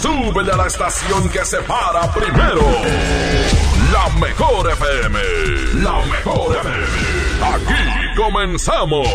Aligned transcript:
Súbele 0.00 0.52
a 0.52 0.56
la 0.56 0.66
estación 0.66 1.28
que 1.28 1.44
se 1.44 1.58
para 1.62 2.02
primero. 2.12 2.60
La 3.92 4.08
mejor 4.20 4.70
FM. 4.70 5.18
La 5.82 5.98
mejor 6.06 6.56
FM. 6.56 6.86
Aquí 7.42 8.16
comenzamos. 8.16 9.08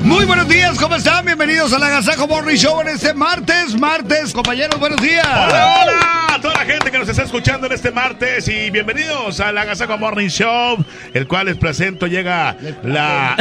Muy 0.00 0.26
buenos 0.26 0.48
días, 0.48 0.78
¿cómo 0.78 0.96
están? 0.96 1.24
Bienvenidos 1.24 1.72
a 1.72 1.78
la 1.78 1.86
Agasajo 1.86 2.28
Morning 2.28 2.56
Show 2.56 2.82
en 2.82 2.88
este 2.88 3.14
martes. 3.14 3.74
Martes, 3.80 4.34
compañeros, 4.34 4.78
buenos 4.78 5.00
días. 5.00 5.26
Hola, 5.26 5.76
hola 5.82 6.26
a 6.34 6.40
toda 6.40 6.54
la 6.54 6.64
gente 6.66 6.90
que 6.90 6.98
nos 6.98 7.08
está 7.08 7.22
escuchando 7.22 7.68
en 7.68 7.72
este 7.72 7.90
martes 7.90 8.48
y 8.48 8.68
bienvenidos 8.68 9.40
a 9.40 9.50
la 9.50 9.62
Agasajo 9.62 9.96
Morning 9.96 10.28
Show, 10.28 10.84
el 11.14 11.26
cual 11.26 11.46
les 11.46 11.56
presento, 11.56 12.06
llega 12.06 12.56
la... 12.82 13.36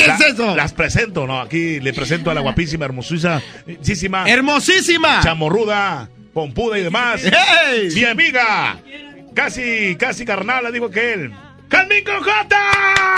¿Qué 0.00 0.06
la- 0.08 0.14
es 0.16 0.20
eso? 0.34 0.56
Las 0.56 0.72
presento, 0.72 1.26
¿no? 1.26 1.40
Aquí 1.40 1.80
le 1.80 1.92
presento 1.92 2.30
a 2.30 2.34
la 2.34 2.40
guapísima, 2.40 2.84
hermosísima, 2.84 3.42
hermosísima, 4.28 5.20
chamorruda, 5.22 6.08
pompuda 6.32 6.78
y 6.78 6.82
demás. 6.82 7.22
¡Hey! 7.24 7.88
Mi 7.94 8.04
amiga, 8.04 8.78
casi, 9.34 9.96
casi 9.96 10.24
carnal, 10.24 10.64
le 10.64 10.72
digo 10.72 10.90
que 10.90 11.12
él. 11.14 11.32
¡Calmín 11.70 12.02
con 12.04 12.18
J! 12.18 12.56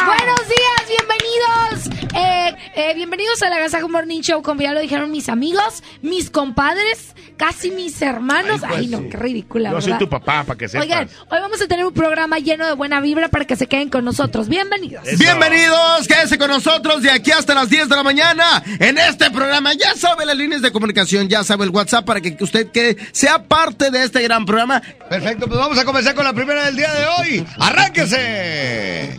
Buenos 0.05 0.41
días, 0.47 0.98
bienvenidos. 0.98 2.12
Eh, 2.14 2.55
eh, 2.75 2.95
bienvenidos 2.95 3.42
a 3.42 3.48
la 3.48 3.56
Agasajo 3.56 3.89
Morning 3.89 4.20
Show, 4.20 4.42
como 4.42 4.61
ya 4.61 4.72
lo 4.72 4.81
dijeron 4.81 5.11
mis 5.11 5.31
amigos, 5.31 5.83
mis 6.03 6.28
compadres, 6.28 7.14
casi 7.39 7.70
mis 7.70 8.03
hermanos. 8.03 8.61
Ay, 8.62 8.89
no, 8.89 9.08
qué 9.08 9.17
ridícula, 9.17 9.70
Yo 9.70 9.80
soy 9.80 9.92
¿verdad? 9.92 9.98
tu 10.00 10.08
papá, 10.11 10.45
para 10.45 10.58
que 10.58 10.69
sepas. 10.69 10.84
Oigan, 10.84 11.08
hoy 11.30 11.39
vamos 11.41 11.62
a 11.62 11.67
tener 11.67 11.86
un 11.86 11.95
programa 11.95 12.39
lleno 12.41 12.67
de 12.67 12.75
buena 12.75 13.00
vibra 13.00 13.28
para 13.28 13.47
que 13.47 13.56
se 13.56 13.67
queden 13.67 13.89
con 13.89 14.05
nosotros. 14.05 14.48
Bienvenidos. 14.48 15.06
Eso. 15.08 15.17
Bienvenidos, 15.19 16.06
quédense 16.06 16.36
con 16.36 16.50
nosotros 16.50 17.00
de 17.03 17.11
aquí 17.11 17.30
hasta 17.30 17.55
las 17.55 17.70
10 17.70 17.89
de 17.89 17.97
la 17.97 18.03
mañana 18.03 18.62
en 18.80 18.98
este 18.98 19.30
programa. 19.30 19.73
Ya 19.73 19.95
sabe 19.97 20.27
las 20.27 20.36
líneas 20.36 20.61
de 20.61 20.70
comunicación, 20.73 21.28
ya 21.30 21.42
sabe 21.42 21.64
el 21.64 21.70
WhatsApp 21.70 22.05
para 22.05 22.20
que 22.20 22.36
usted 22.41 22.70
que 22.70 22.98
sea 23.12 23.45
parte 23.45 23.91
de 23.91 24.05
este 24.05 24.20
gran 24.23 24.45
programa. 24.45 24.83
Perfecto, 25.08 25.47
pues 25.47 25.58
vamos 25.58 25.78
a 25.78 25.86
comenzar 25.86 26.14
con 26.14 26.25
la 26.25 26.34
primera 26.34 26.67
del 26.67 26.77
día 26.77 26.92
de 26.92 27.06
hoy. 27.06 27.47
¡Arránquese! 27.58 28.42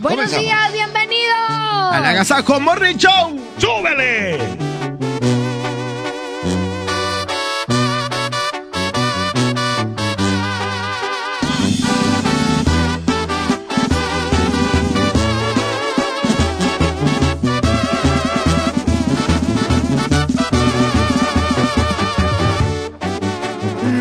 Comenzamos. 0.00 0.44
días, 0.44 0.72
bienvenidos. 0.72 1.34
Al 1.92 2.04
Agasajo 2.04 2.60
Morning 2.60 2.96
Show. 2.96 3.40
¡Súbele! 3.58 4.38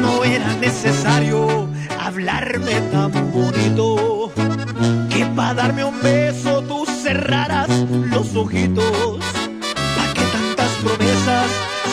No 0.02 0.24
era 0.24 0.54
necesario 0.56 1.68
hablarme 2.00 2.73
tan 2.92 3.12
bonito 3.32 4.32
para 5.36 5.54
darme 5.54 5.83
un 5.83 5.99
beso 6.02 6.61
tú 6.64 6.86
cerraras 6.86 7.70
los 8.11 8.36
ojitos. 8.36 9.20
¿Pa' 9.95 10.14
qué 10.14 10.21
tantas 10.32 10.71
promesas 10.83 11.48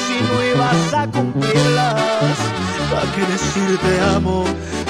si 0.06 0.16
no 0.26 0.34
ibas 0.54 0.94
a 0.94 1.06
cumplirlas? 1.06 2.36
¿Pa' 2.90 3.06
qué 3.14 3.22
decir 3.32 3.78
te 3.78 4.00
amo 4.16 4.44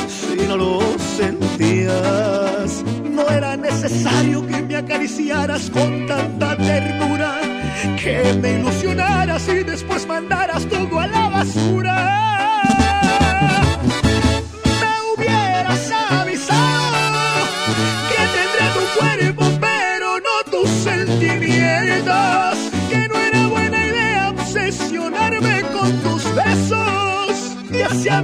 si 0.08 0.46
no 0.46 0.56
lo 0.56 0.80
sentías? 1.16 2.84
No 3.04 3.28
era 3.28 3.56
necesario 3.56 4.46
que 4.46 4.62
me 4.62 4.76
acariciaras 4.76 5.70
con 5.70 6.06
tanta 6.06 6.56
ternura, 6.56 7.40
que 8.02 8.38
me 8.40 8.58
ilusionaras 8.58 9.48
y 9.48 9.62
después 9.62 10.06
mandaras 10.06 10.66
todo 10.66 10.98
a 10.98 11.06
la 11.06 11.28
basura. 11.28 12.59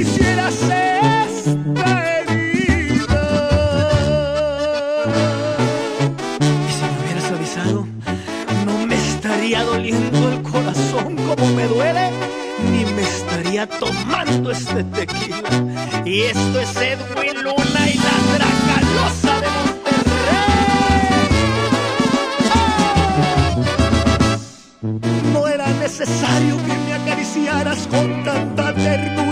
hicieras 0.00 0.54
esta. 0.54 0.72
Y 6.40 6.72
si 6.76 6.84
me 6.84 6.96
hubieras 7.00 7.28
avisado, 7.30 7.80
no 8.66 8.74
me 8.86 8.96
estaría 8.96 9.60
doliendo 9.64 10.18
el 10.32 10.42
corazón 10.42 11.16
como 11.16 11.46
me 11.54 11.66
duele, 11.66 12.10
ni 12.70 12.84
me 12.94 13.02
estaría 13.02 13.66
tomando 13.66 14.50
este 14.50 14.84
tequila. 14.84 15.50
Y 16.04 16.22
esto 16.22 16.60
es 16.60 16.76
Edwin 16.76 17.42
Luna 17.42 17.82
y 17.92 17.94
la 18.06 18.16
Dracalosa 18.34 19.34
de 19.40 19.48
Monterrey. 19.48 20.02
No 25.32 25.40
era 25.46 25.68
necesario 25.86 26.56
que 26.66 26.74
me 26.84 26.92
acariciaras 26.94 27.86
con 27.86 28.24
tanta 28.24 28.74
ternura, 28.74 29.31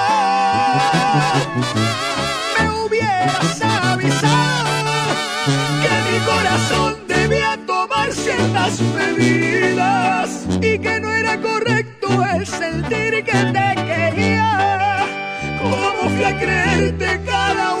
sentir 12.51 13.23
que 13.23 13.39
te 13.55 13.75
quería. 13.85 15.05
¿Cómo 15.61 16.09
fui 16.09 16.23
a 16.23 16.37
creerte 16.37 17.21
cada 17.25 17.75
una 17.75 17.80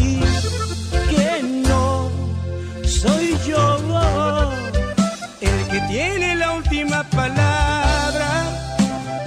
última 6.81 7.03
palabra, 7.03 8.29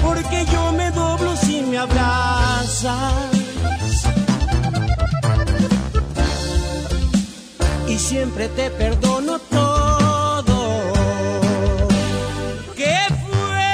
porque 0.02 0.44
yo 0.46 0.72
me 0.72 0.90
doblo 0.90 1.36
si 1.36 1.62
me 1.62 1.78
abrazas. 1.78 3.14
Y 7.86 7.98
siempre 7.98 8.48
te 8.48 8.70
perdono 8.70 9.38
todo. 9.38 10.56
¿Qué 12.76 12.98
fue 13.24 13.70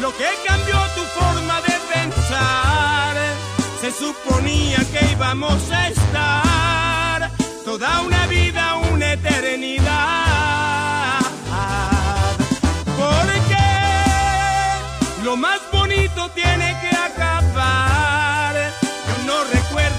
lo 0.00 0.10
que 0.16 0.28
cambió 0.46 0.76
tu 0.94 1.02
forma 1.18 1.60
de 1.60 1.74
pensar? 1.94 3.16
Se 3.80 3.90
suponía 3.92 4.78
que 4.92 5.12
íbamos 5.12 5.70
a 5.70 5.88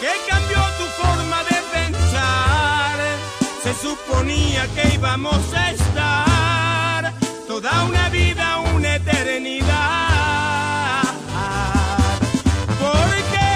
Que 0.00 0.12
cambió 0.28 0.58
tu 0.78 0.84
forma 1.02 1.42
de 1.44 1.56
pensar? 1.72 2.98
Se 3.62 3.74
suponía 3.74 4.66
que 4.74 4.94
íbamos 4.94 5.42
a 5.54 5.70
estar 5.72 7.14
toda 7.46 7.84
una 7.84 8.08
vida, 8.08 8.58
una 8.74 8.96
eternidad. 8.96 9.68
Porque 12.80 13.48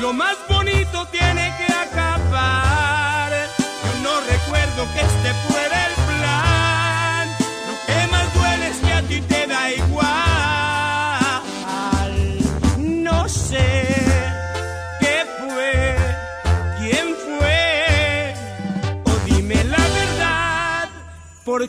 lo 0.00 0.12
más 0.12 0.36
bonito 0.48 1.06
tiene 1.10 1.54
que 1.58 1.72
acabar. 1.72 3.32
Yo 3.84 3.92
no 4.02 4.20
recuerdo 4.20 4.86
que 4.92 5.00
este 5.00 5.30
fuera 5.48 5.71
¿por 21.52 21.68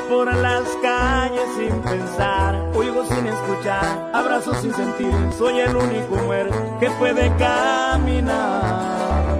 por 0.11 0.27
las 0.35 0.67
calles 0.81 1.47
sin 1.57 1.81
pensar, 1.83 2.69
oigo 2.75 3.05
sin 3.05 3.27
escuchar, 3.27 4.11
abrazo 4.13 4.53
sin 4.55 4.73
sentir, 4.73 5.13
soy 5.37 5.61
el 5.61 5.73
único 5.73 6.17
muerto 6.25 6.77
que 6.81 6.89
puede 6.91 7.33
caminar. 7.37 9.37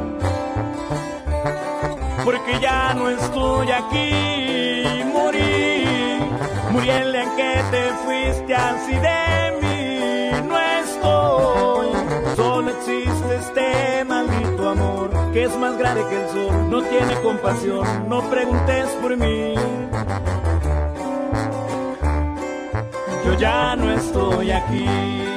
Porque 2.24 2.58
ya 2.62 2.94
no 2.94 3.10
estoy 3.10 3.70
aquí, 3.70 5.04
morí, 5.12 6.22
morí 6.72 6.90
el 6.90 7.12
día 7.12 7.24
en 7.24 7.36
que 7.36 7.62
te 7.72 7.92
fuiste 8.06 8.56
así 8.56 8.94
de 8.94 9.52
mí. 9.62 10.32
No 10.48 10.58
estoy, 10.58 11.90
solo 12.38 12.70
existe 12.70 13.36
este 13.36 14.06
maldito 14.06 14.70
amor 14.70 15.12
que 15.34 15.44
es 15.44 15.54
más 15.58 15.78
grande 15.78 16.06
que 16.10 16.24
el 16.24 16.30
sol, 16.30 16.70
no 16.70 16.82
tiene 16.84 17.14
compasión, 17.22 18.08
no 18.08 18.22
preguntes 18.30 18.88
por 19.02 19.18
mí. 19.18 19.56
Ya 23.42 23.76
no 23.76 23.92
estoy 23.92 24.52
aquí. 24.52 25.31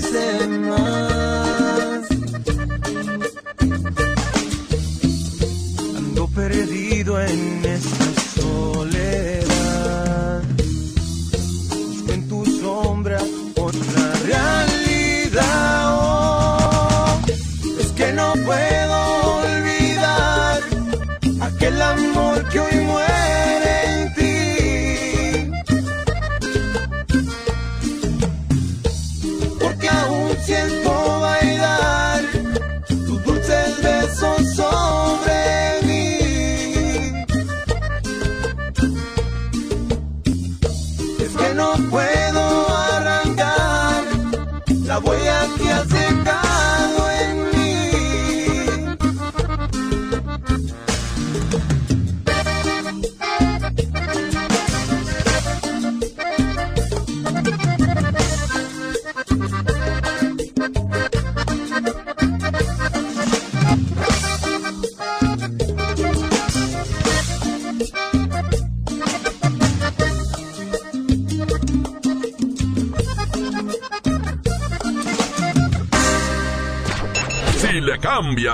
Recuerdo 0.00 0.41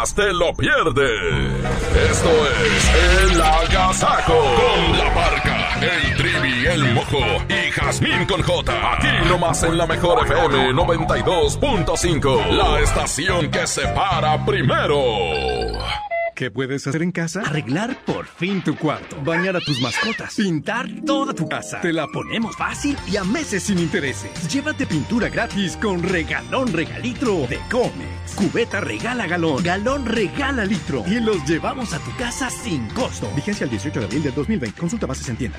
te 0.06 0.32
lo 0.32 0.54
pierdes. 0.54 1.10
Esto 2.10 2.30
es 2.64 3.32
El 3.32 3.42
Agasajo. 3.42 4.32
Con 4.32 4.98
la 4.98 5.12
parca, 5.12 5.80
el 5.80 6.16
trivi, 6.16 6.66
el 6.66 6.94
mojo 6.94 7.18
y 7.48 7.70
Jazmín 7.72 8.24
con 8.26 8.42
J. 8.42 8.92
Aquí 8.92 9.28
nomás 9.28 9.62
en 9.64 9.76
la 9.76 9.86
mejor 9.86 10.24
FM 10.24 10.72
92.5. 10.72 12.46
La 12.50 12.80
estación 12.80 13.50
que 13.50 13.66
se 13.66 13.88
para 13.88 14.44
primero. 14.46 15.02
¿Qué 16.36 16.52
puedes 16.52 16.86
hacer 16.86 17.02
en 17.02 17.10
casa? 17.10 17.40
Arreglar 17.40 17.96
por 18.04 18.24
fin 18.26 18.62
tu 18.62 18.76
cuarto, 18.76 19.20
bañar 19.24 19.56
a 19.56 19.60
tus 19.60 19.80
mascotas, 19.80 20.36
pintar 20.36 20.86
toda 21.04 21.34
tu 21.34 21.48
casa. 21.48 21.80
Te 21.80 21.92
la 21.92 22.06
ponemos 22.06 22.56
fácil 22.56 22.96
y 23.08 23.16
a 23.16 23.24
meses 23.24 23.64
sin 23.64 23.80
intereses. 23.80 24.30
Llévate 24.48 24.86
pintura 24.86 25.28
gratis 25.28 25.76
con 25.76 26.00
regalón 26.00 26.72
regalitro 26.72 27.44
de 27.48 27.58
Comex. 27.68 28.07
Cubeta 28.38 28.80
regala 28.80 29.26
galón, 29.26 29.64
galón 29.64 30.06
regala 30.06 30.64
litro 30.64 31.02
y 31.08 31.18
los 31.18 31.44
llevamos 31.44 31.92
a 31.92 31.98
tu 31.98 32.14
casa 32.16 32.48
sin 32.48 32.86
costo. 32.90 33.28
Vigencia 33.34 33.64
el 33.64 33.70
18 33.70 33.98
de 33.98 34.06
abril 34.06 34.22
del 34.22 34.32
2020. 34.32 34.80
Consulta 34.80 35.06
bases 35.06 35.28
en 35.28 35.36
tienda. 35.36 35.58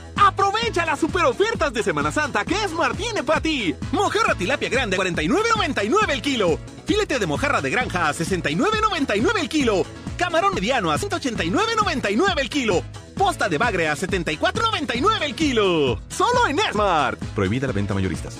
Aprovecha 0.71 0.89
las 0.89 1.01
super 1.01 1.25
ofertas 1.25 1.73
de 1.73 1.83
Semana 1.83 2.13
Santa 2.13 2.45
que 2.45 2.55
Esmar 2.63 2.95
tiene 2.95 3.23
para 3.23 3.41
ti. 3.41 3.75
Mojarra 3.91 4.35
tilapia 4.35 4.69
grande 4.69 4.97
49.99 4.97 6.11
el 6.11 6.21
kilo. 6.21 6.59
Filete 6.85 7.19
de 7.19 7.27
mojarra 7.27 7.59
de 7.59 7.69
granja 7.69 8.07
a 8.07 8.13
69.99 8.13 9.41
el 9.41 9.49
kilo. 9.49 9.85
Camarón 10.15 10.53
mediano 10.53 10.89
a 10.89 10.97
189.99 10.97 12.39
el 12.39 12.49
kilo. 12.49 12.83
Posta 13.17 13.49
de 13.49 13.57
bagre 13.57 13.89
a 13.89 13.97
74.99 13.97 15.21
el 15.23 15.35
kilo. 15.35 15.99
Solo 16.07 16.47
en 16.47 16.57
Esmart. 16.59 17.21
Prohibida 17.35 17.67
la 17.67 17.73
venta 17.73 17.93
mayoristas. 17.93 18.37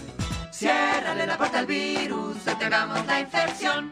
Ciérrale 0.54 1.28
la 1.28 1.38
puerta 1.38 1.60
al 1.60 1.66
virus, 1.66 2.46
detenamos 2.46 3.06
la 3.08 3.20
infección. 3.20 3.92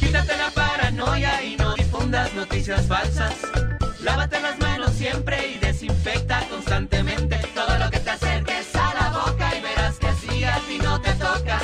Quítate 0.00 0.36
la 0.36 0.50
paranoia 0.50 1.44
y 1.44 1.56
no 1.56 1.74
difundas 1.74 2.34
noticias 2.34 2.88
falsas. 2.88 3.36
Lávate 4.00 4.40
las 4.40 4.58
manos 4.58 4.90
siempre 4.94 5.52
y 5.52 5.58
desinfecta 5.58 6.44
constantemente 6.50 7.41
ti 10.72 10.78
no 10.78 11.00
te 11.00 11.12
toca. 11.12 11.60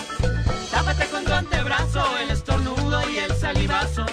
Tápate 0.71 1.07
con 1.07 1.25
tu 1.25 1.33
antebrazo, 1.33 2.05
el 2.23 2.31
estornudo 2.31 3.11
y 3.11 3.19
el 3.19 3.33
salivazo. 3.37 4.05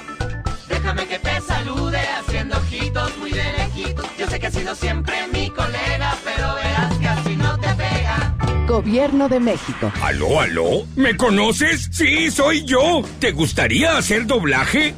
Déjame 0.68 1.08
que 1.08 1.20
te 1.20 1.42
salude 1.42 2.00
haciendo 2.20 2.58
ojitos 2.58 3.18
muy 3.18 3.32
de 3.32 3.44
lejitos. 3.58 4.06
Yo 4.18 4.28
sé 4.28 4.40
que 4.40 4.48
has 4.48 4.54
sido 4.54 4.76
siempre 4.76 5.16
mi 5.34 5.50
colega, 5.50 6.16
pero 6.24 6.56
verás 6.56 6.98
que 6.98 7.08
así 7.08 7.36
no 7.36 7.58
te 7.60 7.70
pega. 7.76 8.36
Gobierno 8.68 9.30
de 9.30 9.40
México. 9.40 9.92
¿Aló, 10.02 10.40
aló? 10.40 10.86
¿Me 10.96 11.16
conoces? 11.16 11.90
Sí, 11.92 12.32
soy 12.32 12.66
yo. 12.66 13.04
¿Te 13.20 13.32
gustaría 13.32 13.98
hacer 13.98 14.26
doblaje? 14.26 14.96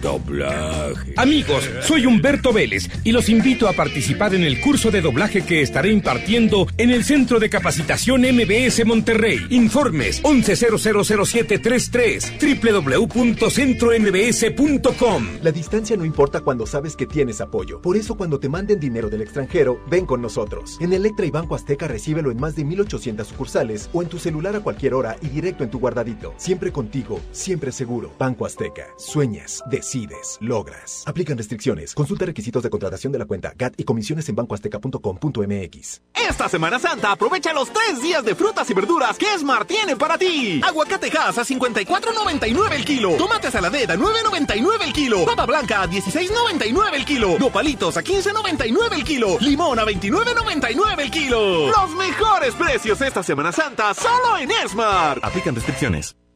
Doblaje. 0.00 1.14
Amigos, 1.16 1.68
soy 1.82 2.06
Humberto 2.06 2.52
Vélez 2.52 2.88
y 3.04 3.12
los 3.12 3.28
invito 3.28 3.68
a 3.68 3.72
participar 3.72 4.34
en 4.34 4.42
el 4.44 4.60
curso 4.60 4.90
de 4.90 5.00
doblaje 5.00 5.42
que 5.42 5.62
estaré 5.62 5.92
impartiendo 5.92 6.66
en 6.76 6.90
el 6.90 7.04
Centro 7.04 7.38
de 7.38 7.50
Capacitación 7.50 8.22
MBS 8.22 8.84
Monterrey. 8.84 9.38
Informes 9.50 10.20
11000733 10.22 13.08
www.centrombs.com. 13.08 15.26
La 15.42 15.52
distancia 15.52 15.96
no 15.96 16.04
importa 16.04 16.40
cuando 16.40 16.66
sabes 16.66 16.96
que 16.96 17.06
tienes 17.06 17.40
apoyo. 17.40 17.80
Por 17.80 17.96
eso 17.96 18.16
cuando 18.16 18.38
te 18.38 18.48
manden 18.48 18.80
dinero 18.80 19.08
del 19.08 19.22
extranjero, 19.22 19.80
ven 19.90 20.06
con 20.06 20.22
nosotros. 20.22 20.76
En 20.80 20.92
Electra 20.92 21.26
y 21.26 21.30
Banco 21.30 21.54
Azteca 21.54 21.88
recíbelo 21.88 22.30
en 22.30 22.40
más 22.40 22.56
de 22.56 22.64
1800 22.64 23.26
sucursales 23.26 23.90
o 23.92 24.02
en 24.02 24.08
tu 24.08 24.18
celular 24.18 24.56
a 24.56 24.60
cualquier 24.60 24.94
hora 24.94 25.16
y 25.22 25.28
directo 25.28 25.64
en 25.64 25.70
tu 25.70 25.78
guardadito. 25.78 26.34
Siempre 26.36 26.72
contigo, 26.72 27.20
siempre 27.32 27.72
seguro. 27.72 28.12
Banco 28.18 28.46
Azteca. 28.46 28.88
Sueñas, 28.96 29.62
decides, 29.88 30.36
logras. 30.42 31.02
Aplican 31.06 31.38
restricciones. 31.38 31.94
Consulta 31.94 32.26
requisitos 32.26 32.62
de 32.62 32.68
contratación 32.68 33.10
de 33.10 33.18
la 33.18 33.24
cuenta 33.24 33.54
GAT 33.56 33.74
y 33.78 33.84
comisiones 33.84 34.28
en 34.28 34.34
bancoazteca.com.mx. 34.36 36.02
Esta 36.14 36.48
Semana 36.48 36.78
Santa 36.78 37.12
aprovecha 37.12 37.54
los 37.54 37.72
tres 37.72 38.02
días 38.02 38.22
de 38.22 38.34
frutas 38.34 38.68
y 38.68 38.74
verduras 38.74 39.16
que 39.16 39.32
Esmar 39.32 39.64
tiene 39.64 39.96
para 39.96 40.18
ti. 40.18 40.60
Aguacate 40.62 41.10
Hass 41.16 41.38
a 41.38 41.44
54.99 41.44 42.72
el 42.72 42.84
kilo. 42.84 43.12
Tomate 43.16 43.50
saladera 43.50 43.94
a 43.94 43.96
9.99 43.96 44.82
el 44.84 44.92
kilo. 44.92 45.24
Papa 45.24 45.46
blanca 45.46 45.82
a 45.82 45.88
16.99 45.88 46.94
el 46.94 47.04
kilo. 47.06 47.38
Nopalitos 47.38 47.96
a 47.96 48.02
15.99 48.04 48.92
el 48.92 49.04
kilo. 49.04 49.38
Limón 49.40 49.78
a 49.78 49.84
29.99 49.86 51.00
el 51.00 51.10
kilo. 51.10 51.70
Los 51.70 51.90
mejores 51.96 52.54
precios 52.54 53.00
esta 53.00 53.22
Semana 53.22 53.52
Santa 53.52 53.94
solo 53.94 54.36
en 54.38 54.50
Esmar. 54.50 55.18
Aplican 55.22 55.54
restricciones. 55.54 56.14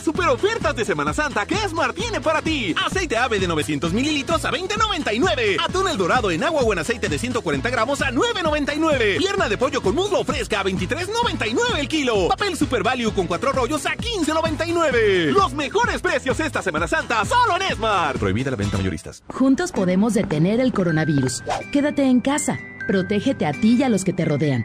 Las 0.00 0.06
super 0.06 0.28
ofertas 0.28 0.74
de 0.74 0.82
Semana 0.86 1.12
Santa 1.12 1.44
que 1.44 1.54
Esmar 1.56 1.92
tiene 1.92 2.22
para 2.22 2.40
ti. 2.40 2.74
Aceite 2.86 3.18
ave 3.18 3.38
de 3.38 3.46
900 3.46 3.92
mililitros 3.92 4.42
a 4.46 4.50
20.99. 4.50 5.58
Atún 5.62 5.88
el 5.88 5.98
dorado 5.98 6.30
en 6.30 6.42
agua 6.42 6.62
o 6.62 6.72
en 6.72 6.78
aceite 6.78 7.10
de 7.10 7.18
140 7.18 7.68
gramos 7.68 8.00
a 8.00 8.10
9.99. 8.10 9.18
Pierna 9.18 9.46
de 9.50 9.58
pollo 9.58 9.82
con 9.82 9.94
muslo 9.94 10.24
fresca 10.24 10.60
a 10.60 10.64
23.99 10.64 11.78
el 11.78 11.86
kilo. 11.86 12.28
Papel 12.28 12.56
Super 12.56 12.82
Value 12.82 13.12
con 13.12 13.26
cuatro 13.26 13.52
rollos 13.52 13.84
a 13.84 13.90
15.99. 13.90 15.32
Los 15.32 15.52
mejores 15.52 16.00
precios 16.00 16.40
esta 16.40 16.62
Semana 16.62 16.88
Santa 16.88 17.22
solo 17.26 17.56
en 17.56 17.70
Esmar. 17.70 18.18
Prohibida 18.18 18.50
la 18.50 18.56
venta 18.56 18.78
mayoristas. 18.78 19.22
Juntos 19.28 19.70
podemos 19.70 20.14
detener 20.14 20.60
el 20.60 20.72
coronavirus. 20.72 21.42
Quédate 21.72 22.04
en 22.04 22.20
casa. 22.20 22.58
Protégete 22.86 23.44
a 23.44 23.52
ti 23.52 23.76
y 23.78 23.82
a 23.82 23.90
los 23.90 24.04
que 24.04 24.14
te 24.14 24.24
rodean. 24.24 24.64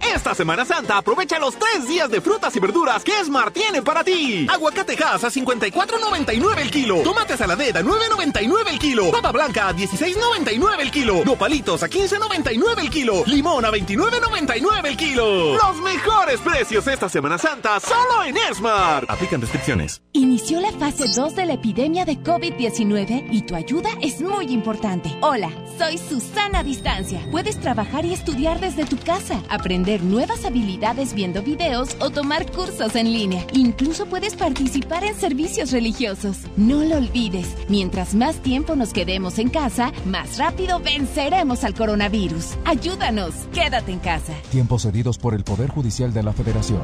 Esta 0.00 0.34
Semana 0.34 0.64
Santa 0.64 0.98
aprovecha 0.98 1.38
los 1.38 1.56
tres 1.56 1.86
días 1.86 2.10
de 2.10 2.20
frutas 2.20 2.54
y 2.56 2.60
verduras 2.60 3.04
que 3.04 3.12
Smart 3.24 3.52
tiene 3.52 3.82
para 3.82 4.02
ti. 4.02 4.46
Aguacate 4.50 4.96
Hass 5.02 5.24
a 5.24 5.30
54.99 5.30 6.58
el 6.58 6.70
kilo. 6.70 7.02
Tomate 7.02 7.36
saladera 7.36 7.80
a 7.80 7.82
9.99 7.82 8.68
el 8.68 8.78
kilo. 8.78 9.10
Papa 9.10 9.32
blanca 9.32 9.68
a 9.68 9.74
16.99 9.74 10.80
el 10.80 10.90
kilo. 10.90 11.24
Nopalitos 11.24 11.82
a 11.82 11.88
15.99 11.88 12.78
el 12.78 12.90
kilo. 12.90 13.22
Limón 13.26 13.64
a 13.64 13.70
29.99 13.70 14.86
el 14.86 14.96
kilo. 14.96 15.54
Los 15.54 15.76
mejores 15.82 16.40
precios 16.40 16.86
esta 16.86 17.08
Semana 17.08 17.38
Santa 17.38 17.78
solo 17.80 18.24
en 18.24 18.36
Smart. 18.54 19.08
Aplican 19.10 19.40
restricciones. 19.40 20.02
Inició 20.12 20.60
la 20.60 20.72
fase 20.72 21.04
2 21.14 21.36
de 21.36 21.46
la 21.46 21.54
epidemia 21.54 22.04
de 22.04 22.18
COVID-19 22.18 23.28
y 23.30 23.42
tu 23.42 23.54
ayuda 23.54 23.90
es 24.00 24.20
muy 24.20 24.46
importante. 24.46 25.10
Hola, 25.20 25.50
soy 25.78 25.98
Susana 25.98 26.62
Distancia. 26.62 27.20
Puedes 27.30 27.60
trabajar 27.60 28.04
y 28.04 28.12
estudiar 28.12 28.60
desde 28.60 28.84
tu 28.86 28.96
casa, 28.98 29.42
aprender 29.48 29.89
nuevas 29.98 30.44
habilidades 30.44 31.12
viendo 31.14 31.42
videos 31.42 31.96
o 32.00 32.10
tomar 32.10 32.50
cursos 32.50 32.94
en 32.94 33.12
línea. 33.12 33.44
Incluso 33.52 34.06
puedes 34.06 34.36
participar 34.36 35.04
en 35.04 35.16
servicios 35.16 35.72
religiosos. 35.72 36.38
No 36.56 36.84
lo 36.84 36.96
olvides, 36.96 37.48
mientras 37.68 38.14
más 38.14 38.36
tiempo 38.36 38.76
nos 38.76 38.92
quedemos 38.92 39.38
en 39.38 39.48
casa, 39.48 39.92
más 40.06 40.38
rápido 40.38 40.78
venceremos 40.78 41.64
al 41.64 41.74
coronavirus. 41.74 42.54
Ayúdanos, 42.64 43.34
quédate 43.52 43.92
en 43.92 43.98
casa. 43.98 44.32
Tiempos 44.50 44.82
cedidos 44.82 45.18
por 45.18 45.34
el 45.34 45.42
Poder 45.42 45.70
Judicial 45.70 46.12
de 46.12 46.22
la 46.22 46.32
Federación. 46.32 46.82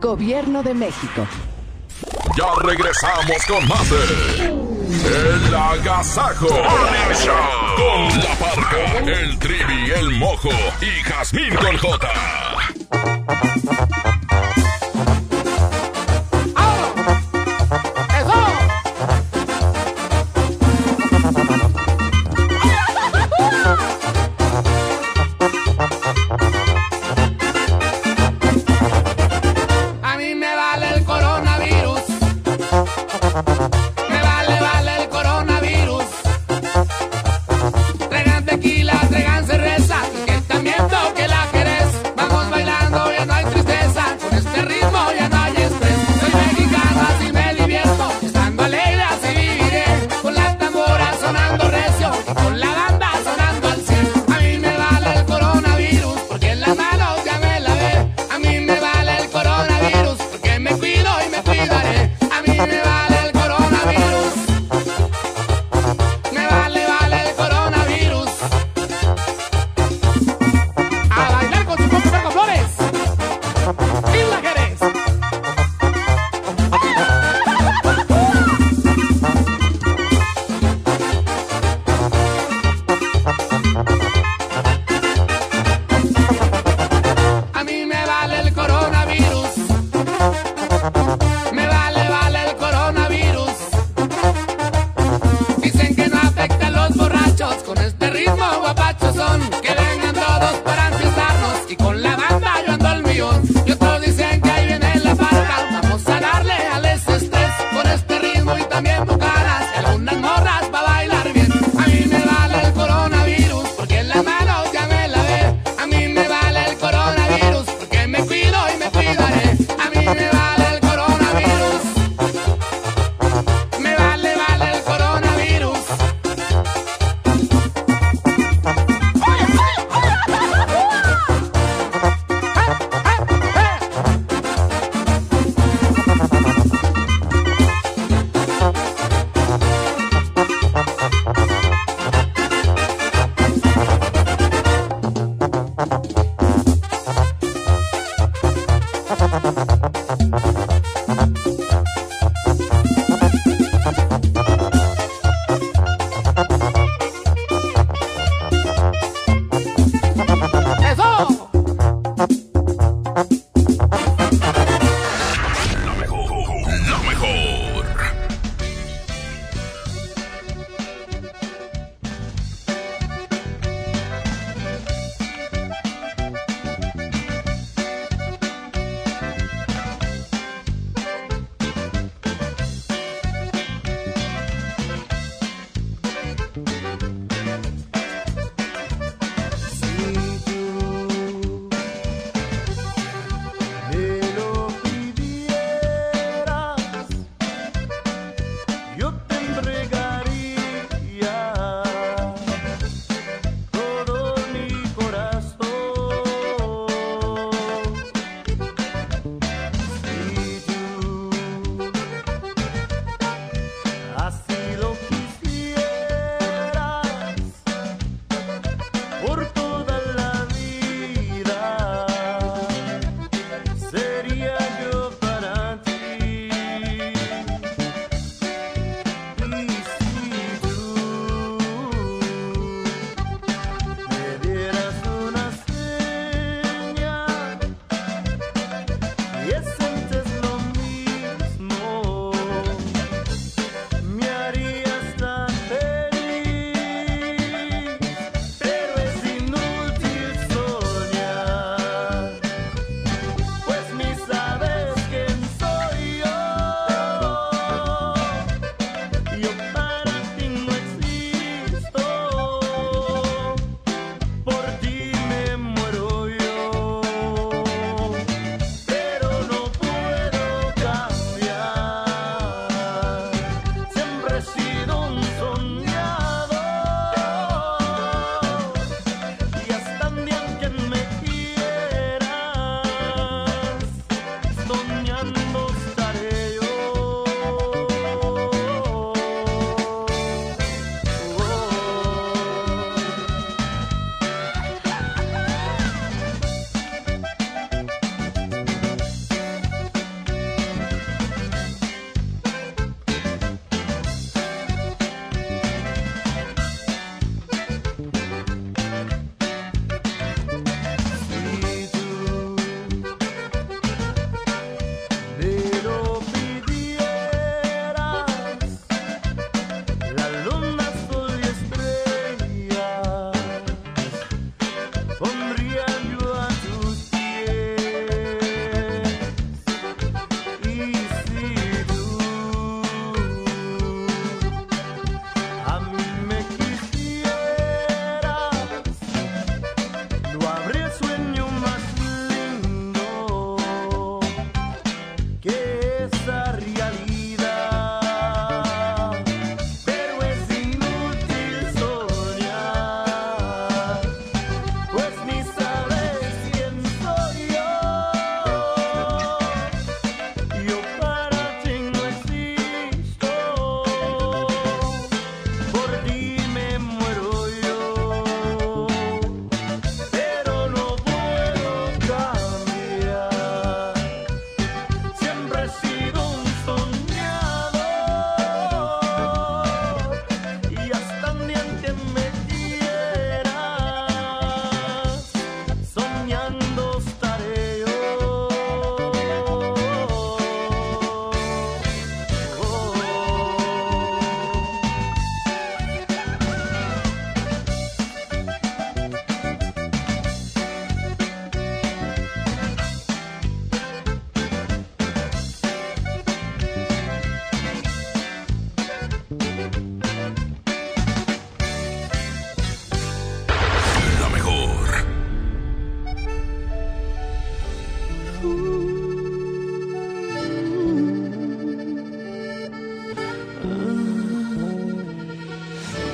Gobierno 0.00 0.62
de 0.62 0.74
México. 0.74 1.26
Ya 2.36 2.46
regresamos 2.62 3.44
con 3.48 3.66
más 3.66 3.90
de 3.90 4.57
El 4.90 5.54
Agasajo 5.54 6.48
con 6.48 6.58
La 8.22 8.34
Parca, 8.38 8.98
el 9.04 9.38
Trivi, 9.38 9.90
el 9.90 10.10
Mojo 10.12 10.48
y 10.80 11.02
Jazmín 11.02 11.54
con 11.56 11.76
J. 11.76 12.08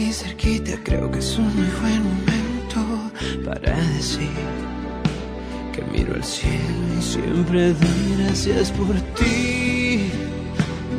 Aquí 0.00 0.12
cerquita, 0.12 0.72
creo 0.82 1.10
que 1.10 1.18
es 1.18 1.36
un 1.36 1.54
muy 1.54 1.68
buen 1.80 2.02
momento 2.02 3.12
para 3.44 3.76
decir 3.76 4.30
que 5.72 5.82
miro 5.92 6.14
al 6.14 6.24
cielo 6.24 6.98
y 6.98 7.02
siempre 7.02 7.74
doy 7.74 8.16
gracias 8.18 8.70
por 8.72 8.94
ti, 9.18 10.10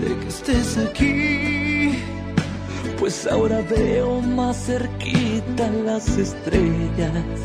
de 0.01 0.17
que 0.19 0.27
estés 0.27 0.77
aquí. 0.77 1.97
Pues 2.99 3.25
ahora 3.25 3.61
veo 3.75 4.21
más 4.21 4.65
cerquita 4.67 5.71
las 5.83 6.07
estrellas. 6.17 7.39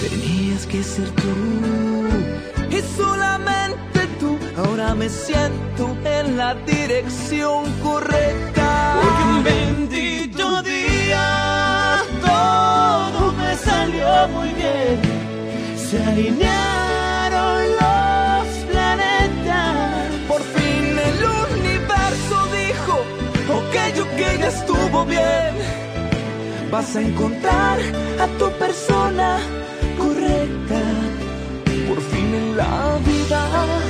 Tenías 0.00 0.66
que 0.66 0.82
ser 0.82 1.10
tú 1.10 1.34
y 2.70 2.80
solamente. 2.96 3.99
Ahora 4.62 4.94
me 4.94 5.08
siento 5.08 5.96
en 6.04 6.36
la 6.36 6.54
dirección 6.54 7.64
correcta. 7.82 9.00
Porque 9.00 9.22
un 9.22 9.42
bendito 9.42 10.62
día 10.62 12.02
todo 12.20 13.32
me 13.32 13.56
salió 13.56 14.28
muy 14.28 14.50
bien. 14.50 15.00
Se 15.78 16.04
alinearon 16.04 17.62
los 17.80 18.46
planetas. 18.70 20.08
Por 20.28 20.42
fin 20.42 20.84
el 21.08 21.18
universo 21.56 22.36
dijo, 22.60 22.94
ok, 23.58 23.74
ok, 24.02 24.20
ya 24.40 24.48
estuvo 24.48 25.06
bien. 25.06 25.54
Vas 26.70 26.96
a 26.96 27.00
encontrar 27.00 27.78
a 28.20 28.26
tu 28.38 28.50
persona 28.58 29.38
correcta. 29.96 30.82
Por 31.88 32.00
fin 32.10 32.34
en 32.34 32.56
la 32.58 32.98
vida 33.06 33.89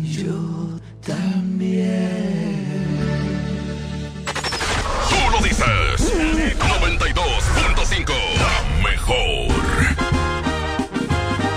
Yo 0.00 0.78
también. 1.06 2.56
Tú 5.08 5.16
lo 5.30 5.38
dices. 5.42 6.14
92.5. 6.60 8.12
La 8.38 8.62
mejor. 8.88 9.52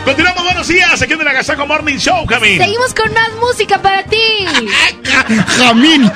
Continuamos, 0.03 0.43
buenos 0.43 0.67
días, 0.67 1.01
aquí 1.01 1.13
en 1.13 1.21
el 1.21 1.27
Agasaco 1.27 1.65
Morning 1.65 1.97
Show, 1.97 2.25
Jamín. 2.27 2.57
Seguimos 2.59 2.93
con 2.93 3.11
más 3.13 3.29
música 3.39 3.81
para 3.81 4.03
ti. 4.03 4.17
Jamín. 5.57 6.11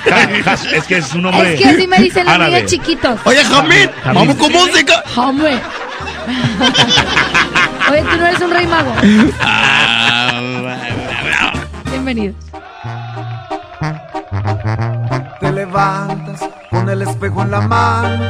Es 0.73 0.83
que 0.85 0.97
es 0.97 1.13
un 1.13 1.23
nombre. 1.23 1.53
Es 1.55 1.61
que 1.61 1.69
así 1.69 1.87
me 1.87 1.97
dicen 1.99 2.25
los 2.25 2.37
niños 2.37 2.65
chiquitos. 2.65 3.19
Oye, 3.23 3.43
Jamín, 3.45 3.89
Jamín. 4.03 4.15
vamos 4.15 4.35
con 4.35 4.51
música. 4.51 5.03
Hombre. 5.15 5.59
Oye, 7.91 8.01
tú 8.03 8.17
no 8.17 8.27
eres 8.27 8.39
un 8.41 8.51
rey 8.51 8.67
mago. 8.67 8.93
Bienvenido. 12.11 12.39
Te 15.39 15.51
levantas 15.51 16.49
con 16.71 16.89
el 16.89 17.03
espejo 17.03 17.43
en 17.43 17.51
la 17.51 17.61
mano 17.61 18.25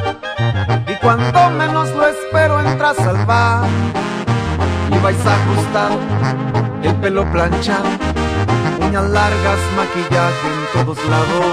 y 0.86 0.96
cuando 0.96 1.50
menos 1.52 1.90
lo 1.96 2.08
espero 2.08 2.60
entras 2.60 3.00
al 3.00 3.26
bar 3.26 3.70
y 4.92 4.98
vais 4.98 5.26
ajustado, 5.26 5.98
el 6.84 6.94
pelo 6.96 7.24
planchado, 7.32 7.88
uñas 8.86 9.10
largas, 9.12 9.60
maquillaje 9.78 10.48
en 10.48 10.86
todos 10.86 10.98
lados 11.06 11.46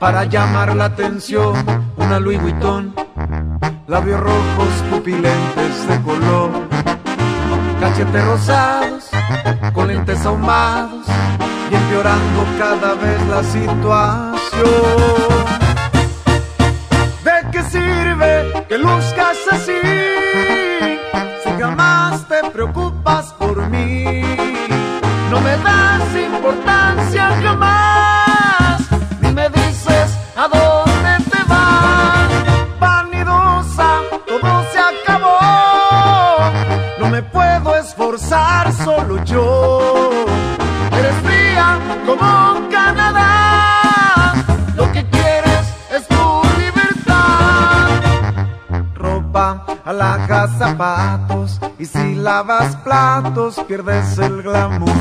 para 0.00 0.24
llamar 0.24 0.74
la 0.74 0.86
atención, 0.86 1.54
una 1.96 2.18
Louis 2.18 2.42
Vuitton, 2.42 2.92
labios 3.86 4.18
rojos, 4.18 4.68
pupilentes 4.90 5.88
de 5.88 6.02
color, 6.02 6.50
cachetes 7.84 8.24
rosados, 8.24 9.04
con 9.74 9.88
lentes 9.88 10.24
ahumados 10.24 11.06
y 11.70 11.74
empeorando 11.74 12.46
cada 12.58 12.94
vez 12.94 13.20
la 13.28 13.42
situación. 13.42 14.64
¿De 17.22 17.50
qué 17.52 17.62
sirve 17.64 18.64
que 18.70 18.78
luzcas 18.78 19.36
así 19.52 19.80
si 21.42 21.50
jamás 21.60 22.26
te 22.26 22.48
preocupas 22.50 23.34
por 23.34 23.68
mí? 23.68 24.22
No 25.30 25.40
me 25.42 25.54
das 25.58 26.08
importancia 26.16 27.38
jamás, 27.42 28.13
solo 38.18 39.24
yo. 39.24 40.10
Eres 40.92 41.14
fría 41.24 41.78
como 42.06 42.68
Canadá. 42.70 44.34
Lo 44.76 44.90
que 44.92 45.04
quieres 45.10 45.74
es 45.90 46.06
tu 46.08 46.42
libertad. 46.58 47.88
Ropa, 48.94 49.66
alhajas, 49.84 50.50
zapatos. 50.58 51.60
Y 51.78 51.86
si 51.86 52.14
lavas 52.14 52.76
platos, 52.76 53.60
pierdes 53.66 54.18
el 54.18 54.42
glamour. 54.42 54.92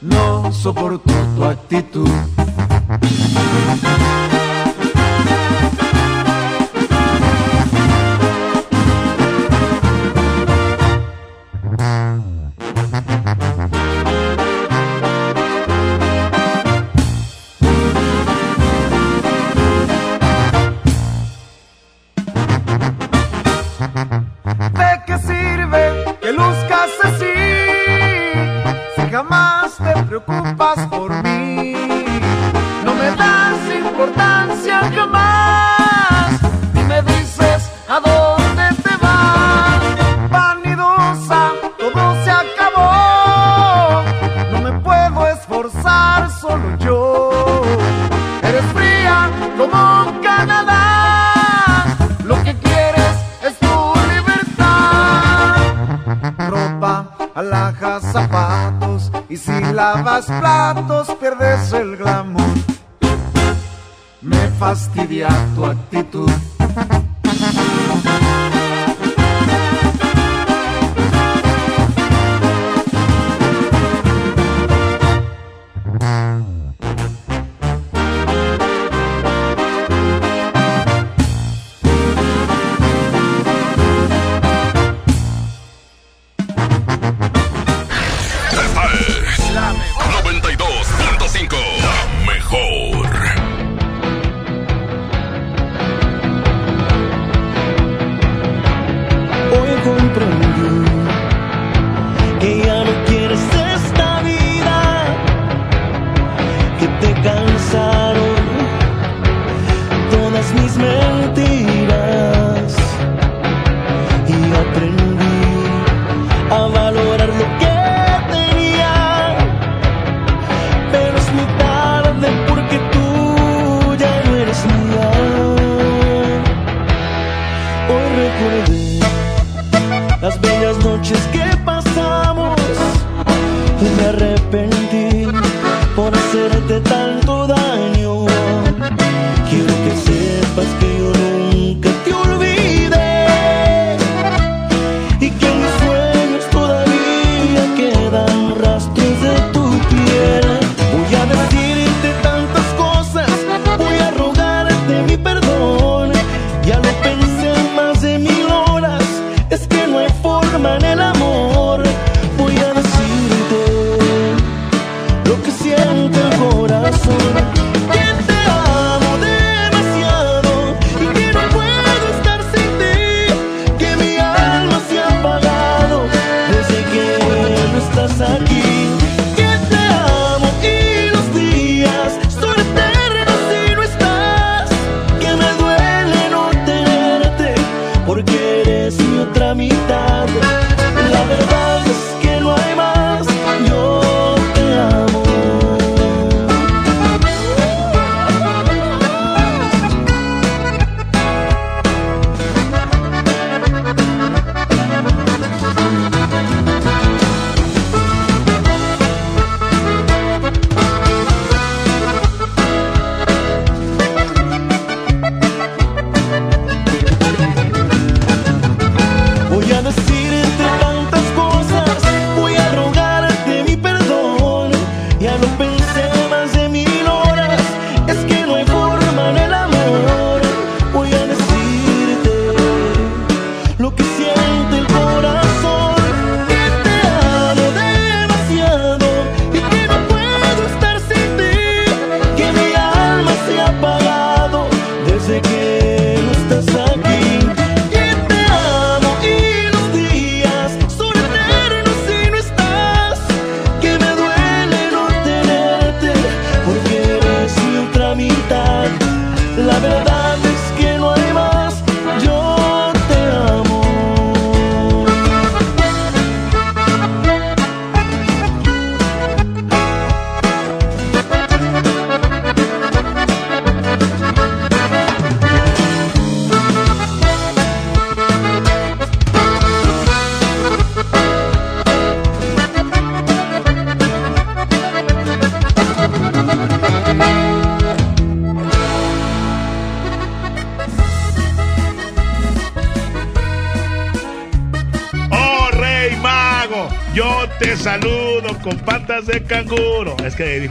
No 0.00 0.52
soporto 0.52 1.12
tu 1.36 1.44
actitud. 1.44 2.10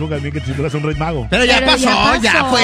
que 0.10 0.42
tú 0.42 0.54
eras 0.60 0.74
un 0.74 0.84
rey 0.84 0.96
mago. 0.96 1.28
Pero 1.30 1.46
ya, 1.46 1.66
pasó, 1.66 2.16
ya 2.22 2.46
fue, 2.46 2.62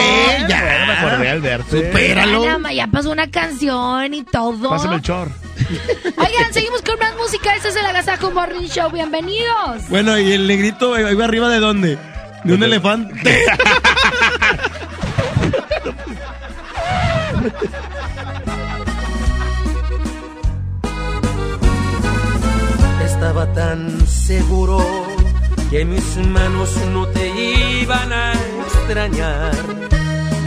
ya. 0.48 0.62
Bueno, 0.62 0.86
me 0.88 0.94
acordé 0.94 1.30
al 1.30 1.42
verte. 1.42 1.88
Supéralo. 1.88 2.70
Ya, 2.72 2.88
pasó 2.88 3.12
una 3.12 3.30
canción 3.30 4.14
y 4.14 4.24
todo. 4.24 4.70
Pásame 4.70 4.96
el 4.96 5.02
chor. 5.02 5.30
Oigan, 6.18 6.54
seguimos 6.54 6.82
con 6.82 6.98
más 7.00 7.16
música. 7.16 7.56
Este 7.56 7.70
es 7.70 7.76
el 7.76 7.86
Agasajo 7.86 8.32
Morning 8.32 8.68
Show. 8.68 8.92
Bienvenidos. 8.92 9.90
Bueno, 9.90 10.18
y 10.20 10.32
el 10.32 10.48
negrito 10.48 10.98
eh, 10.98 11.12
iba 11.12 11.26
arriba 11.26 11.50
de 11.50 11.60
dónde? 11.60 11.98
De 12.44 12.54
un 12.54 12.64
elefante. 12.64 13.46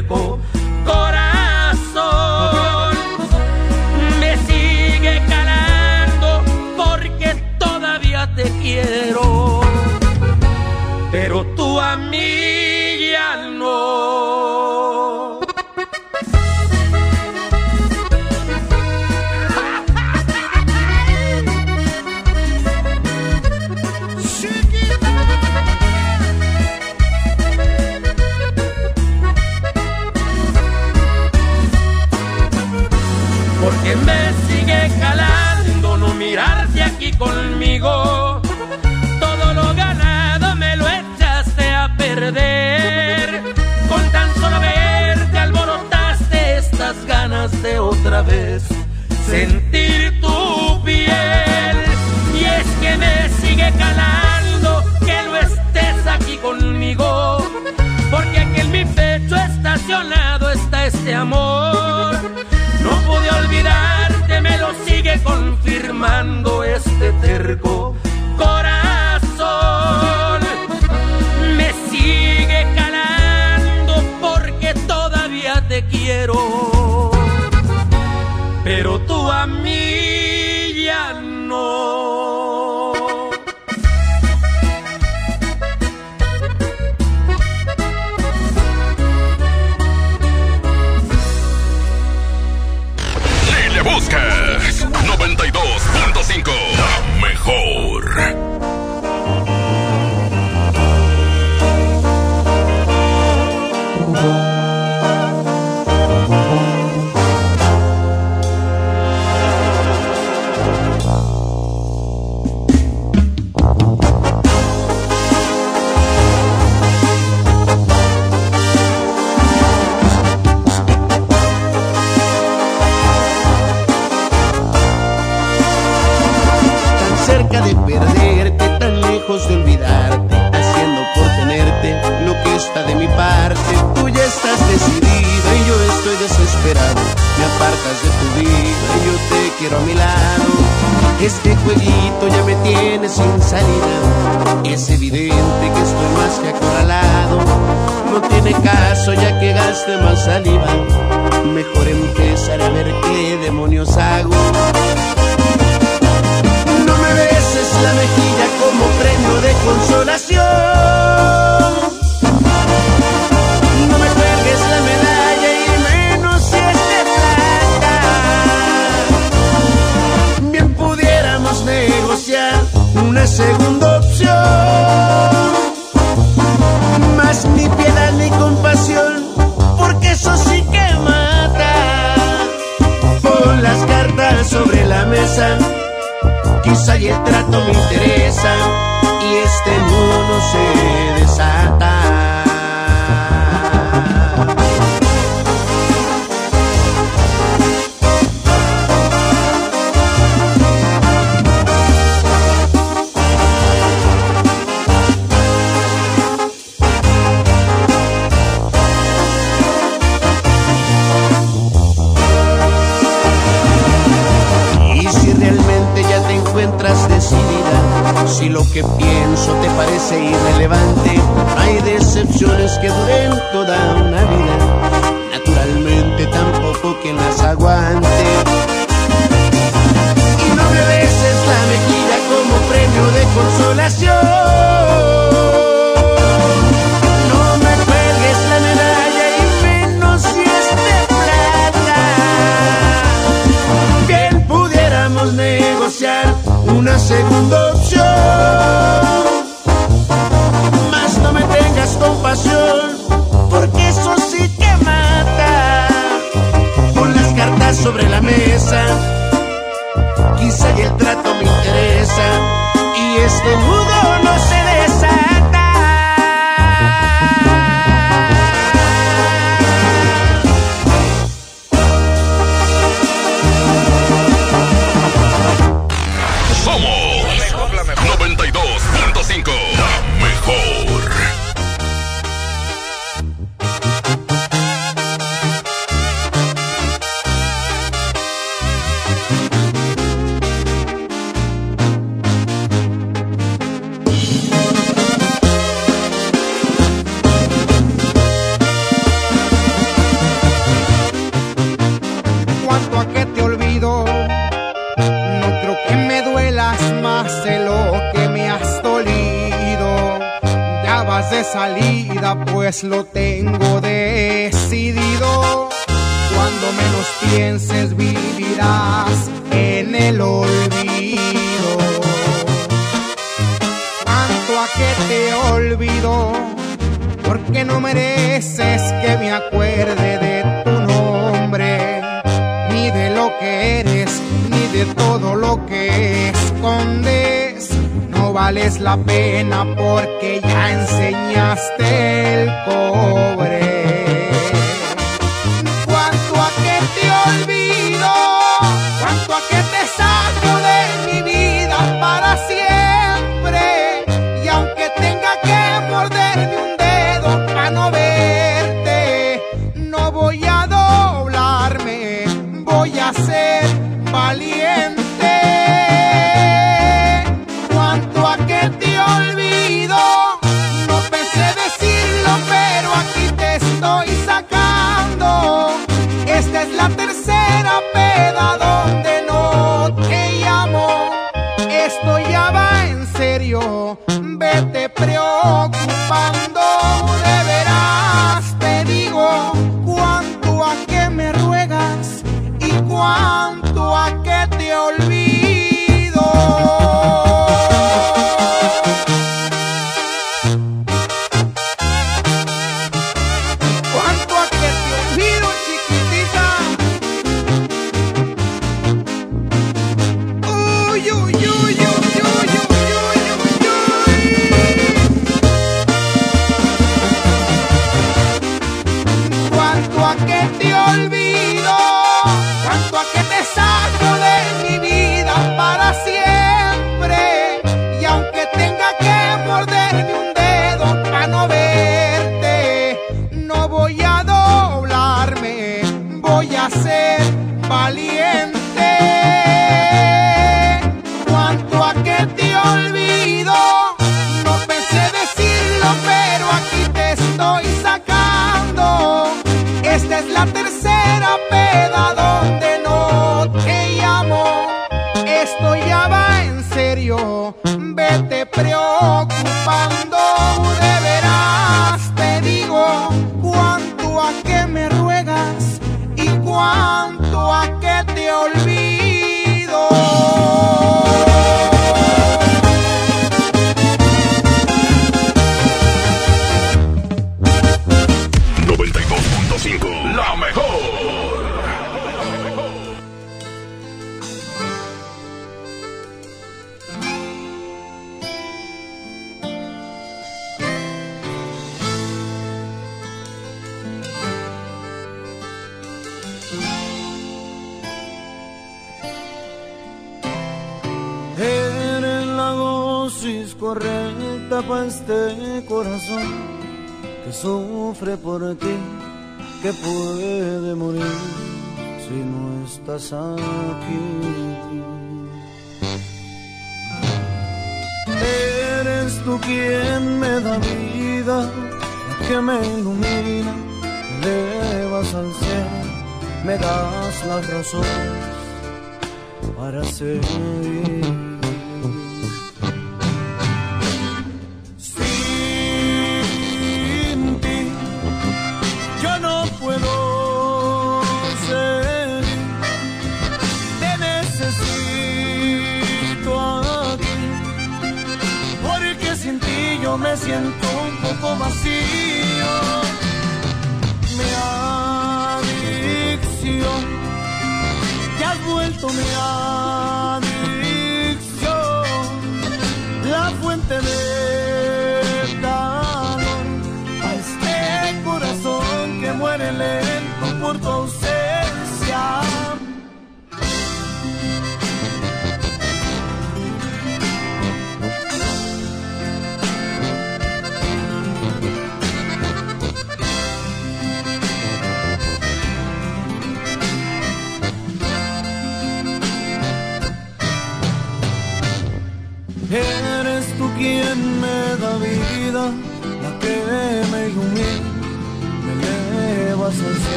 को 0.00 0.57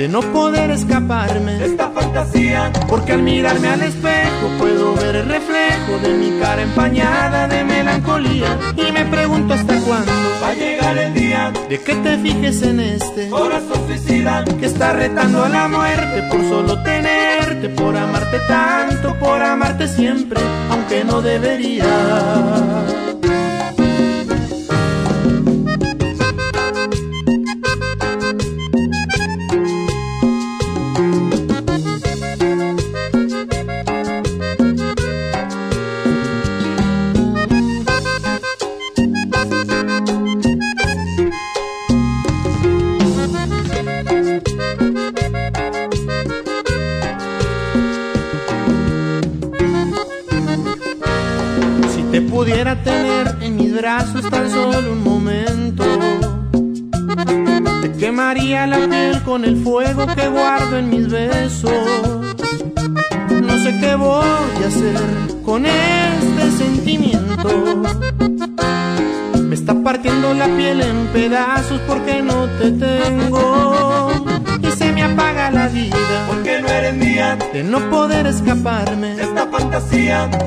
de 0.00 0.08
no 0.08 0.22
poder 0.32 0.70
escaparme 0.70 1.56
de 1.56 1.66
esta 1.66 1.90
fantasía, 1.90 2.72
porque 2.88 3.12
al 3.12 3.22
mirarme 3.22 3.68
al 3.68 3.82
espejo 3.82 4.48
puedo 4.58 4.94
ver 4.94 5.14
el 5.16 5.26
reflejo 5.26 5.98
de 6.02 6.14
mi 6.14 6.40
cara 6.40 6.62
empañada 6.62 7.46
de 7.46 7.62
melancolía 7.64 8.58
y 8.78 8.92
me 8.92 9.04
pregunto 9.04 9.52
hasta 9.52 9.78
cuándo 9.80 10.10
va 10.42 10.48
a 10.48 10.54
llegar 10.54 10.96
el 10.96 11.12
día 11.12 11.52
de 11.68 11.78
que 11.78 11.94
te 11.96 12.16
fijes 12.16 12.62
en 12.62 12.80
este 12.80 13.28
corazón 13.28 13.86
suicida 13.88 14.42
que 14.58 14.64
está 14.64 14.94
retando 14.94 15.44
a 15.44 15.50
la 15.50 15.68
muerte 15.68 16.22
por 16.30 16.48
solo 16.48 16.82
tenerte, 16.82 17.68
por 17.68 17.94
amarte 17.94 18.38
tanto, 18.48 19.14
por 19.18 19.42
amarte 19.42 19.86
siempre, 19.86 20.40
aunque 20.70 21.04
no 21.04 21.20
debería. 21.20 21.84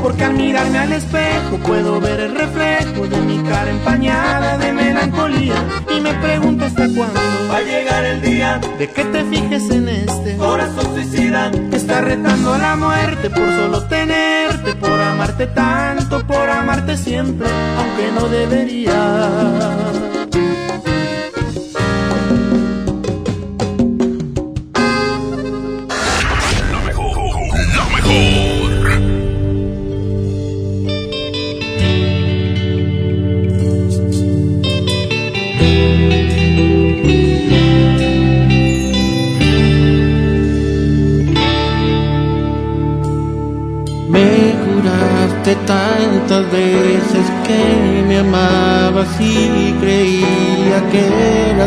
Porque 0.02 0.24
al 0.26 0.34
mirarme 0.34 0.80
al 0.80 0.92
espejo 0.92 1.58
puedo 1.66 2.00
ver 2.00 2.20
el 2.20 2.36
reflejo 2.36 3.08
de 3.08 3.18
mi 3.22 3.42
cara 3.44 3.70
empañada 3.70 4.58
de 4.58 4.72
melancolía. 4.74 5.56
Y 5.96 6.00
me 6.02 6.14
pregunto 6.16 6.66
hasta 6.66 6.88
cuándo 6.90 7.20
va 7.52 7.58
a 7.58 7.62
llegar 7.62 8.06
el 8.06 8.22
día 8.22 8.60
de 8.78 8.90
que 8.90 9.06
te 9.06 9.24
fijes 9.26 9.70
en 9.70 9.88
este 9.88 10.38
corazón 10.38 10.94
suicida. 10.94 11.52
Está 11.72 12.02
retando 12.02 12.54
a 12.54 12.58
la 12.58 12.76
muerte 12.76 13.30
por 13.30 13.50
solo 13.56 13.84
tenerte, 13.86 14.76
por 14.76 15.00
amarte 15.00 15.48
tanto, 15.48 16.26
por 16.26 16.50
amarte 16.50 16.98
siempre, 16.98 17.48
aunque 17.78 18.12
no 18.12 18.28
debería. 18.28 20.13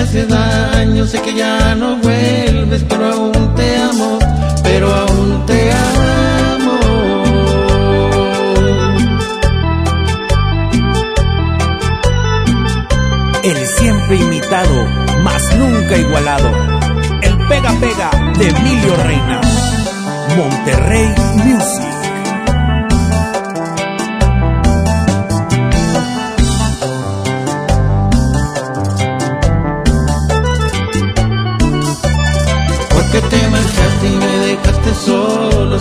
hace 0.00 0.26
daño, 0.26 1.06
sé 1.06 1.20
que 1.20 1.34
ya 1.34 1.74
no 1.74 1.96
vuelves, 1.96 2.84
pero 2.88 3.06
aún 3.06 3.54
te 3.54 3.76
amo, 3.76 4.18
pero 4.62 4.94
aún 4.94 5.46
te 5.46 5.72
amo. 5.72 6.78
El 13.42 13.66
siempre 13.66 14.16
imitado, 14.16 14.86
más 15.22 15.42
nunca 15.56 15.96
igualado. 15.96 16.50
El 17.22 17.36
pega 17.48 17.72
pega 17.80 18.10
de 18.38 18.48
Emilio 18.48 18.96
Reina. 19.04 19.40
Monterrey 20.36 21.08
Music. 21.44 21.87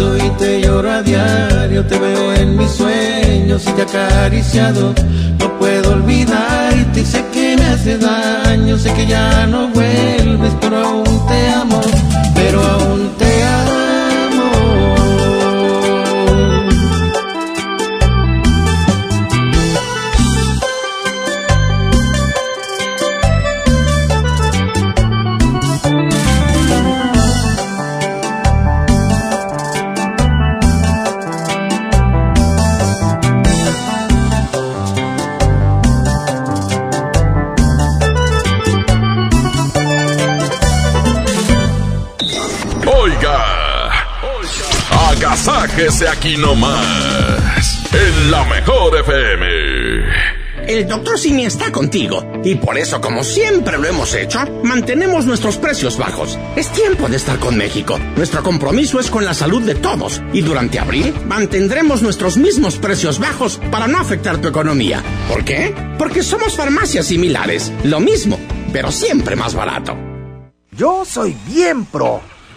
y 0.00 0.30
te 0.38 0.60
lloro 0.60 0.90
a 0.90 1.02
diario, 1.02 1.84
te 1.86 1.96
veo 1.98 2.34
en 2.34 2.56
mis 2.56 2.70
sueños 2.70 3.62
y 3.64 3.72
te 3.72 3.82
acariciado. 3.82 4.92
No 5.38 5.58
puedo 5.58 5.92
olvidarte 5.92 7.00
y 7.00 7.04
sé 7.04 7.24
que 7.32 7.56
me 7.56 7.64
hace 7.64 7.98
daño, 7.98 8.76
sé 8.76 8.92
que 8.94 9.06
ya 9.06 9.46
no 9.46 9.68
vuelves, 9.68 10.52
pero 10.60 10.84
aún 10.84 11.26
te 11.28 11.48
amo, 11.48 11.80
pero 12.34 12.60
aún 12.60 13.12
te 13.18 13.33
agasájese 45.74 46.08
aquí 46.08 46.36
nomás, 46.36 47.82
en 47.92 48.30
la 48.30 48.44
mejor 48.44 48.96
FM. 48.96 49.46
El 50.66 50.88
doctor 50.88 51.18
Simi 51.18 51.44
está 51.44 51.70
contigo 51.72 52.40
y 52.42 52.54
por 52.54 52.78
eso, 52.78 53.00
como 53.00 53.22
siempre 53.22 53.76
lo 53.76 53.86
hemos 53.86 54.14
hecho, 54.14 54.38
mantenemos 54.62 55.26
nuestros 55.26 55.58
precios 55.58 55.98
bajos. 55.98 56.38
Es 56.56 56.70
tiempo 56.70 57.08
de 57.08 57.16
estar 57.16 57.38
con 57.38 57.56
México. 57.56 57.98
Nuestro 58.16 58.42
compromiso 58.42 58.98
es 58.98 59.10
con 59.10 59.26
la 59.26 59.34
salud 59.34 59.62
de 59.62 59.74
todos 59.74 60.22
y 60.32 60.40
durante 60.40 60.78
abril 60.78 61.12
mantendremos 61.26 62.00
nuestros 62.00 62.38
mismos 62.38 62.76
precios 62.76 63.18
bajos 63.18 63.60
para 63.70 63.88
no 63.88 63.98
afectar 63.98 64.38
tu 64.38 64.48
economía. 64.48 65.02
¿Por 65.28 65.44
qué? 65.44 65.74
Porque 65.98 66.22
somos 66.22 66.56
farmacias 66.56 67.06
similares, 67.06 67.70
lo 67.82 68.00
mismo, 68.00 68.38
pero 68.72 68.90
siempre 68.90 69.36
más 69.36 69.54
barato. 69.54 69.94
Yo 70.70 71.04
soy 71.04 71.36
bien 71.46 71.84
pro, 71.84 72.20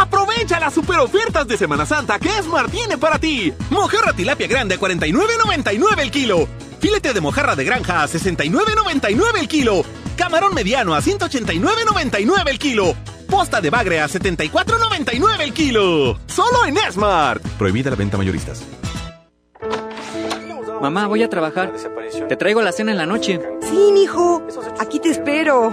Aprovecha 0.00 0.58
las 0.58 0.72
super 0.72 0.98
ofertas 0.98 1.46
de 1.46 1.58
Semana 1.58 1.84
Santa 1.84 2.18
que 2.18 2.30
Esmar 2.38 2.70
tiene 2.70 2.96
para 2.96 3.18
ti. 3.18 3.52
Mojarra 3.68 4.14
tilapia 4.14 4.46
grande 4.46 4.76
a 4.76 4.78
49.99 4.80 6.00
el 6.00 6.10
kilo. 6.10 6.48
Filete 6.80 7.12
de 7.12 7.20
mojarra 7.20 7.54
de 7.54 7.64
granja 7.64 8.02
a 8.02 8.08
69.99 8.08 9.38
el 9.38 9.46
kilo. 9.46 9.84
Camarón 10.16 10.54
mediano 10.54 10.94
a 10.94 11.02
189.99 11.02 12.48
el 12.48 12.58
kilo. 12.58 12.94
Posta 13.28 13.60
de 13.60 13.68
bagre 13.68 14.00
a 14.00 14.08
74.99 14.08 15.40
el 15.40 15.52
kilo. 15.52 16.18
Solo 16.26 16.64
en 16.64 16.78
Smart. 16.90 17.42
Prohibida 17.58 17.90
la 17.90 17.96
venta 17.96 18.16
mayoristas. 18.16 18.62
Mamá, 20.80 21.08
voy 21.08 21.22
a 21.22 21.28
trabajar. 21.28 21.74
Te 22.26 22.36
traigo 22.36 22.62
la 22.62 22.72
cena 22.72 22.92
en 22.92 22.96
la 22.96 23.04
noche. 23.04 23.38
Sí, 23.60 23.90
mijo. 23.92 24.42
Aquí 24.78 24.98
te 24.98 25.10
espero. 25.10 25.72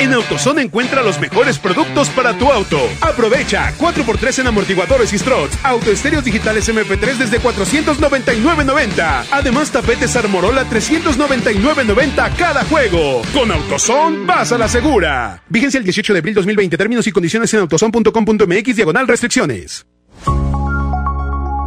En 0.00 0.14
AutoZone 0.14 0.62
encuentra 0.62 1.02
los 1.02 1.18
mejores 1.18 1.58
productos 1.58 2.08
para 2.10 2.36
tu 2.38 2.50
auto. 2.52 2.78
Aprovecha 3.00 3.72
4x3 3.78 4.40
en 4.40 4.46
amortiguadores 4.46 5.12
y 5.12 5.18
struts, 5.18 5.58
autoestéreos 5.64 6.24
digitales 6.24 6.68
MP3 6.68 7.16
desde 7.16 7.40
499.90. 7.40 9.24
Además 9.32 9.72
tapetes 9.72 10.14
Armorola 10.16 10.64
399.90 10.70 12.36
cada 12.36 12.64
juego. 12.64 13.22
Con 13.34 13.50
AutoZone 13.50 14.24
vas 14.24 14.52
a 14.52 14.58
la 14.58 14.68
segura. 14.68 15.42
Vigencia 15.48 15.78
el 15.78 15.84
18 15.84 16.12
de 16.12 16.18
abril 16.20 16.34
2020. 16.34 16.76
Términos 16.76 17.06
y 17.06 17.12
condiciones 17.12 17.52
en 17.54 17.60
autozone.com.mx 17.60 18.76
diagonal 18.76 19.08
restricciones. 19.08 19.84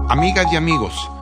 Amigas 0.10 0.46
y 0.52 0.56
amigos, 0.58 1.10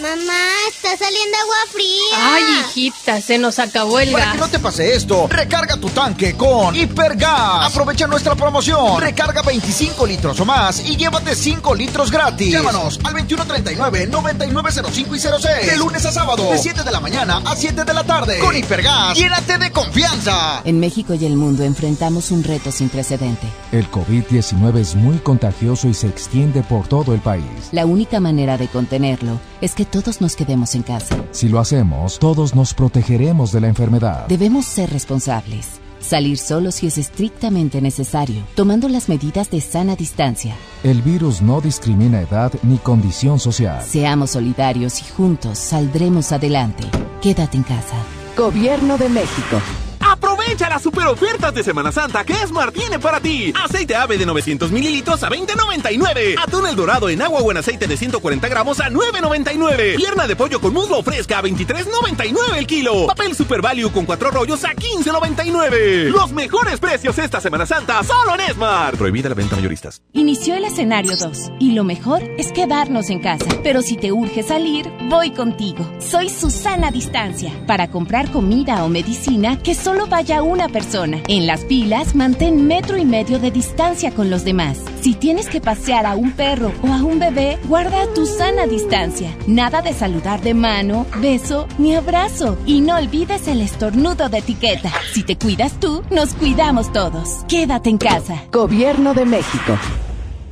Mamá, 0.00 0.44
está 0.68 0.96
saliendo 0.96 1.36
agua 1.42 1.56
fría. 1.72 2.14
Ay, 2.16 2.44
hijita, 2.60 3.20
se 3.20 3.36
nos 3.36 3.58
acabó 3.58 3.98
el 3.98 4.12
Para 4.12 4.26
gas. 4.26 4.34
que 4.34 4.40
no 4.40 4.48
te 4.48 4.58
pase 4.60 4.94
esto, 4.94 5.26
recarga 5.28 5.76
tu 5.76 5.88
tanque 5.88 6.34
con 6.34 6.76
Hipergas. 6.76 7.66
Aprovecha 7.66 8.06
nuestra 8.06 8.36
promoción. 8.36 9.00
Recarga 9.00 9.42
25 9.42 10.06
litros 10.06 10.38
o 10.38 10.44
más 10.44 10.80
y 10.88 10.96
llévate 10.96 11.34
5 11.34 11.74
litros 11.74 12.12
gratis. 12.12 12.52
Llámanos 12.52 13.00
al 13.02 13.14
2139-9905 13.26 15.16
y 15.16 15.18
06. 15.18 15.66
De 15.66 15.76
lunes 15.76 16.04
a 16.06 16.12
sábado, 16.12 16.48
de 16.48 16.58
7 16.58 16.84
de 16.84 16.90
la 16.92 17.00
mañana 17.00 17.42
a 17.44 17.56
7 17.56 17.84
de 17.84 17.92
la 17.94 18.04
tarde. 18.04 18.38
Con 18.38 18.56
Hipergas, 18.56 19.16
llénate 19.16 19.58
de 19.58 19.72
confianza. 19.72 20.62
En 20.64 20.78
México 20.78 21.14
y 21.14 21.24
el 21.24 21.34
mundo 21.34 21.64
enfrentamos 21.64 22.30
un 22.30 22.44
reto 22.44 22.70
sin 22.70 22.88
precedente. 22.88 23.48
El 23.72 23.90
COVID-19 23.90 24.78
es 24.78 24.94
muy 24.94 25.18
contagioso 25.18 25.88
y 25.88 25.94
se 25.94 26.06
extiende 26.06 26.62
por 26.62 26.86
todo 26.86 27.12
el 27.14 27.20
país. 27.20 27.42
La 27.72 27.84
única 27.84 28.20
manera 28.20 28.56
de 28.58 28.68
contenerlo 28.68 29.40
es 29.60 29.74
que 29.74 29.87
todos 29.90 30.20
nos 30.20 30.36
quedemos 30.36 30.74
en 30.74 30.82
casa. 30.82 31.16
Si 31.30 31.48
lo 31.48 31.58
hacemos, 31.58 32.18
todos 32.18 32.54
nos 32.54 32.74
protegeremos 32.74 33.52
de 33.52 33.60
la 33.60 33.68
enfermedad. 33.68 34.26
Debemos 34.28 34.66
ser 34.66 34.90
responsables. 34.90 35.80
Salir 36.00 36.38
solo 36.38 36.70
si 36.70 36.86
es 36.86 36.96
estrictamente 36.96 37.80
necesario, 37.80 38.42
tomando 38.54 38.88
las 38.88 39.08
medidas 39.08 39.50
de 39.50 39.60
sana 39.60 39.96
distancia. 39.96 40.54
El 40.84 41.02
virus 41.02 41.42
no 41.42 41.60
discrimina 41.60 42.20
edad 42.20 42.52
ni 42.62 42.78
condición 42.78 43.40
social. 43.40 43.82
Seamos 43.82 44.30
solidarios 44.30 45.00
y 45.00 45.04
juntos 45.12 45.58
saldremos 45.58 46.32
adelante. 46.32 46.84
Quédate 47.20 47.56
en 47.56 47.64
casa. 47.64 47.96
Gobierno 48.36 48.96
de 48.96 49.08
México. 49.08 49.60
Aprovecha 50.00 50.68
las 50.68 50.82
super 50.82 51.06
ofertas 51.06 51.54
de 51.54 51.62
Semana 51.62 51.92
Santa 51.92 52.24
que 52.24 52.32
Esmar 52.32 52.72
tiene 52.72 52.98
para 52.98 53.20
ti. 53.20 53.52
Aceite 53.64 53.94
ave 53.96 54.18
de 54.18 54.26
900 54.26 54.70
mililitros 54.70 55.22
a 55.22 55.30
20.99. 55.30 56.36
Atún 56.42 56.66
el 56.66 56.76
dorado 56.76 57.08
en 57.08 57.22
agua 57.22 57.40
o 57.40 57.50
en 57.50 57.56
aceite 57.58 57.86
de 57.86 57.96
140 57.96 58.48
gramos 58.48 58.80
a 58.80 58.90
9.99. 58.90 59.96
Pierna 59.96 60.26
de 60.26 60.36
pollo 60.36 60.60
con 60.60 60.72
muslo 60.72 61.02
fresca 61.02 61.38
a 61.38 61.42
23.99 61.42 62.56
el 62.56 62.66
kilo. 62.66 63.06
Papel 63.06 63.34
Super 63.34 63.62
Value 63.62 63.90
con 63.90 64.06
cuatro 64.06 64.30
rollos 64.30 64.64
a 64.64 64.74
15.99. 64.74 66.10
Los 66.10 66.32
mejores 66.32 66.80
precios 66.80 67.18
esta 67.18 67.40
Semana 67.40 67.66
Santa 67.66 68.02
solo 68.04 68.34
en 68.34 68.40
Esmar. 68.40 68.96
Prohibida 68.96 69.28
la 69.28 69.34
venta 69.34 69.56
mayoristas. 69.56 70.02
Inició 70.12 70.54
el 70.54 70.64
escenario 70.64 71.16
2 71.16 71.52
y 71.58 71.72
lo 71.72 71.84
mejor 71.84 72.22
es 72.38 72.52
quedarnos 72.52 73.10
en 73.10 73.20
casa. 73.20 73.46
Pero 73.62 73.82
si 73.82 73.96
te 73.96 74.12
urge 74.12 74.42
salir, 74.42 74.90
voy 75.08 75.30
contigo. 75.30 75.88
Soy 76.00 76.28
Susana 76.28 76.90
Distancia 76.90 77.52
para 77.66 77.90
comprar 77.90 78.30
comida 78.30 78.84
o 78.84 78.88
medicina 78.88 79.58
que 79.62 79.74
solo 79.88 80.06
vaya 80.06 80.42
una 80.42 80.68
persona. 80.68 81.22
En 81.28 81.46
las 81.46 81.64
filas, 81.64 82.14
mantén 82.14 82.66
metro 82.66 82.98
y 82.98 83.06
medio 83.06 83.38
de 83.38 83.50
distancia 83.50 84.10
con 84.10 84.28
los 84.28 84.44
demás. 84.44 84.76
Si 85.00 85.14
tienes 85.14 85.48
que 85.48 85.62
pasear 85.62 86.04
a 86.04 86.14
un 86.14 86.32
perro 86.32 86.72
o 86.82 86.88
a 86.88 87.02
un 87.02 87.18
bebé, 87.18 87.58
guarda 87.66 88.06
tu 88.14 88.26
sana 88.26 88.66
distancia. 88.66 89.34
Nada 89.46 89.80
de 89.80 89.94
saludar 89.94 90.42
de 90.42 90.52
mano, 90.52 91.06
beso 91.22 91.66
ni 91.78 91.94
abrazo. 91.96 92.58
Y 92.66 92.82
no 92.82 92.96
olvides 92.96 93.48
el 93.48 93.62
estornudo 93.62 94.28
de 94.28 94.36
etiqueta. 94.36 94.90
Si 95.14 95.22
te 95.22 95.38
cuidas 95.38 95.80
tú, 95.80 96.02
nos 96.10 96.34
cuidamos 96.34 96.92
todos. 96.92 97.46
Quédate 97.48 97.88
en 97.88 97.96
casa. 97.96 98.42
Gobierno 98.52 99.14
de 99.14 99.24
México. 99.24 99.72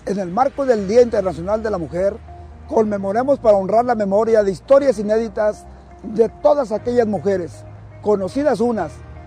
En 0.06 0.18
el 0.18 0.30
marco 0.30 0.64
del 0.64 0.88
Día 0.88 1.02
Internacional 1.02 1.62
de 1.62 1.70
la 1.70 1.76
Mujer, 1.76 2.16
conmemoremos 2.68 3.38
para 3.38 3.58
honrar 3.58 3.84
la 3.84 3.94
memoria 3.94 4.42
de 4.42 4.50
historias 4.50 4.98
inéditas 4.98 5.66
de 6.04 6.30
todas 6.42 6.72
aquellas 6.72 7.06
mujeres, 7.06 7.66
conocidas 8.00 8.60
unas, 8.60 8.92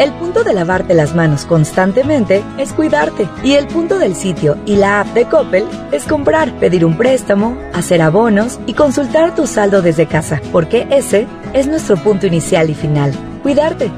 El 0.00 0.14
punto 0.14 0.44
de 0.44 0.54
lavarte 0.54 0.94
las 0.94 1.14
manos 1.14 1.44
constantemente 1.44 2.42
es 2.56 2.72
cuidarte. 2.72 3.28
Y 3.42 3.52
el 3.52 3.66
punto 3.66 3.98
del 3.98 4.16
sitio 4.16 4.56
y 4.64 4.76
la 4.76 5.00
app 5.00 5.08
de 5.08 5.26
Coppel 5.26 5.66
es 5.92 6.06
comprar, 6.06 6.58
pedir 6.58 6.86
un 6.86 6.96
préstamo, 6.96 7.54
hacer 7.74 8.00
abonos 8.00 8.58
y 8.64 8.72
consultar 8.72 9.34
tu 9.34 9.46
saldo 9.46 9.82
desde 9.82 10.06
casa. 10.06 10.40
Porque 10.52 10.86
ese 10.90 11.26
es 11.52 11.66
nuestro 11.66 11.98
punto 11.98 12.26
inicial 12.26 12.70
y 12.70 12.74
final. 12.74 13.12
Cuidarte. 13.42 13.90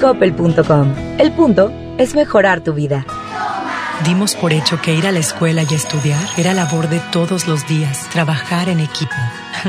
Coppel.com. 0.00 0.92
El 1.16 1.30
punto 1.30 1.70
es 1.96 2.16
mejorar 2.16 2.62
tu 2.62 2.72
vida. 2.72 3.06
Dimos 4.04 4.34
por 4.34 4.52
hecho 4.52 4.82
que 4.82 4.94
ir 4.96 5.06
a 5.06 5.12
la 5.12 5.20
escuela 5.20 5.62
y 5.62 5.72
estudiar 5.72 6.26
era 6.36 6.54
labor 6.54 6.88
de 6.88 6.98
todos 7.12 7.46
los 7.46 7.68
días, 7.68 8.08
trabajar 8.12 8.68
en 8.68 8.80
equipo. 8.80 9.14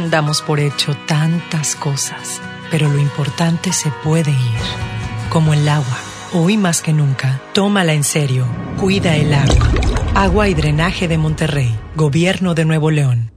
Damos 0.09 0.41
por 0.41 0.59
hecho 0.59 0.97
tantas 1.05 1.75
cosas, 1.75 2.41
pero 2.71 2.89
lo 2.89 2.97
importante 2.97 3.71
se 3.71 3.91
puede 4.03 4.31
ir 4.31 4.96
como 5.37 5.53
el 5.53 5.69
agua. 5.69 5.99
Hoy 6.33 6.57
más 6.57 6.81
que 6.81 6.93
nunca, 6.93 7.39
tómala 7.53 7.93
en 7.93 8.03
serio. 8.03 8.47
Cuida 8.79 9.15
el 9.15 9.31
agua. 9.31 9.69
Agua 10.15 10.49
y 10.49 10.55
drenaje 10.55 11.07
de 11.07 11.19
Monterrey. 11.19 11.75
Gobierno 11.95 12.55
de 12.55 12.65
Nuevo 12.65 12.89
León. 12.89 13.31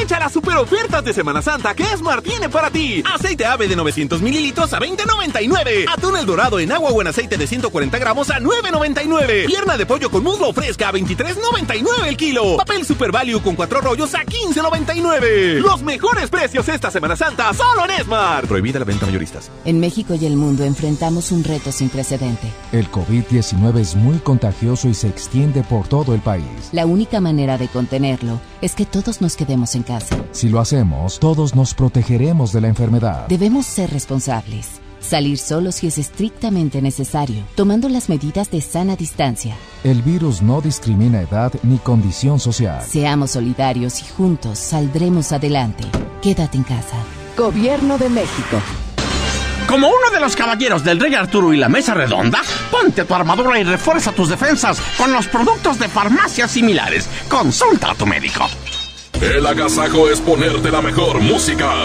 Aprovecha 0.00 0.18
las 0.18 0.32
super 0.32 0.56
ofertas 0.56 1.04
de 1.04 1.12
Semana 1.12 1.42
Santa 1.42 1.74
que 1.74 1.82
Esmar 1.82 2.22
tiene 2.22 2.48
para 2.48 2.70
ti. 2.70 3.02
Aceite 3.04 3.44
ave 3.44 3.68
de 3.68 3.76
900 3.76 4.22
mililitros 4.22 4.72
a 4.72 4.80
20.99. 4.80 5.84
Atún 5.92 6.16
el 6.16 6.24
dorado 6.24 6.58
en 6.58 6.72
agua 6.72 6.88
o 6.88 7.02
en 7.02 7.08
aceite 7.08 7.36
de 7.36 7.46
140 7.46 7.98
gramos 7.98 8.30
a 8.30 8.40
9.99. 8.40 9.44
Pierna 9.44 9.76
de 9.76 9.84
pollo 9.84 10.10
con 10.10 10.24
muslo 10.24 10.54
fresca 10.54 10.88
a 10.88 10.92
23.99 10.92 12.06
el 12.06 12.16
kilo. 12.16 12.56
Papel 12.56 12.86
Super 12.86 13.12
Value 13.12 13.42
con 13.42 13.56
cuatro 13.56 13.82
rollos 13.82 14.14
a 14.14 14.24
15.99. 14.24 15.60
Los 15.60 15.82
mejores 15.82 16.30
precios 16.30 16.66
esta 16.70 16.90
Semana 16.90 17.14
Santa 17.14 17.52
solo 17.52 17.84
en 17.84 17.90
Esmar. 17.90 18.46
Prohibida 18.46 18.78
la 18.78 18.86
venta 18.86 19.04
mayoristas. 19.04 19.50
En 19.66 19.80
México 19.80 20.14
y 20.14 20.24
el 20.24 20.36
mundo 20.36 20.64
enfrentamos 20.64 21.30
un 21.30 21.44
reto 21.44 21.72
sin 21.72 21.90
precedente. 21.90 22.50
El 22.72 22.90
COVID-19 22.90 23.78
es 23.78 23.96
muy 23.96 24.18
contagioso 24.20 24.88
y 24.88 24.94
se 24.94 25.08
extiende 25.08 25.62
por 25.62 25.88
todo 25.88 26.14
el 26.14 26.22
país. 26.22 26.70
La 26.72 26.86
única 26.86 27.20
manera 27.20 27.58
de 27.58 27.68
contenerlo 27.68 28.40
es 28.62 28.74
que 28.74 28.86
todos 28.86 29.20
nos 29.20 29.36
quedemos 29.36 29.74
en 29.74 29.82
casa. 29.82 29.89
Si 30.32 30.48
lo 30.48 30.60
hacemos, 30.60 31.18
todos 31.18 31.54
nos 31.54 31.74
protegeremos 31.74 32.52
de 32.52 32.60
la 32.60 32.68
enfermedad. 32.68 33.26
Debemos 33.28 33.66
ser 33.66 33.90
responsables. 33.90 34.80
Salir 35.00 35.38
solo 35.38 35.72
si 35.72 35.86
es 35.86 35.98
estrictamente 35.98 36.82
necesario, 36.82 37.42
tomando 37.54 37.88
las 37.88 38.08
medidas 38.08 38.50
de 38.50 38.60
sana 38.60 38.96
distancia. 38.96 39.56
El 39.82 40.02
virus 40.02 40.42
no 40.42 40.60
discrimina 40.60 41.22
edad 41.22 41.52
ni 41.62 41.78
condición 41.78 42.38
social. 42.38 42.82
Seamos 42.86 43.32
solidarios 43.32 44.00
y 44.02 44.04
juntos 44.04 44.58
saldremos 44.58 45.32
adelante. 45.32 45.84
Quédate 46.22 46.58
en 46.58 46.64
casa. 46.64 46.96
Gobierno 47.36 47.96
de 47.96 48.10
México. 48.10 48.60
Como 49.66 49.88
uno 49.88 50.10
de 50.12 50.20
los 50.20 50.36
caballeros 50.36 50.84
del 50.84 51.00
Rey 51.00 51.14
Arturo 51.14 51.52
y 51.54 51.56
la 51.56 51.68
Mesa 51.68 51.94
Redonda, 51.94 52.42
ponte 52.70 53.04
tu 53.04 53.14
armadura 53.14 53.58
y 53.58 53.64
refuerza 53.64 54.12
tus 54.12 54.28
defensas 54.28 54.80
con 54.98 55.12
los 55.12 55.28
productos 55.28 55.78
de 55.78 55.88
farmacias 55.88 56.50
similares. 56.50 57.08
Consulta 57.28 57.92
a 57.92 57.94
tu 57.94 58.04
médico. 58.04 58.46
El 59.20 59.46
agasajo 59.46 60.08
es 60.08 60.18
ponerte 60.20 60.70
la 60.70 60.80
mejor 60.80 61.20
música. 61.20 61.82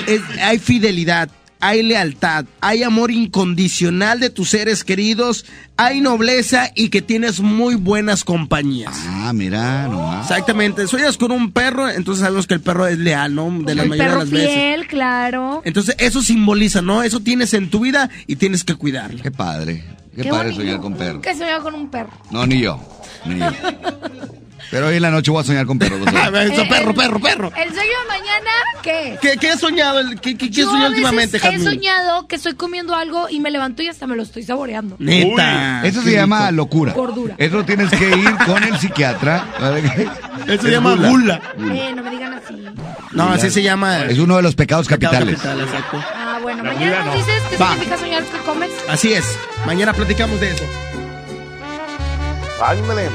es- 0.06 0.20
hay 0.42 0.58
fidelidad, 0.58 1.30
hay 1.60 1.82
lealtad, 1.82 2.44
hay 2.60 2.82
amor 2.82 3.10
incondicional 3.10 4.20
de 4.20 4.30
tus 4.30 4.50
seres 4.50 4.84
queridos, 4.84 5.44
hay 5.76 6.00
nobleza 6.00 6.70
y 6.76 6.90
que 6.90 7.02
tienes 7.02 7.40
muy 7.40 7.74
buenas 7.74 8.22
compañías. 8.22 8.94
Ah, 9.08 9.32
mira, 9.32 9.88
nomás. 9.88 10.30
Exactamente, 10.30 10.86
sueñas 10.86 11.16
con 11.16 11.32
un 11.32 11.50
perro, 11.52 11.88
entonces 11.88 12.22
sabemos 12.22 12.46
que 12.46 12.54
el 12.54 12.60
perro 12.60 12.86
es 12.86 12.98
leal, 12.98 13.34
¿no? 13.34 13.50
De 13.62 13.74
la 13.74 13.82
el 13.84 13.88
mayoría 13.88 14.08
perro 14.12 14.18
de 14.20 14.24
las 14.26 14.30
veces. 14.30 14.54
fiel, 14.54 14.86
claro. 14.86 15.62
Entonces 15.64 15.96
eso 15.98 16.22
simboliza, 16.22 16.80
¿no? 16.82 17.02
Eso 17.02 17.20
tienes 17.20 17.54
en 17.54 17.70
tu 17.70 17.80
vida 17.80 18.08
y 18.26 18.36
tienes 18.36 18.62
que 18.62 18.74
cuidarlo. 18.74 19.22
Qué 19.22 19.30
padre. 19.32 19.84
Qué, 20.14 20.22
Qué 20.24 20.28
padre 20.30 20.50
bonito. 20.50 20.62
soñar 20.62 20.80
con 20.80 20.94
perro. 20.94 21.20
Que 21.22 21.34
soñaba 21.34 21.62
con 21.62 21.74
un 21.74 21.88
perro. 21.90 22.10
No, 22.30 22.46
ni 22.46 22.60
yo. 22.60 22.80
Ni 23.24 23.38
yo. 23.38 23.46
Pero 24.70 24.88
hoy 24.88 24.96
en 24.96 25.02
la 25.02 25.10
noche 25.10 25.30
voy 25.30 25.40
a 25.42 25.44
soñar 25.44 25.66
con 25.66 25.78
perros. 25.78 26.00
A 26.14 26.30
ver, 26.30 26.52
eso, 26.52 26.62
Eh, 26.62 26.66
perro, 26.68 26.90
el- 26.90 26.96
perro, 26.96 27.20
perro. 27.20 27.52
El 27.56 27.68
sueño 27.72 27.90
de 28.02 28.08
mañana, 28.08 28.50
¿qué? 28.82 29.18
¿Qué, 29.20 29.36
qué 29.38 29.50
has 29.50 29.60
soñado? 29.60 30.00
¿Qué, 30.20 30.36
qué, 30.36 30.38
qué 30.38 30.46
has 30.46 30.50
Yo 30.50 30.64
soñado 30.66 30.86
a 30.86 30.88
veces 30.90 31.04
últimamente, 31.04 31.36
he 31.36 31.40
Jazmín? 31.40 31.64
soñado 31.64 32.26
que 32.26 32.36
estoy 32.36 32.54
comiendo 32.54 32.94
algo 32.94 33.28
y 33.28 33.40
me 33.40 33.50
levanto 33.50 33.82
y 33.82 33.88
hasta 33.88 34.06
me 34.06 34.16
lo 34.16 34.22
estoy 34.22 34.42
saboreando. 34.42 34.96
Neta. 34.98 35.86
Eso 35.86 36.02
se 36.02 36.12
llama 36.12 36.50
locura. 36.50 36.92
Gordura. 36.92 37.34
Eso 37.38 37.64
tienes 37.64 37.90
que 37.90 38.08
ir 38.08 38.36
con 38.46 38.62
el 38.64 38.76
psiquiatra. 38.78 39.44
Eso 40.46 40.52
Es 40.52 40.60
se 40.60 40.70
llama 40.70 40.94
gula. 40.96 41.40
Eh, 41.58 41.92
no 41.94 42.02
me 42.02 42.10
digan 42.10 42.34
así. 42.34 42.54
No, 43.12 43.28
así 43.30 43.50
se 43.50 43.62
llama. 43.62 44.04
Es 44.04 44.18
uno 44.18 44.36
de 44.36 44.42
los 44.42 44.54
pecados 44.54 44.86
Pecado 44.86 45.12
capitales. 45.12 45.40
capital, 45.40 45.60
exacto. 45.60 46.04
Ah, 46.14 46.38
bueno, 46.42 46.62
La 46.62 46.72
mañana 46.72 46.96
nos 46.98 47.06
no. 47.06 47.14
dices 47.14 47.42
qué 47.50 47.56
Va. 47.56 47.68
significa 47.70 47.96
soñar 47.98 48.22
que 48.24 48.38
comes. 48.38 48.70
Así 48.88 49.12
es. 49.12 49.38
Mañana 49.66 49.92
platicamos 49.92 50.40
de 50.40 50.50
eso. 50.50 50.64
Ándale. 52.62 53.08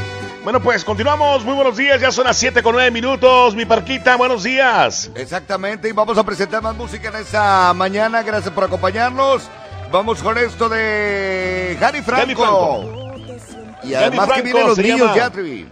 Bueno, 0.44 0.62
pues 0.62 0.84
continuamos. 0.84 1.44
Muy 1.46 1.56
buenos 1.56 1.78
días. 1.78 2.02
Ya 2.02 2.12
son 2.12 2.26
las 2.26 2.38
7 2.38 2.62
con 2.62 2.74
9 2.74 2.92
minutos. 2.92 3.56
Mi 3.56 3.66
parquita, 3.66 4.18
buenos 4.18 4.44
días. 4.44 5.10
Exactamente, 5.16 5.88
y 5.88 5.94
vamos 5.94 6.18
a 6.18 6.24
presentar 6.24 6.62
más 6.62 6.76
música 6.76 7.10
en 7.10 7.16
esta 7.16 7.74
mañana. 7.74 8.22
Gracias 8.24 8.54
por 8.54 8.66
acompañarnos. 8.66 9.44
Vamos 9.92 10.22
con 10.22 10.38
esto 10.38 10.68
de 10.68 11.78
Gary 11.80 12.02
Franco. 12.02 12.84
Y 13.84 13.94
además 13.94 14.30
que 14.34 14.42
vienen 14.42 14.68
los 14.68 14.78
niños 14.78 15.00
llama- 15.00 15.16
ya, 15.16 15.30
Trivi. 15.30 15.70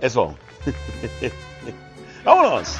Eso. 0.00 0.34
Vámonos. 2.24 2.76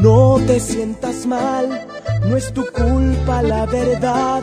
No 0.00 0.38
te 0.46 0.60
sientas 0.60 1.24
mal, 1.26 1.86
no 2.26 2.36
es 2.36 2.52
tu 2.52 2.64
culpa 2.66 3.42
la 3.42 3.64
verdad. 3.66 4.42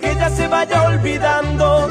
Que 0.00 0.14
ya 0.14 0.30
se 0.30 0.46
vaya 0.48 0.82
olvidando 0.84 1.88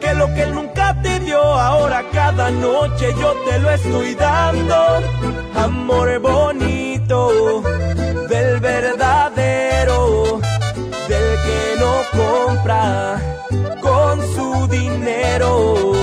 que 0.00 0.14
lo 0.14 0.26
que 0.34 0.46
nunca 0.46 1.00
te 1.02 1.20
dio 1.20 1.40
ahora 1.40 2.04
cada 2.12 2.50
noche 2.50 3.14
yo 3.20 3.32
te 3.46 3.58
lo 3.58 3.70
estoy 3.70 4.14
dando. 4.14 4.76
Amor 5.54 6.18
bonito 6.20 7.62
del 8.28 8.60
verdadero, 8.60 10.40
del 11.08 11.28
que 11.44 11.60
no 11.80 11.94
compra 12.18 13.20
con 13.80 14.20
su 14.34 14.66
dinero 14.68 15.94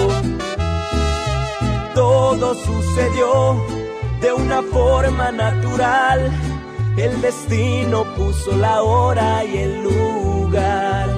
todo 1.94 2.54
sucedió 2.56 3.56
de 4.22 4.34
una 4.34 4.62
forma 4.62 5.32
natural. 5.32 6.32
El 6.98 7.22
destino 7.22 8.04
puso 8.16 8.56
la 8.58 8.84
hora 8.84 9.44
y 9.44 9.58
el 9.58 9.84
lugar. 9.84 11.10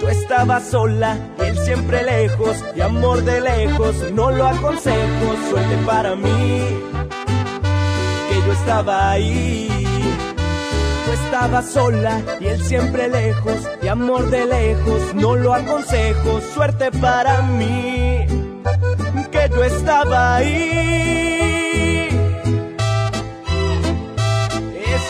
Tú 0.00 0.08
estabas 0.08 0.68
sola, 0.70 1.18
él 1.38 1.58
siempre 1.58 2.02
lejos, 2.02 2.56
y 2.74 2.80
amor 2.80 3.22
de 3.24 3.40
lejos, 3.40 3.94
no 4.12 4.30
lo 4.30 4.46
aconsejo, 4.46 5.36
suerte 5.50 5.76
para 5.86 6.14
mí, 6.16 6.60
que 8.28 8.46
yo 8.46 8.52
estaba 8.52 9.10
ahí. 9.12 9.68
Tú 11.04 11.12
estabas 11.12 11.70
sola 11.70 12.20
y 12.40 12.46
él 12.46 12.62
siempre 12.62 13.08
lejos, 13.08 13.58
y 13.82 13.88
amor 13.88 14.30
de 14.30 14.46
lejos, 14.46 15.14
no 15.14 15.36
lo 15.36 15.54
aconsejo, 15.54 16.40
suerte 16.54 16.90
para 16.90 17.42
mí 17.42 18.26
que 19.30 19.48
yo 19.50 19.64
estaba 19.64 20.36
ahí. 20.36 21.63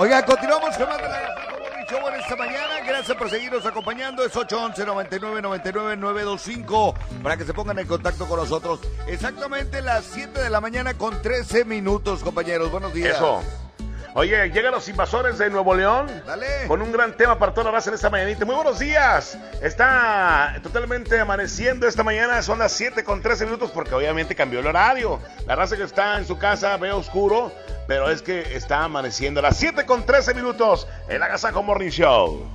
Oiga, 0.00 0.24
continuamos 0.24 0.76
con 0.76 0.88
más 0.88 1.02
de 1.02 1.08
la 1.08 1.48
Show 1.90 2.06
en 2.06 2.20
esta 2.20 2.36
mañana. 2.36 2.80
Gracias 2.86 3.16
por 3.16 3.28
seguirnos 3.30 3.66
acompañando. 3.66 4.22
Es 4.22 4.36
811 4.36 4.84
99 4.84 5.42
99 5.42 5.96
925 5.96 6.94
para 7.22 7.36
que 7.36 7.44
se 7.44 7.52
pongan 7.52 7.78
en 7.80 7.86
contacto 7.86 8.26
con 8.28 8.38
nosotros. 8.38 8.78
Exactamente 9.08 9.82
las 9.82 10.04
7 10.04 10.40
de 10.40 10.50
la 10.50 10.60
mañana 10.60 10.94
con 10.94 11.20
13 11.20 11.64
minutos, 11.64 12.22
compañeros. 12.22 12.70
Buenos 12.70 12.92
días. 12.92 13.16
Eso. 13.16 13.42
Oye, 14.14 14.50
llegan 14.50 14.72
los 14.72 14.88
invasores 14.88 15.38
de 15.38 15.50
Nuevo 15.50 15.74
León. 15.74 16.06
Dale. 16.26 16.46
Con 16.66 16.82
un 16.82 16.90
gran 16.90 17.16
tema 17.16 17.38
para 17.38 17.52
toda 17.52 17.64
la 17.66 17.70
raza 17.72 17.90
en 17.90 17.94
esta 17.94 18.10
mañanita. 18.10 18.44
Muy 18.44 18.54
buenos 18.54 18.78
días. 18.78 19.38
Está 19.62 20.58
totalmente 20.62 21.20
amaneciendo 21.20 21.86
esta 21.86 22.02
mañana. 22.02 22.42
Son 22.42 22.58
las 22.58 22.72
7 22.72 23.04
con 23.04 23.20
13 23.20 23.44
minutos 23.44 23.70
porque 23.70 23.94
obviamente 23.94 24.34
cambió 24.34 24.60
el 24.60 24.66
horario. 24.66 25.20
La 25.46 25.56
raza 25.56 25.76
que 25.76 25.82
está 25.82 26.18
en 26.18 26.26
su 26.26 26.38
casa 26.38 26.76
ve 26.78 26.90
oscuro, 26.90 27.52
pero 27.86 28.10
es 28.10 28.22
que 28.22 28.56
está 28.56 28.84
amaneciendo. 28.84 29.42
Las 29.42 29.56
7 29.58 29.84
con 29.84 30.04
13 30.04 30.34
minutos. 30.34 30.86
El 31.08 31.22
Agasajo 31.22 31.62
Morning 31.62 31.90
Show. 31.90 32.46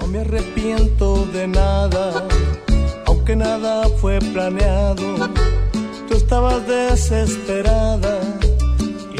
No 0.00 0.06
me 0.08 0.20
arrepiento 0.20 1.24
de 1.26 1.46
nada, 1.46 2.26
aunque 3.06 3.36
nada 3.36 3.88
fue 4.00 4.18
planeado. 4.18 5.30
Tú 6.08 6.14
estabas 6.14 6.66
desesperada 6.66 8.20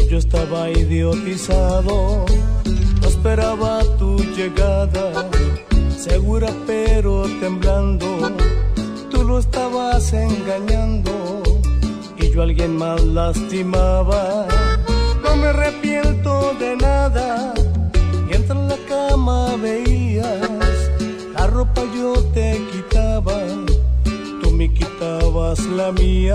yo 0.08 0.18
estaba 0.18 0.70
idiotizado. 0.70 2.24
No 3.00 3.08
esperaba 3.08 3.80
tu 3.98 4.16
llegada, 4.36 5.28
segura 5.96 6.50
pero 6.66 7.24
temblando. 7.40 8.32
Tú 9.10 9.24
lo 9.24 9.38
estabas 9.38 10.12
engañando 10.12 11.42
y 12.18 12.30
yo 12.30 12.40
a 12.40 12.44
alguien 12.44 12.76
más 12.76 13.02
lastimaba. 13.04 14.46
No 15.22 15.36
me 15.36 15.48
arrepiento 15.48 16.54
de 16.60 16.76
nada 16.76 17.54
mientras 18.28 18.58
en 18.58 18.68
la 18.68 18.76
cama 18.88 19.56
veías 19.56 20.50
la 21.34 21.46
ropa 21.46 21.82
yo 21.94 22.14
te 22.34 22.60
quitaba, 22.72 23.42
tú 24.42 24.50
me 24.52 24.72
quitabas 24.72 25.60
la 25.66 25.92
mía. 25.92 26.34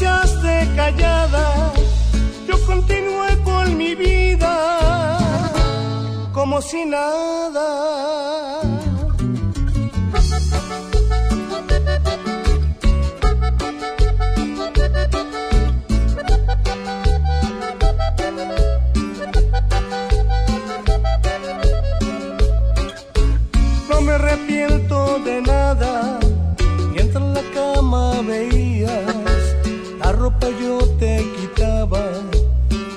Marchaste 0.00 0.68
callada, 0.76 1.72
yo 2.46 2.54
continué 2.66 3.36
con 3.42 3.76
mi 3.76 3.96
vida 3.96 5.18
como 6.32 6.62
si 6.62 6.84
nada. 6.84 8.62
No 23.88 24.00
me 24.02 24.12
arrepiento 24.12 25.18
de 25.24 25.42
nada, 25.42 26.20
mientras 26.92 27.24
en 27.24 27.34
la 27.34 27.42
cama 27.52 28.22
veías 28.22 29.06
la 29.06 29.07
ropa 30.28 30.48
yo 30.60 30.78
te 30.98 31.24
quitaba, 31.36 32.02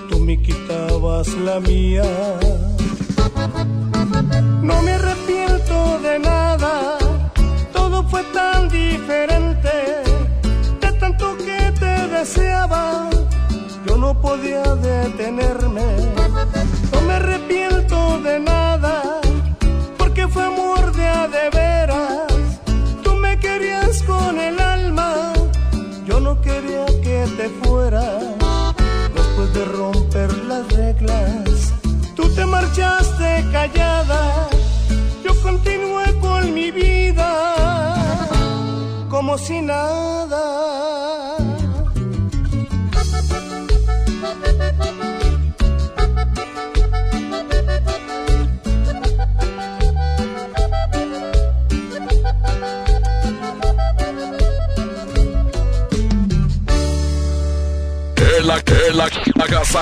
tú 0.09 0.19
me 0.19 0.41
quitabas 0.41 1.27
la 1.45 1.59
mía. 1.61 2.03
No 4.61 4.81
me 4.81 4.91
arrepiento 4.91 5.99
de 5.99 6.19
nada, 6.19 6.97
todo 7.71 8.03
fue 8.03 8.23
tan 8.33 8.67
diferente, 8.67 9.71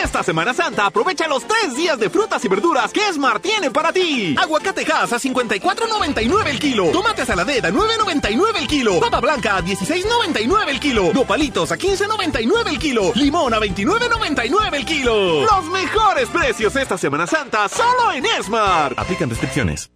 Esta 0.00 0.22
Semana 0.22 0.54
Santa 0.54 0.86
aprovecha 0.86 1.28
los 1.28 1.46
tres 1.46 1.76
días 1.76 1.98
de 1.98 2.08
frutas 2.08 2.44
y 2.44 2.48
verduras 2.48 2.92
que 2.92 3.00
Smart 3.12 3.42
tiene 3.42 3.70
para 3.70 3.92
ti. 3.92 4.34
Aguacate 4.38 4.86
Hass 4.90 5.12
a 5.12 5.18
54.99 5.18 6.46
el 6.46 6.58
kilo. 6.58 6.86
Tomate 6.92 7.26
saladera 7.26 7.68
a 7.68 7.72
9.99 7.72 8.56
el 8.58 8.66
kilo. 8.66 9.00
Papa 9.00 9.20
blanca 9.20 9.56
a 9.56 9.62
16.99 9.62 10.68
el 10.68 10.80
kilo. 10.80 11.12
Nopalitos 11.12 11.72
a 11.72 11.76
15.99 11.76 12.68
el 12.68 12.78
kilo. 12.78 13.12
Limón 13.14 13.52
a 13.54 13.58
29.99 13.58 14.74
el 14.74 14.84
kilo. 14.84 15.42
Los 15.44 15.64
mejores 15.66 16.28
precios 16.28 16.74
esta 16.76 16.96
Semana 16.96 17.26
Santa 17.26 17.68
solo 17.68 18.12
en 18.12 18.24
Smart. 18.42 18.98
Aplican 18.98 19.28
restricciones. 19.28 19.90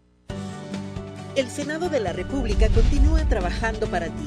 El 1.36 1.51
Senado 1.51 1.89
de 1.90 2.01
la 2.01 2.12
República 2.12 2.68
continúa 2.68 3.23
trabajando 3.28 3.86
para 3.89 4.06
ti. 4.06 4.27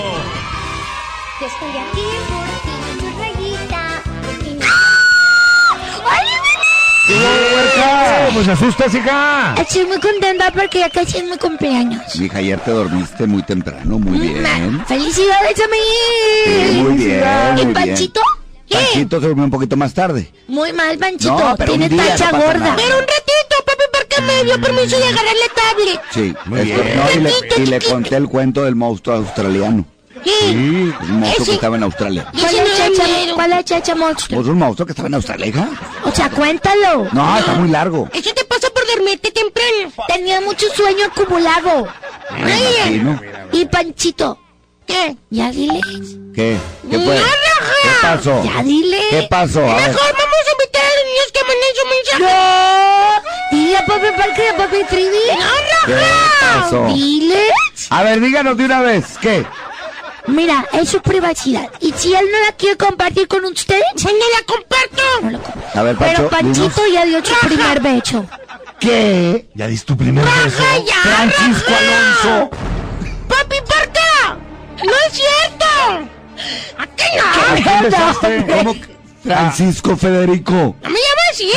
Estoy 1.41 1.77
aquí 1.77 2.03
por 2.29 2.64
Pues 8.35 8.49
asustas, 8.49 8.95
hija. 8.95 9.55
Estoy 9.61 9.85
muy 9.87 10.01
contenta 10.01 10.51
porque 10.53 10.79
ya 10.81 10.91
casi 10.91 11.19
es 11.19 11.25
mi 11.25 11.37
cumpleaños. 11.37 12.03
Mija, 12.19 12.39
ayer 12.39 12.59
te 12.61 12.71
dormiste 12.71 13.27
muy 13.27 13.43
temprano, 13.43 13.99
muy 13.99 14.19
bien. 14.19 14.85
¡Felicidades 14.87 15.61
a 15.61 15.69
mí! 15.69 15.77
Sí, 16.45 16.81
muy 16.81 16.93
bien, 16.97 17.21
muy 17.53 17.63
¿Y 17.63 17.65
bien. 17.65 17.73
Panchito? 17.75 18.21
¿Qué? 18.69 18.77
Panchito 18.77 19.21
se 19.21 19.27
durmió 19.29 19.45
un 19.45 19.51
poquito 19.51 19.77
más 19.77 19.93
tarde. 19.93 20.33
Muy 20.49 20.73
mal, 20.73 20.97
Panchito. 20.99 21.39
No, 21.39 21.55
pero 21.57 21.73
Tiene 21.73 21.87
un 21.87 21.91
día, 21.93 22.09
tacha 22.09 22.27
no 22.27 22.31
pasa 22.33 22.47
gorda. 22.47 22.59
nada. 22.61 22.77
Pero 22.77 22.95
un 22.97 23.03
ratito, 23.03 23.57
papi, 23.67 23.83
porque 23.93 24.21
me 24.23 24.45
dio 24.45 24.61
permiso 24.61 24.97
de 24.99 25.05
agarrarle 25.05 25.51
tablet. 25.55 26.01
Sí, 26.11 26.35
Muy 26.47 26.61
bien. 26.63 26.97
no, 26.97 27.11
y, 27.13 27.21
le, 27.23 27.63
y 27.63 27.67
le 27.67 27.81
conté 27.81 28.17
el 28.17 28.29
cuento 28.29 28.65
del 28.65 28.75
monstruo 28.75 29.17
australiano. 29.17 29.85
Sí, 30.25 30.93
un 31.01 31.21
monstruo 31.21 31.33
Ese- 31.33 31.45
que 31.45 31.53
estaba 31.53 31.77
en 31.77 31.83
Australia. 31.83 32.27
¿Cuál 32.41 32.55
es 32.55 32.77
chacha, 32.77 33.05
¿Cuál 33.35 33.53
es 33.53 33.65
chacha 33.65 33.95
monstruo? 33.95 34.37
Pues 34.41 34.49
un 34.49 34.59
monstruo 34.59 34.87
que 34.87 34.93
estaba 34.93 35.09
en 35.09 35.15
Australia, 35.15 35.47
hija. 35.47 35.69
O 36.05 36.11
sea, 36.13 36.31
cuéntalo. 36.31 37.09
No, 37.13 37.39
está 37.39 37.53
muy 37.55 37.69
largo. 37.69 38.09
Eso 38.13 38.33
te 38.35 38.45
pasa 38.45 38.69
por 38.71 38.87
dormirte 38.87 39.31
temprano. 39.31 39.93
Tenía 40.09 40.41
mucho 40.41 40.67
sueño 40.75 41.07
acumulado. 41.07 41.87
Me 42.39 42.59
imagino. 42.59 43.21
Y 43.53 43.67
Panchito, 43.67 44.39
¿qué? 44.87 45.17
Ya 45.31 45.51
dile. 45.51 45.81
¿Qué? 46.35 46.57
¿Qué 46.91 46.99
fue? 46.99 47.17
¡No! 47.17 47.23
¿Qué 47.83 47.89
pasó? 48.03 48.43
Ya 48.45 48.63
dile. 48.63 49.01
¿Qué 49.11 49.27
pasó? 49.31 49.61
A 49.61 49.77
ver. 49.77 49.89
Mejor 49.89 50.13
vamos 50.13 50.45
a 50.49 50.53
invitar 50.53 50.83
a 50.83 50.95
los 50.97 51.05
niños 51.07 51.33
que 51.33 51.41
manden 51.49 51.73
su 51.77 52.19
mensaje. 52.19 52.35
No. 53.53 53.57
Dile 53.59 53.77
a 53.77 53.87
Papi 53.87 54.07
Parque 54.17 54.43
y 54.45 54.49
a 54.49 54.57
Papi 54.57 54.77
3D. 54.91 55.17
No, 55.39 55.87
¿Qué 55.87 55.97
pasó? 56.41 56.87
Dile. 56.87 57.43
A 57.91 58.03
ver, 58.03 58.21
díganos 58.21 58.57
de 58.57 58.65
una 58.65 58.81
vez, 58.81 59.05
¿qué? 59.21 59.47
Mira, 60.27 60.65
es 60.73 60.89
su 60.89 61.01
privacidad. 61.03 61.69
Y 61.81 61.93
si 61.93 62.15
él 62.15 62.27
no 62.33 62.39
la 62.47 62.53
quiere 62.57 62.77
compartir 62.77 63.29
con 63.29 63.45
ustedes, 63.45 63.83
pues 63.93 64.05
no 64.15 64.29
la 64.39 64.47
comparto. 64.47 65.03
No 65.23 65.31
la 65.31 65.39
comparto. 65.39 65.79
A 65.79 65.83
ver, 65.83 65.97
Pancho, 65.97 66.17
Pero 66.17 66.29
Panchito 66.31 66.83
dinos. 66.85 66.93
ya 66.95 67.05
dio 67.05 67.25
su 67.25 67.47
primer 67.47 67.81
beso. 67.81 68.27
¿Qué? 68.81 69.49
¿Ya 69.55 69.67
diste 69.67 69.87
tu 69.87 69.97
primer 69.97 70.25
beso? 70.25 70.63
ya, 70.87 70.95
Francisco 71.03 71.71
Raja! 71.71 72.23
Alonso. 72.23 72.51
¡Papi 73.29 73.57
Parca! 73.69 74.39
¡No 74.85 74.93
es 75.07 75.13
cierto! 75.13 76.11
¿A 76.79 76.87
qué 76.87 77.05
no? 77.17 77.25
¿A 77.25 77.55
quién 77.55 77.83
besaste? 77.91 78.47
¿Cómo? 78.57 78.75
Francisco 79.23 79.97
Federico. 79.97 80.53
No 80.83 80.91
me 80.91 80.99
llama 80.99 81.23
así. 81.31 81.51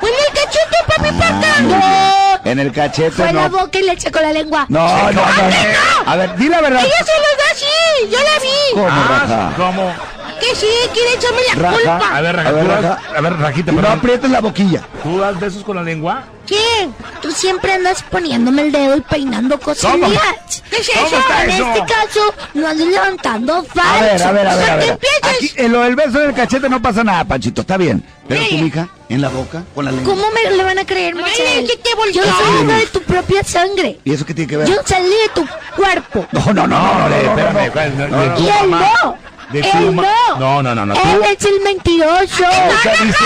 Fue 0.00 0.08
en 0.10 0.16
el 0.16 0.32
cachete, 0.34 0.76
papi 0.86 1.10
Parca. 1.18 1.60
No. 1.62 2.50
En 2.50 2.58
el 2.58 2.72
cachete 2.72 3.10
Fue 3.10 3.32
no. 3.32 3.40
la 3.42 3.48
boca 3.48 3.78
y 3.78 3.82
le 3.82 3.92
echó 3.92 4.10
con 4.10 4.22
la 4.22 4.32
lengua. 4.32 4.66
No, 4.68 4.86
no, 4.88 5.12
no. 5.12 5.22
¿A 5.22 5.34
qué 5.34 5.68
no? 5.72 6.10
A 6.12 6.16
ver, 6.16 6.36
di 6.36 6.48
la 6.48 6.60
verdad. 6.60 6.84
Ella 6.84 7.04
se 7.04 7.12
los 7.12 7.36
da 7.36 7.44
así. 7.52 8.10
Yo 8.10 8.18
la 8.18 8.38
vi. 8.40 8.74
¿Cómo, 8.74 8.88
Raja? 8.88 9.52
¿Cómo? 9.56 9.94
Que 10.40 10.54
sí, 10.54 10.66
quiere 10.94 11.14
echarme 11.14 11.40
la 11.48 11.54
Raja, 11.54 11.74
culpa. 11.76 12.16
A 12.16 12.20
ver, 12.20 12.36
Raja, 12.36 12.48
A 12.48 12.52
ver, 12.52 12.62
tú 12.64 12.68
das- 12.70 12.82
Raja. 12.82 13.00
a 13.16 13.20
ver, 13.20 13.32
Rajita, 13.38 13.72
no 13.72 13.80
perdón. 13.80 13.98
aprietes 13.98 14.30
la 14.30 14.40
boquilla. 14.40 14.82
¿Tú 15.02 15.18
das 15.18 15.40
besos 15.40 15.64
con 15.64 15.76
la 15.76 15.82
lengua? 15.82 16.24
¿Qué? 16.46 16.88
Tú 17.20 17.30
siempre 17.32 17.72
andas 17.74 18.02
poniéndome 18.04 18.62
el 18.62 18.72
dedo 18.72 18.96
y 18.96 19.00
peinando 19.02 19.58
cosas 19.60 19.92
¿Cómo? 19.92 20.08
mías. 20.08 20.22
¿Qué 20.70 20.76
es 20.76 20.90
¿Cómo 20.94 21.06
eso? 21.08 21.18
está 21.18 21.44
En 21.44 21.50
eso? 21.50 21.66
este 21.74 21.80
caso, 21.92 22.34
no 22.54 22.68
andes 22.68 22.86
levantando 22.86 23.64
falso. 23.64 23.90
A 23.90 24.00
ver, 24.00 24.22
a 24.22 24.32
ver, 24.32 24.46
a 24.48 24.54
ver, 24.56 24.70
a 24.70 24.74
¿Por 24.76 24.98
qué 24.98 25.06
ver. 25.22 25.34
Aquí, 25.34 25.52
en 25.56 25.72
lo 25.72 25.80
del 25.82 25.96
beso 25.96 26.22
en 26.22 26.30
el 26.30 26.34
cachete 26.34 26.68
no 26.68 26.80
pasa 26.80 27.04
nada, 27.04 27.24
Panchito, 27.24 27.60
está 27.62 27.76
bien. 27.76 28.02
Pero 28.28 28.46
tu 28.46 28.54
hija, 28.56 28.88
en 29.08 29.20
la 29.20 29.28
boca, 29.28 29.62
con 29.74 29.84
la 29.84 29.90
lengua. 29.90 30.14
¿Cómo 30.14 30.26
me 30.30 30.50
le 30.56 30.62
van 30.64 30.78
a 30.78 30.84
creer, 30.86 31.14
Marcel? 31.14 31.66
¿qué 31.66 31.76
te 31.76 32.12
Yo 32.12 32.22
Ah, 32.26 32.34
soy 32.38 32.64
una 32.64 32.76
de 32.78 32.86
tu 32.86 33.02
propia 33.02 33.42
sangre. 33.44 33.98
¿Y 34.04 34.12
eso 34.12 34.24
qué 34.24 34.32
tiene 34.34 34.48
que 34.48 34.56
ver? 34.58 34.68
Yo 34.68 34.76
salí 34.86 35.08
de 35.08 35.28
tu 35.34 35.46
cuerpo. 35.76 36.26
No, 36.32 36.40
no, 36.52 36.66
no, 36.66 36.78
no, 36.78 37.08
no, 37.08 37.14
espérame, 37.14 37.52
no, 37.54 37.60
espérame, 37.60 38.10
no, 38.10 38.20
de 38.20 38.26
no, 38.28 38.34
tu 38.36 38.42
Y 38.42 38.48
él 38.48 38.70
no. 38.70 39.16
De 39.50 39.60
él 39.60 39.66
tu 39.70 39.92
ma- 39.92 40.02
no. 40.02 40.38
No, 40.38 40.62
no, 40.62 40.74
no, 40.74 40.86
no. 40.86 40.94
Tú, 40.94 41.08
Él 41.08 41.22
es 41.38 41.44
el 41.44 41.60
mentiroso. 41.60 42.44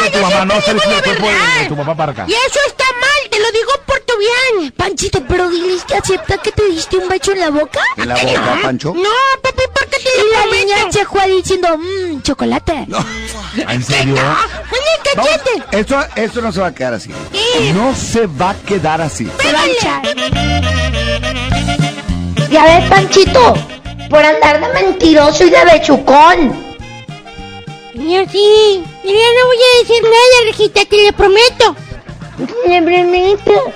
de 0.04 0.10
tu 0.10 0.18
mamá, 0.20 0.44
no 0.44 0.54
cuerpo 0.60 0.88
de, 0.90 1.62
de 1.62 1.68
tu 1.68 1.76
papá 1.76 1.94
para 1.96 2.12
acá. 2.12 2.24
Y 2.28 2.32
eso 2.32 2.58
está 2.68 2.84
mal, 3.00 3.30
te 3.30 3.38
lo 3.40 3.50
digo 3.50 3.72
por 3.86 3.98
tu 4.00 4.12
bien. 4.18 4.70
Panchito, 4.72 5.22
pero 5.26 5.48
diles 5.50 5.84
que 5.84 5.96
acepta 5.96 6.38
que 6.38 6.52
te 6.52 6.64
diste 6.68 6.96
un 6.96 7.08
beso 7.08 7.32
en 7.32 7.40
la 7.40 7.50
boca. 7.50 7.80
¿En 7.96 8.08
la 8.08 8.14
¿A 8.14 8.18
que 8.18 8.26
boca, 8.26 8.54
no? 8.56 8.62
Pancho? 8.62 8.94
No, 8.94 9.10
papi, 9.42 9.62
¿por 9.74 9.86
qué 9.86 9.96
te 9.98 10.10
Y 10.10 10.30
la 10.32 10.56
niña 10.56 10.92
se 10.92 11.04
fue 11.06 11.28
diciendo, 11.28 11.76
mmm, 11.76 12.22
chocolate. 12.22 12.86
¿En 13.56 13.82
serio? 13.82 14.14
¡En 14.16 14.22
el 14.22 15.16
Vamos, 15.16 15.30
esto, 15.72 16.00
esto 16.16 16.40
no 16.40 16.52
se 16.52 16.60
va 16.60 16.68
a 16.68 16.74
quedar 16.74 16.94
así. 16.94 17.10
¿Qué? 17.32 17.72
No 17.74 17.94
se 17.94 18.26
va 18.26 18.50
a 18.50 18.54
quedar 18.54 19.02
así. 19.02 19.28
Se 19.40 19.52
va 19.52 19.60
a 19.60 19.66
echar. 19.66 20.02
Ya 22.50 22.64
ves, 22.64 22.88
Panchito, 22.88 23.54
por 24.12 24.22
andar 24.22 24.60
de 24.60 24.68
mentiroso 24.74 25.42
y 25.44 25.50
de 25.50 25.64
bechucón. 25.64 26.52
Yo 27.94 28.20
sí. 28.30 28.84
Yo 29.02 29.10
ya 29.10 29.30
no 29.38 29.46
voy 29.46 29.56
a 29.56 29.78
decir 29.80 30.02
nada, 30.02 30.44
Rejita, 30.44 30.84
te 30.84 31.06
lo 31.06 31.12
prometo. 31.16 31.74
Le 32.66 32.82
prometo. 32.82 33.72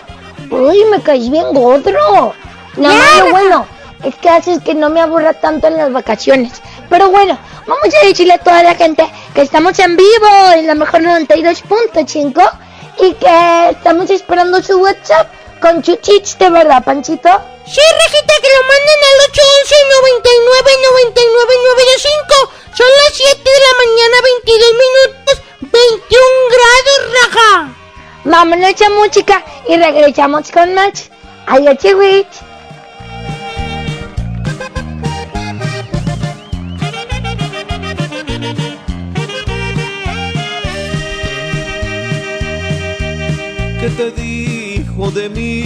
Uy, 0.51 0.85
me 0.91 1.01
caes 1.01 1.31
bien 1.31 1.55
gordo. 1.55 2.35
No, 2.77 2.91
Ya, 2.91 3.25
no, 3.25 3.31
bueno, 3.31 3.67
es 4.05 4.15
que 4.17 4.29
haces 4.29 4.61
que 4.63 4.75
no 4.75 4.91
me 4.91 5.01
aburra 5.01 5.33
tanto 5.33 5.69
en 5.69 5.79
las 5.79 5.91
vacaciones. 5.91 6.61
Pero 6.91 7.11
bueno, 7.11 7.39
vamos 7.67 7.95
a 8.03 8.07
decirle 8.07 8.35
a 8.35 8.39
toda 8.39 8.63
la 8.63 8.75
gente 8.75 9.11
que 9.35 9.41
estamos 9.41 9.79
en 9.79 9.97
vivo 9.97 10.53
en 10.55 10.67
la 10.67 10.75
mejor 10.75 11.01
92.5 11.01 12.51
y 13.01 13.15
que 13.15 13.71
estamos 13.71 14.11
esperando 14.11 14.63
su 14.63 14.79
WhatsApp 14.81 15.29
con 15.63 15.81
chuchits 15.81 16.39
de 16.39 16.51
verdad, 16.51 16.85
Panchito. 16.85 17.56
Sí, 17.67 17.81
Rejita, 17.81 18.35
que 18.41 18.49
lo 18.55 18.63
manden 18.63 19.01
al 19.11 19.19
811 19.29 19.75
99 19.91 20.71
99 20.87 21.55
925. 21.75 22.57
Son 22.79 22.87
las 23.03 23.13
7 23.13 23.43
de 23.43 23.61
la 23.67 23.73
mañana, 23.83 24.17
22 24.23 24.73
minutos, 24.85 25.35
21 25.61 26.27
grados, 26.55 27.01
raja. 27.19 27.75
Vámonos 28.25 28.83
a 28.83 28.91
música 28.91 29.45
y 29.69 29.77
regresamos 29.77 30.53
con 30.53 30.75
más. 30.75 31.11
Ay, 31.47 31.67
chiwich. 31.77 32.27
¿Qué 43.81 43.89
te 43.97 44.11
dijo 44.13 45.11
de 45.11 45.29
mí? 45.31 45.66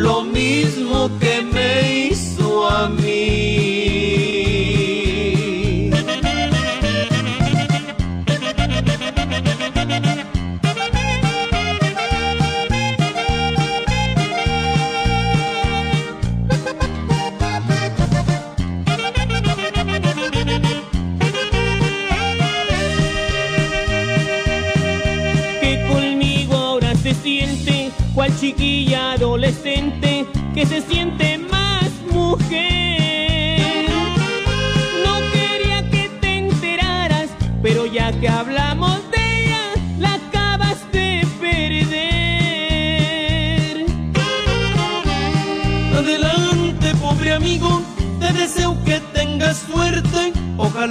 lo 0.00 0.22
mismo 0.22 1.10
que 1.18 1.42
me 1.42 2.08
hizo 2.08 2.68
a 2.68 2.88
mí. 2.88 3.89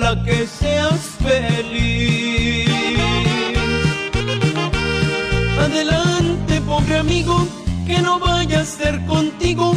Ojalá 0.09 0.23
que 0.23 0.47
seas 0.47 0.99
feliz. 1.21 2.69
Adelante, 5.59 6.61
pobre 6.61 6.97
amigo, 6.97 7.47
que 7.85 8.01
no 8.01 8.19
vaya 8.19 8.61
a 8.61 8.65
ser 8.65 8.99
contigo 9.05 9.75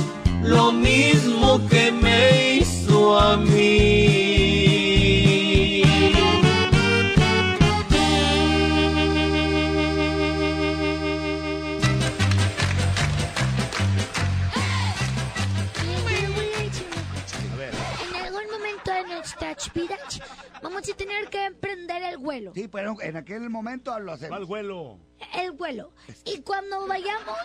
vuelo. 22.53 22.63
Sí, 22.63 22.69
pero 22.69 22.97
en 23.01 23.17
aquel 23.17 23.51
momento 23.51 23.99
lo 23.99 24.13
hacemos. 24.13 24.37
¿Cuál 24.39 24.47
vuelo? 24.47 24.99
El 25.35 25.53
vuelo. 25.53 25.93
Y 26.25 26.41
cuando 26.41 26.87
vayamos 26.87 27.37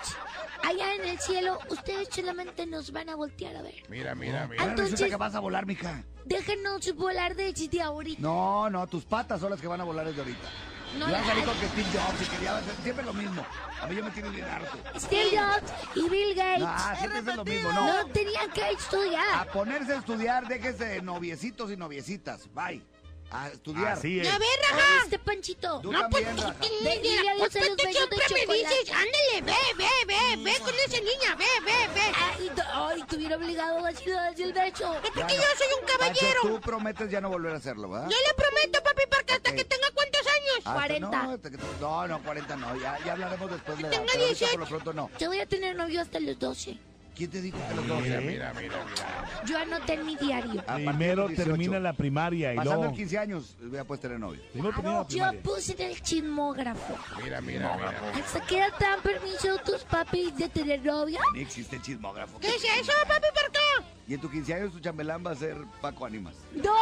allá 0.64 0.96
en 0.96 1.06
el 1.06 1.20
cielo, 1.20 1.60
ustedes 1.70 2.10
solamente 2.12 2.66
nos 2.66 2.92
van 2.92 3.10
a 3.10 3.16
voltear 3.16 3.56
a 3.56 3.62
ver. 3.62 3.76
Mira, 3.90 4.16
mira, 4.16 4.50
Ahora 4.60 4.76
resulta 4.76 5.10
que 5.10 5.16
vas 5.16 5.36
a 5.36 5.40
volar, 5.40 5.66
mija. 5.66 6.04
Déjenos 6.26 6.94
volar 6.96 7.36
desde 7.36 7.82
ahorita. 7.82 8.22
No, 8.22 8.70
no, 8.70 8.88
tus 8.88 9.06
patas 9.06 9.40
son 9.40 9.52
las 9.52 9.62
que 9.62 9.68
van 9.68 9.82
a 9.82 9.84
volar 9.84 10.06
desde 10.08 10.22
ahorita. 10.22 10.50
No, 10.98 11.10
Yo 11.10 11.16
salí 11.26 11.42
con 11.42 11.58
que 11.60 11.68
Steve 11.68 11.88
Jobs 11.94 12.22
y 12.22 12.26
quería 12.26 12.58
hacer 12.58 12.76
siempre 12.82 13.06
lo 13.06 13.14
mismo. 13.14 13.46
A 13.82 13.88
mí 13.88 13.96
yo 13.96 14.04
me 14.04 14.12
tiene 14.12 14.30
bien 14.30 14.46
harto. 14.46 14.78
Steve 14.98 15.38
Jobs 15.38 15.74
y 15.96 16.10
Bill 16.10 16.34
Gates. 16.36 16.64
Ah, 16.66 16.96
siempre 16.98 17.20
es 17.20 17.36
lo 17.36 17.46
mismo, 17.46 17.72
no. 17.74 18.04
No 18.04 18.12
tenían 18.12 18.50
que 18.52 18.72
estudiar. 18.72 19.42
A 19.42 19.46
ponerse 19.52 19.94
a 19.94 19.98
estudiar, 19.98 20.48
déjese 20.48 20.86
de 20.86 21.02
noviecitos 21.02 21.72
y 21.72 21.78
noviecitas. 21.78 22.52
Bye. 22.54 22.84
A 23.30 23.50
estudiar. 23.50 23.94
Así 23.94 24.20
A 24.22 24.38
ver, 24.40 24.48
Raja. 24.72 25.04
Este 25.04 25.20
Panchito. 25.20 25.80
Tú 25.82 25.92
también, 25.92 26.38
Raja. 26.38 26.56
Ve, 26.62 27.00
dile 27.04 27.30
adiós 27.30 27.30
a 27.30 27.34
los 27.36 27.50
tú 27.50 27.60
besos 27.60 27.78
de 27.78 27.92
siempre 27.92 28.18
me 28.18 28.24
chocolate. 28.42 28.58
dices, 28.80 28.92
ándale, 28.92 29.42
ve, 29.42 29.54
ve, 29.78 29.90
ve, 30.08 30.44
ve 30.44 30.60
con 30.60 30.74
esa 30.76 31.00
niña, 31.02 31.36
ve, 31.36 31.46
ve, 31.66 31.94
ve. 31.94 32.02
Ay, 32.16 32.52
te- 32.56 32.62
ay, 32.62 33.04
te 33.04 33.16
hubiera 33.18 33.36
obligado 33.36 33.86
a 33.86 33.88
decir 33.92 34.14
adiós 34.16 34.40
el 34.40 34.54
beso. 34.54 34.94
Es 35.04 35.12
porque 35.12 35.36
yo 35.36 35.42
soy 35.58 35.68
un 35.82 35.86
caballero. 35.88 36.42
Pancho, 36.42 36.56
tú 36.56 36.62
prometes 36.62 37.12
ya 37.12 37.20
no 37.22 37.30
volver 37.30 37.54
a 37.54 37.58
hacerlo, 37.58 37.90
¿verdad? 37.90 38.10
Yo 38.10 38.18
le 38.18 38.34
prometo, 38.34 38.82
papi, 38.84 39.04
porque 39.10 39.34
hasta 39.34 39.54
que 39.56 39.66
tenga 39.66 39.88
cuántos 39.94 40.22
años. 40.22 40.38
Hasta- 40.66 41.00
No, 41.00 41.32
hasta 41.34 41.50
que- 41.52 41.58
no, 41.82 42.08
no, 42.08 42.24
40 42.24 42.56
no. 42.56 42.76
Ya, 42.80 42.98
ya 43.06 43.12
hablaremos 43.14 43.52
después 43.52 43.78
de 43.78 43.84
la 43.84 43.90
edad. 43.90 43.98
Pero 44.08 44.24
ahorita 44.24 44.28
18. 44.28 44.52
por 44.52 44.60
lo 44.62 44.68
pronto 44.68 44.94
no. 44.94 45.10
Yo 45.20 45.28
voy 45.28 45.40
a 45.42 45.46
tener 45.46 45.76
novio 45.76 46.02
hasta 46.02 46.20
los 46.20 46.40
12. 46.40 46.78
¿Quién 47.18 47.32
te 47.32 47.42
dijo 47.42 47.58
que 47.68 47.76
los 47.76 47.88
dos? 47.88 48.02
Mira, 48.02 48.22
mira, 48.22 48.54
mira, 48.54 48.76
mira. 48.86 49.44
Yo 49.44 49.58
anoté 49.58 49.94
en 49.94 50.06
mi 50.06 50.16
diario. 50.18 50.64
Primero 50.66 51.28
termina 51.30 51.80
la 51.80 51.94
primaria 51.94 52.54
y 52.54 52.58
Pasando 52.58 52.82
luego... 52.82 52.96
15 52.96 53.18
años, 53.18 53.56
ya 53.72 53.84
puedes 53.84 54.02
tener 54.04 54.20
novio. 54.20 54.40
Primero 54.54 54.74
termina 54.76 54.98
la 54.98 55.02
Yo 55.04 55.08
primaria. 55.08 55.42
puse 55.42 55.74
en 55.74 55.82
el 55.92 56.02
chismógrafo. 56.02 56.96
Mira, 57.24 57.42
mira, 57.42 57.76
mira. 57.76 58.12
¿Hasta 58.24 58.42
qué 58.46 58.60
edad 58.60 58.74
te 58.78 58.86
dan 58.86 59.02
permiso 59.02 59.58
tus 59.66 59.84
papis 59.84 60.38
de 60.38 60.48
tener 60.50 60.86
novia? 60.86 61.20
Ni 61.34 61.42
existe 61.42 61.82
chismógrafo. 61.82 62.40
¿Qué 62.40 62.50
es 62.50 62.64
eso, 62.64 62.92
papi? 63.08 63.28
¿Por 63.34 63.52
qué? 63.52 63.86
Y 64.08 64.14
en 64.14 64.22
tu 64.22 64.30
15 64.30 64.54
años 64.54 64.72
tu 64.72 64.80
chambelán 64.80 65.26
va 65.26 65.32
a 65.32 65.36
ser 65.36 65.58
Paco 65.82 66.06
Ánimas. 66.06 66.36
¡No! 66.54 66.76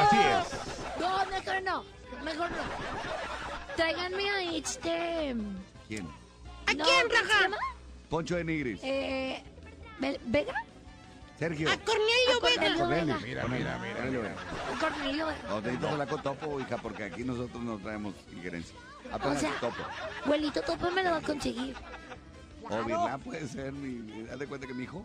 Así 0.00 0.16
es. 0.16 1.00
No, 1.00 1.24
mejor 1.30 1.62
no. 1.62 1.84
Mejor 2.24 2.50
no. 2.50 2.56
Tráiganme 3.74 4.28
a 4.30 4.42
este... 4.52 5.34
¿Quién? 5.88 6.06
¿A 6.66 6.72
quién, 6.72 7.08
Raja? 7.10 7.48
Poncho 8.08 8.36
de 8.36 8.44
Nigris. 8.44 8.80
Eh, 8.82 9.42
Ve- 10.00 10.20
¿Vega? 10.26 10.54
Sergio. 11.38 11.68
Cornelio 11.84 12.40
Vega. 12.42 12.76
Cornelio. 12.78 13.16
Mira, 13.20 13.46
mira, 13.48 13.78
mira. 13.78 13.94
Cornelio 13.96 14.22
Vega. 14.22 14.36
Cornelio 14.80 15.26
Vega. 15.26 15.38
No, 15.48 15.54
te 15.56 15.62
necesitas 15.62 15.92
hablar 15.92 16.08
con 16.08 16.22
Topo, 16.22 16.60
hija, 16.60 16.76
porque 16.78 17.04
aquí 17.04 17.22
nosotros 17.24 17.62
no 17.62 17.78
traemos 17.78 18.14
injerencia. 18.32 18.74
Apenas 19.12 19.36
O 19.36 19.40
sea, 19.40 19.52
Topo. 19.60 19.82
Abuelito 20.24 20.62
Topo 20.62 20.90
me 20.90 21.02
lo 21.02 21.10
va 21.12 21.16
a 21.18 21.22
conseguir. 21.22 21.76
O 22.70 22.84
Virlán 22.84 23.20
puede 23.20 23.48
ser 23.48 23.72
mi. 23.72 24.28
Haz 24.28 24.38
de 24.38 24.46
cuenta 24.46 24.66
que 24.66 24.74
mi 24.74 24.84
hijo. 24.84 25.04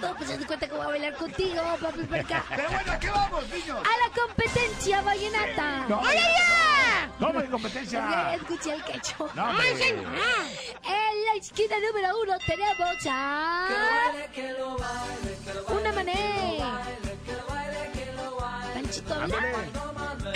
No, 0.00 0.14
pues 0.14 0.30
haz 0.30 0.38
de 0.38 0.46
cuenta 0.46 0.68
que 0.68 0.74
voy 0.74 0.84
a 0.84 0.88
bailar 0.88 1.14
contigo, 1.14 1.62
papi 1.80 2.02
perca. 2.02 2.44
Pero 2.56 2.70
bueno, 2.70 2.92
¿a 2.92 2.98
qué 2.98 3.10
vamos, 3.10 3.48
niños? 3.48 3.78
A 3.78 4.08
la 4.08 4.14
competencia 4.26 5.00
vallenata. 5.00 5.86
No. 5.88 6.00
¡Oye, 6.00 6.20
ya! 6.20 7.10
¿Cómo 7.18 7.40
de 7.40 7.48
competencia? 7.48 7.98
Ya 7.98 8.34
Escuché 8.34 8.74
el 8.74 8.84
quecho. 8.84 9.30
No. 9.34 9.46
Ay, 9.46 9.76
señor. 9.76 10.04
En 10.84 11.24
la 11.24 11.34
esquina 11.40 11.76
número 11.80 12.20
uno 12.22 12.34
tenemos 12.46 13.06
a... 13.08 14.12
Una 15.68 15.92
mané. 15.92 16.62
Panchito, 18.74 19.14
mira. 19.24 19.38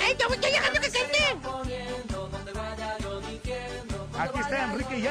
¡Ay, 0.02 0.14
te 0.14 0.24
estoy 0.24 0.50
llegando 0.50 0.80
que 0.80 0.90
cante! 0.90 1.20
Aquí 4.18 4.38
está 4.38 4.64
Enrique 4.64 4.98
y 4.98 5.02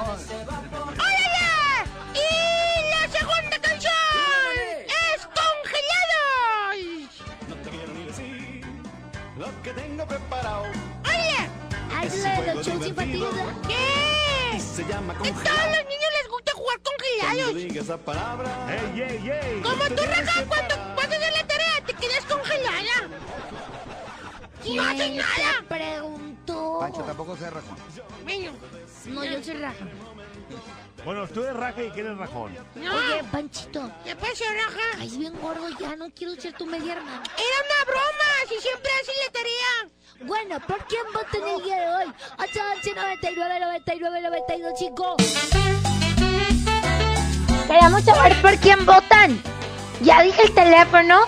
Ana. 0.00 0.14
¡Oye, 0.14 1.26
ya! 1.36 1.84
Y 2.14 2.18
la 2.90 3.02
segunda 3.18 3.56
canción 3.60 3.92
es 4.86 5.20
Congelados. 5.38 7.10
Lo 9.36 9.62
que 9.62 9.70
tengo 9.72 10.06
preparado 10.06 10.64
Oye, 11.04 11.48
hazle 11.96 12.42
de 12.46 12.54
los 12.54 12.66
shows 12.66 12.86
infantiles. 12.86 13.28
¿Qué? 13.68 14.60
se 14.60 14.84
llama 14.84 15.12
A 15.12 15.16
todos 15.16 15.32
los 15.32 15.84
niños 15.88 16.10
les 16.22 16.28
gusta 16.30 16.52
jugar 16.52 16.78
congelados. 16.82 17.54
diga 17.54 17.80
esa 17.82 17.98
palabra. 17.98 18.50
¡Ey, 18.70 19.00
ey, 19.02 19.30
ey! 19.30 19.60
Como 19.62 19.84
tú, 19.84 20.02
Raja, 20.06 20.44
cuando 20.46 20.74
hacer 20.74 21.32
la 21.32 21.46
tarea, 21.46 21.84
te 21.86 21.92
quedas 21.94 22.24
congelada. 22.26 23.08
No 24.74 24.82
haces 24.82 25.16
nada. 25.16 25.64
preguntó. 25.68 26.78
Pancho 26.80 27.02
tampoco 27.02 27.36
se 27.36 27.50
rajón. 27.50 27.76
Bueno, 28.24 28.52
no, 29.06 29.24
yo 29.24 29.42
soy 29.42 29.54
Raja. 29.54 29.86
Bueno, 31.04 31.26
tú 31.28 31.42
eres 31.42 31.56
raja 31.56 31.82
y 31.82 31.90
quién 31.90 32.08
es 32.08 32.18
rajón. 32.18 32.54
Oye, 32.76 33.24
Panchito. 33.32 33.90
¿Qué 34.04 34.14
pasa, 34.16 34.44
Raja? 34.52 34.98
Ay, 34.98 35.08
bien 35.16 35.32
gordo 35.40 35.68
ya, 35.78 35.96
no 35.96 36.10
quiero 36.10 36.34
ser 36.34 36.52
tu 36.52 36.66
media 36.66 36.92
hermana. 36.92 37.22
Era 37.36 37.56
una 37.64 37.84
broma, 37.86 38.28
si 38.48 38.60
siempre 38.60 38.90
haces 39.00 39.14
la 39.24 39.32
tarea. 39.32 40.26
Bueno, 40.26 40.60
¿por 40.66 40.84
quién 40.86 41.02
votan 41.14 41.48
el 41.48 41.62
día 41.64 41.76
de 41.80 41.88
hoy? 41.88 42.12
811 42.38 42.94
99 42.94 43.60
99 43.60 44.20
92 44.20 44.72
5. 44.78 45.16
Queremos 47.66 48.04
saber 48.04 48.42
por 48.42 48.56
quién 48.58 48.84
votan. 48.84 49.42
Ya 50.02 50.22
dije 50.22 50.42
el 50.42 50.54
teléfono 50.54 51.20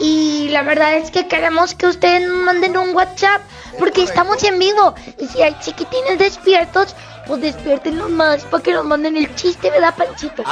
y 0.00 0.48
la 0.48 0.62
verdad 0.62 0.96
es 0.96 1.12
que 1.12 1.28
queremos 1.28 1.74
que 1.74 1.86
ustedes 1.86 2.28
manden 2.28 2.76
un 2.76 2.94
WhatsApp 2.96 3.42
porque 3.78 4.02
estamos 4.02 4.42
en 4.44 4.58
vivo. 4.58 4.94
Y 5.18 5.26
si 5.26 5.42
hay 5.42 5.56
chiquitines 5.60 6.18
despiertos, 6.18 6.94
pues 7.26 7.40
despiértenlos 7.42 8.10
más 8.10 8.44
para 8.44 8.62
que 8.62 8.72
nos 8.72 8.84
manden 8.84 9.16
el 9.16 9.34
chiste, 9.34 9.70
¿verdad, 9.70 9.94
Panchito? 9.96 10.42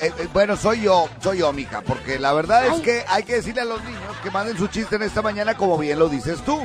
Eh, 0.00 0.12
eh, 0.18 0.28
bueno, 0.32 0.56
soy 0.56 0.82
yo, 0.82 1.08
soy 1.22 1.38
yo, 1.38 1.52
mija, 1.52 1.80
porque 1.80 2.18
la 2.18 2.32
verdad 2.32 2.66
es 2.66 2.80
que 2.80 3.04
hay 3.08 3.24
que 3.24 3.34
decirle 3.34 3.62
a 3.62 3.64
los 3.64 3.82
niños 3.84 4.16
que 4.22 4.30
manden 4.30 4.56
su 4.56 4.68
chiste 4.68 4.96
en 4.96 5.02
esta 5.02 5.20
mañana 5.20 5.56
como 5.56 5.76
bien 5.78 5.98
lo 5.98 6.08
dices 6.08 6.40
tú. 6.44 6.60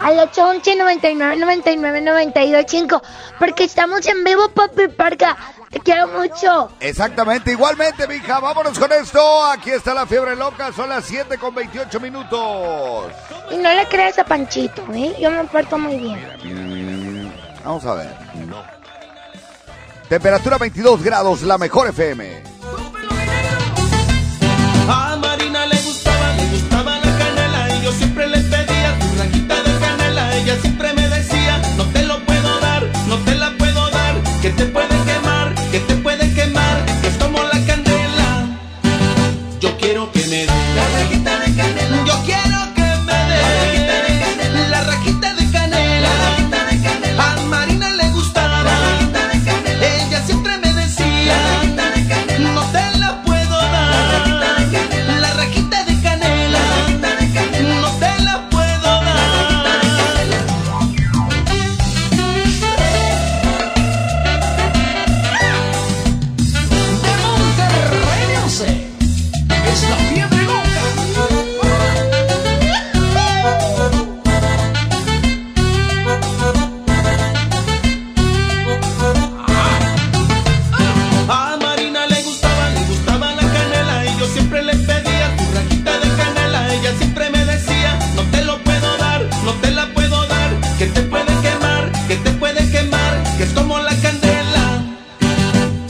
Al 0.00 0.18
811 0.18 0.76
99 0.76 1.36
99 1.36 2.00
92 2.00 2.64
5 2.68 3.02
porque 3.38 3.64
estamos 3.64 4.06
en 4.06 4.22
vivo, 4.24 4.48
papi 4.50 4.88
Parca. 4.88 5.36
Te 5.70 5.80
quiero 5.80 6.08
mucho. 6.08 6.70
Exactamente, 6.80 7.52
igualmente, 7.52 8.06
mija, 8.06 8.40
vámonos 8.40 8.78
con 8.78 8.90
esto. 8.92 9.44
Aquí 9.44 9.70
está 9.70 9.92
la 9.92 10.06
fiebre 10.06 10.34
loca, 10.34 10.72
son 10.72 10.88
las 10.88 11.04
7 11.04 11.36
con 11.36 11.54
28 11.54 12.00
minutos. 12.00 13.12
Y 13.50 13.56
no 13.56 13.72
le 13.74 13.86
creas 13.86 14.18
a 14.18 14.24
Panchito, 14.24 14.82
¿eh? 14.94 15.14
Yo 15.20 15.30
me 15.30 15.44
porto 15.44 15.76
muy 15.76 15.96
bien. 15.96 16.14
Mira, 16.42 16.60
mira, 16.60 16.92
mira. 16.96 17.32
Vamos 17.64 17.84
a 17.84 17.94
ver. 17.94 18.14
Temperatura 20.08 20.56
22 20.56 21.02
grados, 21.02 21.42
la 21.42 21.58
mejor 21.58 21.88
FM. 21.88 22.57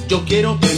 Yo 0.08 0.24
quiero 0.24 0.58
que 0.58 0.68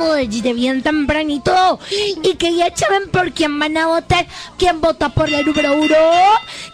escuchando 0.00 0.14
desde 0.14 0.52
bien 0.54 0.82
tempranito 0.82 1.78
y 2.22 2.34
que 2.36 2.54
ya 2.54 2.74
saben 2.74 3.08
por 3.10 3.32
quién 3.32 3.58
van 3.58 3.76
a 3.76 3.86
votar. 3.86 4.26
¿Quién 4.58 4.80
vota 4.80 5.08
por 5.10 5.28
la 5.28 5.42
número 5.42 5.74
uno? 5.74 5.96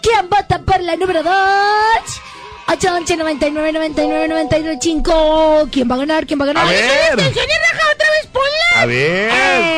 ¿Quién 0.01 0.28
vota 0.28 0.61
por 0.61 0.81
la 0.81 0.97
número 0.97 1.23
dos? 1.23 2.20
811 2.69 3.16
99 3.16 3.73
99 3.73 4.28
92 4.28 4.77
5. 4.81 5.69
¿Quién 5.70 5.90
va 5.90 5.94
a 5.94 5.98
ganar? 5.98 6.27
¿Quién 6.27 6.40
va 6.40 6.44
a 6.44 6.47
ganar? 6.48 6.66
A 6.66 6.70
ver. 6.70 6.85
¡Ay, 6.85 7.12
atención 7.12 7.47
y 7.47 7.73
raja 7.73 7.86
otra 7.94 8.11
vez, 8.11 8.27
ponla! 8.32 8.82
A 8.82 8.86
ver. 8.86 9.31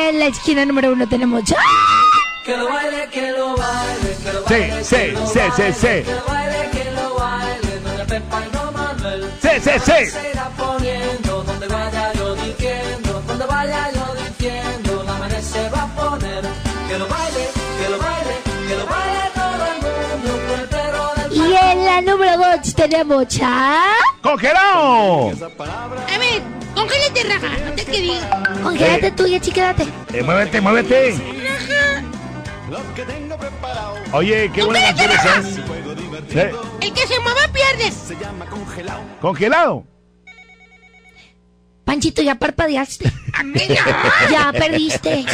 En 0.09 0.19
la 0.19 0.25
esquina 0.27 0.65
número 0.65 0.91
uno 0.91 1.07
tenemos. 1.07 1.43
¡Ah! 1.55 1.61
Que 2.45 2.57
lo 2.57 2.67
baile, 2.67 3.07
que 3.11 3.31
lo 3.31 3.55
baile, 3.55 4.17
que 4.23 4.33
lo 4.33 4.39
Sí, 4.47 4.53
baile. 4.53 4.83
sí, 4.83 4.95
que 4.95 5.11
lo 5.11 5.27
sí, 5.27 5.33
sí, 5.33 5.39
baile, 5.39 5.73
sí. 5.73 5.87
Que 5.87 6.03
lo 6.13 6.25
baile, 6.25 6.69
que 6.71 6.91
lo 6.91 7.15
baile, 7.15 7.79
doña 7.83 8.05
Pepa 8.05 8.43
y 8.47 8.55
don 8.55 8.73
Manuel. 8.73 9.31
Sí, 9.39 9.49
sí, 9.61 9.71
sí. 9.85 10.05
Se 10.11 10.29
irá 10.31 10.49
poniendo 10.57 11.18
Que 16.89 16.97
lo 16.97 17.07
baile, 17.07 17.49
que 17.79 17.89
lo 17.89 17.97
baile, 17.99 18.33
que 18.67 18.75
lo 18.75 18.85
baile 18.87 19.29
todo 19.35 19.65
el 19.67 19.77
mundo, 19.83 20.29
con 20.49 20.59
el 20.59 20.67
perro 20.67 21.11
del 21.15 21.37
Y 21.37 21.55
en 21.55 21.85
la 21.85 22.01
número 22.01 22.37
dos 22.37 22.73
tenemos 22.75 23.25
a. 23.43 23.83
¡Congelado! 24.23 25.29
A 25.29 26.17
ver, 26.17 26.41
congélate, 26.73 27.23
raja. 27.25 27.57
No 27.63 27.71
te 27.75 27.85
que 27.85 28.01
diga. 28.01 28.43
Congélate 28.63 29.07
Eh. 29.07 29.11
tú, 29.11 29.27
ya 29.27 29.39
chiquédate. 29.39 29.83
Eh, 30.13 30.23
muévete, 30.23 30.59
muévete. 30.61 31.15
Oye, 34.11 34.51
qué 34.51 34.63
buena 34.63 34.81
canción 34.95 35.11
esa. 35.11 35.39
¿eh? 36.41 36.51
El 36.81 36.93
que 36.93 37.05
se 37.07 37.19
mueva 37.19 37.47
pierde. 37.53 37.93
¿Congelado? 39.21 39.85
Panchito, 41.85 42.21
ya 42.23 42.33
parpadeaste. 42.35 43.11
Ya 44.31 44.51
perdiste. 44.51 45.25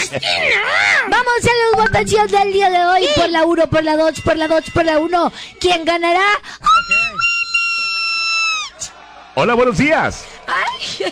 Vamos 1.10 1.44
a 1.44 1.78
las 1.78 1.86
votaciones 1.86 2.32
del 2.32 2.54
día 2.54 2.70
de 2.70 2.86
hoy. 2.86 3.08
Por 3.16 3.30
la 3.30 3.46
1, 3.46 3.68
por 3.68 3.84
la 3.84 3.98
2, 3.98 4.22
por 4.22 4.38
la 4.38 4.48
2, 4.48 4.64
por 4.74 4.86
la 4.86 5.00
1. 5.00 5.32
¿Quién 5.60 5.86
ganará? 5.86 6.26
Hola, 9.36 9.54
buenos 9.54 9.78
días. 9.78 10.26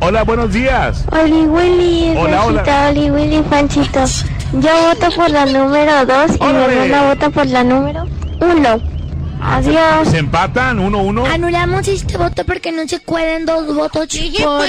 Hola, 0.00 0.22
buenos 0.22 0.52
días. 0.52 1.04
Oli 1.10 1.46
Willy, 1.46 2.14
Hola, 2.16 2.44
hola. 2.44 2.60
Rosita, 2.60 2.88
Oli 2.90 3.10
Willy, 3.10 3.42
Panchito. 3.42 4.04
Yo 4.52 4.82
voto 4.82 5.10
por 5.16 5.30
la 5.30 5.46
número 5.46 6.06
2 6.06 6.30
y 6.36 6.44
mi 6.44 6.62
hermana 6.62 7.02
vota 7.08 7.30
por 7.30 7.46
la 7.46 7.64
número 7.64 8.06
1. 8.40 8.95
Adiós. 9.40 10.08
Se 10.08 10.18
empatan, 10.18 10.78
uno, 10.78 11.02
uno. 11.02 11.26
Anulamos 11.26 11.86
este 11.88 12.16
voto 12.16 12.44
porque 12.44 12.72
no 12.72 12.86
se 12.88 13.00
pueden 13.00 13.46
dos 13.46 13.66
votos 13.74 14.08
por 14.42 14.64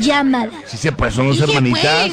llamada. 0.00 0.50
Sí 0.66 0.76
se 0.76 0.92
puede, 0.92 1.12
son 1.12 1.28
dos 1.28 1.40
hermanitas. 1.40 2.10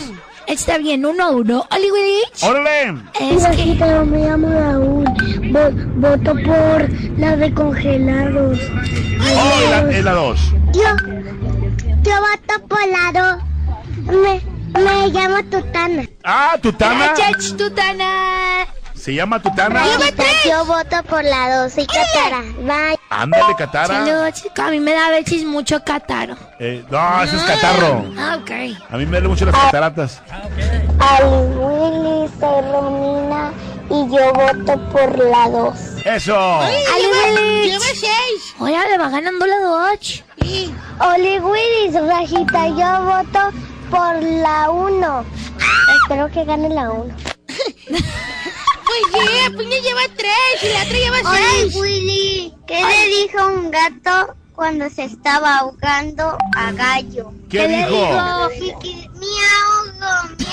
Está 0.48 0.78
bien, 0.78 1.04
uno 1.06 1.24
a 1.26 1.30
uno. 1.32 1.66
Oli 1.72 1.90
Willy. 1.92 2.22
¡Órale! 2.42 3.02
Es 3.20 3.44
que... 3.48 3.48
Rosita, 3.48 4.04
me 4.06 4.20
llamo 4.28 4.48
Raúl. 4.50 5.04
Vo- 5.52 5.86
voto 5.96 6.34
por 6.36 7.20
la 7.20 7.36
de 7.36 7.52
congelados. 7.54 8.60
Oh, 9.36 9.70
la, 9.72 9.92
es 9.92 10.04
la 10.04 10.12
dos. 10.14 10.40
Yo, 10.74 10.82
yo 12.04 12.14
voto 12.22 12.68
por 12.68 12.88
la 12.88 13.40
2. 14.06 14.16
Me, 14.22 14.42
me 14.80 15.08
llamo 15.10 15.44
Tutana. 15.46 16.04
Ah, 16.24 16.56
Tutana. 16.62 17.14
Tutana. 17.58 18.68
Se 19.06 19.14
llama 19.14 19.40
Tutana. 19.40 19.84
Yo 20.44 20.66
voto 20.66 21.04
por 21.08 21.24
la 21.24 21.62
2. 21.62 21.74
Soy 21.74 21.86
Catara. 21.86 22.42
Bye. 22.58 22.98
Ándale, 23.12 23.56
Catara. 23.56 24.04
Saludos, 24.04 24.44
A 24.58 24.72
mí 24.72 24.80
me 24.80 24.94
da 24.94 25.06
a 25.06 25.10
veces 25.12 25.44
mucho 25.44 25.80
cataro. 25.84 26.36
Eh, 26.60 26.84
no, 26.90 27.24
ese 27.24 27.36
es 27.36 27.44
catarro. 27.44 28.04
Ah, 28.18 28.40
ok. 28.42 28.52
A 28.90 28.98
mí 28.98 29.06
me 29.06 29.12
duele 29.12 29.28
mucho 29.28 29.46
las 29.46 29.54
cataratas. 29.54 30.24
Ali 30.98 31.36
Willy, 31.54 32.32
soy 32.40 32.62
Romina 32.72 33.54
y 33.92 34.10
yo 34.10 34.34
voto 34.34 34.90
por 34.90 35.20
la 35.24 35.50
2. 35.50 35.78
¡Eso! 36.04 36.62
Ali 36.62 37.06
Willy. 37.06 37.70
Lleva 37.70 37.86
seis. 37.86 38.56
Oye, 38.58 38.76
le 38.90 38.98
va 38.98 39.10
ganando 39.10 39.46
la 39.46 39.60
dos. 39.60 40.24
Oli 41.00 41.38
Willy, 41.38 41.92
Rajita, 41.92 42.70
yo 42.70 43.04
voto 43.04 43.52
por 43.92 44.24
la 44.24 44.72
1. 44.72 45.26
Espero 46.02 46.28
que 46.32 46.44
gane 46.44 46.70
la 46.70 46.90
1. 46.90 47.16
Pues 49.12 49.28
sí, 49.30 49.58
Piña 49.58 49.78
lleva 49.78 50.02
tres 50.16 50.64
y 50.64 50.68
la 50.74 50.84
otra 50.84 50.98
lleva 50.98 51.36
seis. 51.36 51.76
Willy, 51.76 52.54
¿qué 52.68 52.82
le 52.82 53.08
dijo 53.16 53.48
un 53.48 53.72
gato 53.72 54.36
cuando 54.54 54.90
se 54.90 55.04
estaba 55.04 55.58
ahogando 55.58 56.38
a 56.56 56.72
Gallo? 56.72 57.34
¿Qué 57.50 57.68
le 57.68 57.78
dijo? 57.78 58.50
dijo? 58.50 58.80
Me 59.14 59.28
ahogo, 59.52 60.36
me 60.38 60.46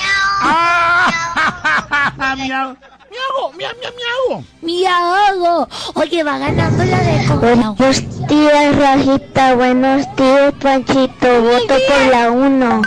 ¡Ah! 0.44 2.34
¡Miau! 2.36 2.76
¡Miau, 3.12 3.52
miau, 3.58 3.72
miau, 3.80 3.92
miau! 3.98 4.44
Mi 4.62 4.86
ahogo. 4.86 5.68
Oye, 5.94 6.24
va 6.24 6.38
ganando 6.38 6.84
la 6.84 7.00
de 7.00 7.26
congelado. 7.26 7.74
Buenos 7.74 8.28
días, 8.28 8.76
Rajita. 8.76 9.54
Buenos 9.54 10.16
días, 10.16 10.54
Panchito. 10.60 11.42
Voto 11.42 11.74
por 11.88 12.06
la 12.10 12.30
1. 12.30 12.82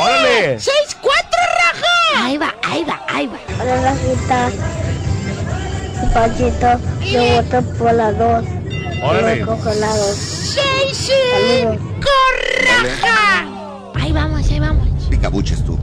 ¡Órale! 0.00 0.58
¡Seis, 0.60 0.96
cuatro, 1.00 1.38
raja! 1.58 2.24
Ahí 2.26 2.38
va, 2.38 2.54
ahí 2.62 2.84
va, 2.84 3.00
ahí 3.08 3.26
va. 3.26 3.38
Hola, 3.60 3.82
Rajita. 3.82 4.50
Panchito, 6.12 6.80
yo 7.04 7.42
voto 7.42 7.62
por 7.78 7.92
la 7.94 8.12
2. 8.12 8.44
¡Órale! 9.02 9.40
Congelados. 9.42 10.16
¡Seis, 10.16 11.10
Saludos. 11.30 11.78
raja! 12.64 13.44
Ahí 14.00 14.12
vamos, 14.12 14.50
ahí 14.50 14.60
vamos. 14.60 14.88
Picabuches 15.10 15.64
tú. 15.64 15.78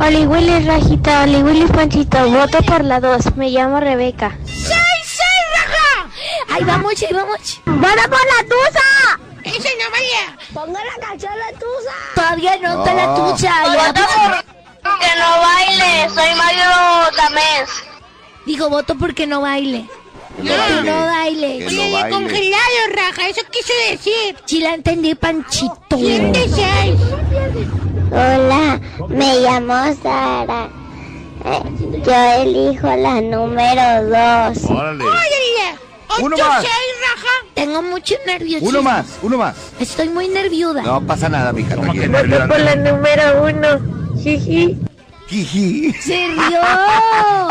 Oli 0.00 0.26
Willy, 0.26 0.66
Rajita. 0.66 1.22
Oli 1.24 1.42
Willy, 1.42 1.66
Panchito. 1.66 2.28
Voto 2.30 2.58
por 2.62 2.84
la 2.84 3.00
2. 3.00 3.36
Me 3.36 3.50
llamo 3.50 3.80
Rebeca. 3.80 4.36
¡Seis, 4.44 4.68
seis, 5.04 5.44
raja! 5.54 6.10
Ahí 6.54 6.64
vamos, 6.64 6.92
ahí 7.02 7.12
vamos. 7.14 7.60
¡Voto 7.66 8.02
por 8.10 8.20
la 8.20 8.44
Tusa! 8.48 9.20
¡Ese 9.44 9.68
no 9.78 9.90
vaya! 9.90 10.36
Ponga 10.52 10.80
la 10.84 11.06
canción 11.06 11.32
La 11.38 11.50
Tusa. 11.58 11.94
Todavía 12.14 12.56
no 12.58 12.78
está 12.84 12.94
la 12.94 13.14
tucha. 13.14 13.52
ya. 13.74 13.92
Que 14.82 15.20
no 15.20 15.40
baile. 15.40 16.08
Soy 16.14 16.34
Mario 16.36 17.16
Tamés. 17.16 17.70
Digo, 18.46 18.68
voto 18.70 18.94
porque 18.96 19.26
no 19.26 19.40
baile. 19.42 19.86
Que 20.36 20.42
No, 20.44 20.56
no 20.56 20.56
baile. 20.56 20.90
no 20.90 21.06
baile. 21.06 21.58
Que 21.66 21.74
no 21.74 21.92
baile. 21.92 22.10
congelado, 22.10 22.76
raja. 22.94 23.28
Eso 23.28 23.40
quiso 23.50 23.72
decir. 23.90 24.36
Sí 24.46 24.60
la 24.60 24.74
entendí, 24.74 25.14
Panchito. 25.14 25.96
Hola, 28.12 28.80
me 29.08 29.40
llamo 29.40 29.74
Sara. 30.02 30.68
Eh, 31.44 31.62
Yo 32.04 32.42
elijo 32.42 32.88
la 32.96 33.20
número 33.20 34.04
2. 34.04 34.64
¡Órale! 34.70 35.04
Oye, 35.04 35.78
Uno 36.20 36.36
más. 36.36 36.64
Tengo 37.54 37.82
mucho 37.82 38.14
nerviosismo. 38.26 38.68
Uno 38.68 38.82
más, 38.82 39.06
uno 39.22 39.36
más. 39.38 39.54
Estoy 39.78 40.08
muy 40.08 40.28
nerviuda. 40.28 40.82
No 40.82 41.06
pasa 41.06 41.28
nada, 41.28 41.52
mija. 41.52 41.76
¿Cómo 41.76 41.92
que 41.92 42.08
nerviosa? 42.08 42.48
Por 42.48 42.60
la 42.60 42.76
número 42.76 43.42
1. 43.44 44.20
Jiji. 44.22 44.78
Jiji. 45.28 45.92
Se 45.94 46.26
rió. 46.26 46.60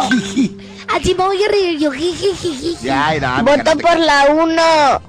Jiji. 0.09 0.57
Así 0.93 1.13
me 1.15 1.23
voy 1.25 1.43
a 1.43 1.47
reír 1.47 1.79
yo. 1.79 1.91
Jiji, 1.91 2.33
jiji. 2.35 2.77
Ya, 2.81 3.13
era. 3.13 3.41
mija, 3.43 3.57
Voto 3.57 3.63
no 3.63 3.77
te- 3.77 3.83
por 3.83 3.99
la 3.99 4.25
1. 4.29 5.01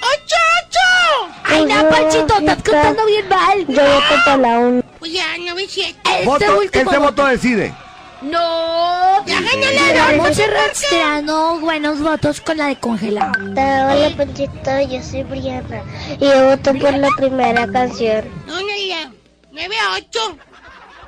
¡Ocho, 0.00 0.36
ocho! 0.62 1.32
Ay, 1.44 1.64
no, 1.64 1.88
Panchito, 1.88 2.38
estás 2.38 2.62
contando 2.62 3.06
bien 3.06 3.28
mal. 3.28 3.66
Yo 3.66 3.82
voto 3.82 4.14
por 4.24 4.38
la 4.38 4.58
1. 4.60 4.82
Pues 4.98 5.12
ya, 5.12 5.24
no 5.46 5.54
me 5.54 5.66
siento. 5.66 5.98
Este 6.10 6.24
Voto, 6.26 6.58
último 6.58 6.90
este 6.90 6.98
voto 6.98 7.26
decide. 7.26 7.74
No. 8.22 9.24
Ya 9.26 9.40
ganó 9.40 9.94
la 9.94 10.16
Vamos 10.16 10.38
arrastrando 10.38 11.60
buenos 11.60 12.00
votos 12.00 12.40
con 12.40 12.56
la 12.56 12.66
de 12.66 12.76
congelado. 12.76 13.32
Hola, 13.52 14.12
Panchito. 14.16 14.80
Yo 14.88 15.02
soy 15.02 15.22
Brianna. 15.22 15.82
Y 16.18 16.24
yo 16.24 16.50
voto 16.50 16.74
por 16.74 16.94
la 16.94 17.08
primera 17.16 17.66
canción. 17.68 18.24
No, 18.46 18.60
no, 18.60 18.68
ya. 18.88 19.10
Nueve 19.52 19.76
a 19.78 19.96
ocho. 19.96 20.38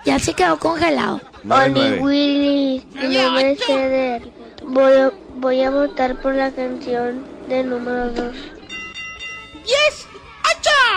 Ya 0.04 0.18
se 0.18 0.34
quedó 0.34 0.58
congelado. 0.58 1.20
Oli. 1.48 1.98
Willy, 1.98 2.86
mi 2.94 3.00
Nueve 3.00 3.20
a 3.20 3.24
nombre 3.24 3.52
es 3.52 3.60
ocho. 3.62 3.78
Eder. 3.78 4.22
Voy 4.64 4.92
a, 4.92 5.12
voy 5.36 5.62
a 5.62 5.70
votar 5.70 6.20
por 6.20 6.34
la 6.34 6.50
canción 6.52 7.24
del 7.48 7.70
número 7.70 8.10
2. 8.10 8.34
¡Diez! 9.64 10.06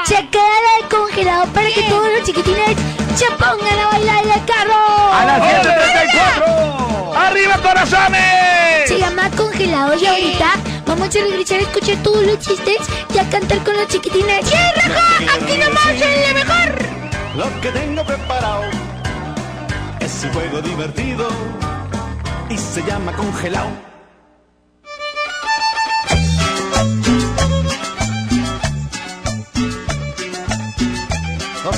Se 0.06 0.16
queda 0.30 0.44
la 0.44 0.84
de 0.84 0.96
congelado 0.96 1.46
para 1.54 1.68
que 1.70 1.82
todos 1.84 2.08
los 2.12 2.24
chiquitines 2.24 2.78
se 3.16 3.26
pongan 3.32 3.80
a 3.80 3.88
bailar 3.88 4.24
en 4.26 4.32
el 4.32 4.46
carro. 4.46 5.14
A 5.14 5.26
las 5.26 5.42
7.34. 5.42 7.16
¡Arriba, 7.16 7.58
corazones! 7.62 8.88
Se 8.88 9.00
llama 9.00 9.30
congelado 9.32 9.96
y 9.96 10.06
ahorita 10.06 10.52
vamos 10.86 11.08
a 11.08 11.20
regresar 11.20 11.60
a 11.60 11.62
escuchar 11.62 11.98
todos 12.04 12.26
los 12.26 12.40
chistes 12.40 12.78
y 13.14 13.18
a 13.18 13.30
cantar 13.30 13.60
con 13.64 13.76
los 13.78 13.88
chiquitines. 13.88 14.46
¡Sí, 14.46 14.56
raja! 14.76 15.36
¡Aquí 15.36 15.58
nomás 15.58 15.88
en 15.88 16.22
la 16.22 16.34
mejor! 16.34 16.84
Lo 17.36 17.62
que 17.62 17.72
tengo 17.72 18.04
preparado 18.04 18.64
es 20.00 20.24
un 20.24 20.34
juego 20.34 20.62
divertido 20.62 21.30
y 22.50 22.58
se 22.58 22.84
llama 22.84 23.14
congelado. 23.14 23.93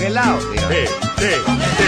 congelado. 0.06 0.40
Sí, 0.40 0.58
sí, 0.60 1.28
sí. 1.78 1.86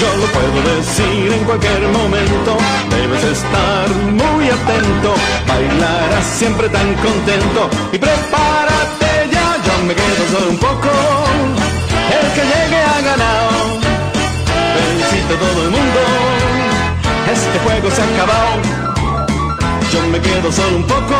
Yo 0.00 0.16
lo 0.16 0.26
puedo 0.26 0.76
decir 0.76 1.32
en 1.32 1.44
cualquier 1.44 1.80
momento, 1.88 2.56
debes 2.90 3.24
estar 3.24 3.88
muy 4.12 4.48
atento, 4.48 5.14
bailarás 5.48 6.24
siempre 6.24 6.68
tan 6.68 6.94
contento 6.94 7.70
y 7.92 7.98
prepárate 7.98 9.28
ya, 9.32 9.56
yo 9.66 9.84
me 9.86 9.94
quedo 9.94 10.38
solo 10.38 10.50
un 10.50 10.58
poco, 10.58 10.88
el 12.12 12.32
que 12.32 12.42
llegue 12.42 12.76
ha 12.76 13.00
ganado 13.00 13.87
a 15.34 15.38
todo 15.38 15.62
el 15.62 15.70
mundo, 15.70 16.00
este 17.30 17.58
juego 17.58 17.90
se 17.90 18.00
ha 18.00 18.04
acabado, 18.04 18.56
yo 19.92 20.00
me 20.10 20.20
quedo 20.20 20.50
solo 20.50 20.76
un 20.76 20.84
poco, 20.84 21.16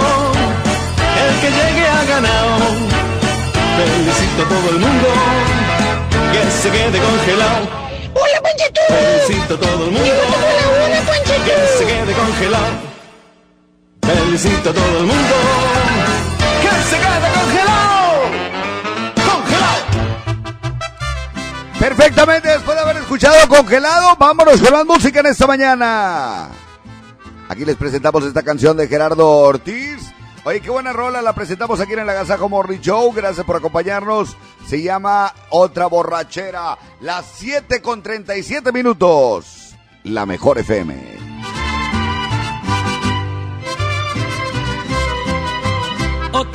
el 1.24 1.40
que 1.40 1.50
llegue 1.50 1.86
ha 1.86 2.04
ganado, 2.04 2.58
felicito 3.76 4.42
a 4.44 4.48
todo 4.48 4.70
el 4.70 4.78
mundo, 4.78 5.08
que 6.32 6.50
se 6.50 6.70
quede 6.70 6.98
congelado. 6.98 7.68
¡Hola, 8.14 8.40
Panchito! 8.42 8.80
Felicito 8.88 9.54
a 9.54 9.58
todo 9.58 9.84
el 9.84 9.90
mundo 9.92 10.10
¡Hola, 10.10 11.00
Panchito! 11.06 11.44
que 11.44 11.56
se 11.78 11.84
quede 11.86 12.12
congelado. 12.14 12.74
Felicito 14.02 14.70
a 14.70 14.72
todo 14.72 14.98
el 14.98 15.06
mundo 15.06 15.34
que 16.62 16.90
se 16.90 16.96
quede. 16.96 17.28
Congelado. 17.44 17.97
Perfectamente, 21.88 22.48
después 22.48 22.76
de 22.76 22.82
haber 22.82 22.96
escuchado 22.98 23.48
Congelado, 23.48 24.14
vámonos 24.18 24.60
con 24.60 24.74
la 24.74 24.84
música 24.84 25.20
en 25.20 25.26
esta 25.26 25.46
mañana. 25.46 26.50
Aquí 27.48 27.64
les 27.64 27.76
presentamos 27.76 28.24
esta 28.24 28.42
canción 28.42 28.76
de 28.76 28.86
Gerardo 28.86 29.26
Ortiz. 29.26 30.12
Oye, 30.44 30.60
qué 30.60 30.68
buena 30.68 30.92
rola, 30.92 31.22
la 31.22 31.32
presentamos 31.32 31.80
aquí 31.80 31.94
en 31.94 32.00
el 32.00 32.10
Agasajo 32.10 32.46
Morning 32.50 32.80
Show. 32.80 33.10
Gracias 33.14 33.46
por 33.46 33.56
acompañarnos. 33.56 34.36
Se 34.66 34.82
llama 34.82 35.32
Otra 35.48 35.86
Borrachera, 35.86 36.76
las 37.00 37.24
7 37.36 37.80
con 37.80 38.02
37 38.02 38.70
minutos. 38.70 39.74
La 40.04 40.26
mejor 40.26 40.58
FM. 40.58 41.17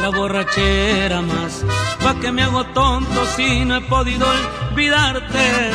Otra 0.03 0.17
borrachera 0.17 1.21
más. 1.21 1.63
Pa' 2.03 2.15
que 2.19 2.31
me 2.31 2.43
hago 2.43 2.65
tonto 2.73 3.25
si 3.35 3.63
no 3.63 3.75
he 3.77 3.81
podido 3.81 4.25
olvidarte. 4.71 5.71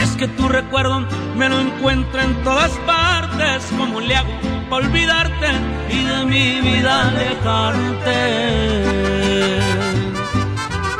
Es 0.00 0.10
que 0.16 0.26
tu 0.28 0.48
recuerdo 0.48 1.06
me 1.36 1.48
lo 1.48 1.60
encuentro 1.60 2.20
en 2.20 2.42
todas 2.42 2.72
partes. 2.86 3.64
¿Cómo 3.78 4.00
le 4.00 4.16
hago 4.16 4.30
para 4.68 4.86
olvidarte 4.86 5.48
y 5.90 6.04
de 6.04 6.24
mi 6.24 6.60
vida 6.60 7.08
alejarte? 7.08 8.18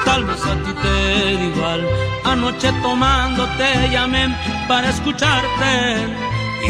Tal 0.05 0.24
vez 0.24 0.44
a 0.44 0.55
ti 0.64 0.72
te 0.82 1.32
igual. 1.32 1.89
Anoche 2.24 2.72
tomando 2.80 3.44
te 3.56 3.90
llamé 3.90 4.36
para 4.68 4.89
escucharte. 4.89 6.06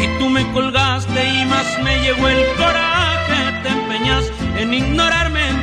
Y 0.01 0.07
tú 0.17 0.27
me 0.29 0.51
colgaste 0.53 1.23
y 1.23 1.45
más 1.45 1.67
me 1.83 2.01
llegó 2.01 2.27
el 2.27 2.55
coraje. 2.57 3.61
Te 3.61 3.69
empeñas 3.69 4.31
en 4.57 4.73
ignorarme, 4.73 5.62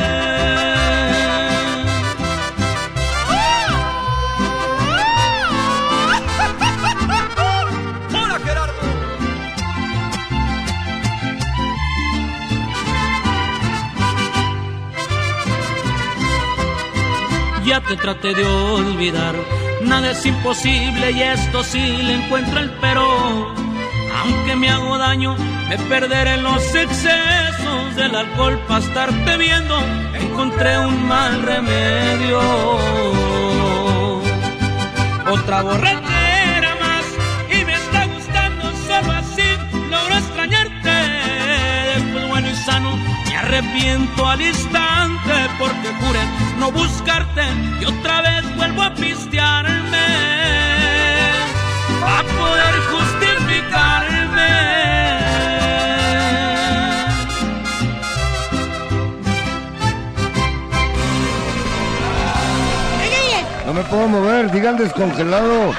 Ya 17.71 17.79
te 17.79 17.95
traté 17.95 18.33
de 18.33 18.43
olvidar, 18.43 19.33
nada 19.83 20.11
es 20.11 20.25
imposible 20.25 21.11
y 21.11 21.21
esto 21.21 21.63
sí 21.63 21.79
le 21.79 22.15
encuentro 22.15 22.59
el 22.59 22.69
pero. 22.81 23.05
Aunque 24.19 24.57
me 24.57 24.69
hago 24.69 24.97
daño, 24.97 25.37
me 25.69 25.77
perderé 25.77 26.33
en 26.33 26.43
los 26.43 26.75
excesos 26.75 27.95
del 27.95 28.13
alcohol 28.13 28.59
para 28.67 28.83
estarte 28.83 29.37
viendo. 29.37 29.79
Encontré 30.15 30.79
un 30.79 31.07
mal 31.07 31.43
remedio. 31.43 32.41
Otra 35.31 35.61
borrachera 35.61 36.75
más 36.75 37.05
y 37.57 37.63
me 37.63 37.73
está 37.73 38.05
gustando 38.07 38.63
solo 38.85 39.11
así. 39.13 39.49
Logro 39.89 40.17
extrañarte. 40.17 40.91
Después 41.95 42.27
bueno 42.27 42.49
y 42.49 42.55
sano 42.65 42.97
me 43.27 43.37
arrepiento 43.37 44.27
al 44.27 44.41
instante 44.41 45.33
porque 45.57 45.87
juré 46.01 46.50
no 46.61 46.71
buscarte 46.71 47.41
y 47.79 47.85
otra 47.85 48.21
vez 48.21 48.55
vuelvo 48.55 48.83
a 48.83 48.93
pistearme 48.93 49.97
a 52.05 52.23
poder 52.37 52.75
justificarme. 52.91 54.51
No 63.65 63.73
me 63.73 63.83
puedo 63.85 64.07
mover, 64.07 64.51
digan 64.51 64.77
descongelado. 64.77 65.73